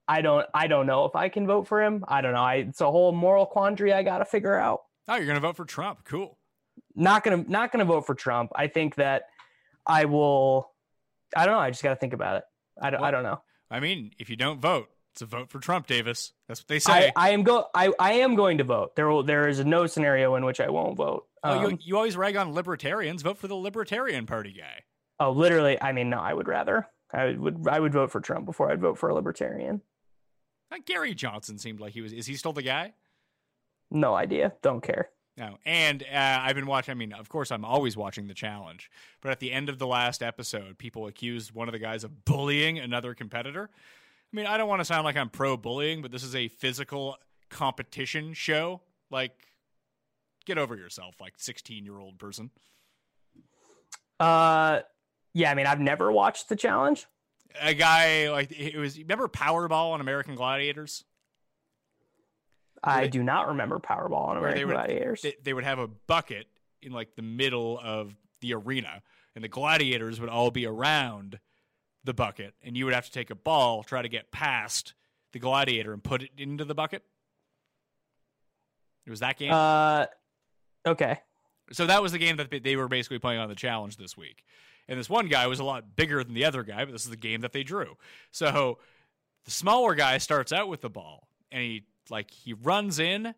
I 0.07 0.21
don't. 0.23 0.47
I 0.51 0.65
don't 0.65 0.87
know 0.87 1.05
if 1.05 1.15
I 1.15 1.29
can 1.29 1.45
vote 1.45 1.67
for 1.67 1.83
him. 1.83 2.03
I 2.07 2.21
don't 2.21 2.33
know. 2.33 2.41
I, 2.41 2.55
it's 2.55 2.81
a 2.81 2.89
whole 2.89 3.11
moral 3.11 3.45
quandary 3.45 3.93
I 3.93 4.01
got 4.01 4.17
to 4.17 4.25
figure 4.25 4.57
out. 4.57 4.81
Oh, 5.07 5.15
you're 5.15 5.27
gonna 5.27 5.39
vote 5.39 5.57
for 5.57 5.65
Trump? 5.65 6.05
Cool. 6.05 6.39
not 6.95 7.23
gonna 7.23 7.45
not 7.47 7.71
gonna 7.71 7.85
vote 7.85 8.07
for 8.07 8.15
Trump. 8.15 8.51
I 8.55 8.65
think 8.65 8.95
that 8.95 9.25
I 9.85 10.05
will. 10.05 10.71
I 11.37 11.45
don't 11.45 11.53
know. 11.53 11.59
I 11.59 11.69
just 11.69 11.83
got 11.83 11.89
to 11.89 11.97
think 11.97 12.13
about 12.13 12.37
it. 12.37 12.43
I 12.81 12.89
don't. 12.89 13.03
I 13.03 13.11
don't 13.11 13.21
know. 13.21 13.43
I 13.69 13.79
mean, 13.79 14.09
if 14.17 14.31
you 14.31 14.35
don't 14.35 14.59
vote, 14.59 14.89
it's 15.15 15.21
a 15.21 15.25
vote 15.25 15.49
for 15.49 15.59
Trump, 15.59 15.87
Davis. 15.87 16.33
That's 16.49 16.59
what 16.59 16.67
they 16.67 16.79
say. 16.79 17.13
I, 17.15 17.27
I 17.27 17.29
am 17.29 17.43
go. 17.43 17.67
I, 17.73 17.93
I 17.97 18.13
am 18.15 18.35
going 18.35 18.57
to 18.57 18.65
vote. 18.65 18.97
There 18.97 19.07
will. 19.07 19.23
There 19.23 19.47
is 19.47 19.63
no 19.63 19.87
scenario 19.87 20.35
in 20.35 20.43
which 20.43 20.59
I 20.59 20.67
won't 20.69 20.97
vote. 20.97 21.25
oh, 21.41 21.61
you, 21.61 21.67
Um, 21.67 21.79
you 21.81 21.95
always 21.95 22.17
rag 22.17 22.35
on 22.35 22.51
libertarians. 22.53 23.21
Vote 23.21 23.37
for 23.37 23.47
the 23.47 23.55
Libertarian 23.55 24.25
Party 24.25 24.51
guy. 24.51 24.83
oh, 25.21 25.31
literally. 25.31 25.81
I 25.81 25.93
mean, 25.93 26.09
no. 26.09 26.19
I 26.19 26.33
would 26.33 26.49
rather. 26.49 26.89
I 27.13 27.31
would. 27.31 27.65
I 27.65 27.79
would 27.79 27.93
vote 27.93 28.11
for 28.11 28.19
Trump 28.19 28.45
before 28.45 28.69
I'd 28.69 28.81
vote 28.81 28.97
for 28.97 29.07
a 29.07 29.13
libertarian. 29.13 29.81
Uh, 30.69 30.79
Gary 30.85 31.15
Johnson 31.15 31.57
seemed 31.59 31.79
like 31.79 31.93
he 31.93 32.01
was. 32.01 32.11
Is 32.11 32.25
he 32.25 32.35
still 32.35 32.51
the 32.51 32.61
guy? 32.61 32.91
No 33.89 34.15
idea. 34.15 34.51
Don't 34.61 34.81
care. 34.83 35.11
No. 35.37 35.59
And 35.65 36.03
uh, 36.03 36.39
I've 36.41 36.55
been 36.55 36.65
watching. 36.65 36.91
I 36.91 36.95
mean, 36.95 37.13
of 37.13 37.29
course, 37.29 37.51
I'm 37.51 37.63
always 37.63 37.95
watching 37.95 38.27
the 38.27 38.33
challenge. 38.33 38.91
But 39.21 39.31
at 39.31 39.39
the 39.39 39.53
end 39.53 39.69
of 39.69 39.79
the 39.79 39.87
last 39.87 40.21
episode, 40.21 40.77
people 40.77 41.07
accused 41.07 41.53
one 41.53 41.69
of 41.69 41.71
the 41.71 41.79
guys 41.79 42.03
of 42.03 42.25
bullying 42.25 42.79
another 42.79 43.13
competitor. 43.13 43.69
I 44.35 44.37
mean, 44.37 44.47
I 44.47 44.57
don't 44.57 44.67
want 44.67 44.81
to 44.81 44.85
sound 44.85 45.05
like 45.05 45.15
I'm 45.15 45.29
pro 45.29 45.55
bullying, 45.55 46.01
but 46.01 46.11
this 46.11 46.21
is 46.21 46.35
a 46.35 46.49
physical 46.49 47.15
competition 47.49 48.33
show. 48.33 48.81
Like, 49.09 49.31
get 50.45 50.57
over 50.57 50.75
yourself, 50.75 51.15
like 51.21 51.35
16 51.37 51.85
year 51.85 51.97
old 51.97 52.19
person. 52.19 52.51
Uh, 54.19 54.81
yeah. 55.33 55.51
I 55.51 55.55
mean, 55.55 55.67
I've 55.67 55.79
never 55.79 56.11
watched 56.11 56.49
the 56.49 56.57
challenge. 56.57 57.05
A 57.61 57.73
guy 57.73 58.29
like 58.29 58.51
it 58.51 58.75
was. 58.75 58.99
Remember 58.99 59.29
Powerball 59.29 59.93
on 59.93 60.01
American 60.01 60.35
Gladiators? 60.35 61.05
I 62.83 63.03
they- 63.03 63.07
do 63.07 63.23
not 63.23 63.47
remember 63.47 63.79
Powerball 63.79 64.27
on 64.27 64.41
where 64.41 64.53
they 64.53 64.63
American 64.63 64.67
would 64.67 64.73
Gladiators. 64.73 65.21
they, 65.21 65.35
they 65.43 65.53
would 65.53 65.63
have 65.63 65.79
a 65.79 65.87
bucket 65.87 66.47
in 66.81 66.91
like 66.91 67.15
the 67.15 67.21
middle 67.21 67.79
of 67.81 68.13
the 68.41 68.53
arena, 68.53 69.01
and 69.33 69.41
the 69.45 69.47
gladiators 69.47 70.19
would 70.19 70.27
all 70.29 70.51
be 70.51 70.65
around 70.65 71.39
the 72.05 72.13
bucket, 72.13 72.53
and 72.63 72.77
you 72.77 72.85
would 72.85 72.93
have 72.93 73.05
to 73.05 73.11
take 73.11 73.29
a 73.29 73.35
ball, 73.35 73.83
try 73.83 74.01
to 74.01 74.09
get 74.09 74.31
past 74.31 74.93
the 75.33 75.39
gladiator 75.39 75.91
and 75.91 76.03
put 76.03 76.23
it 76.23 76.31
into 76.37 76.63
the 76.63 76.75
bucket? 76.75 77.03
It 79.05 79.09
was 79.09 79.19
that 79.19 79.37
game. 79.37 79.51
Uh, 79.51 80.05
okay. 80.85 81.19
So 81.71 81.85
that 81.87 82.01
was 82.01 82.11
the 82.11 82.17
game 82.17 82.37
that 82.37 82.49
they 82.63 82.75
were 82.75 82.87
basically 82.87 83.19
playing 83.19 83.39
on 83.39 83.49
the 83.49 83.55
challenge 83.55 83.97
this 83.97 84.15
week. 84.15 84.43
And 84.87 84.99
this 84.99 85.09
one 85.09 85.27
guy 85.27 85.47
was 85.47 85.59
a 85.59 85.63
lot 85.63 85.95
bigger 85.95 86.23
than 86.23 86.33
the 86.33 86.45
other 86.45 86.63
guy, 86.63 86.85
but 86.85 86.91
this 86.91 87.03
is 87.03 87.09
the 87.09 87.17
game 87.17 87.41
that 87.41 87.53
they 87.53 87.63
drew. 87.63 87.97
So 88.31 88.77
the 89.45 89.51
smaller 89.51 89.95
guy 89.95 90.17
starts 90.19 90.51
out 90.51 90.67
with 90.67 90.81
the 90.81 90.89
ball 90.89 91.27
and 91.51 91.61
he 91.61 91.83
like 92.09 92.29
he 92.29 92.53
runs 92.53 92.99
in, 92.99 93.33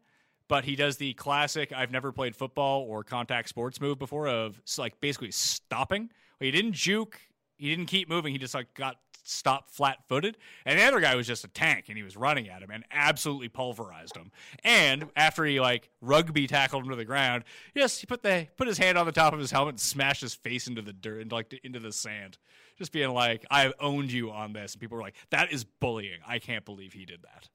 but 0.49 0.65
he 0.65 0.75
does 0.75 0.97
the 0.97 1.13
classic 1.13 1.71
I've 1.71 1.91
never 1.91 2.11
played 2.11 2.35
football 2.35 2.81
or 2.81 3.03
contact 3.03 3.47
sports 3.49 3.79
move 3.79 3.97
before 3.97 4.27
of 4.27 4.61
like 4.77 4.99
basically 4.99 5.31
stopping. 5.31 6.09
He 6.39 6.51
didn't 6.51 6.73
juke, 6.73 7.19
he 7.57 7.69
didn't 7.69 7.87
keep 7.87 8.09
moving, 8.09 8.31
he 8.31 8.39
just 8.39 8.53
like 8.53 8.73
got 8.73 8.97
stopped 9.23 9.71
flat 9.71 9.97
footed. 10.07 10.37
And 10.65 10.79
the 10.79 10.83
other 10.83 10.99
guy 10.99 11.15
was 11.15 11.27
just 11.27 11.43
a 11.43 11.47
tank 11.49 11.85
and 11.89 11.97
he 11.97 12.03
was 12.03 12.15
running 12.15 12.49
at 12.49 12.61
him 12.61 12.71
and 12.71 12.83
absolutely 12.91 13.49
pulverized 13.49 14.15
him. 14.15 14.31
And 14.63 15.09
after 15.15 15.43
he 15.45 15.59
like 15.59 15.89
rugby 16.01 16.47
tackled 16.47 16.83
him 16.83 16.89
to 16.89 16.95
the 16.95 17.05
ground, 17.05 17.43
yes, 17.75 17.99
he 17.99 18.05
put 18.05 18.23
the 18.23 18.47
put 18.57 18.67
his 18.67 18.77
hand 18.77 18.97
on 18.97 19.05
the 19.05 19.11
top 19.11 19.33
of 19.33 19.39
his 19.39 19.51
helmet 19.51 19.73
and 19.73 19.79
smashed 19.79 20.21
his 20.21 20.33
face 20.33 20.67
into 20.67 20.81
the 20.81 20.93
dirt 20.93 21.21
and 21.21 21.31
like 21.31 21.53
into 21.63 21.79
the 21.79 21.91
sand. 21.91 22.37
Just 22.77 22.91
being 22.91 23.09
like, 23.09 23.43
I've 23.49 23.73
owned 23.79 24.11
you 24.11 24.31
on 24.31 24.53
this. 24.53 24.73
And 24.73 24.81
people 24.81 24.97
were 24.97 25.03
like, 25.03 25.15
that 25.31 25.51
is 25.51 25.63
bullying. 25.63 26.19
I 26.27 26.39
can't 26.39 26.63
believe 26.63 26.93
he 26.93 27.05
did 27.05 27.23
that. 27.23 27.49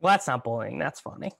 Well, 0.00 0.12
that's 0.12 0.26
not 0.26 0.44
bullying. 0.44 0.78
That's 0.78 1.00
funny. 1.00 1.32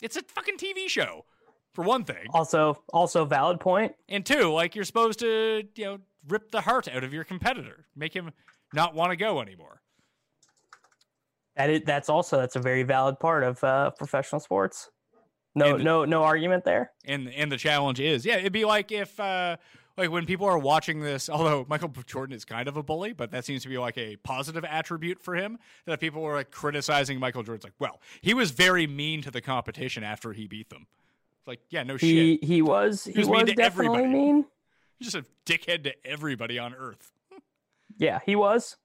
It's 0.00 0.16
a 0.16 0.22
fucking 0.22 0.58
TV 0.58 0.88
show, 0.88 1.24
for 1.72 1.82
one 1.82 2.04
thing. 2.04 2.28
Also, 2.32 2.80
also 2.92 3.24
valid 3.24 3.58
point. 3.58 3.94
And 4.08 4.24
two, 4.24 4.52
like 4.52 4.76
you're 4.76 4.84
supposed 4.84 5.18
to, 5.20 5.64
you 5.74 5.84
know, 5.84 5.98
rip 6.28 6.50
the 6.50 6.60
heart 6.62 6.88
out 6.88 7.04
of 7.04 7.12
your 7.12 7.24
competitor, 7.24 7.86
make 7.94 8.14
him 8.14 8.32
not 8.72 8.94
want 8.94 9.10
to 9.10 9.16
go 9.16 9.40
anymore. 9.40 9.82
That 11.56 11.70
is, 11.70 11.82
that's 11.86 12.08
also 12.08 12.36
that's 12.38 12.56
a 12.56 12.60
very 12.60 12.82
valid 12.82 13.18
part 13.18 13.42
of 13.42 13.62
uh, 13.64 13.90
professional 13.90 14.40
sports. 14.40 14.90
No, 15.54 15.78
the, 15.78 15.84
no, 15.84 16.04
no 16.04 16.22
argument 16.22 16.64
there. 16.64 16.92
And 17.06 17.30
and 17.30 17.50
the 17.50 17.56
challenge 17.56 17.98
is, 17.98 18.26
yeah, 18.26 18.36
it'd 18.36 18.52
be 18.52 18.66
like 18.66 18.92
if 18.92 19.18
uh, 19.18 19.56
like 19.96 20.10
when 20.10 20.26
people 20.26 20.46
are 20.46 20.58
watching 20.58 21.00
this. 21.00 21.28
Although 21.30 21.64
Michael 21.68 21.90
Jordan 22.06 22.36
is 22.36 22.44
kind 22.44 22.68
of 22.68 22.76
a 22.76 22.82
bully, 22.82 23.12
but 23.12 23.30
that 23.30 23.44
seems 23.44 23.62
to 23.62 23.68
be 23.68 23.78
like 23.78 23.96
a 23.96 24.16
positive 24.16 24.64
attribute 24.64 25.22
for 25.22 25.34
him. 25.34 25.58
That 25.86 26.00
people 26.00 26.22
were 26.22 26.34
like 26.34 26.50
criticizing 26.50 27.18
Michael 27.18 27.42
Jordan's 27.42 27.64
like, 27.64 27.72
well, 27.78 28.00
he 28.20 28.34
was 28.34 28.50
very 28.50 28.86
mean 28.86 29.22
to 29.22 29.30
the 29.30 29.40
competition 29.40 30.04
after 30.04 30.32
he 30.32 30.46
beat 30.46 30.68
them. 30.68 30.86
Like, 31.46 31.60
yeah, 31.70 31.84
no 31.84 31.96
he, 31.96 32.36
shit. 32.36 32.44
He 32.44 32.60
was 32.60 33.04
he, 33.04 33.12
he 33.12 33.18
was, 33.20 33.28
was 33.28 33.54
definitely 33.54 33.86
everybody. 33.86 34.06
mean. 34.08 34.44
He's 34.98 35.08
just 35.12 35.16
a 35.16 35.26
dickhead 35.50 35.84
to 35.84 35.94
everybody 36.06 36.58
on 36.58 36.74
earth. 36.74 37.12
yeah, 37.96 38.20
he 38.24 38.36
was. 38.36 38.76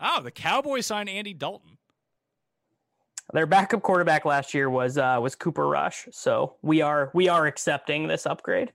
Oh, 0.00 0.22
the 0.22 0.30
Cowboys 0.30 0.86
signed 0.86 1.08
Andy 1.08 1.34
Dalton. 1.34 1.78
Their 3.32 3.46
backup 3.46 3.82
quarterback 3.82 4.24
last 4.24 4.54
year 4.54 4.70
was 4.70 4.96
uh, 4.96 5.18
was 5.20 5.34
Cooper 5.34 5.66
Rush, 5.66 6.08
so 6.12 6.54
we 6.62 6.80
are 6.80 7.10
we 7.12 7.28
are 7.28 7.46
accepting 7.46 8.08
this 8.08 8.24
upgrade. 8.24 8.72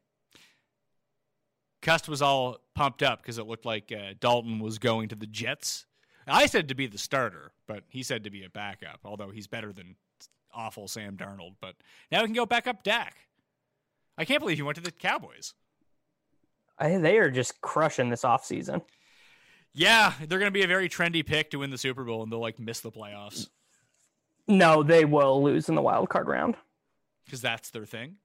Cust 1.81 2.07
was 2.07 2.21
all 2.21 2.59
pumped 2.75 3.01
up 3.01 3.21
because 3.21 3.39
it 3.39 3.47
looked 3.47 3.65
like 3.65 3.91
uh, 3.91 4.13
Dalton 4.19 4.59
was 4.59 4.77
going 4.77 5.09
to 5.09 5.15
the 5.15 5.25
Jets. 5.25 5.85
I 6.27 6.45
said 6.45 6.69
to 6.69 6.75
be 6.75 6.87
the 6.87 6.97
starter, 6.97 7.51
but 7.67 7.83
he 7.89 8.03
said 8.03 8.23
to 8.23 8.29
be 8.29 8.43
a 8.43 8.49
backup. 8.49 8.99
Although 9.03 9.31
he's 9.31 9.47
better 9.47 9.73
than 9.73 9.95
awful 10.53 10.87
Sam 10.87 11.17
Darnold, 11.17 11.55
but 11.59 11.75
now 12.11 12.19
he 12.19 12.25
can 12.25 12.35
go 12.35 12.45
back 12.45 12.67
up 12.67 12.83
Dak. 12.83 13.15
I 14.17 14.25
can't 14.25 14.39
believe 14.39 14.57
he 14.57 14.63
went 14.63 14.75
to 14.75 14.83
the 14.83 14.91
Cowboys. 14.91 15.55
I, 16.77 16.97
they 16.97 17.17
are 17.17 17.29
just 17.29 17.61
crushing 17.61 18.09
this 18.09 18.23
offseason. 18.23 18.81
Yeah, 19.73 20.13
they're 20.19 20.39
going 20.39 20.51
to 20.51 20.51
be 20.51 20.63
a 20.63 20.67
very 20.67 20.87
trendy 20.89 21.25
pick 21.25 21.51
to 21.51 21.59
win 21.59 21.71
the 21.71 21.77
Super 21.77 22.03
Bowl, 22.03 22.23
and 22.23 22.31
they'll 22.31 22.39
like 22.39 22.59
miss 22.59 22.81
the 22.81 22.91
playoffs. 22.91 23.47
No, 24.47 24.83
they 24.83 25.05
will 25.05 25.41
lose 25.41 25.69
in 25.69 25.75
the 25.75 25.81
wild 25.81 26.09
card 26.09 26.27
round 26.27 26.55
because 27.25 27.41
that's 27.41 27.69
their 27.71 27.85
thing. 27.85 28.17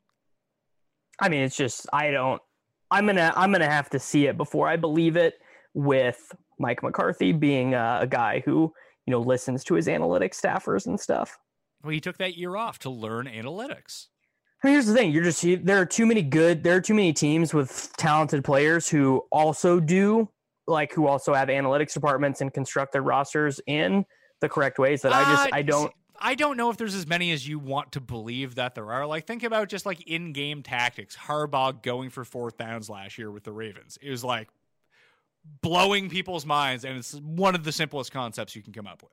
I 1.20 1.29
mean, 1.29 1.43
it's 1.43 1.57
just 1.57 1.87
I 1.93 2.11
don't. 2.11 2.43
I'm 2.91 3.07
gonna 3.07 3.33
I'm 3.37 3.53
gonna 3.53 3.70
have 3.70 3.91
to 3.91 3.99
see 3.99 4.27
it 4.27 4.37
before 4.37 4.69
I 4.69 4.77
believe 4.77 5.16
it. 5.16 5.35
With 5.75 6.35
Mike 6.59 6.83
McCarthy 6.83 7.31
being 7.31 7.75
a, 7.75 7.99
a 8.03 8.07
guy 8.07 8.43
who 8.45 8.73
you 9.07 9.11
know 9.12 9.20
listens 9.20 9.62
to 9.65 9.75
his 9.75 9.87
analytics 9.87 10.41
staffers 10.41 10.87
and 10.87 10.99
stuff. 10.99 11.39
Well, 11.83 11.93
he 11.93 12.01
took 12.01 12.19
that 12.19 12.37
year 12.37 12.57
off 12.57 12.81
to 12.81 12.91
learn 12.91 13.27
analytics. 13.27 14.07
Here's 14.63 14.87
the 14.87 14.95
thing: 14.95 15.13
you're 15.13 15.25
just 15.25 15.43
there 15.65 15.81
are 15.81 15.87
too 15.87 16.07
many 16.07 16.23
good, 16.23 16.63
there 16.63 16.77
are 16.77 16.81
too 16.81 16.95
many 16.95 17.13
teams 17.13 17.55
with 17.55 17.91
talented 17.97 18.45
players 18.45 18.89
who 18.89 19.25
also 19.31 19.79
do 19.79 20.29
like 20.67 20.93
who 20.93 21.07
also 21.07 21.33
have 21.33 21.49
analytics 21.49 21.95
departments 21.95 22.41
and 22.41 22.53
construct 22.53 22.93
their 22.93 23.03
rosters 23.03 23.61
in 23.67 24.05
the 24.41 24.49
correct 24.49 24.79
ways 24.79 25.03
that 25.03 25.13
uh, 25.13 25.17
I 25.17 25.25
just 25.25 25.49
I 25.55 25.63
don't. 25.63 25.93
I 26.21 26.35
don't 26.35 26.57
know 26.57 26.69
if 26.69 26.77
there's 26.77 26.97
as 26.97 27.07
many 27.07 27.31
as 27.31 27.47
you 27.47 27.61
want 27.61 27.93
to 27.93 28.01
believe 28.01 28.57
that 28.57 28.75
there 28.75 28.91
are. 28.93 29.07
Like, 29.07 29.25
think 29.25 29.45
about 29.45 29.69
just 29.69 29.87
like 29.87 30.03
in-game 30.09 30.65
tactics. 30.65 31.17
Harbaugh 31.17 31.81
going 31.81 32.11
for 32.11 32.25
fourth 32.25 32.59
downs 32.59 32.91
last 32.91 33.19
year 33.19 33.31
with 33.31 33.45
the 33.45 33.53
Ravens. 33.53 33.99
It 34.03 34.11
was 34.11 34.25
like 34.25 34.49
blowing 35.63 36.11
people's 36.11 36.45
minds, 36.45 36.85
and 36.85 36.99
it's 36.99 37.15
one 37.15 37.55
of 37.55 37.63
the 37.63 37.71
simplest 37.71 38.11
concepts 38.11 38.57
you 38.57 38.63
can 38.63 38.73
come 38.73 38.89
up 38.89 39.05
with. 39.05 39.13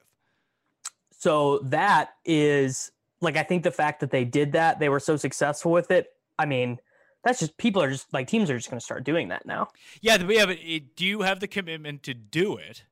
So 1.19 1.59
that 1.59 2.15
is 2.25 2.91
like 3.21 3.37
I 3.37 3.43
think 3.43 3.63
the 3.63 3.71
fact 3.71 3.99
that 4.01 4.11
they 4.11 4.25
did 4.25 4.53
that, 4.53 4.79
they 4.79 4.89
were 4.89 4.99
so 4.99 5.17
successful 5.17 5.71
with 5.71 5.91
it. 5.91 6.07
I 6.37 6.45
mean, 6.45 6.79
that's 7.23 7.39
just 7.39 7.57
people 7.57 7.81
are 7.81 7.91
just 7.91 8.13
like 8.13 8.27
teams 8.27 8.49
are 8.49 8.57
just 8.57 8.69
going 8.69 8.79
to 8.79 8.85
start 8.85 9.03
doing 9.03 9.29
that 9.29 9.45
now. 9.45 9.69
Yeah, 10.01 10.17
yeah, 10.29 10.45
but 10.45 10.57
it, 10.61 10.95
do 10.95 11.05
you 11.05 11.21
have 11.21 11.39
the 11.39 11.47
commitment 11.47 12.03
to 12.03 12.13
do 12.13 12.57
it? 12.57 12.83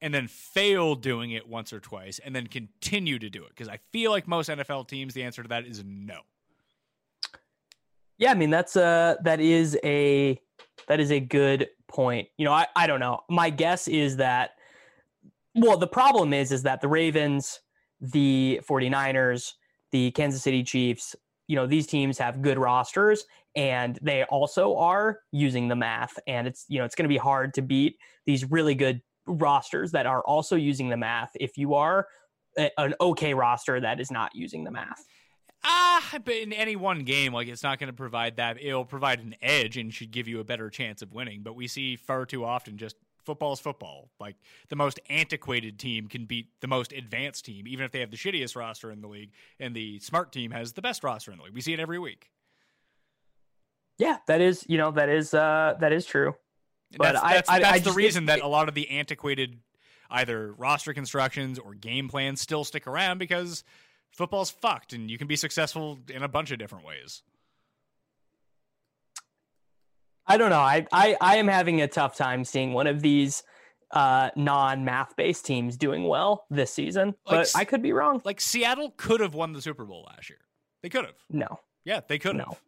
and 0.00 0.14
then 0.14 0.28
fail 0.28 0.94
doing 0.94 1.32
it 1.32 1.48
once 1.48 1.72
or 1.72 1.80
twice 1.80 2.20
and 2.24 2.34
then 2.34 2.46
continue 2.46 3.18
to 3.18 3.28
do 3.28 3.42
it? 3.44 3.50
Because 3.50 3.68
I 3.68 3.78
feel 3.92 4.10
like 4.10 4.28
most 4.28 4.48
NFL 4.48 4.88
teams, 4.88 5.14
the 5.14 5.22
answer 5.22 5.42
to 5.42 5.48
that 5.48 5.66
is 5.66 5.82
no. 5.84 6.20
Yeah, 8.18 8.32
I 8.32 8.34
mean 8.34 8.50
that's 8.50 8.76
a 8.76 9.16
that 9.22 9.40
is 9.40 9.78
a 9.84 10.40
that 10.88 10.98
is 10.98 11.12
a 11.12 11.20
good 11.20 11.68
point. 11.86 12.28
You 12.36 12.44
know, 12.44 12.52
I, 12.52 12.66
I 12.74 12.86
don't 12.86 13.00
know. 13.00 13.20
My 13.28 13.50
guess 13.50 13.86
is 13.86 14.16
that 14.16 14.52
well, 15.54 15.76
the 15.76 15.86
problem 15.86 16.32
is 16.32 16.50
is 16.50 16.64
that 16.64 16.80
the 16.80 16.88
Ravens, 16.88 17.60
the 18.00 18.60
49ers, 18.68 19.54
the 19.90 20.10
Kansas 20.12 20.42
City 20.42 20.62
Chiefs, 20.62 21.16
you 21.46 21.56
know, 21.56 21.66
these 21.66 21.86
teams 21.86 22.18
have 22.18 22.42
good 22.42 22.58
rosters 22.58 23.24
and 23.56 23.98
they 24.02 24.24
also 24.24 24.76
are 24.76 25.20
using 25.32 25.68
the 25.68 25.76
math 25.76 26.18
and 26.26 26.46
it's 26.46 26.64
you 26.68 26.78
know, 26.78 26.84
it's 26.84 26.94
going 26.94 27.04
to 27.04 27.08
be 27.08 27.16
hard 27.16 27.54
to 27.54 27.62
beat 27.62 27.96
these 28.26 28.50
really 28.50 28.74
good 28.74 29.00
rosters 29.26 29.92
that 29.92 30.06
are 30.06 30.22
also 30.22 30.56
using 30.56 30.88
the 30.88 30.96
math 30.96 31.30
if 31.34 31.56
you 31.56 31.74
are 31.74 32.06
a, 32.56 32.70
an 32.78 32.94
okay 33.00 33.34
roster 33.34 33.80
that 33.80 34.00
is 34.00 34.10
not 34.10 34.34
using 34.34 34.64
the 34.64 34.70
math. 34.70 35.04
Ah, 35.64 36.18
but 36.24 36.34
in 36.34 36.52
any 36.52 36.76
one 36.76 37.00
game, 37.00 37.32
like 37.32 37.48
it's 37.48 37.62
not 37.62 37.78
going 37.78 37.88
to 37.88 37.96
provide 37.96 38.36
that. 38.36 38.62
It'll 38.62 38.84
provide 38.84 39.20
an 39.20 39.34
edge 39.42 39.76
and 39.76 39.92
should 39.92 40.12
give 40.12 40.28
you 40.28 40.40
a 40.40 40.44
better 40.44 40.70
chance 40.70 41.02
of 41.02 41.12
winning. 41.12 41.42
But 41.42 41.56
we 41.56 41.66
see 41.66 41.96
far 41.96 42.26
too 42.26 42.44
often 42.44 42.76
just 42.76 42.96
football 43.28 43.52
is 43.52 43.60
football. 43.60 44.08
Like 44.18 44.36
the 44.70 44.76
most 44.76 44.98
antiquated 45.10 45.78
team 45.78 46.08
can 46.08 46.24
beat 46.24 46.48
the 46.62 46.66
most 46.66 46.92
advanced 46.92 47.44
team, 47.44 47.68
even 47.68 47.84
if 47.84 47.92
they 47.92 48.00
have 48.00 48.10
the 48.10 48.16
shittiest 48.16 48.56
roster 48.56 48.90
in 48.90 49.02
the 49.02 49.06
league, 49.06 49.32
and 49.60 49.76
the 49.76 50.00
smart 50.00 50.32
team 50.32 50.50
has 50.50 50.72
the 50.72 50.80
best 50.80 51.04
roster 51.04 51.30
in 51.30 51.36
the 51.36 51.44
league. 51.44 51.52
We 51.52 51.60
see 51.60 51.74
it 51.74 51.78
every 51.78 51.98
week. 51.98 52.30
Yeah, 53.98 54.16
that 54.28 54.40
is 54.40 54.64
you 54.66 54.78
know 54.78 54.92
that 54.92 55.10
is 55.10 55.34
uh 55.34 55.74
that 55.78 55.92
is 55.92 56.06
true. 56.06 56.36
But 56.96 57.12
that's, 57.12 57.20
that's, 57.20 57.50
I, 57.50 57.58
that's 57.58 57.86
I, 57.86 57.90
the 57.90 57.92
reason 57.92 58.26
that 58.26 58.40
a 58.40 58.46
lot 58.46 58.68
of 58.68 58.74
the 58.74 58.88
antiquated 58.88 59.58
either 60.08 60.54
roster 60.54 60.94
constructions 60.94 61.58
or 61.58 61.74
game 61.74 62.08
plans 62.08 62.40
still 62.40 62.64
stick 62.64 62.86
around 62.86 63.18
because 63.18 63.62
football's 64.10 64.50
fucked 64.50 64.94
and 64.94 65.10
you 65.10 65.18
can 65.18 65.26
be 65.26 65.36
successful 65.36 65.98
in 66.08 66.22
a 66.22 66.28
bunch 66.28 66.50
of 66.50 66.58
different 66.58 66.86
ways. 66.86 67.22
I 70.28 70.36
don't 70.36 70.50
know. 70.50 70.60
I, 70.60 70.86
I, 70.92 71.16
I 71.20 71.36
am 71.36 71.48
having 71.48 71.80
a 71.80 71.88
tough 71.88 72.16
time 72.16 72.44
seeing 72.44 72.74
one 72.74 72.86
of 72.86 73.00
these 73.00 73.42
uh, 73.90 74.30
non 74.36 74.84
math 74.84 75.16
based 75.16 75.46
teams 75.46 75.76
doing 75.76 76.04
well 76.04 76.44
this 76.50 76.72
season, 76.72 77.14
like, 77.26 77.48
but 77.52 77.52
I 77.54 77.64
could 77.64 77.82
be 77.82 77.92
wrong. 77.92 78.20
Like 78.24 78.40
Seattle 78.40 78.92
could 78.96 79.20
have 79.20 79.34
won 79.34 79.52
the 79.52 79.62
Super 79.62 79.84
Bowl 79.84 80.06
last 80.08 80.28
year. 80.28 80.40
They 80.82 80.90
could 80.90 81.06
have. 81.06 81.14
No. 81.30 81.60
Yeah, 81.84 82.00
they 82.06 82.18
could 82.18 82.36
have. 82.36 82.58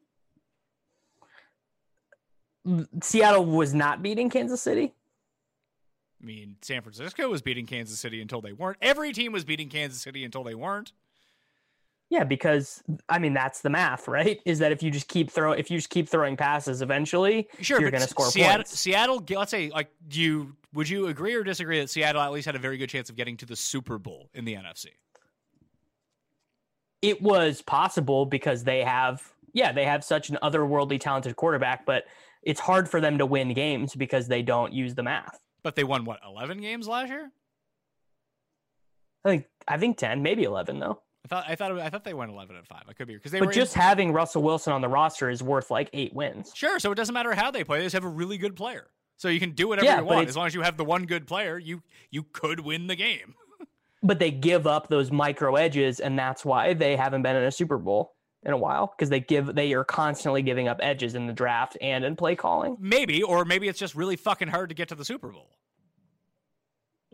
No. 2.64 2.88
Seattle 3.02 3.44
was 3.44 3.74
not 3.74 4.02
beating 4.02 4.30
Kansas 4.30 4.62
City. 4.62 4.94
I 6.22 6.26
mean, 6.26 6.56
San 6.60 6.82
Francisco 6.82 7.28
was 7.28 7.40
beating 7.40 7.66
Kansas 7.66 7.98
City 7.98 8.20
until 8.20 8.40
they 8.40 8.52
weren't. 8.52 8.76
Every 8.82 9.12
team 9.12 9.32
was 9.32 9.44
beating 9.44 9.68
Kansas 9.68 10.00
City 10.02 10.24
until 10.24 10.44
they 10.44 10.54
weren't. 10.54 10.92
Yeah, 12.10 12.24
because 12.24 12.82
I 13.08 13.20
mean 13.20 13.34
that's 13.34 13.60
the 13.60 13.70
math, 13.70 14.08
right? 14.08 14.40
Is 14.44 14.58
that 14.58 14.72
if 14.72 14.82
you 14.82 14.90
just 14.90 15.06
keep 15.06 15.30
throw 15.30 15.52
if 15.52 15.70
you 15.70 15.78
just 15.78 15.90
keep 15.90 16.08
throwing 16.08 16.36
passes, 16.36 16.82
eventually 16.82 17.48
sure, 17.60 17.80
you're 17.80 17.92
going 17.92 18.02
to 18.02 18.08
score 18.08 18.26
Seattle, 18.26 18.56
points. 18.56 18.78
Seattle, 18.78 19.24
let's 19.30 19.52
say, 19.52 19.70
like, 19.70 19.90
do 20.08 20.20
you 20.20 20.56
would 20.74 20.88
you 20.88 21.06
agree 21.06 21.34
or 21.34 21.44
disagree 21.44 21.78
that 21.78 21.88
Seattle 21.88 22.20
at 22.20 22.32
least 22.32 22.46
had 22.46 22.56
a 22.56 22.58
very 22.58 22.78
good 22.78 22.88
chance 22.88 23.10
of 23.10 23.16
getting 23.16 23.36
to 23.38 23.46
the 23.46 23.54
Super 23.54 23.96
Bowl 23.96 24.28
in 24.34 24.44
the 24.44 24.54
NFC? 24.54 24.86
It 27.00 27.22
was 27.22 27.62
possible 27.62 28.26
because 28.26 28.64
they 28.64 28.82
have, 28.82 29.22
yeah, 29.52 29.72
they 29.72 29.84
have 29.84 30.04
such 30.04 30.30
an 30.30 30.38
otherworldly 30.42 31.00
talented 31.00 31.36
quarterback, 31.36 31.86
but 31.86 32.04
it's 32.42 32.60
hard 32.60 32.88
for 32.88 33.00
them 33.00 33.18
to 33.18 33.26
win 33.26 33.54
games 33.54 33.94
because 33.94 34.26
they 34.26 34.42
don't 34.42 34.72
use 34.72 34.96
the 34.96 35.02
math. 35.02 35.38
But 35.62 35.76
they 35.76 35.84
won 35.84 36.04
what 36.04 36.18
eleven 36.26 36.60
games 36.60 36.88
last 36.88 37.08
year? 37.08 37.30
I 39.24 39.28
think 39.28 39.46
I 39.68 39.78
think 39.78 39.96
ten, 39.96 40.22
maybe 40.22 40.42
eleven 40.42 40.80
though. 40.80 41.02
I 41.24 41.28
thought 41.28 41.44
I 41.48 41.54
thought 41.54 41.78
I 41.78 41.90
thought 41.90 42.04
they 42.04 42.14
went 42.14 42.30
eleven 42.30 42.56
and 42.56 42.66
five. 42.66 42.84
I 42.88 42.92
could 42.92 43.06
be 43.06 43.14
because 43.14 43.32
they 43.32 43.40
But 43.40 43.52
just 43.52 43.76
in, 43.76 43.82
having 43.82 44.12
Russell 44.12 44.42
Wilson 44.42 44.72
on 44.72 44.80
the 44.80 44.88
roster 44.88 45.28
is 45.28 45.42
worth 45.42 45.70
like 45.70 45.90
eight 45.92 46.14
wins. 46.14 46.52
sure. 46.54 46.78
So 46.78 46.90
it 46.92 46.94
doesn't 46.94 47.12
matter 47.12 47.34
how 47.34 47.50
they 47.50 47.62
play. 47.62 47.78
They 47.78 47.84
just 47.84 47.94
have 47.94 48.04
a 48.04 48.08
really 48.08 48.38
good 48.38 48.56
player. 48.56 48.88
So 49.16 49.28
you 49.28 49.38
can 49.38 49.50
do 49.52 49.68
whatever 49.68 49.84
Yeah, 49.84 49.98
you 49.98 50.06
want 50.06 50.28
as 50.28 50.36
long 50.36 50.46
as 50.46 50.54
you 50.54 50.62
have 50.62 50.78
the 50.78 50.84
one 50.84 51.04
good 51.04 51.26
player. 51.26 51.58
You 51.58 51.82
you 52.10 52.22
could 52.32 52.60
win 52.60 52.86
the 52.86 52.96
game. 52.96 53.34
But 54.02 54.18
they 54.18 54.30
give 54.30 54.66
up 54.66 54.88
those 54.88 55.12
micro 55.12 55.56
edges, 55.56 56.00
and 56.00 56.18
that's 56.18 56.42
why 56.42 56.72
they 56.72 56.96
haven't 56.96 57.20
been 57.20 57.36
in 57.36 57.42
a 57.42 57.52
Super 57.52 57.76
Bowl 57.76 58.14
in 58.42 58.54
a 58.54 58.56
while 58.56 58.86
because 58.86 59.10
they 59.10 59.20
give 59.20 59.54
they 59.54 59.74
are 59.74 59.84
constantly 59.84 60.40
giving 60.40 60.68
up 60.68 60.78
edges 60.80 61.14
in 61.14 61.26
the 61.26 61.34
draft 61.34 61.76
and 61.82 62.02
in 62.02 62.16
play 62.16 62.34
calling. 62.34 62.78
Maybe, 62.80 63.22
or 63.22 63.44
maybe 63.44 63.68
it's 63.68 63.78
just 63.78 63.94
really 63.94 64.16
fucking 64.16 64.48
hard 64.48 64.70
to 64.70 64.74
get 64.74 64.88
to 64.88 64.94
the 64.94 65.04
Super 65.04 65.28
Bowl. 65.28 65.50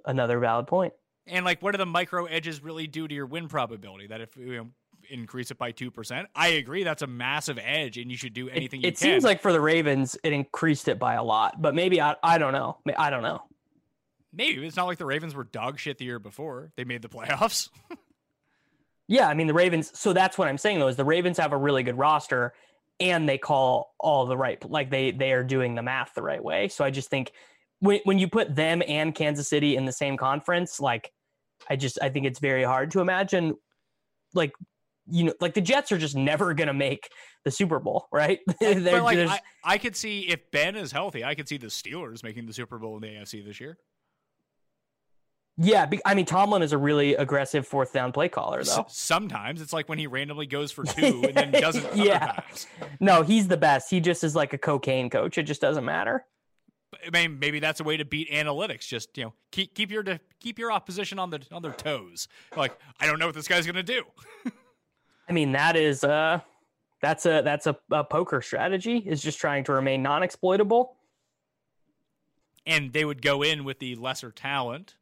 Another 0.04 0.38
valid 0.38 0.68
point. 0.68 0.92
And 1.26 1.44
like, 1.44 1.60
what 1.62 1.72
do 1.72 1.78
the 1.78 1.86
micro 1.86 2.26
edges 2.26 2.62
really 2.62 2.86
do 2.86 3.06
to 3.08 3.14
your 3.14 3.26
win 3.26 3.48
probability? 3.48 4.06
That 4.06 4.20
if 4.20 4.36
you 4.36 4.56
know, 4.56 4.68
increase 5.10 5.50
it 5.50 5.58
by 5.58 5.72
two 5.72 5.90
percent, 5.90 6.28
I 6.34 6.48
agree 6.48 6.84
that's 6.84 7.02
a 7.02 7.06
massive 7.06 7.58
edge, 7.62 7.98
and 7.98 8.10
you 8.10 8.16
should 8.16 8.32
do 8.34 8.48
It, 8.48 8.52
anything 8.56 8.80
you 8.80 8.84
can. 8.84 8.88
it 8.88 8.98
can. 8.98 9.00
seems 9.12 9.24
like 9.24 9.40
for 9.40 9.52
the 9.52 9.60
Ravens, 9.60 10.16
it 10.22 10.32
increased 10.32 10.88
it 10.88 10.98
by 10.98 11.14
a 11.14 11.22
lot, 11.24 11.60
but 11.60 11.74
maybe 11.74 12.00
I 12.00 12.14
I 12.22 12.38
don't 12.38 12.52
know. 12.52 12.78
I 12.96 13.10
don't 13.10 13.22
know. 13.22 13.42
maybe 14.32 14.64
it's 14.66 14.76
not 14.76 14.86
like 14.86 14.98
the 14.98 15.06
Ravens 15.06 15.34
were 15.34 15.44
dog 15.44 15.78
shit 15.78 15.98
the 15.98 16.04
year 16.04 16.18
before. 16.18 16.70
They 16.76 16.84
made 16.84 17.02
the 17.02 17.08
playoffs. 17.08 17.68
Yeah, 19.08 19.28
I 19.28 19.34
mean 19.34 19.46
the 19.46 19.54
Ravens. 19.54 19.96
So 19.98 20.12
that's 20.12 20.36
what 20.36 20.48
I'm 20.48 20.58
saying 20.58 20.80
though 20.80 20.88
is 20.88 20.96
the 20.96 21.04
Ravens 21.04 21.38
have 21.38 21.52
a 21.52 21.56
really 21.56 21.84
good 21.84 21.96
roster, 21.96 22.54
and 22.98 23.28
they 23.28 23.38
call 23.38 23.94
all 24.00 24.26
the 24.26 24.36
right 24.36 24.68
like 24.68 24.90
they 24.90 25.12
they 25.12 25.30
are 25.32 25.44
doing 25.44 25.76
the 25.76 25.82
math 25.82 26.14
the 26.14 26.22
right 26.22 26.42
way. 26.42 26.66
So 26.68 26.84
I 26.84 26.90
just 26.90 27.08
think 27.08 27.30
when 27.78 28.00
when 28.02 28.18
you 28.18 28.26
put 28.28 28.54
them 28.56 28.82
and 28.86 29.14
Kansas 29.14 29.48
City 29.48 29.76
in 29.76 29.84
the 29.84 29.92
same 29.92 30.16
conference, 30.16 30.80
like 30.80 31.12
I 31.68 31.76
just 31.76 31.98
I 32.02 32.08
think 32.08 32.26
it's 32.26 32.38
very 32.38 32.64
hard 32.64 32.90
to 32.92 33.00
imagine 33.00 33.54
like 34.34 34.52
you 35.08 35.24
know 35.24 35.34
like 35.40 35.54
the 35.54 35.60
Jets 35.60 35.92
are 35.92 35.98
just 35.98 36.16
never 36.16 36.52
gonna 36.54 36.74
make 36.74 37.08
the 37.44 37.50
Super 37.50 37.78
Bowl, 37.78 38.08
right? 38.12 38.40
But 38.60 38.82
like, 39.02 39.18
I, 39.18 39.40
I 39.64 39.78
could 39.78 39.94
see 39.96 40.22
if 40.22 40.50
Ben 40.50 40.76
is 40.76 40.92
healthy, 40.92 41.24
I 41.24 41.34
could 41.34 41.48
see 41.48 41.58
the 41.58 41.68
Steelers 41.68 42.22
making 42.24 42.46
the 42.46 42.52
Super 42.52 42.78
Bowl 42.78 42.96
in 42.96 43.02
the 43.02 43.08
AFC 43.08 43.44
this 43.44 43.60
year. 43.60 43.78
yeah, 45.58 45.88
I 46.04 46.14
mean 46.14 46.26
Tomlin 46.26 46.62
is 46.62 46.72
a 46.72 46.78
really 46.78 47.14
aggressive 47.14 47.66
fourth 47.66 47.92
down 47.92 48.12
play 48.12 48.28
caller 48.28 48.62
though. 48.62 48.84
sometimes 48.88 49.62
it's 49.62 49.72
like 49.72 49.88
when 49.88 49.98
he 49.98 50.06
randomly 50.06 50.46
goes 50.46 50.70
for 50.72 50.84
two 50.98 51.22
and 51.24 51.34
then 51.34 51.50
doesn't 51.52 51.96
Yeah. 51.96 52.18
times. 52.32 52.66
No, 53.00 53.22
he's 53.22 53.48
the 53.48 53.56
best. 53.56 53.88
He 53.90 54.00
just 54.00 54.22
is 54.24 54.34
like 54.36 54.52
a 54.52 54.58
cocaine 54.58 55.08
coach. 55.08 55.38
It 55.38 55.44
just 55.44 55.60
doesn't 55.60 55.84
matter. 55.84 56.24
I 57.04 57.10
mean, 57.10 57.38
maybe 57.38 57.60
that's 57.60 57.80
a 57.80 57.84
way 57.84 57.96
to 57.96 58.04
beat 58.04 58.30
analytics. 58.30 58.86
Just 58.86 59.16
you 59.18 59.24
know, 59.24 59.32
keep 59.50 59.74
keep 59.74 59.90
your 59.90 60.04
keep 60.40 60.58
your 60.58 60.70
opposition 60.72 61.18
on 61.18 61.30
the 61.30 61.40
on 61.52 61.62
their 61.62 61.72
toes. 61.72 62.28
Like, 62.56 62.78
I 63.00 63.06
don't 63.06 63.18
know 63.18 63.26
what 63.26 63.34
this 63.34 63.48
guy's 63.48 63.66
gonna 63.66 63.82
do. 63.82 64.02
I 65.28 65.32
mean, 65.32 65.52
that 65.52 65.76
is 65.76 66.04
uh 66.04 66.40
that's 67.00 67.26
a 67.26 67.42
that's 67.42 67.66
a, 67.66 67.76
a 67.90 68.04
poker 68.04 68.40
strategy 68.40 68.98
is 68.98 69.22
just 69.22 69.38
trying 69.38 69.64
to 69.64 69.72
remain 69.72 70.02
non-exploitable. 70.02 70.96
And 72.66 72.92
they 72.92 73.04
would 73.04 73.22
go 73.22 73.42
in 73.42 73.64
with 73.64 73.78
the 73.78 73.94
lesser 73.94 74.30
talent, 74.32 74.96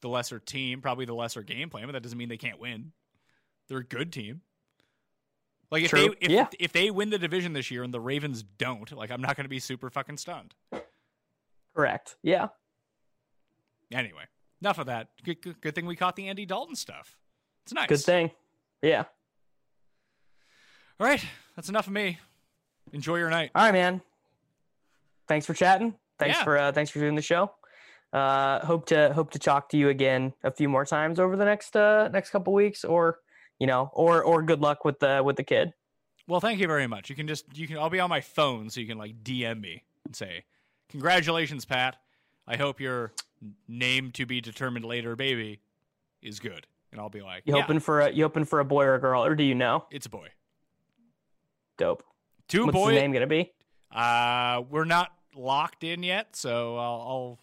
the 0.00 0.08
lesser 0.08 0.38
team, 0.38 0.80
probably 0.80 1.06
the 1.06 1.14
lesser 1.14 1.42
game 1.42 1.68
plan, 1.68 1.86
but 1.86 1.92
that 1.92 2.02
doesn't 2.02 2.18
mean 2.18 2.28
they 2.28 2.36
can't 2.36 2.60
win. 2.60 2.92
They're 3.68 3.78
a 3.78 3.84
good 3.84 4.12
team. 4.12 4.42
Like 5.70 5.84
if 5.84 5.90
True. 5.90 6.14
they 6.20 6.26
if, 6.26 6.30
Yeah. 6.30 6.46
if 6.58 6.72
they 6.72 6.90
win 6.90 7.10
the 7.10 7.18
division 7.18 7.52
this 7.52 7.70
year 7.70 7.82
and 7.82 7.94
the 7.94 8.00
Ravens 8.00 8.42
don't, 8.42 8.90
like 8.92 9.10
I'm 9.10 9.20
not 9.20 9.36
going 9.36 9.44
to 9.44 9.48
be 9.50 9.60
super 9.60 9.90
fucking 9.90 10.18
stunned. 10.18 10.54
Correct. 11.80 12.16
Yeah. 12.22 12.48
Anyway, 13.90 14.24
enough 14.60 14.78
of 14.78 14.84
that. 14.86 15.08
Good, 15.24 15.40
good, 15.40 15.60
good 15.62 15.74
thing 15.74 15.86
we 15.86 15.96
caught 15.96 16.14
the 16.14 16.28
Andy 16.28 16.44
Dalton 16.44 16.74
stuff. 16.76 17.16
It's 17.64 17.72
nice. 17.72 17.88
Good 17.88 18.00
thing. 18.00 18.30
Yeah. 18.82 19.04
All 20.98 21.06
right, 21.06 21.24
that's 21.56 21.70
enough 21.70 21.86
of 21.86 21.94
me. 21.94 22.18
Enjoy 22.92 23.16
your 23.16 23.30
night. 23.30 23.50
All 23.54 23.62
right, 23.64 23.72
man. 23.72 24.02
Thanks 25.26 25.46
for 25.46 25.54
chatting. 25.54 25.94
Thanks 26.18 26.36
Yeah. 26.36 26.44
for 26.44 26.58
uh, 26.58 26.72
thanks 26.72 26.90
for 26.90 26.98
doing 26.98 27.14
the 27.14 27.22
show. 27.22 27.50
Uh, 28.12 28.64
hope 28.66 28.84
to 28.86 29.10
hope 29.14 29.30
to 29.30 29.38
talk 29.38 29.70
to 29.70 29.78
you 29.78 29.88
again 29.88 30.34
a 30.44 30.50
few 30.50 30.68
more 30.68 30.84
times 30.84 31.18
over 31.18 31.34
the 31.36 31.46
next 31.46 31.74
uh, 31.76 32.08
next 32.12 32.28
couple 32.28 32.52
weeks, 32.52 32.84
or 32.84 33.20
you 33.58 33.66
know, 33.66 33.90
or 33.94 34.22
or 34.22 34.42
good 34.42 34.60
luck 34.60 34.84
with 34.84 34.98
the 34.98 35.22
with 35.24 35.36
the 35.36 35.44
kid. 35.44 35.72
Well, 36.28 36.40
thank 36.40 36.60
you 36.60 36.66
very 36.66 36.86
much. 36.86 37.08
You 37.08 37.16
can 37.16 37.26
just 37.26 37.46
you 37.56 37.66
can 37.66 37.78
I'll 37.78 37.88
be 37.88 38.00
on 38.00 38.10
my 38.10 38.20
phone 38.20 38.68
so 38.68 38.80
you 38.80 38.86
can 38.86 38.98
like 38.98 39.22
DM 39.24 39.60
me 39.62 39.84
and 40.04 40.14
say, 40.14 40.44
"Congratulations, 40.90 41.64
Pat. 41.64 41.96
I 42.46 42.56
hope 42.56 42.80
your 42.80 43.12
name 43.68 44.10
to 44.12 44.26
be 44.26 44.40
determined 44.40 44.84
later 44.84 45.16
baby 45.16 45.60
is 46.22 46.40
good." 46.40 46.66
And 46.92 47.00
I'll 47.00 47.08
be 47.08 47.22
like, 47.22 47.44
You 47.46 47.54
"Yeah, 47.54 47.62
hoping 47.62 47.80
for 47.80 48.00
a 48.00 48.10
you 48.10 48.24
hoping 48.24 48.44
for 48.44 48.60
a 48.60 48.64
boy 48.64 48.84
or 48.84 48.94
a 48.94 49.00
girl, 49.00 49.24
or 49.24 49.34
do 49.34 49.44
you 49.44 49.54
know? 49.54 49.86
it's 49.90 50.06
a 50.06 50.10
boy." 50.10 50.28
Dope. 51.76 52.02
Two 52.48 52.66
What's 52.66 52.74
boy. 52.74 52.94
the 52.94 53.00
name 53.00 53.12
gonna 53.12 53.26
be? 53.26 53.52
Uh, 53.90 54.62
we're 54.70 54.84
not 54.84 55.12
locked 55.34 55.84
in 55.84 56.02
yet, 56.02 56.36
so 56.36 56.76
I'll. 56.76 57.00
I'll 57.00 57.38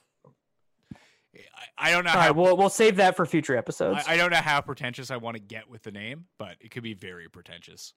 I, 1.56 1.90
I 1.90 1.92
don't 1.92 2.04
know 2.04 2.12
All 2.12 2.18
how 2.18 2.28
right, 2.28 2.36
we'll 2.36 2.58
we'll 2.58 2.70
save 2.70 2.96
that 2.98 3.16
for 3.16 3.26
future 3.26 3.56
episodes. 3.56 4.04
I, 4.08 4.14
I 4.14 4.18
don't 4.18 4.32
know 4.32 4.38
how 4.38 4.60
pretentious 4.62 5.12
I 5.12 5.18
want 5.18 5.36
to 5.36 5.42
get 5.42 5.70
with 5.70 5.84
the 5.84 5.92
name, 5.92 6.26
but 6.38 6.56
it 6.60 6.72
could 6.72 6.84
be 6.84 6.94
very 6.94 7.30
pretentious. 7.30 7.94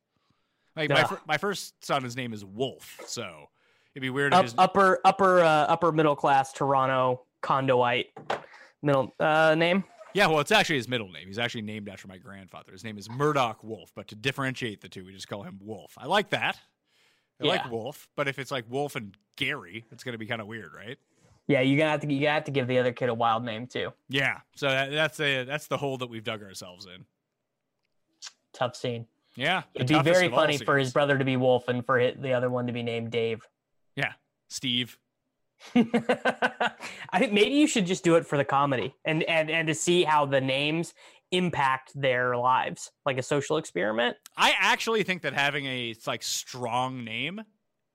Like 0.76 0.90
my 0.90 1.02
Ugh. 1.02 1.20
my 1.26 1.38
first 1.38 1.84
son, 1.84 2.04
his 2.04 2.16
name 2.16 2.32
is 2.32 2.44
Wolf, 2.44 3.00
so 3.06 3.48
it'd 3.94 4.02
be 4.02 4.10
weird 4.10 4.32
if 4.32 4.38
Up, 4.38 4.44
his 4.44 4.54
upper 4.58 5.00
upper 5.04 5.40
uh, 5.40 5.66
upper 5.66 5.92
middle 5.92 6.16
class 6.16 6.52
Toronto 6.52 7.22
condoite 7.40 8.06
middle 8.82 9.14
uh, 9.20 9.54
name. 9.54 9.84
yeah. 10.14 10.26
Well, 10.26 10.40
it's 10.40 10.52
actually 10.52 10.76
his 10.76 10.88
middle 10.88 11.10
name. 11.10 11.26
He's 11.26 11.38
actually 11.38 11.62
named 11.62 11.88
after 11.88 12.08
my 12.08 12.18
grandfather. 12.18 12.72
His 12.72 12.84
name 12.84 12.98
is 12.98 13.08
Murdoch 13.10 13.62
Wolf, 13.64 13.92
but 13.94 14.08
to 14.08 14.14
differentiate 14.14 14.80
the 14.80 14.88
two, 14.88 15.04
we 15.04 15.12
just 15.12 15.28
call 15.28 15.42
him 15.42 15.58
Wolf. 15.62 15.94
I 15.98 16.06
like 16.06 16.30
that. 16.30 16.58
I 17.40 17.46
Yeah. 17.46 17.50
like 17.52 17.70
Wolf, 17.70 18.08
but 18.16 18.28
if 18.28 18.38
it's 18.38 18.50
like 18.50 18.64
Wolf 18.68 18.96
and 18.96 19.16
Gary, 19.36 19.84
it's 19.90 20.04
gonna 20.04 20.18
be 20.18 20.26
kind 20.26 20.40
of 20.40 20.46
weird, 20.46 20.72
right? 20.74 20.98
Yeah, 21.46 21.62
you 21.62 21.76
gotta 21.76 21.90
have 21.90 22.00
to 22.00 22.12
you 22.12 22.20
gotta 22.20 22.32
have 22.34 22.44
to 22.44 22.50
give 22.52 22.68
the 22.68 22.78
other 22.78 22.92
kid 22.92 23.08
a 23.08 23.14
wild 23.14 23.44
name 23.44 23.66
too. 23.66 23.92
Yeah. 24.08 24.40
So 24.54 24.68
that, 24.68 24.90
that's 24.92 25.18
a 25.20 25.44
that's 25.44 25.66
the 25.66 25.76
hole 25.78 25.96
that 25.98 26.08
we've 26.08 26.22
dug 26.22 26.42
ourselves 26.42 26.86
in. 26.86 27.04
Tough 28.52 28.76
scene. 28.76 29.06
Yeah. 29.36 29.62
It'd 29.74 29.88
be 29.88 30.00
very 30.02 30.28
funny 30.28 30.58
for 30.58 30.76
his 30.76 30.92
brother 30.92 31.16
to 31.16 31.24
be 31.24 31.36
Wolf 31.36 31.68
and 31.68 31.84
for 31.86 32.12
the 32.12 32.32
other 32.32 32.50
one 32.50 32.66
to 32.66 32.72
be 32.72 32.82
named 32.82 33.10
Dave. 33.10 33.40
Yeah. 33.96 34.12
Steve. 34.48 34.98
I 35.74 37.18
think 37.18 37.32
maybe 37.32 37.54
you 37.54 37.66
should 37.66 37.86
just 37.86 38.02
do 38.04 38.16
it 38.16 38.26
for 38.26 38.36
the 38.38 38.44
comedy 38.44 38.94
and 39.04 39.22
and 39.24 39.50
and 39.50 39.68
to 39.68 39.74
see 39.74 40.04
how 40.04 40.24
the 40.26 40.40
names 40.40 40.94
impact 41.32 41.92
their 41.94 42.36
lives, 42.36 42.90
like 43.04 43.18
a 43.18 43.22
social 43.22 43.56
experiment. 43.58 44.16
I 44.36 44.54
actually 44.58 45.02
think 45.02 45.22
that 45.22 45.34
having 45.34 45.66
a 45.66 45.94
like 46.06 46.22
strong 46.22 47.04
name 47.04 47.42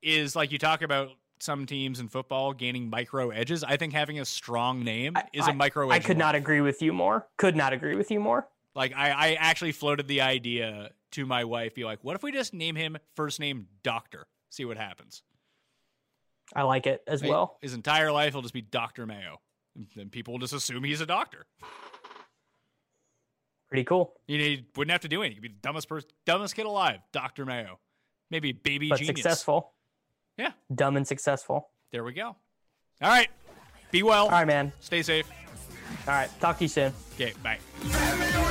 is 0.01 0.35
like 0.35 0.51
you 0.51 0.57
talk 0.59 0.81
about 0.83 1.09
some 1.39 1.65
teams 1.65 1.99
in 1.99 2.07
football 2.07 2.53
gaining 2.53 2.89
micro 2.89 3.29
edges. 3.31 3.63
I 3.63 3.77
think 3.77 3.93
having 3.93 4.19
a 4.19 4.25
strong 4.25 4.83
name 4.83 5.15
is 5.33 5.47
a 5.47 5.51
I- 5.51 5.53
micro 5.53 5.89
edge. 5.89 6.03
I 6.03 6.05
could 6.05 6.17
not 6.17 6.35
agree 6.35 6.61
with 6.61 6.81
you 6.81 6.93
more. 6.93 7.27
Could 7.37 7.55
not 7.55 7.73
agree 7.73 7.95
with 7.95 8.09
you 8.11 8.19
more. 8.19 8.47
like 8.75 8.93
I, 8.95 9.09
I 9.11 9.33
actually 9.33 9.71
floated 9.71 10.07
the 10.07 10.21
idea 10.21 10.91
to 11.11 11.25
my 11.25 11.43
wife, 11.45 11.73
be 11.75 11.83
like, 11.83 12.03
what 12.03 12.15
if 12.15 12.23
we 12.23 12.31
just 12.31 12.53
name 12.53 12.75
him 12.75 12.97
first 13.15 13.39
name 13.39 13.67
Doctor? 13.83 14.27
See 14.49 14.65
what 14.65 14.77
happens. 14.77 15.23
I 16.53 16.63
like 16.63 16.87
it 16.87 17.03
as 17.07 17.23
well. 17.23 17.57
His 17.61 17.73
entire 17.73 18.11
life 18.11 18.33
will 18.33 18.41
just 18.41 18.53
be 18.53 18.61
Dr. 18.61 19.05
Mayo. 19.05 19.41
And 19.97 20.11
people 20.11 20.33
will 20.33 20.39
just 20.39 20.53
assume 20.53 20.83
he's 20.83 21.01
a 21.01 21.05
doctor. 21.05 21.45
Pretty 23.67 23.83
cool. 23.83 24.13
You, 24.27 24.37
know, 24.37 24.61
wouldn't 24.75 24.91
have 24.91 25.01
to 25.01 25.07
do 25.07 25.21
anything. 25.21 25.41
He'd 25.41 25.41
be 25.41 25.47
the 25.49 25.61
dumbest 25.61 25.89
person, 25.89 26.09
dumbest 26.25 26.55
kid 26.55 26.65
alive, 26.65 26.99
Dr. 27.11 27.45
Mayo. 27.45 27.79
Maybe 28.29 28.51
baby 28.51 28.89
but 28.89 28.99
genius. 28.99 29.17
successful. 29.17 29.73
Yeah. 30.37 30.51
Dumb 30.73 30.97
and 30.97 31.07
successful. 31.07 31.69
There 31.91 32.03
we 32.03 32.13
go. 32.13 32.35
All 33.01 33.09
right. 33.09 33.29
Be 33.91 34.03
well. 34.03 34.25
All 34.25 34.31
right, 34.31 34.47
man. 34.47 34.71
Stay 34.79 35.01
safe. 35.01 35.29
All 36.07 36.13
right. 36.13 36.29
Talk 36.39 36.57
to 36.59 36.63
you 36.63 36.67
soon. 36.69 36.93
Okay. 37.15 37.33
Bye. 37.43 37.59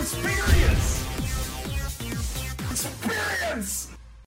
Experience. 0.00 1.04
Experience. 2.70 3.93